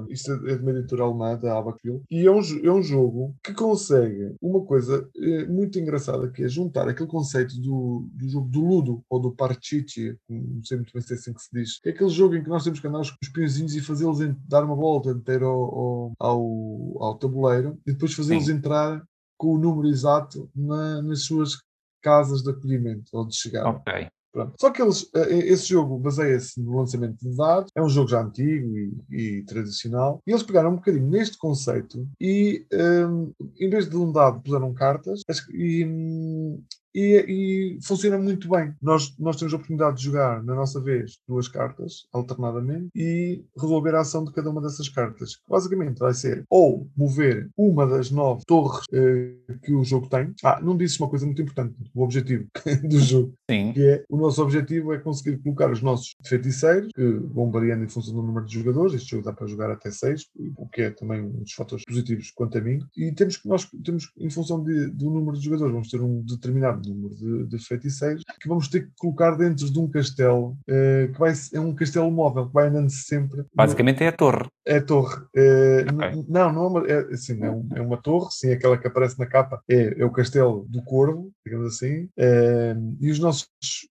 de- 0.07 0.13
isto 0.13 0.31
é 0.47 0.55
de 0.55 0.61
uma 0.61 0.71
editora 0.71 1.03
alemã, 1.03 1.37
da 1.37 1.57
Abacville. 1.57 2.01
E 2.09 2.25
é 2.25 2.31
um, 2.31 2.39
é 2.63 2.71
um 2.71 2.81
jogo 2.81 3.35
que 3.43 3.53
consegue 3.53 4.33
uma 4.41 4.61
coisa 4.65 5.09
eh, 5.17 5.45
muito 5.47 5.77
engraçada, 5.77 6.29
que 6.29 6.43
é 6.43 6.47
juntar 6.47 6.87
aquele 6.87 7.09
conceito 7.09 7.59
do, 7.59 8.07
do 8.13 8.29
jogo 8.29 8.47
do 8.47 8.61
Ludo, 8.61 9.03
ou 9.09 9.19
do 9.19 9.31
Parchichi, 9.31 10.15
não 10.29 10.63
sei 10.63 10.77
muito 10.77 10.93
bem 10.93 11.01
se 11.01 11.13
é 11.13 11.15
assim 11.17 11.33
que 11.33 11.41
se 11.41 11.49
diz, 11.51 11.79
que 11.79 11.89
é 11.89 11.91
aquele 11.91 12.09
jogo 12.09 12.35
em 12.35 12.43
que 12.43 12.49
nós 12.49 12.63
temos 12.63 12.79
que 12.79 12.87
andar 12.87 12.99
com 12.99 13.15
os 13.21 13.29
peõezinhos 13.29 13.75
e 13.75 13.81
fazê-los 13.81 14.19
dar 14.47 14.63
uma 14.63 14.75
volta 14.75 15.09
inteira 15.11 15.45
ao, 15.45 16.13
ao, 16.19 17.03
ao, 17.03 17.15
tabuleiro 17.17 17.77
e 17.85 17.91
depois 17.91 18.13
fazê-los 18.13 18.47
entrar 18.49 19.03
com 19.37 19.55
o 19.55 19.57
número 19.57 19.87
exato 19.89 20.49
na- 20.55 21.01
nas 21.01 21.23
suas 21.23 21.57
casas 22.01 22.41
de 22.41 22.49
acolhimento 22.51 23.09
ou 23.13 23.27
de 23.27 23.35
chegada. 23.35 23.69
Ok. 23.69 24.07
Pronto. 24.31 24.53
Só 24.59 24.71
que 24.71 24.81
eles, 24.81 25.09
eh, 25.13 25.39
esse 25.49 25.67
jogo 25.67 25.97
baseia-se 25.99 26.61
no 26.61 26.77
lançamento 26.77 27.17
de 27.19 27.35
dados, 27.35 27.69
é 27.75 27.81
um 27.81 27.89
jogo 27.89 28.07
já 28.09 28.21
antigo 28.21 28.77
e, 28.77 28.93
e 29.39 29.43
tradicional, 29.43 30.21
e 30.25 30.31
eles 30.31 30.41
pegaram 30.43 30.71
um 30.71 30.75
bocadinho 30.77 31.09
neste 31.09 31.37
conceito 31.37 32.07
e, 32.19 32.65
hum, 32.71 33.33
em 33.59 33.69
vez 33.69 33.89
de 33.89 33.97
um 33.97 34.09
dado, 34.11 34.41
puseram 34.41 34.73
cartas 34.73 35.21
as- 35.27 35.45
e, 35.49 35.85
hum, 35.85 36.63
e, 36.93 37.25
e 37.27 37.79
funciona 37.83 38.17
muito 38.17 38.49
bem. 38.49 38.73
Nós, 38.81 39.15
nós 39.17 39.35
temos 39.35 39.53
a 39.53 39.57
oportunidade 39.57 39.97
de 39.97 40.03
jogar, 40.03 40.43
na 40.43 40.55
nossa 40.55 40.79
vez, 40.81 41.17
duas 41.27 41.47
cartas, 41.47 42.05
alternadamente, 42.13 42.89
e 42.95 43.43
resolver 43.57 43.95
a 43.95 44.01
ação 44.01 44.23
de 44.23 44.31
cada 44.31 44.49
uma 44.49 44.61
dessas 44.61 44.89
cartas. 44.89 45.37
Basicamente 45.49 45.99
vai 45.99 46.13
ser 46.13 46.43
ou 46.49 46.87
mover 46.95 47.49
uma 47.57 47.85
das 47.87 48.11
nove 48.11 48.43
torres 48.45 48.85
eh, 48.93 49.33
que 49.63 49.73
o 49.73 49.83
jogo 49.83 50.07
tem. 50.07 50.33
Ah, 50.43 50.59
não 50.61 50.75
disse 50.77 50.99
uma 50.99 51.09
coisa 51.09 51.25
muito 51.25 51.41
importante, 51.41 51.75
o 51.93 52.03
objetivo 52.03 52.47
do 52.87 52.99
jogo 52.99 53.33
Sim. 53.49 53.73
que 53.73 53.81
é 53.83 54.03
o 54.09 54.17
nosso 54.17 54.41
objetivo 54.41 54.93
é 54.93 54.99
conseguir 54.99 55.37
colocar 55.39 55.71
os 55.71 55.81
nossos 55.81 56.13
feiticeiros, 56.25 56.89
que 56.93 57.03
vão 57.33 57.51
variando 57.51 57.83
em 57.83 57.89
função 57.89 58.13
do 58.13 58.21
número 58.23 58.45
de 58.45 58.53
jogadores. 58.53 58.93
Este 58.95 59.11
jogo 59.11 59.23
dá 59.23 59.33
para 59.33 59.47
jogar 59.47 59.69
até 59.71 59.91
6, 59.91 60.25
o 60.57 60.67
que 60.67 60.81
é 60.83 60.89
também 60.91 61.21
um 61.21 61.41
dos 61.43 61.53
fatores 61.53 61.83
positivos 61.85 62.31
quanto 62.31 62.57
a 62.57 62.61
mim. 62.61 62.79
E 62.95 63.11
temos 63.11 63.37
que 63.37 63.47
nós 63.47 63.69
temos, 63.83 64.11
em 64.17 64.29
função 64.29 64.63
de- 64.63 64.87
do 64.87 65.09
número 65.09 65.37
de 65.37 65.45
jogadores, 65.45 65.73
vamos 65.73 65.89
ter 65.89 66.01
um 66.01 66.21
determinado 66.23 66.80
número 66.81 67.15
de, 67.15 67.45
de 67.47 67.59
feiticeiros 67.59 68.23
que 68.39 68.47
vamos 68.47 68.67
ter 68.67 68.85
que 68.87 68.91
colocar 68.97 69.35
dentro 69.35 69.71
de 69.71 69.79
um 69.79 69.87
castelo, 69.89 70.57
eh, 70.67 71.09
que 71.13 71.19
vai, 71.19 71.33
é 71.53 71.59
um 71.59 71.73
castelo 71.75 72.09
móvel, 72.11 72.47
que 72.47 72.53
vai 72.53 72.67
andando 72.67 72.89
sempre. 72.89 73.43
Basicamente 73.53 74.03
é 74.03 74.07
a 74.07 74.11
torre. 74.11 74.47
É 74.65 74.77
a 74.77 74.81
torre. 74.83 75.23
Eh, 75.35 75.85
Ok. 75.91 76.07
n- 76.11 76.25
Não, 76.27 76.51
não 76.53 76.63
é 76.63 76.67
uma, 76.67 76.87
é, 76.87 76.99
assim, 77.13 77.43
é, 77.43 77.49
um- 77.51 77.67
é 77.75 77.81
uma 77.81 77.97
torre, 77.97 78.29
sim, 78.31 78.51
aquela 78.51 78.77
que 78.77 78.87
aparece 78.87 79.17
na 79.19 79.25
capa 79.25 79.61
é, 79.69 79.99
é 80.01 80.05
o 80.05 80.11
castelo 80.11 80.65
do 80.69 80.81
Corvo, 80.83 81.31
digamos 81.45 81.75
assim, 81.75 82.07
eh, 82.17 82.75
e 82.99 83.11
os 83.11 83.19
nossos, 83.19 83.47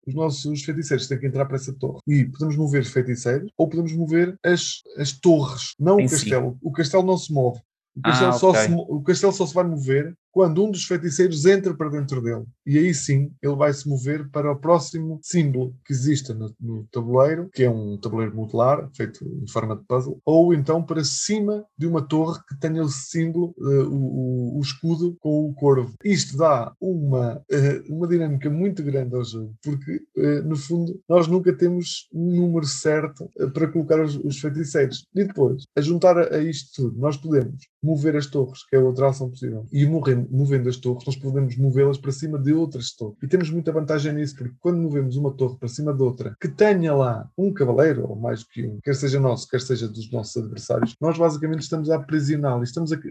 os 0.06 0.14
nossos 0.14 0.62
feiticeiros 0.64 1.06
têm 1.08 1.18
que 1.18 1.26
entrar 1.26 1.46
para 1.46 1.56
essa 1.56 1.72
torre. 1.72 2.00
E 2.06 2.24
podemos 2.24 2.56
mover 2.56 2.82
os 2.82 2.88
feiticeiros 2.92 3.50
ou 3.56 3.68
podemos 3.68 3.92
mover 3.92 4.36
as, 4.44 4.82
as 4.98 5.12
torres, 5.12 5.74
não 5.78 5.98
Em 6.00 6.04
o 6.06 6.08
si. 6.08 6.16
castelo. 6.16 6.58
O 6.62 6.70
castelo 6.72 7.02
não 7.04 7.16
se 7.16 7.32
move. 7.32 7.58
O 7.96 8.00
Ah, 8.04 8.10
castelo, 8.10 8.32
só 8.34 8.50
ok. 8.50 8.60
se, 8.60 8.72
o 8.74 9.02
castelo 9.02 9.32
só 9.32 9.46
se 9.46 9.54
vai 9.54 9.64
mover 9.64 10.14
quando 10.36 10.62
um 10.62 10.70
dos 10.70 10.84
feiticeiros 10.84 11.46
entra 11.46 11.72
para 11.74 11.88
dentro 11.88 12.20
dele. 12.20 12.44
E 12.66 12.76
aí 12.76 12.92
sim 12.92 13.30
ele 13.42 13.56
vai 13.56 13.72
se 13.72 13.88
mover 13.88 14.28
para 14.30 14.52
o 14.52 14.56
próximo 14.60 15.18
símbolo 15.22 15.74
que 15.82 15.94
exista 15.94 16.34
no, 16.34 16.54
no 16.60 16.86
tabuleiro, 16.92 17.48
que 17.54 17.62
é 17.64 17.70
um 17.70 17.96
tabuleiro 17.96 18.36
modular, 18.36 18.86
feito 18.94 19.24
em 19.24 19.48
forma 19.50 19.74
de 19.74 19.82
puzzle, 19.84 20.20
ou 20.26 20.52
então 20.52 20.82
para 20.82 21.02
cima 21.02 21.64
de 21.78 21.86
uma 21.86 22.02
torre 22.06 22.38
que 22.46 22.60
tenha 22.60 22.82
o 22.82 22.88
símbolo, 22.90 23.54
eh, 23.58 23.84
o, 23.88 24.58
o- 24.58 24.60
escudo 24.60 25.16
com 25.20 25.48
o 25.48 25.54
corvo. 25.54 25.94
Isto 26.04 26.36
dá 26.36 26.70
uma, 26.78 27.42
eh, 27.50 27.82
uma 27.88 28.06
dinâmica 28.06 28.50
muito 28.50 28.82
grande 28.82 29.14
ao 29.14 29.24
jogo, 29.24 29.54
porque 29.64 30.02
eh, 30.18 30.42
no 30.42 30.54
fundo 30.56 31.00
nós 31.08 31.26
nunca 31.26 31.56
temos 31.56 32.08
um 32.12 32.36
número 32.36 32.66
certo 32.66 33.30
para 33.54 33.68
colocar 33.68 34.04
os, 34.04 34.16
os 34.16 34.38
feiticeiros. 34.38 35.06
E 35.14 35.24
depois, 35.24 35.62
a 35.74 35.80
juntar 35.80 36.18
a, 36.18 36.38
isto 36.42 36.82
tudo, 36.82 37.00
nós 37.00 37.16
podemos 37.16 37.54
mover 37.82 38.16
as 38.16 38.26
torres, 38.26 38.66
que 38.68 38.74
é 38.76 38.78
outra 38.80 39.08
ação 39.08 39.30
possível, 39.30 39.64
e 39.72 39.86
morrendo- 39.86 40.25
movendo 40.30 40.68
as 40.68 40.76
torres, 40.76 41.04
nós 41.06 41.16
podemos 41.16 41.56
movê-las 41.56 41.98
para 41.98 42.12
cima 42.12 42.38
de 42.38 42.52
outras 42.52 42.92
torres. 42.92 43.16
E 43.22 43.28
temos 43.28 43.50
muita 43.50 43.72
vantagem 43.72 44.12
nisso, 44.12 44.36
porque 44.36 44.54
quando 44.60 44.78
movemos 44.78 45.16
uma 45.16 45.30
torre 45.30 45.56
para 45.58 45.68
cima 45.68 45.92
de 45.92 46.02
outra, 46.02 46.36
que 46.40 46.48
tenha 46.48 46.94
lá 46.94 47.28
um 47.36 47.52
cavaleiro, 47.52 48.06
ou 48.08 48.16
mais 48.16 48.44
que 48.44 48.66
um, 48.66 48.78
quer 48.82 48.94
seja 48.94 49.20
nosso, 49.20 49.48
quer 49.48 49.60
seja 49.60 49.88
dos 49.88 50.10
nossos 50.10 50.36
adversários, 50.36 50.96
nós 51.00 51.18
basicamente 51.18 51.62
estamos 51.62 51.90
a 51.90 51.96
aprisioná-lo. 51.96 52.64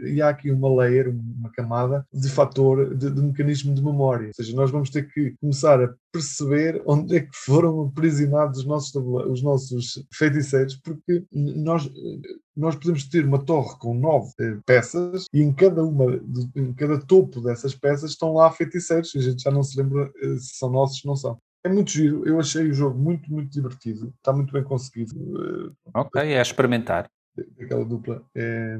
E 0.05 0.22
há 0.22 0.30
aqui 0.30 0.51
uma 0.51 0.74
layer, 0.74 1.09
uma 1.09 1.51
camada 1.51 2.05
de 2.13 2.30
fator, 2.30 2.95
de, 2.95 3.09
de 3.09 3.22
mecanismo 3.22 3.74
de 3.74 3.84
memória. 3.84 4.28
Ou 4.28 4.34
seja, 4.34 4.55
nós 4.55 4.72
vamos 4.72 4.89
ter 4.89 5.07
que 5.11 5.36
começar 5.39 5.82
a 5.82 5.93
perceber 6.16 6.82
onde 6.86 7.18
é 7.18 7.20
que 7.22 7.36
foram 7.36 7.82
aprisionados 7.88 8.59
os 8.59 8.66
nossos, 8.66 8.95
os 8.95 9.41
nossos 9.41 10.01
feiticeiros, 10.13 10.76
porque 10.78 11.26
nós, 11.34 11.89
nós 12.55 12.76
podemos 12.76 13.03
ter 13.09 13.26
uma 13.26 13.43
torre 13.43 13.78
com 13.80 13.93
nove 13.93 14.32
eh, 14.39 14.57
peças 14.66 15.26
e 15.34 15.41
em 15.41 15.51
cada 15.53 15.84
uma, 15.84 16.18
de- 16.18 16.49
em 16.55 16.74
cada 16.74 16.97
topo 16.97 17.41
dessas 17.41 17.76
peças 17.76 18.11
estão 18.11 18.34
lá 18.34 18.49
feiticeiros 18.51 19.13
e 19.13 19.18
a 19.18 19.22
gente 19.22 19.43
já 19.43 19.51
não 19.51 19.61
se 19.63 19.78
lembra 19.78 20.09
eh, 20.22 20.38
se 20.38 20.57
são 20.57 20.70
nossos 20.70 21.03
ou 21.03 21.09
não 21.09 21.16
são. 21.18 21.38
É 21.66 21.70
muito 21.70 21.91
giro, 21.91 22.26
eu 22.28 22.39
achei 22.39 22.70
o 22.70 22.74
jogo 22.74 22.97
muito, 22.97 23.30
muito 23.32 23.51
divertido, 23.51 24.13
está 24.18 24.32
muito 24.32 24.53
bem 24.53 24.63
conseguido, 24.63 25.76
Ok, 25.93 26.22
é 26.22 26.39
a 26.39 26.41
experimentar. 26.41 27.09
eh, 27.38 27.45
aquela 27.63 27.84
dupla. 27.84 28.24
É, 28.36 28.78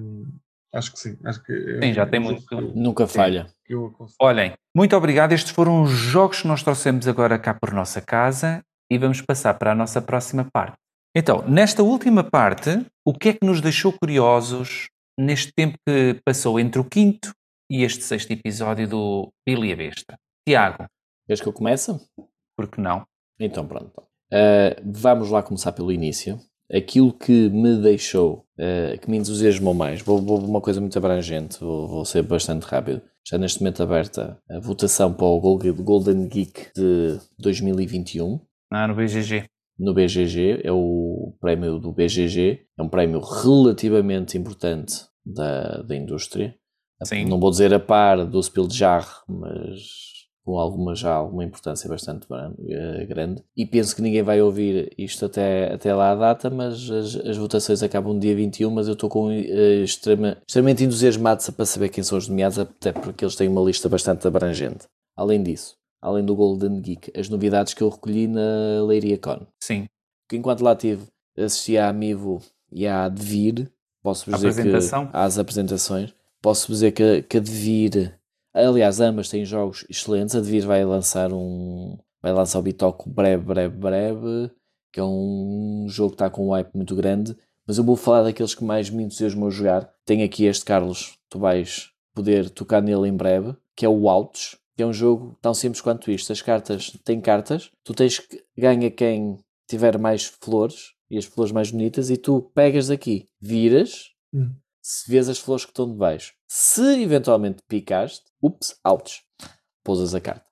acho 0.76 0.92
que 0.92 1.00
sim, 1.00 1.18
acho 1.26 1.42
que 1.44 1.52
é 1.54 1.82
Sim, 1.82 1.94
já 1.94 2.04
um 2.04 2.10
tem 2.10 2.20
muito- 2.20 2.46
que 2.46 2.54
eu- 2.54 2.74
Nunca 2.76 3.08
falha. 3.08 3.48
que 3.66 3.74
eu. 3.74 3.94
Olhem, 4.22 4.54
muito 4.76 4.96
obrigado. 4.96 5.32
Estes 5.32 5.52
foram 5.52 5.82
os 5.84 5.90
jogos 5.92 6.42
que 6.42 6.48
nós 6.48 6.62
trouxemos 6.62 7.08
agora 7.08 7.40
cá 7.40 7.54
por 7.54 7.74
nossa 7.74 8.02
casa 8.02 8.62
e 8.92 8.98
vamos 8.98 9.22
passar 9.22 9.54
para 9.56 9.72
a 9.72 9.76
nossa 9.76 10.02
próxima 10.02 10.48
parte. 10.54 10.78
Então, 11.18 11.44
nesta 11.48 11.82
última 11.82 12.24
parte, 12.24 12.86
o 13.08 13.14
que 13.14 13.30
é 13.30 13.34
que 13.34 13.46
nos 13.46 13.62
deixou 13.62 13.92
curiosos 13.94 14.88
neste 15.18 15.52
tempo 15.56 15.78
que 15.88 16.20
passou 16.26 16.60
entre 16.60 16.80
o 16.80 16.84
quinto 16.84 17.32
e 17.72 17.84
este 17.84 18.04
sexto 18.04 18.32
episódio 18.32 18.88
do 18.88 19.32
Billy 19.48 19.72
a 19.72 19.76
Besta? 19.76 20.16
Tiago, 20.48 20.86
Queres 21.26 21.42
que 21.42 21.48
eu 21.48 21.54
comece? 21.54 21.92
por 22.58 22.68
que 22.70 22.80
não? 22.80 23.04
Então, 23.40 23.66
pronto. 23.68 23.92
Uh, 24.32 24.76
vamos 24.86 25.30
lá 25.30 25.42
começar 25.42 25.72
pelo 25.72 25.92
início. 25.92 26.40
Aquilo 26.74 27.14
que 27.14 27.50
me 27.50 27.78
deixou, 27.78 28.46
uh, 28.58 29.00
que 29.00 29.10
me 29.10 29.18
entusiasmou 29.18 29.74
mais, 29.74 30.02
vou, 30.02 30.20
vou 30.22 30.40
uma 30.40 30.62
coisa 30.62 30.82
muito 30.82 30.98
abrangente, 30.98 31.60
vou, 31.60 31.88
vou 31.88 32.06
ser 32.06 32.24
bastante 32.24 32.64
rápido. 32.64 33.02
Já 33.28 33.38
neste 33.38 33.60
momento 33.62 33.82
aberta 33.84 34.38
a 34.50 34.60
votação 34.60 35.14
para 35.14 35.26
o 35.26 35.40
Gol- 35.40 35.60
Golden 35.74 36.28
Geek 36.28 36.68
de 36.76 37.20
2021 37.40 38.40
Ah, 38.72 38.88
no 38.88 38.96
BGG. 38.96 39.46
no 39.80 39.94
BGG, 39.94 40.62
é 40.64 40.72
o 40.72 41.36
prémio 41.40 41.80
do 41.80 41.92
BGG, 41.92 42.62
é 42.78 42.82
um 42.84 42.90
prémio 42.90 43.20
relativamente 43.20 44.38
importante 44.38 44.94
da, 45.26 45.82
da 45.84 45.96
indústria. 45.96 46.56
Sim. 47.04 47.26
Não 47.26 47.40
vou 47.40 47.50
dizer 47.52 47.74
a 47.74 47.80
par 47.80 48.26
do 48.26 48.42
Spieljar, 48.42 49.24
mas 49.28 50.15
com 50.46 50.60
alguma 50.60 50.94
já 50.96 51.12
alguma 51.12 51.44
importância 51.44 51.90
bastante 51.90 52.28
eh, 52.70 53.06
grande. 53.06 53.44
E 53.58 53.66
penso 53.66 53.96
que 53.96 54.02
ninguém 54.02 54.22
vai 54.22 54.40
ouvir 54.40 54.94
isto 54.96 55.26
até, 55.26 55.74
até 55.74 55.94
lá 55.94 56.12
a 56.12 56.16
data, 56.16 56.52
mas 56.52 56.90
as, 56.90 57.16
as 57.16 57.36
votações 57.36 57.82
acabam 57.82 58.14
no 58.14 58.20
dia 58.20 58.36
21, 58.36 58.70
mas 58.70 58.88
eu 58.88 58.94
estou 58.94 59.10
com, 59.10 59.32
eh, 59.32 59.82
extrema, 59.84 60.38
extremamente 60.48 60.84
entusiasmado 60.84 61.52
para 61.52 61.66
saber 61.66 61.90
quem 61.90 62.04
são 62.04 62.18
os 62.18 62.28
nomeados, 62.28 62.60
até 62.60 62.94
porque 62.94 63.26
eles 63.26 63.36
têm 63.36 63.48
uma 63.48 63.62
lista 63.64 63.90
bastante 63.90 64.28
abrangente. 64.28 64.86
Além 65.18 65.42
disso, 65.42 65.76
além 66.00 66.24
do 66.24 66.36
Golden 66.36 66.80
Geek, 66.80 67.12
as 67.20 67.28
novidades 67.28 67.74
que 67.74 67.82
eu 67.82 67.90
recolhi 67.90 68.28
na 68.28 68.84
Leiria 68.86 69.18
Con 69.18 69.48
Sim. 69.60 69.88
que 70.30 70.38
enquanto 70.38 70.62
lá 70.62 70.74
estive, 70.74 71.08
assisti 71.36 71.76
à 71.76 71.90
Amivo 71.90 72.40
e 72.72 72.86
à 72.86 73.10
Devir, 73.10 73.72
posso-vos 74.04 74.40
dizer 74.42 74.64
que 74.64 74.78
às 75.12 75.40
apresentações, 75.40 76.14
posso-vos 76.40 76.78
dizer 76.78 76.92
que, 76.92 77.24
que 77.24 77.38
a 77.38 77.40
Devir, 77.40 78.20
aliás, 78.64 79.00
ambas 79.00 79.30
têm 79.30 79.44
jogos 79.46 79.86
excelentes, 79.90 80.36
a 80.36 80.40
Devir 80.40 80.66
vai 80.66 80.86
lançar 80.86 81.34
um, 81.34 81.98
vai 82.22 82.32
lançar 82.32 82.60
o 82.60 82.62
Bitoco 82.62 83.10
breve, 83.10 83.44
breve, 83.44 83.76
breve, 83.76 84.52
que 84.92 85.00
é 85.00 85.04
um 85.04 85.86
jogo 85.90 86.12
que 86.12 86.16
está 86.16 86.30
com 86.30 86.48
um 86.48 86.52
hype 86.52 86.74
muito 86.74 86.96
grande, 86.96 87.36
mas 87.68 87.78
eu 87.78 87.84
vou 87.84 87.96
falar 87.96 88.24
daqueles 88.24 88.56
que 88.56 88.64
mais 88.64 88.90
me 88.90 89.04
entusiasmam 89.04 89.48
a 89.48 89.52
jogar. 89.52 89.92
Tenho 90.06 90.24
aqui 90.24 90.46
este, 90.46 90.64
Carlos, 90.64 91.18
tu 91.30 91.40
vais 91.40 91.90
poder 92.14 92.50
tocar 92.50 92.82
nele 92.82 93.10
em 93.10 93.16
breve, 93.16 93.56
que 93.76 93.86
é 93.86 93.90
o 93.90 94.08
Autos, 94.08 94.56
que 94.78 94.84
é 94.84 94.86
um 94.86 94.94
jogo 94.94 95.38
tão 95.42 95.54
simples 95.54 95.82
quanto 95.82 96.12
isto. 96.12 96.32
As 96.32 96.42
cartas 96.42 96.92
têm 97.04 97.20
cartas, 97.20 97.72
tu 97.84 97.94
tens 97.94 98.20
que 98.20 98.44
ganha 98.58 98.90
quem 98.90 99.38
tiver 99.68 99.98
mais 99.98 100.26
flores 100.26 100.94
e 101.10 101.18
as 101.18 101.26
flores 101.26 101.52
mais 101.52 101.72
bonitas 101.72 102.10
e 102.10 102.18
tu 102.18 102.42
pegas 102.54 102.88
daqui, 102.88 103.28
viras, 103.42 104.16
Hum. 104.36 104.54
Se 104.88 105.10
vês 105.10 105.28
as 105.28 105.40
flores 105.40 105.66
que 105.66 105.72
estão 105.72 105.90
de 105.90 105.98
baixo. 105.98 106.34
Se 106.48 107.02
eventualmente 107.02 107.64
picaste, 107.68 108.24
ups, 108.40 108.76
outs, 108.84 109.24
pousas 109.84 110.14
a 110.14 110.22
carta. 110.22 110.46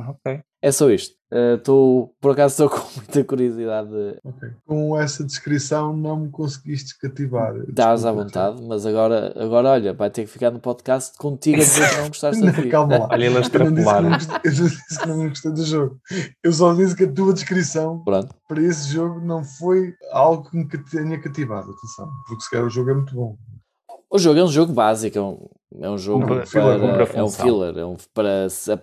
Ok. 0.00 0.42
É 0.60 0.72
só 0.72 0.90
isto. 0.90 1.14
Estou, 1.30 2.12
por 2.20 2.32
acaso 2.32 2.64
estou 2.64 2.68
com 2.80 2.84
muita 2.96 3.22
curiosidade. 3.22 3.88
Ok. 4.24 4.48
Com 4.66 4.98
essa 4.98 5.22
descrição 5.24 5.96
não 5.96 6.16
me 6.16 6.30
conseguiste 6.30 6.98
cativar. 6.98 7.54
Estás 7.68 8.04
à 8.04 8.10
vontade, 8.10 8.60
mas 8.60 8.84
agora, 8.84 9.32
agora 9.40 9.68
olha, 9.70 9.94
vai 9.94 10.10
ter 10.10 10.22
que 10.24 10.30
ficar 10.32 10.50
no 10.50 10.58
podcast 10.58 11.16
contigo 11.16 11.58
a 11.58 11.60
dizer 11.60 11.88
que 11.88 11.96
não 11.98 12.08
gostaste 12.08 12.42
da 12.44 12.52
Não, 12.52 12.68
calma 12.68 12.98
lá. 12.98 13.08
Olha 13.12 13.26
ele 13.26 13.38
a 13.38 13.40
Eu 13.40 13.40
não, 13.40 13.40
disse 13.40 13.50
que 13.52 13.58
não 13.58 13.68
extrapolar. 13.68 14.02
gostei, 14.14 14.50
eu 14.50 14.54
não 14.56 14.68
disse 14.68 14.98
que 14.98 15.08
não 15.08 15.28
gostei 15.28 15.52
do 15.52 15.64
jogo. 15.64 16.00
Eu 16.42 16.52
só 16.52 16.74
disse 16.74 16.96
que 16.96 17.04
a 17.04 17.12
tua 17.12 17.32
descrição 17.32 18.02
Pronto. 18.02 18.34
para 18.48 18.62
esse 18.62 18.88
jogo 18.88 19.20
não 19.20 19.44
foi 19.44 19.94
algo 20.10 20.50
que 20.50 20.56
me 20.56 20.66
tenha 20.66 21.20
cativado. 21.22 21.70
Atenção, 21.70 22.10
porque 22.26 22.42
se 22.42 22.50
calhar 22.50 22.66
o 22.66 22.70
jogo 22.70 22.90
é 22.90 22.94
muito 22.94 23.14
bom. 23.14 23.36
O 24.10 24.18
jogo 24.18 24.38
é 24.38 24.44
um 24.44 24.48
jogo 24.48 24.72
básico, 24.72 25.18
é 25.18 25.22
um, 25.22 25.38
é 25.80 25.90
um 25.90 25.98
jogo 25.98 26.24
filler, 26.46 26.80
para, 27.06 27.18
é 27.18 27.22
um 27.22 27.26
filler, 27.30 27.78
é 27.78 27.84
um 27.84 27.96
para 28.14 28.48
se- 28.48 28.78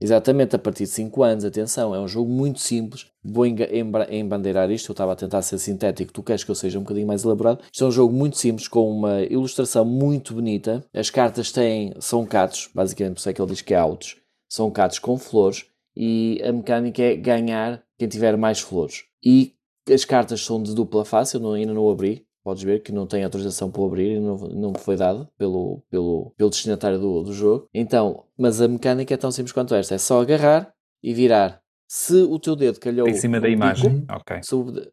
exatamente 0.00 0.56
a 0.56 0.58
partir 0.58 0.84
de 0.84 0.90
5 0.90 1.22
anos, 1.22 1.44
atenção, 1.44 1.94
é 1.94 2.00
um 2.00 2.08
jogo 2.08 2.28
muito 2.30 2.60
simples. 2.60 3.06
Vou 3.22 3.46
embandeirar 3.46 4.70
isto, 4.70 4.90
eu 4.90 4.92
estava 4.92 5.12
a 5.12 5.16
tentar 5.16 5.42
ser 5.42 5.58
sintético, 5.58 6.12
tu 6.12 6.22
queres 6.22 6.42
que 6.42 6.50
eu 6.50 6.54
seja 6.54 6.78
um 6.78 6.82
bocadinho 6.82 7.06
mais 7.06 7.24
elaborado. 7.24 7.60
Isto 7.72 7.84
é 7.84 7.86
um 7.86 7.92
jogo 7.92 8.12
muito 8.12 8.36
simples, 8.36 8.66
com 8.66 8.90
uma 8.90 9.22
ilustração 9.22 9.84
muito 9.84 10.34
bonita. 10.34 10.84
As 10.92 11.08
cartas 11.08 11.52
têm, 11.52 11.94
são 12.00 12.26
catos, 12.26 12.68
basicamente 12.74 13.14
por 13.14 13.20
isso 13.20 13.28
é 13.28 13.32
que 13.32 13.40
ele 13.40 13.50
diz 13.52 13.60
que 13.62 13.74
é 13.74 13.78
autos, 13.78 14.16
são 14.50 14.70
catos 14.70 14.98
com 14.98 15.16
flores 15.16 15.66
e 15.96 16.42
a 16.44 16.52
mecânica 16.52 17.00
é 17.00 17.14
ganhar 17.16 17.80
quem 17.96 18.08
tiver 18.08 18.36
mais 18.36 18.60
flores. 18.60 19.04
E 19.24 19.54
as 19.88 20.04
cartas 20.04 20.44
são 20.44 20.60
de 20.60 20.74
dupla 20.74 21.04
face, 21.04 21.36
eu 21.36 21.40
não- 21.40 21.52
ainda 21.52 21.72
não 21.72 21.88
abri. 21.88 22.26
Podes 22.44 22.62
ver 22.62 22.80
que 22.82 22.92
não 22.92 23.06
tem 23.06 23.24
autorização 23.24 23.70
para 23.70 23.82
abrir 23.82 24.16
e 24.16 24.20
não, 24.20 24.36
não 24.36 24.74
foi 24.74 24.96
dado 24.96 25.26
pelo, 25.38 25.82
pelo, 25.88 26.30
pelo 26.36 26.50
destinatário 26.50 26.98
do, 27.00 27.22
do 27.22 27.32
jogo. 27.32 27.70
Então, 27.72 28.26
mas 28.36 28.60
a 28.60 28.68
mecânica 28.68 29.14
é 29.14 29.16
tão 29.16 29.30
simples 29.32 29.50
quanto 29.52 29.74
esta: 29.74 29.94
é 29.94 29.98
só 29.98 30.20
agarrar 30.20 30.72
e 31.02 31.14
virar. 31.14 31.62
Se 31.88 32.14
o 32.22 32.38
teu 32.38 32.54
dedo 32.54 32.78
calhou 32.78 33.08
Em 33.08 33.14
cima 33.14 33.40
da 33.40 33.48
imagem. 33.48 34.02
pico, 34.02 34.12
Ok. 34.12 34.40
de- 34.72 34.92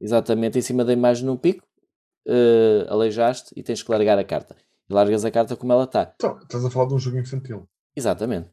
exatamente 0.00 0.56
em 0.58 0.62
cima 0.62 0.84
da 0.84 0.92
imagem 0.92 1.26
num 1.26 1.36
pico, 1.36 1.66
eh, 2.28 2.86
aleijaste 2.88 3.52
e 3.56 3.62
tens 3.62 3.82
que 3.82 3.90
largar 3.90 4.18
a 4.18 4.24
carta. 4.24 4.54
E 4.88 4.92
largas 4.94 5.24
a 5.24 5.30
carta 5.32 5.56
como 5.56 5.72
ela 5.72 5.84
está. 5.84 6.12
Então, 6.14 6.38
estás 6.38 6.64
a 6.64 6.70
falar 6.70 6.86
de 6.86 6.94
um 6.94 6.98
jogo 6.98 7.18
infantil. 7.18 7.66
Exatamente. 7.96 8.50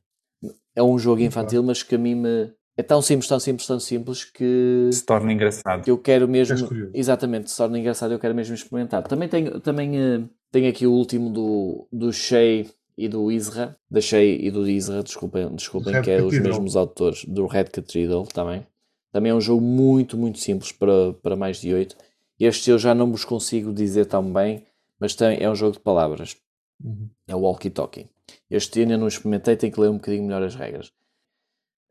É 0.75 0.81
um 0.81 0.97
jogo 0.97 1.21
infantil, 1.21 1.61
mas 1.61 1.83
que 1.83 1.93
a 1.95 1.97
mim 1.97 2.15
me. 2.15 2.51
É 2.77 2.83
tão 2.83 3.01
simples, 3.01 3.27
tão 3.27 3.39
simples, 3.39 3.67
tão 3.67 3.79
simples 3.79 4.23
que 4.23 4.89
Se 4.91 5.05
torna 5.05 5.31
engraçado. 5.33 5.87
eu 5.87 5.97
quero 5.97 6.27
mesmo. 6.27 6.55
Exatamente, 6.93 7.51
se 7.51 7.57
torna 7.57 7.77
engraçado, 7.77 8.11
eu 8.13 8.19
quero 8.19 8.33
mesmo 8.33 8.55
experimentar. 8.55 9.03
Também 9.03 9.27
tenho, 9.27 9.59
também, 9.59 9.97
eh, 9.99 10.21
tenho 10.51 10.69
aqui 10.69 10.87
o 10.87 10.91
último 10.91 11.29
do, 11.29 11.87
do 11.91 12.13
Shea 12.13 12.65
e 12.97 13.07
do 13.07 13.31
Isra, 13.31 13.77
da 13.89 13.99
Shea 13.99 14.23
e 14.23 14.49
do 14.49 14.67
Isra, 14.69 15.03
desculpem, 15.03 15.53
desculpem 15.55 15.93
Red 15.93 16.01
que 16.03 16.11
é 16.11 16.17
os 16.21 16.31
Cathedral. 16.31 16.53
mesmos 16.53 16.75
autores 16.75 17.25
do 17.25 17.45
Red 17.45 17.65
Cathedral 17.65 18.25
também. 18.27 18.65
Também 19.11 19.31
é 19.31 19.35
um 19.35 19.41
jogo 19.41 19.61
muito, 19.61 20.17
muito 20.17 20.39
simples 20.39 20.71
para, 20.71 21.11
para 21.21 21.35
mais 21.35 21.59
de 21.59 21.73
8. 21.73 21.95
Este 22.39 22.71
eu 22.71 22.79
já 22.79 22.95
não 22.95 23.11
vos 23.11 23.25
consigo 23.25 23.73
dizer 23.73 24.05
tão 24.05 24.23
bem, 24.31 24.65
mas 24.99 25.13
tem, 25.13 25.37
é 25.43 25.49
um 25.49 25.55
jogo 25.55 25.73
de 25.73 25.79
palavras. 25.81 26.37
Uhum. 26.83 27.09
É 27.27 27.35
o 27.35 27.39
Walkie 27.39 27.69
Talkie. 27.69 28.07
Este 28.49 28.79
ainda 28.79 28.97
não 28.97 29.07
experimentei, 29.07 29.55
tenho 29.57 29.73
que 29.73 29.79
ler 29.79 29.89
um 29.89 29.95
bocadinho 29.95 30.23
melhor 30.23 30.41
as 30.41 30.55
regras. 30.55 30.91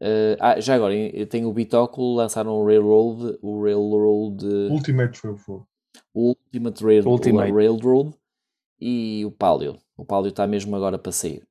Eh, 0.02 0.36
ah, 0.40 0.58
já 0.60 0.74
agora, 0.74 0.94
eu 0.94 1.26
tenho 1.26 1.48
o 1.48 1.52
Bitóculo, 1.52 2.14
lançaram 2.14 2.52
o 2.52 2.64
Railroad, 2.66 3.38
o 3.42 3.62
Railroad, 3.62 4.44
Ultimate 4.70 5.20
o 5.26 5.66
o 6.14 6.28
Ultimate, 6.30 6.82
Rail, 6.84 7.06
Ultimate. 7.06 7.52
Railroad 7.52 8.14
e 8.80 9.24
o 9.26 9.30
Palio. 9.30 9.76
O 9.96 10.04
Palio 10.04 10.30
está 10.30 10.46
mesmo 10.46 10.74
agora 10.74 10.98
para 10.98 11.12
sair. 11.12 11.42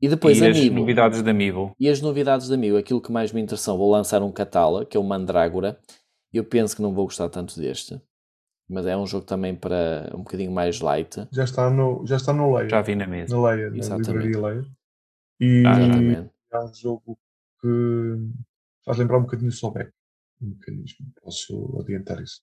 E 0.00 0.08
depois 0.08 0.38
e 0.40 0.46
as 0.46 0.56
Amiibo. 0.56 0.76
novidades 0.80 1.22
da 1.22 1.30
Amiibo. 1.30 1.76
E 1.78 1.88
as 1.88 2.00
novidades 2.00 2.48
da 2.48 2.54
Amiibo, 2.54 2.76
aquilo 2.76 3.00
que 3.00 3.12
mais 3.12 3.32
me 3.32 3.40
interessou, 3.40 3.76
vou 3.76 3.90
lançar 3.90 4.22
um 4.22 4.32
Catala, 4.32 4.84
que 4.84 4.96
é 4.96 5.00
o 5.00 5.04
Mandrágora. 5.04 5.78
Eu 6.32 6.44
penso 6.44 6.74
que 6.74 6.82
não 6.82 6.94
vou 6.94 7.04
gostar 7.04 7.28
tanto 7.28 7.60
deste, 7.60 8.00
mas 8.68 8.86
é 8.86 8.96
um 8.96 9.06
jogo 9.06 9.26
também 9.26 9.54
para 9.54 10.10
um 10.14 10.18
bocadinho 10.18 10.50
mais 10.50 10.80
light. 10.80 11.28
Já 11.30 11.44
está 11.44 11.70
no, 11.70 12.04
já 12.06 12.16
está 12.16 12.32
no 12.32 12.52
Leia. 12.56 12.68
Já 12.70 12.80
vi 12.80 12.94
na 12.96 13.06
mesa. 13.06 13.36
Na 13.36 13.50
Leia, 13.50 13.70
na 13.70 13.76
Exatamente. 13.76 14.10
livraria 14.26 14.40
Leia. 14.40 14.66
E 15.40 15.62
Ah, 15.66 16.58
é 16.58 16.64
um 16.64 16.74
jogo 16.74 17.18
faz 18.84 18.98
lembrar 18.98 19.18
um 19.18 19.22
bocadinho 19.22 19.48
o 19.50 19.52
Sobek. 19.52 19.90
Um 20.40 20.48
mecanismo. 20.48 21.06
Posso 21.22 21.78
adiantar 21.80 22.20
isso. 22.22 22.40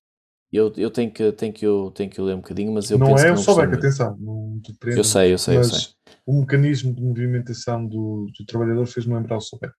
Eu, 0.51 0.73
eu 0.77 0.89
tenho, 0.89 1.11
que, 1.11 1.31
tenho, 1.33 1.53
que, 1.53 1.65
eu 1.65 1.91
tenho 1.91 2.09
que 2.09 2.19
ler 2.19 2.33
um 2.33 2.41
bocadinho, 2.41 2.71
mas 2.71 2.89
eu 2.89 2.97
não 2.97 3.07
penso 3.07 3.19
é 3.19 3.25
que 3.25 3.27
o 3.27 3.35
não 3.35 3.43
gostei 3.43 3.53
Sobek, 3.53 3.75
atenção. 3.75 4.17
Não 4.19 4.59
te 4.61 4.73
prendo, 4.73 4.97
Eu 4.97 5.03
sei, 5.03 5.33
eu 5.33 5.37
sei, 5.37 5.57
eu 5.57 5.63
sei. 5.63 5.79
o 6.25 6.39
mecanismo 6.39 6.93
de 6.93 7.01
movimentação 7.03 7.85
do, 7.85 8.25
do 8.37 8.45
trabalhador 8.47 8.85
fez-me 8.87 9.13
lembrar 9.13 9.37
o 9.37 9.41
Sobek. 9.41 9.73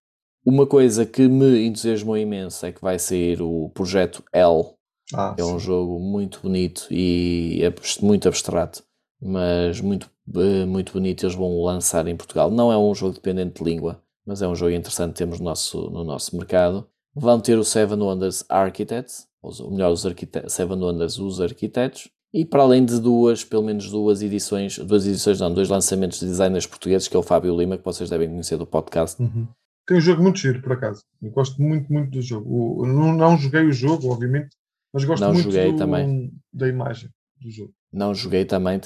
Uma 0.45 0.67
coisa 0.67 1.05
que 1.05 1.27
me 1.29 1.67
entusiasmou 1.67 2.17
imenso 2.17 2.65
é 2.65 2.73
que 2.73 2.81
vai 2.81 2.99
sair 2.99 3.43
o 3.43 3.69
projeto 3.71 4.23
L, 4.33 4.75
Ah, 5.13 5.35
é 5.37 5.45
um 5.45 5.59
sim. 5.59 5.67
jogo 5.67 5.99
muito 5.99 6.41
bonito 6.41 6.87
e 6.91 7.63
abs- 7.65 7.99
muito 7.99 8.29
abstrato, 8.29 8.83
mas 9.21 9.81
muito, 9.81 10.09
eh, 10.37 10.65
muito 10.67 10.93
bonito. 10.93 11.25
Eles 11.25 11.35
vão 11.35 11.63
lançar 11.63 12.07
em 12.07 12.17
Portugal. 12.17 12.51
Não 12.51 12.71
é 12.73 12.79
um 12.79 12.95
jogo 12.95 13.15
dependente 13.15 13.59
de 13.63 13.65
língua, 13.69 14.01
mas 14.27 14.43
é 14.43 14.49
um 14.49 14.55
jogo 14.55 14.73
interessante 14.73 15.13
que 15.13 15.19
temos 15.19 15.39
no 15.39 15.45
nosso, 15.47 15.91
no 15.91 16.05
nosso 16.05 16.37
mercado. 16.37 16.87
Vão 17.15 17.41
ter 17.41 17.59
o 17.59 17.65
Seven 17.65 17.99
Wonders 18.01 18.45
Architects, 18.49 19.27
ou 19.43 19.71
melhor, 19.71 19.91
os 19.93 20.03
Seven 20.49 20.79
Wonders, 20.79 21.19
os 21.19 21.41
arquitetos. 21.41 22.09
E 22.33 22.45
para 22.45 22.63
além 22.63 22.85
de 22.85 23.01
duas, 23.01 23.43
pelo 23.43 23.65
menos 23.65 23.91
duas 23.91 24.23
edições, 24.23 24.79
duas 24.79 25.05
edições 25.07 25.41
não, 25.41 25.53
dois 25.53 25.69
lançamentos 25.69 26.21
de 26.21 26.27
designers 26.27 26.67
portugueses, 26.67 27.09
que 27.09 27.17
é 27.17 27.19
o 27.19 27.23
Fábio 27.25 27.57
Lima, 27.59 27.77
que 27.77 27.85
vocês 27.85 28.09
devem 28.09 28.29
conhecer 28.29 28.57
do 28.57 28.67
podcast. 28.67 29.21
Uhum. 29.21 29.49
Tem 29.87 29.97
um 29.97 30.01
jogo 30.01 30.23
muito 30.23 30.39
giro, 30.39 30.63
por 30.63 30.73
acaso. 30.73 31.03
Eu 31.21 31.33
gosto 31.33 31.61
muito, 31.61 31.93
muito 31.93 32.11
do 32.13 32.23
jogo. 32.23 32.83
O- 32.83 32.87
não, 32.87 33.13
não 33.13 33.37
joguei 33.37 33.65
o 33.65 33.73
jogo, 33.73 34.09
obviamente, 34.13 34.51
mas 34.95 35.03
gosto 35.05 35.23
Não 35.25 35.33
muito 35.33 35.51
joguei 35.51 35.73
do- 35.73 35.79
também. 35.79 36.31
da 36.53 36.69
imagem 36.69 37.09
do 37.41 37.51
jogo. 37.51 37.73
Não 37.93 38.15
joguei 38.15 38.45
também, 38.45 38.79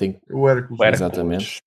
Hércules. 0.49 0.79
O 0.79 0.83
Hércules. 0.83 1.03
Exatamente. 1.03 1.61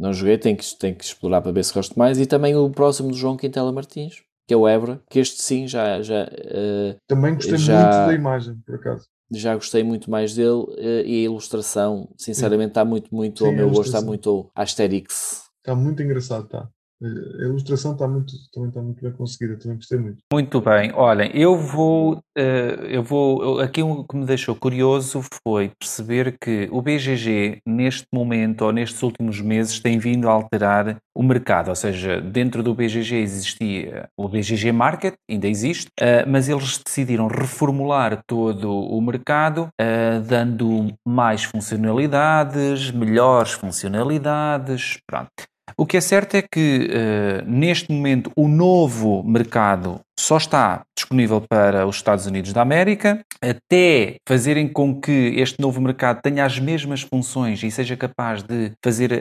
Não 0.00 0.12
joguei, 0.12 0.38
tenho 0.38 0.56
que, 0.56 0.64
tenho 0.78 0.96
que 0.96 1.04
explorar 1.04 1.42
para 1.42 1.52
ver 1.52 1.64
se 1.64 1.74
gosto 1.74 1.98
mais. 1.98 2.18
E 2.18 2.26
também 2.26 2.56
o 2.56 2.70
próximo 2.70 3.10
do 3.10 3.16
João 3.16 3.36
Quintela 3.36 3.70
Martins, 3.70 4.22
que 4.48 4.54
é 4.54 4.56
o 4.56 4.66
Évora, 4.66 5.00
que 5.10 5.18
este 5.18 5.42
sim 5.42 5.68
já, 5.68 6.00
já, 6.02 6.24
uh, 6.24 6.96
Também 7.06 7.34
gostei 7.34 7.56
Já- 7.58 7.84
muito 7.84 8.06
da 8.08 8.14
imagem, 8.14 8.56
por 8.66 8.74
acaso. 8.76 9.04
já 9.32 9.54
gostei 9.54 9.82
muito 9.84 10.10
mais 10.10 10.34
dele 10.34 10.48
uh, 10.50 11.06
e 11.06 11.20
a 11.20 11.24
ilustração, 11.24 12.08
sinceramente, 12.16 12.70
está 12.70 12.84
muito, 12.84 13.14
muito 13.14 13.44
ao 13.44 13.50
Sim, 13.50 13.56
a 13.56 13.58
meu 13.58 13.68
gosto, 13.70 13.94
está 13.94 14.00
muito 14.00 14.50
Asterix. 14.54 15.44
Está 15.58 15.74
muito 15.74 16.02
engraçado, 16.02 16.46
está. 16.46 16.68
A 17.02 17.44
ilustração 17.44 17.92
está 17.92 18.06
muito, 18.06 18.32
também 18.52 18.68
está 18.68 18.82
muito 18.82 19.02
bem 19.02 19.12
conseguida, 19.12 19.56
também 19.58 19.76
gostei 19.78 19.98
muito. 19.98 20.18
Muito 20.30 20.60
bem, 20.60 20.92
olhem, 20.94 21.30
eu 21.32 21.56
vou, 21.56 22.20
eh, 22.36 22.88
eu 22.90 23.02
vou, 23.02 23.42
eu- 23.42 23.60
aqui 23.60 23.82
o 23.82 24.04
que 24.04 24.16
me 24.16 24.26
deixou 24.26 24.54
curioso 24.54 25.22
foi 25.42 25.70
perceber 25.80 26.36
que 26.38 26.68
o 26.70 26.82
BGG 26.82 27.62
neste 27.66 28.06
momento 28.12 28.66
ou 28.66 28.72
nestes 28.72 29.02
últimos 29.02 29.40
meses 29.40 29.80
tem 29.80 29.98
vindo 29.98 30.28
a 30.28 30.32
alterar 30.32 30.98
o 31.16 31.22
mercado, 31.22 31.68
ou 31.68 31.74
seja, 31.74 32.20
dentro 32.20 32.62
do 32.62 32.74
BGG 32.74 33.16
existia 33.16 34.06
o 34.14 34.28
BGG 34.28 34.70
Market, 34.70 35.14
ainda 35.30 35.48
existe, 35.48 35.88
eh, 35.98 36.26
mas 36.26 36.50
eles 36.50 36.76
decidiram 36.84 37.28
reformular 37.28 38.22
todo 38.26 38.70
o 38.74 39.00
mercado, 39.00 39.68
eh, 39.80 40.20
dando 40.20 40.92
mais 41.06 41.44
funcionalidades, 41.44 42.90
melhores 42.90 43.52
funcionalidades, 43.52 44.98
pronto. 45.06 45.30
O 45.76 45.86
que 45.86 45.96
é 45.96 46.00
certo 46.00 46.36
é 46.36 46.42
que 46.42 46.88
eh, 46.90 47.42
neste 47.46 47.92
momento 47.92 48.30
o 48.36 48.48
novo 48.48 49.22
mercado 49.22 50.00
só 50.20 50.36
está 50.36 50.82
disponível 50.96 51.40
para 51.40 51.86
os 51.86 51.96
Estados 51.96 52.26
Unidos 52.26 52.52
da 52.52 52.60
América, 52.60 53.20
até 53.42 54.16
fazerem 54.28 54.68
com 54.68 55.00
que 55.00 55.34
este 55.36 55.60
novo 55.60 55.80
mercado 55.80 56.20
tenha 56.22 56.44
as 56.44 56.58
mesmas 56.58 57.00
funções 57.00 57.62
e 57.62 57.70
seja 57.70 57.96
capaz 57.96 58.42
de 58.42 58.72
fazer 58.84 59.12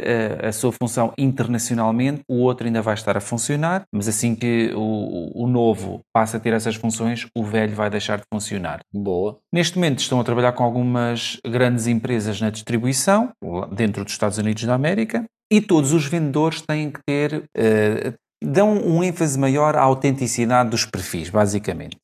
a, 0.44 0.50
a 0.50 0.52
sua 0.52 0.72
função 0.72 1.14
internacionalmente, 1.18 2.22
o 2.28 2.42
outro 2.42 2.68
ainda 2.68 2.82
vai 2.82 2.94
estar 2.94 3.16
a 3.16 3.22
funcionar, 3.22 3.84
mas 3.94 4.08
assim 4.10 4.36
que 4.36 4.72
o, 4.76 5.44
o 5.44 5.48
novo 5.48 6.02
passa 6.14 6.38
a 6.38 6.40
ter 6.40 6.54
essas 6.54 6.76
funções, 6.76 7.26
o 7.36 7.44
velho 7.44 7.74
vai 7.74 7.90
deixar 7.90 8.18
de 8.18 8.26
funcionar. 8.32 8.82
Boa. 8.94 9.38
Neste 9.54 9.78
momento 9.78 10.00
estão 10.00 10.20
a 10.20 10.24
trabalhar 10.24 10.52
com 10.52 10.64
algumas 10.64 11.38
grandes 11.48 11.88
empresas 11.88 12.42
na 12.42 12.50
distribuição, 12.50 13.32
dentro 13.72 14.04
dos 14.04 14.14
Estados 14.14 14.38
Unidos 14.38 14.64
da 14.66 14.74
América, 14.74 15.26
e 15.52 15.60
todos 15.62 15.94
os 15.94 16.06
vendedores 16.06 16.62
têm 16.62 16.92
que 16.92 17.00
ter, 17.08 17.44
eh, 17.58 18.14
dão 18.44 18.72
um 18.74 19.04
ênfase 19.04 19.38
maior 19.38 19.76
à 19.76 19.82
autenticidade 19.82 20.70
dos 20.70 20.86
perfis, 20.86 21.30
basicamente. 21.30 21.98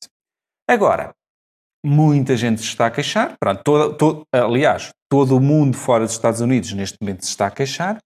Agora, 0.68 1.12
muita 1.84 2.36
gente 2.36 2.60
se 2.60 2.66
está 2.68 2.86
a 2.86 2.90
queixar, 2.90 3.34
pronto, 3.40 3.62
toda- 3.64 3.94
to- 3.96 4.22
aliás, 4.32 4.90
todo 5.10 5.36
o 5.36 5.40
mundo 5.40 5.76
fora 5.76 6.04
dos 6.04 6.12
Estados 6.14 6.40
Unidos 6.40 6.72
neste 6.72 6.96
momento 7.00 7.24
se 7.24 7.30
está 7.30 7.46
a 7.46 7.50
queixar, 7.50 7.98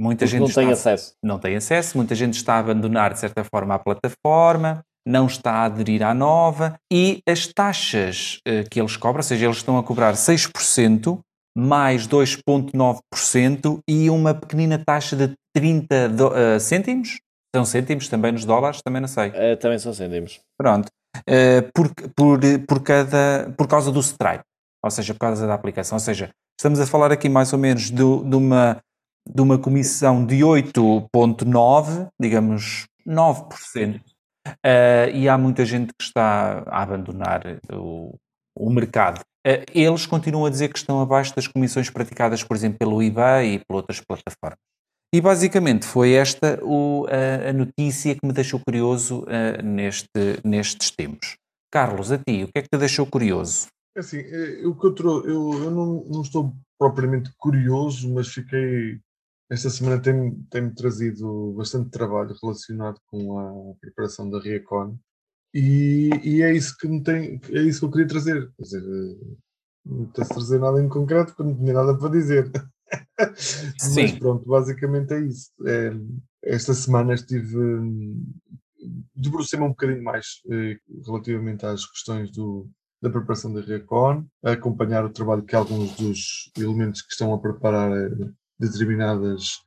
muita 0.00 0.20
Porque 0.24 0.30
gente 0.30 0.40
não 0.40 0.48
está 0.48 0.60
tem 0.62 0.70
acesso. 0.72 1.12
não 1.22 1.38
tem 1.38 1.56
acesso, 1.56 1.96
muita 1.96 2.14
gente 2.14 2.34
está 2.34 2.54
a 2.54 2.58
abandonar 2.60 3.12
de 3.12 3.18
certa 3.20 3.42
forma 3.44 3.74
a 3.74 3.78
plataforma, 3.78 4.82
não 5.06 5.26
está 5.26 5.52
a 5.52 5.64
aderir 5.64 6.02
à 6.02 6.14
nova 6.14 6.76
e 6.92 7.20
as 7.28 7.46
taxas 7.48 8.38
eh, 8.46 8.62
que 8.70 8.80
eles 8.80 8.96
cobram, 8.96 9.18
ou 9.18 9.22
seja, 9.24 9.44
eles 9.46 9.58
estão 9.58 9.76
a 9.76 9.82
cobrar 9.82 10.14
6% 10.16 11.20
mais 11.56 12.06
2,9% 12.06 13.80
e 13.88 14.10
uma 14.10 14.34
pequenina 14.34 14.78
taxa 14.84 15.16
de 15.16 15.32
30 15.54 16.08
do- 16.08 16.36
eh, 16.36 16.58
cêntimos? 16.58 17.18
São 17.54 17.64
cêntimos 17.64 18.08
também 18.08 18.32
nos 18.32 18.44
dólares? 18.44 18.80
Também 18.82 19.00
não 19.00 19.08
sei. 19.08 19.30
Eh, 19.34 19.56
também 19.56 19.78
são 19.78 19.94
cêntimos. 19.94 20.40
Pronto. 20.58 20.88
Eh, 21.26 21.62
por, 21.74 21.88
por, 22.16 22.40
por, 22.66 22.82
cada, 22.82 23.52
por 23.56 23.68
causa 23.68 23.92
do 23.92 24.00
Stripe, 24.00 24.42
ou 24.84 24.90
seja, 24.90 25.14
por 25.14 25.20
causa 25.20 25.46
da 25.46 25.54
aplicação. 25.54 25.94
Ou 25.96 26.00
seja, 26.00 26.30
estamos 26.58 26.80
a 26.80 26.86
falar 26.86 27.12
aqui 27.12 27.28
mais 27.28 27.52
ou 27.52 27.58
menos 27.58 27.90
do- 27.90 28.24
de, 28.24 28.34
uma, 28.34 28.80
de 29.28 29.40
uma 29.40 29.56
comissão 29.56 30.26
de 30.26 30.42
8,9%, 30.42 32.08
digamos 32.20 32.86
9%. 33.06 34.00
Eh, 34.64 35.10
e 35.14 35.28
há 35.28 35.38
muita 35.38 35.64
gente 35.64 35.88
que 35.98 36.04
está 36.04 36.64
a 36.66 36.82
abandonar 36.82 37.42
o, 37.72 38.14
o 38.58 38.68
mercado. 38.70 39.20
Eh, 39.46 39.64
eles 39.74 40.06
continuam 40.06 40.46
a 40.46 40.50
dizer 40.50 40.68
que 40.72 40.78
estão 40.78 41.00
abaixo 41.00 41.34
das 41.36 41.46
comissões 41.46 41.90
praticadas, 41.90 42.42
por 42.42 42.56
exemplo, 42.56 42.78
pelo 42.78 43.02
eBay 43.02 43.54
e 43.54 43.58
por 43.58 43.76
outras 43.76 44.00
plataformas. 44.00 44.58
E 45.14 45.20
basicamente 45.20 45.86
foi 45.86 46.12
esta 46.14 46.58
o- 46.64 47.06
a, 47.08 47.50
a 47.50 47.52
notícia 47.52 48.14
que 48.14 48.26
me 48.26 48.32
deixou 48.32 48.58
curioso 48.58 49.24
eh, 49.28 49.62
neste, 49.62 50.08
nestes 50.44 50.90
tempos. 50.90 51.36
Carlos, 51.72 52.10
a 52.10 52.18
ti, 52.18 52.44
o 52.44 52.48
que 52.48 52.58
é 52.58 52.62
que 52.62 52.68
te 52.68 52.78
deixou 52.78 53.06
curioso? 53.06 53.66
É 53.96 54.00
Assim, 54.00 54.18
eh, 54.18 54.60
eu, 54.64 54.76
eu, 55.24 55.52
eu 55.64 55.70
não, 55.70 56.04
não 56.10 56.22
estou 56.22 56.52
propriamente 56.78 57.30
curioso, 57.38 58.12
mas 58.12 58.28
fiquei. 58.28 58.98
Esta 59.50 59.68
semana 59.70 60.00
tem- 60.00 60.32
tem-me 60.50 60.74
trazido 60.74 61.52
bastante 61.56 61.90
trabalho 61.90 62.34
relacionado 62.42 62.98
com 63.06 63.38
a 63.38 63.74
preparação 63.80 64.28
da 64.30 64.40
Reacon 64.40 64.96
e, 65.54 66.10
e 66.22 66.42
é 66.42 66.52
isso 66.52 66.76
que 66.76 66.88
me 66.88 67.02
tem, 67.02 67.40
é 67.50 67.62
isso 67.62 67.80
que 67.80 67.86
eu 67.86 67.90
queria 67.90 68.08
trazer. 68.08 68.50
Quer 68.56 68.62
dizer, 68.62 68.82
eh, 68.82 69.36
não 69.86 70.06
tem 70.06 70.26
trazer 70.26 70.58
nada 70.58 70.82
em 70.82 70.88
concreto 70.88 71.34
porque 71.34 71.44
não 71.44 71.56
tinha 71.56 71.72
nada 71.72 71.96
para 71.96 72.10
dizer. 72.10 72.50
Mas 73.18 73.30
Sim. 73.78 74.18
pronto, 74.18 74.48
basicamente 74.48 75.14
é 75.14 75.20
isso. 75.20 75.52
É, 75.64 75.92
esta 76.42 76.74
semana 76.74 77.14
estive. 77.14 77.56
hum, 77.56 78.24
debrucei-me 79.14 79.64
um 79.64 79.70
bocadinho 79.70 80.02
mais 80.02 80.42
eh, 80.50 80.76
relativamente 81.06 81.64
às 81.64 81.86
questões 81.86 82.30
do, 82.30 82.68
da 83.00 83.08
preparação 83.08 83.52
da 83.52 83.60
Reacon, 83.60 84.26
a 84.44 84.52
acompanhar 84.52 85.04
o 85.04 85.10
trabalho 85.10 85.42
que 85.42 85.54
alguns 85.54 85.96
dos 85.96 86.50
elementos 86.58 87.00
que 87.00 87.12
estão 87.12 87.32
a 87.32 87.38
preparar 87.38 87.92
eh, 87.92 88.30
determinadas 88.58 89.60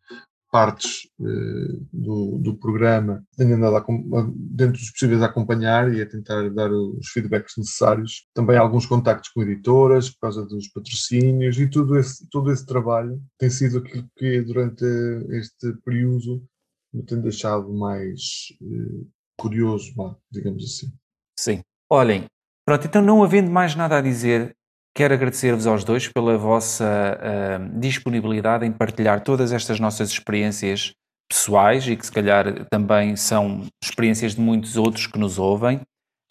partes 0.58 1.08
eh, 1.22 1.80
do, 1.94 2.40
do 2.40 2.58
programa 2.58 3.24
dentro 3.38 4.80
dos 4.80 4.90
possíveis 4.90 5.22
a 5.22 5.28
acompanhar 5.28 5.94
e 5.94 6.02
a 6.02 6.10
tentar 6.10 6.50
dar 6.50 6.72
os 6.72 7.10
feedbacks 7.10 7.54
necessários. 7.56 8.26
Também 8.34 8.58
alguns 8.58 8.88
contactos 8.88 9.30
com 9.30 9.44
editoras 9.44 10.10
por 10.10 10.22
causa 10.22 10.44
dos 10.48 10.68
patrocínios 10.70 11.60
e 11.60 11.70
tudo 11.70 11.96
esse, 11.96 12.28
todo 12.32 12.52
esse 12.52 12.66
trabalho 12.66 13.22
tem 13.38 13.52
sido 13.52 13.78
aquilo 13.78 14.10
que 14.18 14.42
durante 14.42 14.84
este 15.30 15.74
período 15.86 16.44
me 16.92 17.04
tem 17.04 17.22
deixado 17.22 17.72
mais 17.72 18.48
eh, 18.60 19.06
curioso, 19.38 19.94
digamos 20.32 20.64
assim. 20.64 20.92
Sim. 21.38 21.62
Olhem, 21.88 22.26
pronto, 22.66 22.88
então 22.88 23.04
não 23.04 23.24
havendo 23.24 23.52
mais 23.52 23.76
nada 23.76 24.00
a 24.00 24.02
dizer, 24.02 24.57
quero 24.98 25.14
agradecer-vos 25.14 25.68
aos 25.68 25.84
dois 25.84 26.08
pela 26.08 26.40
vossa 26.40 26.84
ah, 26.84 27.60
disponibilidade 27.76 28.66
em 28.66 28.72
partilhar 28.72 29.24
todas 29.24 29.52
estas 29.52 29.80
nossas 29.80 30.10
experiências 30.10 30.92
pessoais 31.30 31.88
e 31.88 31.96
que 31.96 32.04
se 32.04 32.12
calhar 32.12 32.66
também 32.72 33.16
são 33.16 33.68
experiências 33.84 34.34
de 34.34 34.42
muitos 34.42 34.76
outros 34.76 35.06
que 35.06 35.20
nos 35.20 35.38
ouvem. 35.38 35.82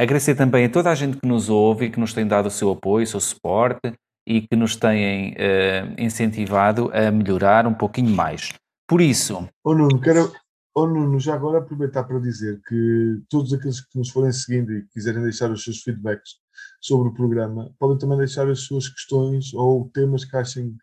Agradecer 0.00 0.34
também 0.34 0.64
a 0.64 0.68
toda 0.68 0.90
a 0.90 0.96
gente 0.96 1.16
que 1.16 1.28
nos 1.28 1.48
ouve 1.48 1.84
e 1.84 1.90
que 1.90 2.00
nos 2.00 2.12
tem 2.12 2.26
dado 2.26 2.46
o 2.46 2.50
seu 2.50 2.72
apoio, 2.72 3.04
o 3.04 3.06
seu 3.06 3.20
suporte 3.20 3.92
e 4.26 4.40
que 4.40 4.56
nos 4.56 4.74
têm 4.74 5.36
ah, 5.38 5.94
incentivado 5.96 6.90
a 6.92 7.08
melhorar 7.12 7.68
um 7.68 7.74
pouquinho 7.74 8.10
mais. 8.10 8.52
Por 8.88 9.00
isso, 9.00 9.48
Ô 9.62 9.74
Nuno, 9.74 10.00
quero, 10.00 10.32
ô 10.74 10.88
Nuno, 10.88 11.20
já 11.20 11.34
agora 11.34 11.58
aproveitar 11.58 12.02
para 12.02 12.18
dizer 12.18 12.60
que 12.66 13.22
todos 13.30 13.52
aqueles 13.52 13.80
que 13.80 13.96
nos 13.96 14.10
forem 14.10 14.32
seguindo 14.32 14.72
e 14.72 14.84
quiserem 14.88 15.22
deixar 15.22 15.52
os 15.52 15.62
seus 15.62 15.82
feedbacks 15.84 16.44
sobre 16.86 17.08
o 17.08 17.14
programa, 17.14 17.74
podem 17.78 17.98
também 17.98 18.18
deixar 18.18 18.48
as 18.48 18.60
suas 18.60 18.88
questões 18.88 19.52
ou 19.54 19.90
temas 19.92 20.24
que 20.24 20.36
achem 20.36 20.76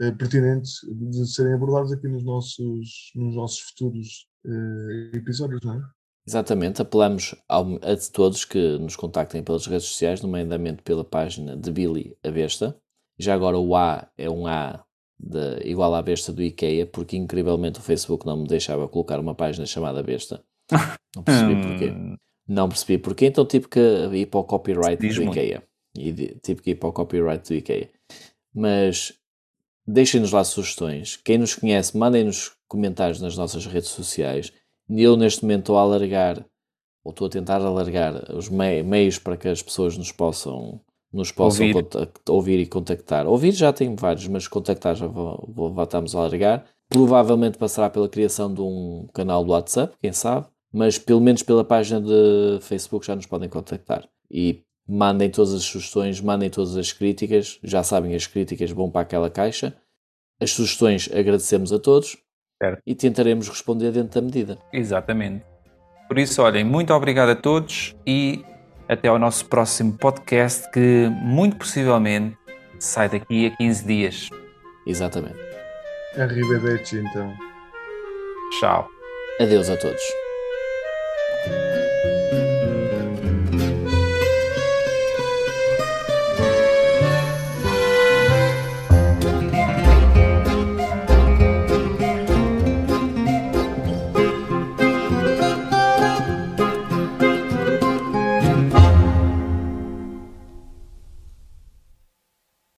eh, 0.00 0.10
pertinentes 0.10 0.80
de 1.12 1.26
serem 1.26 1.54
abordados 1.54 1.92
aqui 1.92 2.08
nos 2.08 2.24
nossos, 2.24 3.12
nos 3.14 3.34
nossos 3.36 3.60
futuros 3.60 4.26
eh, 4.44 5.16
episódios, 5.16 5.60
não 5.64 5.74
é? 5.74 5.82
Exatamente, 6.28 6.82
apelamos 6.82 7.36
ao- 7.48 7.76
a 7.76 7.96
todos 8.12 8.44
que 8.44 8.78
nos 8.78 8.96
contactem 8.96 9.44
pelas 9.44 9.66
redes 9.66 9.86
sociais, 9.86 10.20
nomeadamente 10.20 10.82
pela 10.82 11.04
página 11.04 11.56
de 11.56 11.70
Billy 11.70 12.16
a 12.24 12.30
Besta. 12.30 12.76
Já 13.18 13.34
agora 13.34 13.56
o 13.56 13.76
A 13.76 14.08
é 14.18 14.28
um 14.28 14.46
A 14.46 14.84
de, 15.18 15.60
igual 15.64 15.94
à 15.94 16.02
besta 16.02 16.32
do 16.32 16.42
IKEA, 16.42 16.84
porque 16.86 17.16
incrivelmente 17.16 17.78
o 17.78 17.82
Facebook 17.82 18.26
não 18.26 18.38
me 18.42 18.48
deixava 18.48 18.88
colocar 18.88 19.20
uma 19.20 19.34
página 19.36 19.64
chamada 19.66 20.02
Besta. 20.02 20.42
Não 21.16 21.22
percebi 21.22 21.54
porquê. 21.62 21.92
Não 22.48 22.68
percebi 22.68 22.98
porquê, 22.98 23.26
então 23.26 23.44
tive 23.44 23.68
que 23.68 23.80
ir 23.80 24.26
para 24.26 24.40
o 24.40 24.44
copyright 24.44 25.00
Diz 25.00 25.16
do 25.16 25.24
muito. 25.24 25.38
IKEA. 25.38 25.62
E 25.98 26.12
tive 26.42 26.62
que 26.62 26.70
ir 26.70 26.74
para 26.76 26.88
o 26.88 26.92
copyright 26.92 27.48
do 27.48 27.54
IKEA. 27.54 27.90
Mas 28.54 29.14
deixem-nos 29.86 30.32
lá 30.32 30.44
sugestões. 30.44 31.16
Quem 31.16 31.38
nos 31.38 31.54
conhece, 31.54 31.96
mandem-nos 31.96 32.52
comentários 32.68 33.20
nas 33.20 33.36
nossas 33.36 33.66
redes 33.66 33.88
sociais. 33.90 34.52
Eu, 34.88 35.16
neste 35.16 35.42
momento, 35.42 35.60
estou 35.60 35.78
a 35.78 35.80
alargar, 35.82 36.44
ou 37.04 37.10
estou 37.10 37.26
a 37.26 37.30
tentar 37.30 37.60
alargar 37.60 38.32
os 38.34 38.48
mei- 38.48 38.82
meios 38.82 39.18
para 39.18 39.36
que 39.36 39.48
as 39.48 39.62
pessoas 39.62 39.96
nos 39.96 40.12
possam, 40.12 40.80
nos 41.12 41.32
possam 41.32 41.66
Ouvir. 41.66 41.88
ouvir 42.28 42.58
e 42.60 42.66
contactar. 42.66 43.26
Ouvir 43.26 43.52
já 43.52 43.72
tenho 43.72 43.96
vários, 43.96 44.28
mas 44.28 44.46
contactar 44.46 44.94
já 44.94 45.06
vou, 45.06 45.48
vou, 45.52 45.72
voltamos 45.72 46.14
a 46.14 46.18
alargar. 46.20 46.64
Provavelmente 46.88 47.58
passará 47.58 47.90
pela 47.90 48.08
criação 48.08 48.52
de 48.54 48.60
um 48.60 49.08
canal 49.12 49.44
do 49.44 49.50
WhatsApp, 49.50 49.96
quem 50.00 50.12
sabe, 50.12 50.46
mas 50.76 50.98
pelo 50.98 51.22
menos 51.22 51.42
pela 51.42 51.64
página 51.64 51.98
de 52.02 52.58
Facebook 52.60 53.06
já 53.06 53.16
nos 53.16 53.24
podem 53.24 53.48
contactar. 53.48 54.06
E 54.30 54.62
mandem 54.86 55.30
todas 55.30 55.54
as 55.54 55.62
sugestões, 55.62 56.20
mandem 56.20 56.50
todas 56.50 56.76
as 56.76 56.92
críticas, 56.92 57.58
já 57.62 57.82
sabem 57.82 58.14
as 58.14 58.26
críticas 58.26 58.70
vão 58.72 58.90
para 58.90 59.00
aquela 59.00 59.30
caixa. 59.30 59.74
As 60.38 60.50
sugestões 60.50 61.08
agradecemos 61.10 61.72
a 61.72 61.78
todos 61.78 62.18
Certo. 62.62 62.82
e 62.86 62.94
tentaremos 62.94 63.48
responder 63.48 63.90
dentro 63.90 64.20
da 64.20 64.26
medida. 64.26 64.58
Exatamente. 64.70 65.46
Por 66.08 66.18
isso, 66.18 66.42
olhem, 66.42 66.62
muito 66.62 66.92
obrigado 66.92 67.30
a 67.30 67.36
todos 67.36 67.96
e 68.06 68.44
até 68.86 69.08
ao 69.08 69.18
nosso 69.18 69.46
próximo 69.46 69.96
podcast 69.96 70.70
que 70.70 71.08
muito 71.22 71.56
possivelmente 71.56 72.36
sai 72.78 73.08
daqui 73.08 73.46
a 73.46 73.56
15 73.56 73.86
dias. 73.86 74.28
Exatamente. 74.86 75.38
Arrivederci, 76.18 76.98
então. 76.98 77.34
Tchau. 78.60 78.86
Adeus 79.40 79.70
a 79.70 79.76
todos. 79.78 80.25